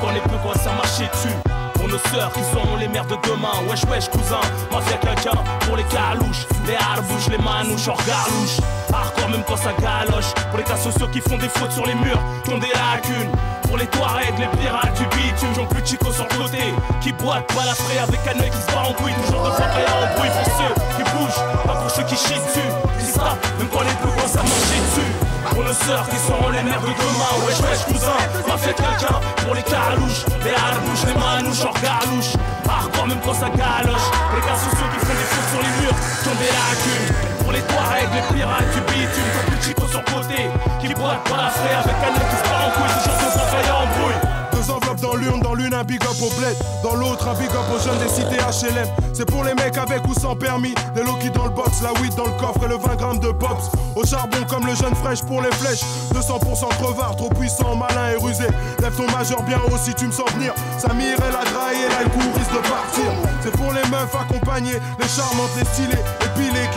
quand 0.00 0.10
les 0.10 0.20
peu 0.20 0.36
commencent 0.42 0.66
à 0.66 0.72
marcher 0.72 1.08
dessus. 1.12 1.34
Pour 1.74 1.88
nos 1.88 1.98
sœurs 1.98 2.32
qui 2.32 2.40
seront 2.52 2.76
les 2.76 2.88
mères 2.88 3.06
de 3.06 3.16
demain, 3.26 3.52
wesh 3.68 3.84
wesh 3.84 4.08
cousin, 4.08 4.40
mafia 4.70 4.96
quelqu'un. 4.98 5.38
Pour 5.66 5.76
les 5.76 5.84
calouches, 5.84 6.46
les 6.66 6.74
harbouches, 6.74 7.28
les 7.30 7.38
manouches, 7.38 7.88
hors 7.88 8.02
galouche. 8.04 8.60
Hardcore 8.92 9.30
même 9.30 9.42
quand 9.46 9.56
ça 9.56 9.72
galoche. 9.80 10.32
Pour 10.50 10.58
les 10.58 10.64
cas 10.64 10.76
sociaux 10.76 11.08
qui 11.08 11.20
font 11.20 11.38
des 11.38 11.48
fautes 11.48 11.72
sur 11.72 11.86
les 11.86 11.94
murs, 11.94 12.20
qui 12.44 12.52
ont 12.52 12.58
des 12.58 12.68
lacunes. 12.68 13.30
Pour 13.70 13.78
les 13.78 13.86
Touaregs, 13.86 14.34
les 14.36 14.50
pirates 14.58 14.98
du 14.98 15.06
bitume, 15.14 15.54
j'en 15.54 15.64
plus 15.64 15.86
chico 15.86 16.10
sur 16.10 16.26
le 16.26 16.42
côté. 16.42 16.58
Qui 17.00 17.12
boitent, 17.12 17.46
balafré 17.54 17.98
avec 18.02 18.18
un 18.26 18.42
œil 18.42 18.50
qui 18.50 18.58
se 18.58 18.66
bat 18.66 18.82
en 18.82 18.92
couille. 18.94 19.14
Toujours 19.24 19.46
de 19.46 19.50
prêt 19.50 19.86
à 19.86 19.94
embrouille 19.94 20.34
pour 20.42 20.50
ceux 20.58 20.74
qui 20.98 21.02
bougent, 21.14 21.44
pas 21.64 21.78
pour 21.78 21.88
ceux 21.88 22.02
qui 22.02 22.16
chient 22.16 22.34
dessus. 22.34 22.66
Qui 22.98 23.06
savent, 23.06 23.38
même 23.60 23.68
quand 23.70 23.86
les 23.86 23.94
peu 24.02 24.10
commencent 24.10 24.34
à 24.34 24.42
marcher 24.42 24.80
dessus. 24.90 25.12
Pour 25.54 25.62
nos 25.62 25.72
sœurs 25.86 26.08
qui 26.10 26.16
seront 26.18 26.50
les 26.50 26.64
mères 26.64 26.82
de 26.82 26.90
demain, 26.90 27.46
wesh 27.46 27.60
wesh 27.62 27.84
cousin, 27.86 28.18
va 28.42 28.58
faire 28.58 28.74
quelqu'un. 28.74 29.20
Pour 29.46 29.54
les 29.54 29.62
calouches, 29.62 30.26
les 30.42 30.50
harbouches, 30.50 31.06
les 31.06 31.14
manouches, 31.14 31.62
hors 31.62 31.78
galouche. 31.78 32.34
Hardcore 32.66 33.06
même 33.06 33.22
quand 33.22 33.34
ça 33.34 33.50
galoche. 33.54 34.08
Les 34.34 34.42
gars 34.42 34.58
sociaux 34.58 34.90
qui 34.90 34.98
font 34.98 35.14
des 35.14 35.28
fautes 35.30 35.48
sur 35.54 35.62
les 35.62 35.74
murs, 35.78 35.94
qui 35.94 36.26
ont 36.26 36.38
des 36.42 36.50
lacunes. 36.50 37.29
Les 37.52 37.62
Touaregs, 37.62 38.08
les 38.14 38.36
pirates 38.36 38.70
du 38.74 38.80
bitume, 38.92 39.24
comme 39.34 39.54
plus 39.54 39.66
chico 39.66 39.86
sur 39.88 40.00
le 40.00 40.12
côté. 40.12 40.50
Qui 40.80 40.94
boitent, 40.94 41.28
balafré 41.28 41.74
avec 41.74 41.96
un 41.98 42.14
œil 42.14 42.28
qui 42.30 42.36
se 42.36 42.48
bat 42.48 42.66
en 42.66 42.70
couille. 42.70 42.94
Toujours 43.02 43.18
de 43.18 43.30
fois 43.32 43.46
prêt 43.50 43.68
à 43.68 43.76
embrouille. 43.76 44.20
Deux 44.52 44.70
enveloppes 44.70 45.00
dans 45.00 45.16
l'une, 45.16 45.40
dans 45.40 45.54
l'une 45.54 45.74
un 45.74 45.84
big 45.84 46.02
up 46.04 46.16
au 46.22 46.30
bled, 46.38 46.56
dans 46.82 46.94
l'autre 46.94 47.26
un 47.26 47.34
big 47.34 47.50
up 47.50 47.66
aux 47.74 47.82
jeunes 47.82 47.98
des 47.98 48.08
cités 48.08 48.36
HLM. 48.36 48.86
C'est 49.12 49.24
pour 49.24 49.42
les 49.44 49.54
mecs 49.54 49.76
avec 49.76 50.06
ou 50.06 50.14
sans 50.14 50.36
permis, 50.36 50.74
des 50.94 51.02
Loki 51.02 51.30
dans 51.30 51.44
le 51.44 51.50
box, 51.50 51.82
la 51.82 51.92
weed 52.00 52.14
dans 52.14 52.26
le 52.26 52.32
coffre 52.32 52.64
et 52.64 52.68
le 52.68 52.76
20 52.76 52.96
grammes 52.96 53.18
de 53.18 53.32
pops. 53.32 53.70
Au 53.96 54.04
charbon 54.06 54.38
comme 54.48 54.66
le 54.66 54.74
jeune 54.74 54.94
fraîche 54.94 55.22
pour 55.22 55.42
les 55.42 55.50
flèches, 55.52 55.82
200% 56.14 56.68
crevard, 56.80 57.16
trop 57.16 57.30
puissant, 57.30 57.74
malin 57.74 58.12
et 58.12 58.16
rusé. 58.16 58.46
Lève 58.80 58.94
ton 58.96 59.10
majeur 59.10 59.42
bien 59.42 59.58
haut 59.66 59.76
si 59.76 59.94
tu 59.94 60.06
me 60.06 60.12
sens 60.12 60.30
venir. 60.34 60.54
Samir 60.78 61.16
et 61.16 61.32
la 61.32 61.50
graille 61.50 61.82
et 61.84 61.88
là 61.88 62.04
le 62.04 62.10
coup 62.10 62.26
risque 62.36 62.52
de 62.52 62.68
partir. 62.68 63.10
C'est 63.42 63.52
pour 63.52 63.72
les 63.72 63.86
meufs 63.90 64.14
accompagnées, 64.14 64.78
les 64.98 65.08
charmantes, 65.08 65.50
les 65.58 65.64
stylées, 65.64 66.04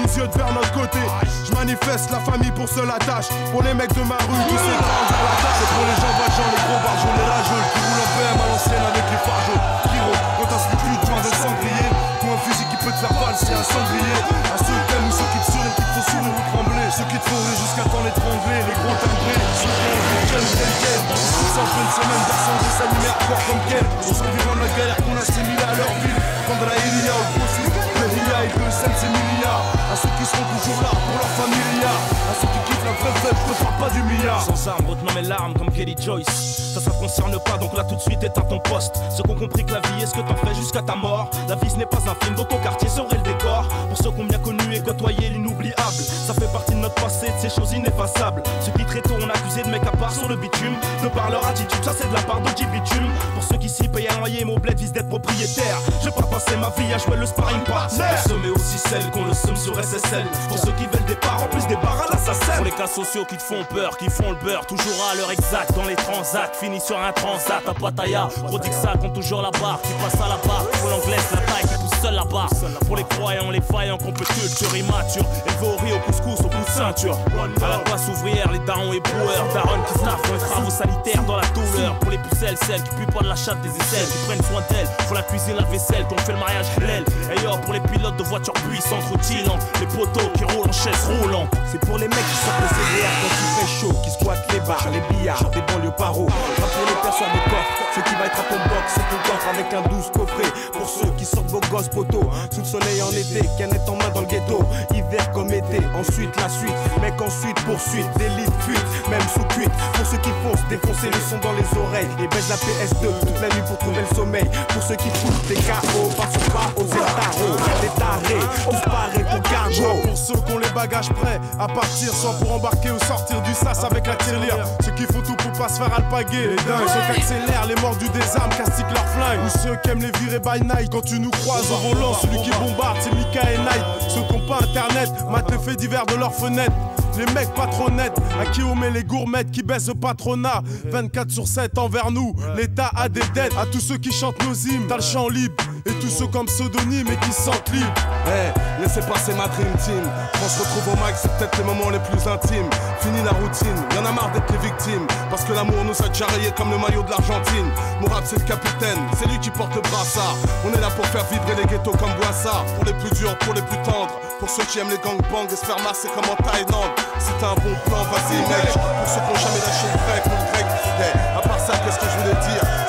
Je 0.03 1.53
manifeste 1.55 2.11
la 2.11 2.19
famille 2.19 2.51
pour 2.51 2.67
seule 2.67 2.89
attache. 2.89 3.27
Pour 3.51 3.63
les 3.63 3.73
mecs 3.73 3.93
de 3.93 4.03
ma 4.03 4.19
rue 4.27 4.43
qui 4.47 4.57
s'étendent 4.59 5.07
vers 5.09 5.23
la 5.23 5.35
tâche. 5.39 5.59
C'est 5.59 5.71
pour 5.73 5.85
les 5.88 5.97
gens 5.99 6.13
valjean, 6.19 6.47
les 6.53 6.63
gros 6.63 6.80
barjols, 6.84 7.17
les 7.17 7.27
rageux 7.27 7.63
qui 7.71 7.80
roulent 7.84 8.03
en 8.03 8.09
PM 8.13 8.38
à 8.39 8.47
l'ancienne 8.51 8.85
avec 8.88 9.05
les 9.07 9.21
fargeaux. 9.23 9.61
Kiro, 9.88 10.13
quand 10.38 10.47
t'as 10.47 10.61
ce 10.63 10.75
plus 10.75 10.95
de 10.95 11.07
de 11.23 11.31
sanglier. 11.34 11.88
Ou 12.23 12.25
un 12.31 12.39
fusil 12.43 12.65
qui 12.67 12.77
peut 12.84 12.93
te 12.93 12.99
faire 13.03 13.15
valser 13.15 13.53
un 13.55 13.63
sanglier. 13.63 14.17
À 14.53 14.57
ceux 14.59 14.75
qui 14.75 14.85
t'aiment 14.91 15.07
ou 15.07 15.15
ceux 15.15 15.30
qui 15.34 15.39
te 15.39 15.47
sourient, 15.51 15.75
qui 15.75 15.84
te 15.84 15.91
font 15.93 16.05
sourire 16.11 16.35
ou 16.35 16.43
trembler. 16.51 16.88
Ceux 16.91 17.07
qui 17.07 17.19
te 17.19 17.25
font 17.27 17.41
rire 17.43 17.59
jusqu'à 17.63 17.85
temps 17.88 18.03
l'étrangler. 18.03 18.59
Les 18.63 18.75
gros 18.80 18.97
timbrés, 18.99 19.43
ceux 19.59 19.71
qui 19.71 19.88
ont 19.88 20.27
quel. 20.31 21.01
Ils 21.15 21.51
sont 21.51 21.63
en 21.63 21.80
une 21.80 21.93
semaine 21.95 22.23
versant 22.27 22.57
des 22.59 22.75
animés 22.84 23.11
hardcore 23.11 23.43
comme 23.49 23.63
quel. 23.71 23.85
On 23.88 24.13
s'en 24.13 24.30
vivant 24.35 24.55
de 24.57 24.63
la 24.67 24.71
galère 24.77 24.99
qu'on 25.03 25.15
assimile 25.15 25.63
à 25.63 25.73
leur 25.80 25.91
ville. 25.99 26.19
Prendre 26.47 26.65
la 26.67 26.77
Ilia 26.80 27.15
au 27.17 27.45
sud. 27.55 27.71
Le 27.71 28.07
Ria 28.07 28.38
et 28.45 28.51
le 28.51 28.67
Sen, 28.71 28.91
c'est 28.99 29.11
milliards. 29.11 29.82
À 29.94 29.95
ceux 29.95 30.10
qui 30.18 30.26
seront 30.26 30.41
toujours 30.57 30.82
là 30.82 30.90
pour 30.90 31.18
leur 31.20 31.30
familia. 31.38 31.88
À 31.88 32.34
ceux 32.41 32.48
qui 32.48 32.72
kiffent 32.72 32.84
la 32.84 32.94
vraie 32.94 33.20
fête, 33.20 33.38
je 33.48 33.53
te 33.53 33.64
parle 33.64 33.78
pas 33.80 33.90
du 33.91 34.02
milliard. 34.02 34.41
Sans 34.41 34.68
armes, 34.68 34.88
retenant 34.88 35.14
mes 35.14 35.22
larmes 35.22 35.53
comme 35.53 35.70
Kelly 35.72 35.95
Joyce. 36.02 36.62
Ça, 36.74 36.82
ça 36.82 36.90
te 36.90 36.98
concerne 36.98 37.38
pas, 37.45 37.58
donc 37.60 37.78
là 37.78 37.84
tout 37.84 37.94
de 37.94 38.02
suite 38.02 38.24
éteins 38.24 38.41
ton 38.41 38.58
poste. 38.58 38.95
Ceux 39.16 39.22
qui 39.22 39.30
ont 39.30 39.36
compris 39.36 39.64
que 39.64 39.74
la 39.74 39.80
vie 39.82 40.02
est 40.02 40.08
ce 40.08 40.14
que 40.14 40.22
t'en 40.22 40.36
fais 40.36 40.56
jusqu'à 40.56 40.82
ta 40.82 40.95
mort? 40.95 41.30
La 41.48 41.54
vie 41.56 41.70
ce 41.70 41.76
n'est 41.76 41.86
pas 41.86 41.98
un 41.98 42.16
film, 42.26 42.34
donc 42.36 42.48
ton 42.48 42.58
quartier 42.58 42.90
serait 42.90 43.16
le 43.16 43.22
décor. 43.22 43.68
Pour 43.90 43.98
ceux 43.98 44.10
qui 44.10 44.22
ont 44.22 44.26
bien 44.26 44.40
connu 44.40 44.64
et 44.74 44.82
côtoyé 44.82 45.30
l'inoubliable. 45.30 46.02
Ça 46.26 46.34
fait 46.34 46.52
partie 46.52 46.74
de 46.74 46.80
notre 46.80 46.95
passé, 46.95 47.28
de 47.28 47.40
ces 47.40 47.50
choses 47.56 47.74
ineffaçables. 47.74 48.41
Ceux 48.62 48.72
qui 48.72 48.86
très 48.86 49.02
tôt 49.02 49.14
ont 49.14 49.30
accusé 49.30 49.62
de 49.62 49.70
mecs 49.70 49.86
à 49.86 49.91
part 49.91 50.12
sur 50.12 50.28
le 50.28 50.36
bitume. 50.36 50.74
De 51.04 51.10
par 51.10 51.30
leur 51.30 51.45
attitude, 51.45 51.84
ça 51.84 51.91
c'est 51.95 52.10
de 52.10 52.14
la 52.14 52.22
part 52.22 52.41
de 52.41 52.50
bitume. 52.50 53.12
Pour 53.36 53.44
ceux 53.44 53.58
qui 53.58 53.70
s'y 53.70 53.88
payent 53.88 54.08
un 54.10 54.18
loyer, 54.18 54.44
mon 54.44 54.58
bled 54.58 54.80
vise 54.80 54.91
d'être 54.91 55.10
propriétaire. 55.10 55.78
Je 56.02 56.06
vais 56.06 56.16
pas 56.16 56.24
passer 56.24 56.56
ma 56.58 56.70
vie 56.72 56.91
à 56.91 56.98
jouer 56.98 57.18
le 57.18 57.28
sparring 57.28 57.62
partner. 57.66 58.04
Mais 58.41 58.50
aussi 58.50 58.80
celles 58.80 59.12
qu'on 59.12 59.26
le 59.26 59.34
somme 59.36 59.56
sur 59.56 59.76
SSL. 59.76 60.26
Pour 60.50 60.58
ceux 60.58 60.72
qui 60.72 60.88
veulent 60.88 61.06
des 61.06 61.16
parts, 61.18 61.44
en 61.44 61.48
plus 61.48 61.68
des 61.68 61.76
barres 61.76 62.08
à 62.10 62.14
l'assassin. 62.14 62.56
Pour 62.56 62.66
les 62.66 62.72
cas 62.72 62.88
sociaux 62.88 63.26
qui 63.26 63.38
te 63.38 63.44
font 63.44 63.64
peur, 63.70 63.95
qui 63.98 64.10
font 64.10 64.32
le 64.32 64.38
beurre, 64.38 64.66
toujours 64.66 65.06
à 65.12 65.16
l'heure 65.16 65.30
exacte 65.30 65.74
dans 65.76 65.86
les 65.86 65.95
transats. 65.95 66.50
Fini 66.64 66.80
sur 66.80 66.98
un 66.98 67.11
transat 67.11 67.61
à 67.68 67.73
Pattaya. 67.73 68.30
Gros 68.48 68.57
ça 68.72 68.94
compte 68.98 69.11
toujours 69.11 69.41
la 69.41 69.52
barre, 69.52 69.81
qui 69.81 69.91
passe 70.02 70.15
à 70.15 70.30
la 70.30 70.38
barre. 70.48 70.65
Pour 70.80 70.91
l'anglaise, 70.91 71.27
la 71.34 71.41
taille 71.41 71.68
qui 71.68 71.76
pousse 71.76 71.99
seul 72.02 72.15
la 72.15 72.23
barre. 72.23 72.48
Pour 72.88 72.95
les 72.95 73.03
croyants, 73.03 73.52
les 73.52 73.60
faillants, 73.60 73.98
qu'on 73.98 74.14
peut 74.14 74.23
culture 74.23 74.73
immature. 74.73 75.26
Élevé 75.45 75.91
au 75.94 75.99
couscous, 75.99 76.40
au 76.40 76.48
bout 76.48 76.64
de 76.64 76.69
ceinture. 76.69 77.18
À 77.61 77.68
la 77.68 77.80
place 77.80 78.07
ouvrière, 78.07 78.49
les 78.49 78.60
darons 78.60 78.94
et 78.94 79.02
broueurs. 79.02 79.45
Darons 79.53 79.84
qui 79.91 79.99
staffent 79.99 80.31
les 80.31 80.40
travaux 80.40 80.69
sanitaires 80.69 81.23
dans 81.23 81.35
la 81.35 81.48
douleur. 81.48 81.99
Pour 81.99 82.11
les 82.11 82.18
pucelles, 82.18 82.57
celles 82.65 82.81
qui 82.84 82.95
puent 82.95 83.11
pas 83.11 83.23
de 83.23 83.27
la 83.27 83.35
chatte 83.35 83.61
des 83.61 83.68
aisselles, 83.68 84.07
qui 84.07 84.26
prennent 84.26 84.44
soin 84.44 84.64
d'elles. 84.69 84.88
Pour 85.06 85.15
la 85.15 85.23
cuisine, 85.23 85.56
la 85.57 85.65
vaisselle, 85.65 86.07
qu'on 86.07 86.18
fait 86.19 86.31
le 86.31 86.40
mariage 86.40 86.68
l'aile. 86.80 87.03
Et 87.30 87.65
pour 87.65 87.73
les 87.73 87.81
pilotes 87.81 88.15
de 88.15 88.23
voitures 88.23 88.53
puissantes, 88.53 89.03
routillantes. 89.11 89.68
Les 89.81 89.88
poteaux 89.88 90.31
qui 90.38 90.45
roulent 90.45 90.69
en 90.69 90.72
chaise 90.72 91.10
roulante. 91.19 91.49
C'est 91.74 91.80
pour 91.88 91.98
les 91.98 92.08
mecs 92.08 92.20
qui 92.20 92.38
sortent 92.45 92.62
le 92.62 92.68
CDR 92.70 93.10
quand 93.18 93.34
il 93.34 93.66
fait 93.66 93.82
chaud, 93.82 93.94
qui 94.04 94.12
squattent 94.12 94.54
les 94.54 94.60
bars, 94.60 94.88
les 94.94 95.02
billards, 95.10 95.50
des 95.50 95.62
banlieues 95.62 95.90
paro. 95.98 96.28
Pas 96.28 96.70
pour 96.70 96.86
les 96.86 97.02
personnes 97.02 97.34
de 97.34 97.50
coffre, 97.50 97.74
ceux 97.95 98.02
qui 98.04 98.14
va 98.14 98.26
être 98.28 98.40
à 98.40 98.44
ton 98.44 98.62
box, 98.70 98.86
c'est 98.94 99.10
ton 99.10 99.18
coffre 99.26 99.48
avec 99.50 99.74
un 99.74 99.82
douce 99.90 100.12
coffret. 100.14 100.54
Pour 100.72 100.88
ceux 100.88 101.10
qui 101.18 101.26
sortent 101.26 101.50
vos 101.50 101.62
gosses 101.72 101.90
poteaux, 101.90 102.30
sous 102.52 102.60
le 102.60 102.66
soleil 102.66 103.02
en 103.02 103.10
été, 103.10 103.41
canette 103.58 103.90
en 103.90 103.95
main 103.95 104.10
dans 104.14 104.22
le 104.22 104.28
ghetto. 104.28 104.62
Hiver 104.94 105.32
comme 105.32 105.50
été, 105.50 105.82
ensuite 105.98 106.30
la 106.38 106.48
suite, 106.48 106.78
mec 107.02 107.20
ensuite 107.20 107.58
poursuite, 107.66 108.06
délit 108.20 108.45
fuite, 108.62 109.10
même 109.10 109.28
sous 109.34 109.45
cuite. 109.58 109.74
Pour 109.94 110.06
ceux 110.06 110.18
qui 110.18 110.30
foncent, 110.45 110.62
défoncer 110.70 111.10
le 111.10 111.22
son 111.26 111.40
dans 111.41 111.54
les 111.54 111.66
oreilles 111.74 112.14
et 112.22 112.28
baisse 112.28 112.50
la 112.50 112.56
PS2 112.62 113.10
toute 113.18 113.41
la 113.41 113.50
nuit 113.50 113.66
pour 113.66 113.80
trouver 113.80 114.06
le 114.08 114.16
sommeil. 114.16 114.45
Pour 114.70 114.84
ceux 114.84 114.95
qui 114.95 115.10
foutent 115.10 115.48
des 115.48 115.56
KO, 115.56 116.06
passent 116.22 116.54
pas 116.54 116.70
aux 116.78 116.86
étaros, 116.86 117.58
des 117.82 117.90
tarés, 117.98 118.45
on 118.70 118.78
se 118.78 118.94
pour 119.24 119.41
cargo. 119.50 120.02
pour 120.04 120.18
ceux 120.18 120.36
qui 120.36 120.54
ont 120.54 120.60
les 120.60 120.70
bagages 120.70 121.10
prêts 121.10 121.40
à 121.64 121.68
partir, 121.68 122.14
soit 122.14 122.34
pour 122.34 122.53
embarquer 122.53 122.91
ou 122.91 122.99
sortir 123.06 123.41
du 123.41 123.53
sas 123.53 123.84
avec 123.84 124.06
la 124.06 124.15
tirelire. 124.15 124.57
Ceux 124.84 124.91
qui 124.91 125.03
font 125.03 125.22
tout 125.22 125.35
pour 125.35 125.52
pas 125.53 125.69
se 125.69 125.81
faire 125.81 125.94
alpaguer, 125.95 126.48
les 126.49 126.56
dingues. 126.56 126.88
Ceux 126.88 127.14
qui 127.14 127.22
accélèrent 127.22 127.65
les 127.68 127.76
morts 127.76 127.95
du 127.95 128.10
désarme, 128.10 128.49
castiquent 128.49 128.91
leur 128.94 129.07
flingue. 129.07 129.40
Ou 129.45 129.49
ceux 129.60 129.76
qui 129.77 129.90
aiment 129.90 130.02
les 130.02 130.11
virer 130.19 130.40
by 130.40 130.61
night. 130.61 130.91
Quand 130.91 131.02
tu 131.02 131.19
nous 131.19 131.31
croises 131.31 131.72
au 131.72 131.88
volant, 131.88 132.14
celui 132.14 132.41
qui 132.41 132.49
bombarde, 132.52 132.98
c'est 132.99 133.14
Mika 133.14 133.52
et 133.52 133.57
Night. 133.57 133.85
Ceux 134.10 134.22
qui 134.22 134.34
ont 134.34 134.48
pas 134.48 134.60
internet, 134.64 135.10
matent 135.31 135.52
les 135.52 135.60
faits 135.60 135.80
divers 135.80 136.06
de 136.06 136.15
leurs 136.15 136.34
fenêtres. 136.34 136.76
Les 137.18 137.31
mecs 137.34 137.53
pas 137.53 137.68
trop 137.68 137.91
nets, 137.91 138.15
à 138.41 138.45
qui 138.48 138.64
on 138.64 138.76
met 138.76 138.90
les 138.90 139.03
gourmettes 139.03 139.52
qui 139.52 139.61
baissent 139.61 139.88
le 139.88 139.94
patronat. 139.94 140.64
24 140.85 141.30
sur 141.31 141.48
7 141.48 141.77
envers 141.77 142.10
nous, 142.10 142.34
l'État 142.57 142.90
a 142.95 143.07
des 143.07 143.22
dettes. 143.35 143.53
À 143.56 143.68
tous 143.68 143.80
ceux 143.80 143.98
qui 143.98 144.11
chantent 144.11 144.44
nos 144.44 144.53
hymnes, 144.53 144.88
t'as 144.90 144.98
le 144.98 145.03
champ 145.03 145.30
libre. 145.30 145.56
Et 145.85 145.91
tous 145.99 146.10
ceux 146.10 146.27
comme 146.27 146.45
pseudonyme 146.45 147.07
et 147.11 147.18
qui 147.18 147.34
se 147.34 147.41
sentent 147.43 147.69
libres. 147.72 147.91
Eh, 148.27 148.81
laissez 148.81 149.01
passer 149.01 149.34
ma 149.34 149.47
dream 149.47 149.68
team. 149.84 150.03
Quand 150.34 150.45
on 150.45 150.49
se 150.49 150.60
retrouve 150.60 150.93
au 150.93 150.95
mic, 151.05 151.15
c'est 151.15 151.31
peut-être 151.35 151.57
les 151.57 151.64
moments 151.65 151.89
les 151.89 151.99
plus 151.99 152.26
intimes. 152.26 152.69
Fini 153.01 153.22
la 153.23 153.31
routine, 153.31 153.76
y'en 153.95 154.05
a 154.05 154.11
marre 154.11 154.31
d'être 154.31 154.49
les 154.51 154.60
victimes. 154.60 155.05
Parce 155.30 155.43
que 155.43 155.51
l'amour 155.51 155.84
nous 155.84 155.99
a 156.01 156.07
déjà 156.07 156.26
comme 156.55 156.72
le 156.72 156.77
maillot 156.77 157.03
de 157.03 157.10
l'Argentine. 157.10 157.68
Mon 157.99 158.07
c'est 158.23 158.39
le 158.39 158.45
capitaine, 158.45 158.99
c'est 159.19 159.27
lui 159.27 159.38
qui 159.39 159.49
porte 159.49 159.76
le 159.76 159.81
brassard. 159.81 160.38
On 160.65 160.72
est 160.72 160.80
là 160.80 160.89
pour 160.95 161.05
faire 161.07 161.26
vibrer 161.26 161.55
les 161.55 161.65
ghettos 161.65 161.97
comme 161.99 162.14
Boissard. 162.15 162.64
Pour 162.76 162.85
les 162.85 162.93
plus 162.93 163.11
durs, 163.18 163.38
pour 163.39 163.53
les 163.53 163.61
plus 163.64 163.81
tendres. 163.84 164.15
Pour 164.39 164.49
ceux 164.49 164.64
qui 164.64 164.80
aiment 164.80 164.89
les 164.91 165.01
gangbangs 165.03 165.51
et 165.51 165.55
se 165.55 165.65
faire 165.65 165.80
masser 165.84 166.07
comme 166.15 166.30
en 166.31 166.38
Thaïlande. 166.43 166.95
T'as 167.39 167.51
un 167.51 167.55
bon 167.55 167.76
plan, 167.85 168.03
vas-y, 168.07 168.39
mec. 168.47 168.72
Pour 168.72 169.07
ceux 169.10 169.19
qui 169.19 169.31
ont 169.31 169.41
jamais 169.41 169.60
lâché 169.60 169.88
le 169.91 169.99
grec, 169.99 170.23
mon 170.31 170.43
grec. 170.51 170.65
Hey, 170.99 171.11
à 171.35 171.41
part 171.41 171.60
ça, 171.60 171.73
qu'est-ce 171.84 171.99
que 171.99 172.05
je 172.05 172.18
voulais 172.23 172.39
dire? 172.47 172.82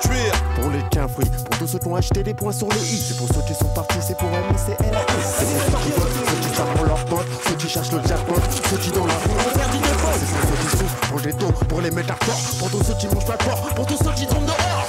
Pour 0.00 0.70
les 0.70 0.82
quinfris, 0.90 1.28
pour 1.28 1.58
tous 1.58 1.66
ceux 1.66 1.78
qui 1.78 1.86
ont 1.88 1.96
acheté 1.96 2.22
des 2.22 2.34
points 2.34 2.52
sur 2.52 2.68
le 2.68 2.76
i, 2.76 2.98
c'est 2.98 3.16
pour 3.16 3.28
ceux 3.28 3.42
qui 3.46 3.54
sont 3.54 3.68
partis, 3.74 3.98
c'est 4.00 4.16
pour 4.16 4.28
aimer, 4.28 4.56
c'est 4.56 4.78
LAS. 4.90 5.04
C'est 5.22 5.44
pour 5.44 5.62
ceux 5.62 5.84
qui 5.84 5.90
votent, 5.98 6.08
ceux 6.28 6.48
qui 6.48 6.56
savent 6.56 6.74
pour 6.74 6.86
leurs 6.86 7.04
potes, 7.04 7.26
ceux 7.46 7.54
qui 7.54 7.68
cherchent 7.68 7.92
le 7.92 8.00
jackpot, 8.06 8.34
ceux 8.70 8.76
qui 8.76 8.90
dans 8.90 9.06
la 9.06 9.14
rue 9.14 9.30
ont 9.30 9.58
perdu 9.58 9.78
des. 9.78 9.88
C'est 9.88 10.26
pour 10.26 10.48
ceux 10.48 10.56
qui 10.62 10.76
souffrent, 10.76 11.00
pour 11.08 11.20
les 11.20 11.32
taux, 11.32 11.52
pour 11.68 11.80
les 11.80 11.90
métaphores, 11.90 12.40
pour 12.58 12.70
tous 12.70 12.84
ceux 12.84 12.94
qui 12.94 13.06
mangent 13.08 13.26
pas 13.26 13.36
de 13.36 13.44
porc, 13.44 13.74
pour 13.74 13.86
tous 13.86 13.98
ceux 14.02 14.12
qui 14.12 14.26
tombent 14.26 14.46
dehors. 14.46 14.86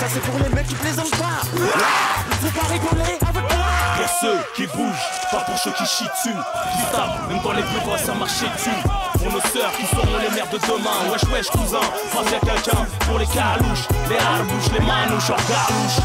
Ça 0.00 0.06
c'est 0.12 0.20
pour 0.20 0.38
les 0.38 0.54
mecs 0.54 0.66
qui 0.66 0.74
plaisantent 0.74 1.10
pas. 1.16 1.42
Faut 1.44 2.60
pas 2.60 2.66
rigoler 2.66 3.18
avec 3.20 3.42
moi. 3.42 3.66
Pour 3.96 4.08
ceux 4.20 4.38
qui 4.56 4.66
bougent, 4.66 5.08
pas 5.30 5.40
pour 5.40 5.58
ceux 5.58 5.72
qui 5.72 5.86
chient 5.86 6.04
dessus. 6.04 6.36
Qui 6.76 6.82
tapent, 6.92 7.28
même 7.28 7.40
quand 7.42 7.52
les 7.52 7.62
plus 7.62 7.80
gros 7.80 7.96
ça 7.96 8.14
marchait 8.14 8.48
dessus. 8.56 9.03
Pour 9.24 9.32
nos 9.32 9.40
sœurs 9.40 9.72
qui 9.80 9.88
seront 9.88 10.20
les 10.20 10.28
mères 10.36 10.52
de 10.52 10.60
demain. 10.68 11.08
Wesh, 11.08 11.24
wesh, 11.32 11.48
cousin, 11.48 11.80
face 12.12 12.28
à 12.28 12.40
quelqu'un. 12.44 12.84
Pour 13.08 13.16
les 13.16 13.24
calouches, 13.24 13.88
les 14.12 14.20
harbouches, 14.20 14.68
les 14.68 14.84
manouches, 14.84 15.32
hors 15.32 15.40
galouche. 15.48 15.96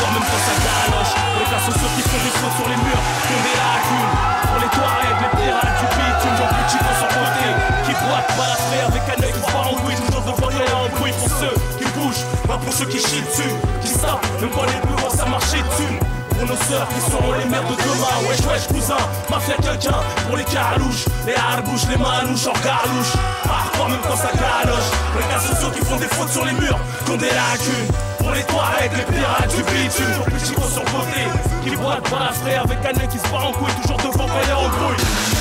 Quand 0.00 0.10
même 0.16 0.24
quand 0.24 0.42
ça 0.48 0.56
galoche. 0.64 1.12
Les 1.12 1.44
cas 1.44 1.60
sociaux 1.60 1.92
qui 1.92 2.02
font 2.08 2.20
des 2.24 2.32
sur 2.32 2.68
les 2.72 2.80
murs, 2.80 3.04
qui 3.20 3.32
ont 3.36 3.44
des 3.44 3.56
lacunes. 3.60 4.14
Pour 4.48 4.58
les 4.64 4.70
toilettes, 4.72 5.20
les 5.20 5.32
pirates 5.36 5.76
du 5.76 5.86
bitume, 5.92 6.36
Jean 6.40 6.48
Petit 6.56 6.80
dans 6.80 6.96
son 7.04 7.10
côté. 7.12 7.48
Qui 7.84 7.92
boite, 8.00 8.28
balafré 8.32 8.78
avec 8.80 9.04
un 9.12 9.18
œil 9.28 9.36
part 9.44 9.68
en 9.68 9.76
couille. 9.84 10.00
Toujours 10.00 10.24
devant 10.24 10.48
et 10.48 10.72
en 10.72 10.88
bruit 10.96 11.12
pour 11.20 11.28
ceux 11.36 11.56
qui 11.76 11.84
bougent, 11.92 12.24
pas 12.48 12.56
pour 12.56 12.72
ceux 12.72 12.88
qui 12.88 12.96
chient 12.96 13.28
dessus. 13.28 13.52
Qui 13.84 13.92
savent, 13.92 14.24
même 14.40 14.48
quand 14.56 14.64
les 14.64 14.80
plus 14.80 14.96
gros 14.96 15.12
ça 15.12 15.28
marchait 15.28 15.60
dessus. 15.60 16.00
Pour 16.44 16.56
nos 16.56 16.62
sœurs 16.64 16.86
qui 16.88 17.10
seront 17.10 17.32
les 17.32 17.44
mères 17.46 17.64
de 17.64 17.74
demain. 17.74 18.28
Wesh 18.28 18.44
wesh 18.44 18.66
cousin, 18.68 19.00
mafia 19.30 19.54
quelqu'un 19.56 19.96
Pour 20.26 20.36
les 20.36 20.44
carouches, 20.44 21.06
les 21.26 21.34
harbouches, 21.34 21.88
les 21.88 21.96
manouches 21.96 22.46
en 22.46 22.52
galouche 22.60 23.16
Hardcore 23.48 23.88
même 23.88 24.00
quand 24.06 24.16
ça 24.16 24.28
galoche. 24.28 24.90
Pour 25.12 25.22
les 25.22 25.28
gars 25.32 25.40
sociaux 25.40 25.70
qui 25.70 25.82
font 25.86 25.96
des 25.96 26.08
fautes 26.08 26.28
sur 26.28 26.44
les 26.44 26.52
murs 26.52 26.78
Qui 27.06 27.16
des 27.16 27.32
lacunes. 27.32 27.88
Pour 28.18 28.32
les 28.32 28.42
toilettes, 28.42 28.92
les 28.92 29.14
pirates 29.14 29.56
du 29.56 29.62
bitume. 29.62 30.12
Pour 30.18 30.34
les 30.34 30.44
chicos 30.44 30.68
sur 30.68 30.84
côté 30.84 31.24
Qui 31.64 31.76
boitent 31.76 32.10
pas 32.10 32.20
la 32.20 32.32
frais 32.32 32.56
avec 32.56 32.78
un 32.84 32.92
nez 32.92 33.08
qui 33.08 33.18
se 33.18 33.28
part 33.28 33.48
en 33.48 33.52
couille 33.52 33.72
Toujours 33.80 33.96
devant 33.96 34.26
quand 34.26 34.42
il 34.42 35.30
y 35.30 35.33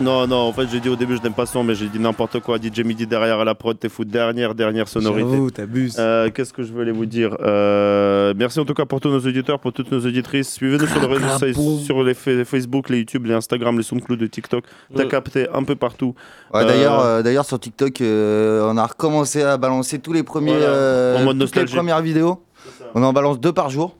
Non, 0.00 0.28
non, 0.28 0.36
en 0.36 0.52
fait, 0.52 0.68
j'ai 0.70 0.78
dit 0.78 0.88
au 0.88 0.94
début, 0.94 1.16
je 1.16 1.22
n'aime 1.22 1.32
pas 1.34 1.44
son, 1.44 1.64
mais 1.64 1.74
j'ai 1.74 1.88
dit 1.88 1.98
n'importe 1.98 2.38
quoi. 2.38 2.56
DJ 2.58 2.80
Midi 2.84 3.04
derrière 3.06 3.40
à 3.40 3.44
la 3.44 3.56
prod, 3.56 3.76
t'es 3.76 3.88
fou. 3.88 4.04
Dernière, 4.04 4.54
dernière 4.54 4.86
sonorité. 4.86 5.28
J'avoue, 5.28 5.50
t'abuses. 5.50 5.96
Euh, 5.98 6.30
Qu'est-ce 6.30 6.52
que 6.52 6.62
je 6.62 6.72
voulais 6.72 6.92
vous 6.92 7.04
dire 7.06 7.36
Euh, 7.40 8.32
Merci 8.36 8.60
en 8.60 8.64
tout 8.64 8.74
cas 8.74 8.84
pour 8.84 9.00
tous 9.00 9.08
nos 9.08 9.18
auditeurs, 9.18 9.58
pour 9.58 9.72
toutes 9.72 9.90
nos 9.90 9.98
auditrices. 9.98 10.52
Suivez-nous 10.52 10.86
sur 10.86 11.00
les 11.00 11.06
réseaux 11.16 11.38
sociaux, 11.38 11.78
sur 11.78 12.02
les 12.04 12.14
fa- 12.14 12.44
Facebook, 12.44 12.90
les 12.90 12.98
YouTube, 12.98 13.26
les 13.26 13.34
Instagram, 13.34 13.76
les 13.76 13.82
SoundCloud, 13.82 14.20
les 14.20 14.28
TikTok. 14.28 14.64
T'as 14.94 15.02
Ouais. 15.02 15.08
capté 15.08 15.48
un 15.52 15.64
peu 15.64 15.74
partout. 15.74 16.14
Ouais, 16.54 16.62
Euh, 16.62 16.66
d'ailleurs, 16.66 17.00
euh, 17.00 17.22
d'ailleurs 17.22 17.44
sur 17.44 17.58
TikTok, 17.58 18.00
euh, 18.00 18.70
on 18.70 18.76
a 18.76 18.86
recommencé 18.86 19.42
à 19.42 19.56
balancer 19.56 19.98
tous 19.98 20.12
les 20.12 20.22
premiers, 20.22 20.52
Voilà, 20.52 20.66
euh, 20.66 21.18
en 21.18 21.24
mode 21.24 21.38
toutes 21.40 21.56
les 21.56 21.64
premières 21.64 22.02
vidéos. 22.02 22.40
On 22.94 23.02
en 23.02 23.12
balance 23.12 23.40
deux 23.40 23.52
par 23.52 23.68
jour. 23.68 23.96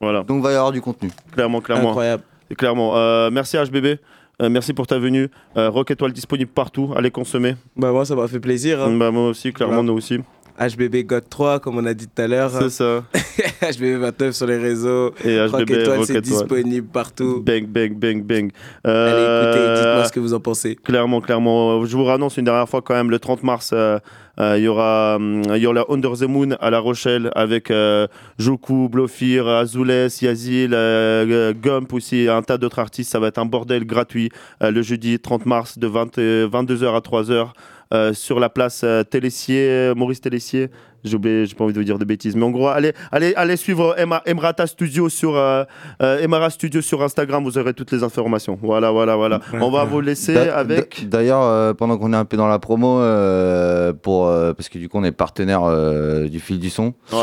Voilà. 0.00 0.22
Donc 0.22 0.38
il 0.38 0.42
va 0.44 0.52
y 0.52 0.54
avoir 0.54 0.70
du 0.70 0.80
contenu. 0.80 1.10
Clairement, 1.32 1.60
clairement. 1.60 1.88
Incroyable. 1.88 2.22
Clairement. 2.56 2.92
Euh, 2.96 3.30
merci 3.32 3.56
HBB. 3.56 3.98
Euh, 4.40 4.48
merci 4.48 4.72
pour 4.72 4.86
ta 4.86 4.98
venue. 4.98 5.28
Euh, 5.56 5.68
Rock 5.68 5.90
Étoile 5.90 6.12
disponible 6.12 6.50
partout. 6.50 6.92
Allez 6.96 7.10
consommer. 7.10 7.56
Bah 7.76 7.90
moi 7.92 8.04
ça 8.04 8.14
m'a 8.14 8.28
fait 8.28 8.38
plaisir. 8.40 8.80
hein. 8.82 8.96
Bah, 8.96 9.10
moi 9.10 9.28
aussi, 9.30 9.52
clairement, 9.52 9.74
Voilà. 9.76 9.88
nous 9.88 9.94
aussi. 9.94 10.18
HBB 10.58 11.04
God 11.06 11.24
3 11.28 11.60
comme 11.60 11.78
on 11.78 11.86
a 11.86 11.94
dit 11.94 12.06
tout 12.08 12.22
à 12.22 12.26
l'heure. 12.26 12.50
C'est 12.50 12.70
ça. 12.70 13.04
HBB 13.62 14.00
29 14.00 14.34
sur 14.34 14.46
les 14.46 14.56
réseaux. 14.56 15.12
Et 15.24 15.36
HBB, 15.36 15.70
Étoile 15.70 15.98
Rock 15.98 16.06
c'est 16.06 16.20
disponible 16.20 16.86
partout. 16.88 17.42
Bang, 17.44 17.66
bang, 17.66 17.94
bang, 17.94 18.22
bang. 18.22 18.50
Allez 18.84 19.22
écoutez, 19.22 19.60
Euh, 19.60 19.74
dites-moi 19.76 20.04
ce 20.04 20.12
que 20.12 20.20
vous 20.20 20.34
en 20.34 20.40
pensez. 20.40 20.76
Clairement, 20.76 21.20
clairement. 21.20 21.84
Je 21.84 21.96
vous 21.96 22.08
annonce 22.08 22.36
une 22.36 22.44
dernière 22.44 22.68
fois 22.68 22.82
quand 22.82 22.94
même, 22.94 23.10
le 23.10 23.18
30 23.18 23.42
mars, 23.42 23.70
euh, 23.72 23.98
euh, 24.40 24.56
il 24.56 24.64
y 24.64 24.68
aura 24.68 25.18
il 25.20 25.56
y 25.56 25.66
aura 25.66 25.84
Under 25.88 26.12
the 26.16 26.22
Moon 26.22 26.50
à 26.60 26.70
La 26.70 26.78
Rochelle 26.78 27.30
avec 27.34 27.70
euh, 27.70 28.06
Joku, 28.38 28.88
Blofir, 28.88 29.46
Azules, 29.48 30.08
Yazil, 30.22 30.74
euh, 30.74 31.26
euh, 31.28 31.52
Gump 31.60 31.92
aussi, 31.92 32.28
un 32.28 32.42
tas 32.42 32.58
d'autres 32.58 32.78
artistes. 32.78 33.10
Ça 33.10 33.18
va 33.18 33.28
être 33.28 33.38
un 33.38 33.46
bordel 33.46 33.84
gratuit 33.84 34.30
euh, 34.62 34.70
le 34.70 34.82
jeudi 34.82 35.18
30 35.18 35.46
mars 35.46 35.78
de 35.78 35.86
20, 35.86 36.18
euh, 36.18 36.48
22h 36.48 36.94
à 36.96 37.00
3h. 37.00 37.48
Euh, 37.94 38.12
sur 38.12 38.38
la 38.40 38.48
place 38.48 38.82
euh, 38.84 39.02
Téléssier, 39.02 39.92
Maurice 39.96 40.20
Téléssier. 40.20 40.70
J'ai 41.04 41.14
oublié, 41.14 41.46
j'ai 41.46 41.54
pas 41.54 41.62
envie 41.62 41.72
de 41.72 41.78
vous 41.78 41.84
dire 41.84 41.98
de 41.98 42.04
bêtises. 42.04 42.34
Mais 42.34 42.42
en 42.44 42.50
gros, 42.50 42.66
allez, 42.68 42.92
allez, 43.12 43.32
allez 43.36 43.56
suivre 43.56 43.94
Emma, 43.98 44.20
Emrata 44.26 44.66
Studio 44.66 45.08
sur 45.08 45.36
euh, 45.36 45.62
euh, 46.02 46.18
Emara 46.18 46.50
Studio 46.50 46.80
sur 46.82 47.00
Instagram. 47.04 47.44
Vous 47.44 47.56
aurez 47.56 47.72
toutes 47.72 47.92
les 47.92 48.02
informations. 48.02 48.58
Voilà, 48.60 48.90
voilà, 48.90 49.14
voilà. 49.14 49.40
On 49.60 49.70
va 49.70 49.84
vous 49.84 50.00
laisser 50.00 50.34
D'a- 50.34 50.56
avec. 50.56 51.02
d'a- 51.08 51.18
D'ailleurs, 51.18 51.42
euh, 51.42 51.72
pendant 51.72 51.96
qu'on 51.98 52.12
est 52.12 52.16
un 52.16 52.24
peu 52.24 52.36
dans 52.36 52.48
la 52.48 52.58
promo, 52.58 52.98
euh, 53.00 53.92
pour, 53.92 54.26
euh, 54.26 54.52
parce 54.54 54.68
que 54.68 54.78
du 54.78 54.88
coup 54.88 54.98
on 54.98 55.04
est 55.04 55.12
partenaire 55.12 55.62
euh, 55.62 56.26
du 56.26 56.40
fil 56.40 56.58
du 56.58 56.68
son. 56.68 56.94
Ouais. 57.12 57.18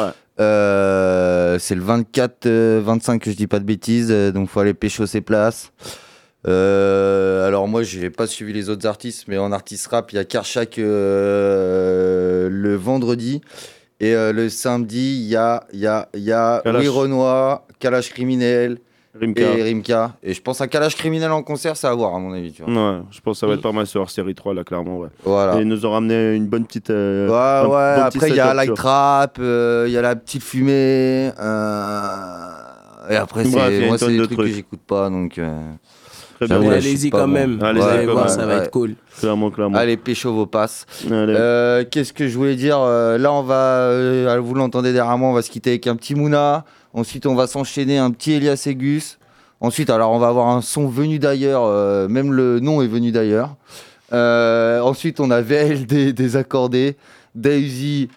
Euh, 0.69 1.57
c'est 1.59 1.75
le 1.75 1.81
24, 1.81 2.45
euh, 2.45 2.81
25 2.83 3.21
que 3.21 3.31
je 3.31 3.35
dis 3.35 3.47
pas 3.47 3.59
de 3.59 3.65
bêtises, 3.65 4.07
euh, 4.11 4.31
donc 4.31 4.49
faut 4.49 4.59
aller 4.61 4.73
pécho 4.73 5.05
ses 5.05 5.21
places. 5.21 5.71
Euh, 6.47 7.47
alors 7.47 7.67
moi 7.67 7.81
j'ai 7.83 8.09
pas 8.09 8.27
suivi 8.27 8.53
les 8.53 8.69
autres 8.69 8.85
artistes, 8.87 9.25
mais 9.27 9.37
en 9.37 9.51
artiste 9.51 9.87
rap 9.87 10.11
il 10.11 10.17
y 10.17 10.19
a 10.19 10.25
Karchak 10.25 10.77
euh, 10.79 12.49
le 12.51 12.75
vendredi 12.75 13.41
et 13.99 14.13
euh, 14.13 14.31
le 14.31 14.49
samedi 14.49 15.21
il 15.21 15.27
y 15.27 15.35
a 15.35 15.63
il 15.73 15.79
y 15.79 15.87
a 15.87 16.07
il 16.13 16.21
y 16.21 16.31
a 16.31 16.61
Kalash. 16.63 16.81
Louis 16.83 16.87
Renoir, 16.89 17.63
Kalash 17.79 18.09
criminel 18.11 18.77
Rimka. 19.19 19.41
et 19.57 19.63
Rimka. 19.63 20.13
Et 20.21 20.33
je 20.33 20.41
pense 20.41 20.59
à 20.61 20.67
Kalash 20.67 20.95
criminel 20.97 21.31
en 21.31 21.41
concert, 21.41 21.77
ça 21.77 21.89
à 21.89 21.95
voir 21.95 22.13
à 22.13 22.19
mon 22.19 22.33
avis. 22.33 22.51
Tu 22.51 22.61
vois. 22.63 22.71
Ouais, 22.97 23.01
je 23.11 23.21
pense 23.21 23.37
que 23.37 23.39
ça 23.39 23.47
va 23.47 23.53
être 23.53 23.61
pas 23.61 23.71
mal 23.71 23.87
sur 23.87 24.09
série 24.11 24.35
3 24.35 24.53
là 24.53 24.63
clairement 24.65 24.99
ouais. 24.99 25.07
Voilà. 25.23 25.57
Et 25.57 25.61
ils 25.61 25.67
nous 25.67 25.85
ont 25.85 25.91
ramené 25.91 26.35
une 26.35 26.47
bonne 26.47 26.65
petite 26.65 26.89
euh, 26.89 27.27
Ouais, 27.29 27.65
un 27.65 27.69
ouais, 27.69 28.01
après 28.01 28.29
il 28.29 28.35
y 28.35 28.39
a 28.41 28.53
Light. 28.53 28.73
Trap, 28.73 29.37
euh, 29.39 29.85
il 29.87 29.93
y 29.93 29.97
a 29.97 30.01
la 30.01 30.15
petite 30.17 30.43
fumée. 30.43 31.31
euh, 31.39 32.65
et 33.09 33.15
après, 33.15 33.45
c'est 33.45 33.51
moi, 33.87 33.97
c'est 33.97 34.07
des 34.07 34.17
de 34.17 34.25
trucs, 34.25 34.37
trucs. 34.37 34.47
que 34.49 34.53
j'écoute 34.53 34.81
pas. 34.85 35.09
Donc, 35.09 35.37
euh, 35.37 35.61
Très 36.35 36.47
bien. 36.47 36.59
suis 36.61 36.69
Allez-y 36.71 37.09
quand 37.09 37.19
bon. 37.19 37.27
même. 37.27 37.59
Allez-y 37.63 37.81
vous 37.81 37.87
quand 37.87 37.93
allez 37.95 38.05
voir, 38.07 38.25
même. 38.25 38.33
ça 38.35 38.45
va 38.45 38.57
Ouais. 38.57 38.63
être 38.63 38.71
cool. 38.71 38.95
Clairement, 39.19 39.51
clairement. 39.51 39.77
Allez, 39.77 39.97
pécho 39.97 40.33
vos 40.33 40.45
passes. 40.45 40.85
Allez. 41.05 41.33
Euh, 41.37 41.83
Qu'est-ce 41.89 42.13
que 42.13 42.27
je 42.27 42.37
voulais 42.37 42.55
dire 42.55 42.77
Euh, 42.79 43.17
Là, 43.17 43.31
on 43.33 43.41
va, 43.43 43.55
euh, 43.55 44.39
vous 44.43 44.53
l'entendez 44.53 44.91
derrière 44.93 45.17
moi, 45.17 45.29
on 45.29 45.33
va 45.33 45.41
se 45.41 45.49
quitter 45.49 45.71
avec 45.71 45.87
un 45.87 45.95
petit 45.95 46.15
Mouna. 46.15 46.65
Ensuite, 46.93 47.25
on 47.25 47.35
va 47.35 47.47
s'enchaîner 47.47 47.97
un 47.97 48.11
petit 48.11 48.33
Elias 48.33 48.63
Egus. 48.67 49.17
Ensuite, 49.61 49.89
alors, 49.89 50.11
on 50.11 50.19
va 50.19 50.27
avoir 50.27 50.47
un 50.49 50.61
son 50.61 50.87
venu 50.87 51.19
d'ailleurs. 51.19 51.63
euh, 51.65 52.07
même 52.09 52.33
le 52.33 52.59
nom 52.59 52.81
est 52.81 52.87
venu 52.87 53.11
d'ailleurs. 53.11 53.55
Euh, 54.13 54.79
ensuite, 54.81 55.19
on 55.19 55.31
a 55.31 55.41
VLD 55.41 56.13
désaccordé. 56.13 56.95
Daisy, 57.33 58.09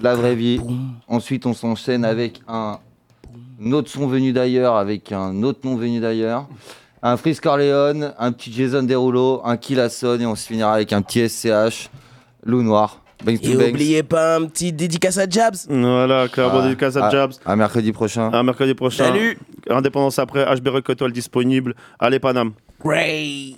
la 0.00 0.14
vraie 0.14 0.34
vie. 0.34 0.60
Ensuite, 1.08 1.46
on 1.46 1.54
s'enchaîne 1.54 2.04
avec 2.04 2.40
un 2.48 2.78
autre 3.72 3.90
son 3.90 4.06
venu 4.06 4.32
d'ailleurs, 4.32 4.76
avec 4.76 5.12
un 5.12 5.42
autre 5.42 5.60
nom 5.64 5.76
venu 5.76 6.00
d'ailleurs. 6.00 6.46
Un 7.02 7.16
Freeze 7.16 7.40
Corleone, 7.40 8.12
un 8.18 8.32
petit 8.32 8.52
Jason 8.52 8.82
Derulo, 8.82 9.40
un 9.44 9.56
Killasson 9.56 10.18
et 10.20 10.26
on 10.26 10.34
se 10.34 10.46
finira 10.46 10.74
avec 10.74 10.92
un 10.92 11.02
petit 11.02 11.28
SCH, 11.28 11.88
Loup 12.44 12.62
Noir. 12.62 13.02
Banks 13.24 13.40
to 13.40 13.48
Et 13.48 13.56
Banks. 13.56 13.70
oubliez 13.70 14.02
pas 14.02 14.36
un 14.36 14.44
petit 14.46 14.72
dédicace 14.72 15.16
à 15.18 15.28
Jabs. 15.28 15.56
Voilà, 15.68 16.28
clairement 16.28 16.58
Ah, 16.60 16.64
dédicace 16.64 16.96
à 16.96 17.10
Jabs. 17.10 17.32
À 17.46 17.56
mercredi 17.56 17.92
prochain. 17.92 18.30
À 18.30 18.42
mercredi 18.42 18.74
prochain. 18.74 19.04
Salut. 19.04 19.38
Indépendance 19.70 20.18
après, 20.18 20.44
HB 20.44 20.68
Étoile 20.90 21.12
disponible. 21.12 21.74
Allez 21.98 22.18
Paname. 22.18 22.52
Ray. 22.84 23.56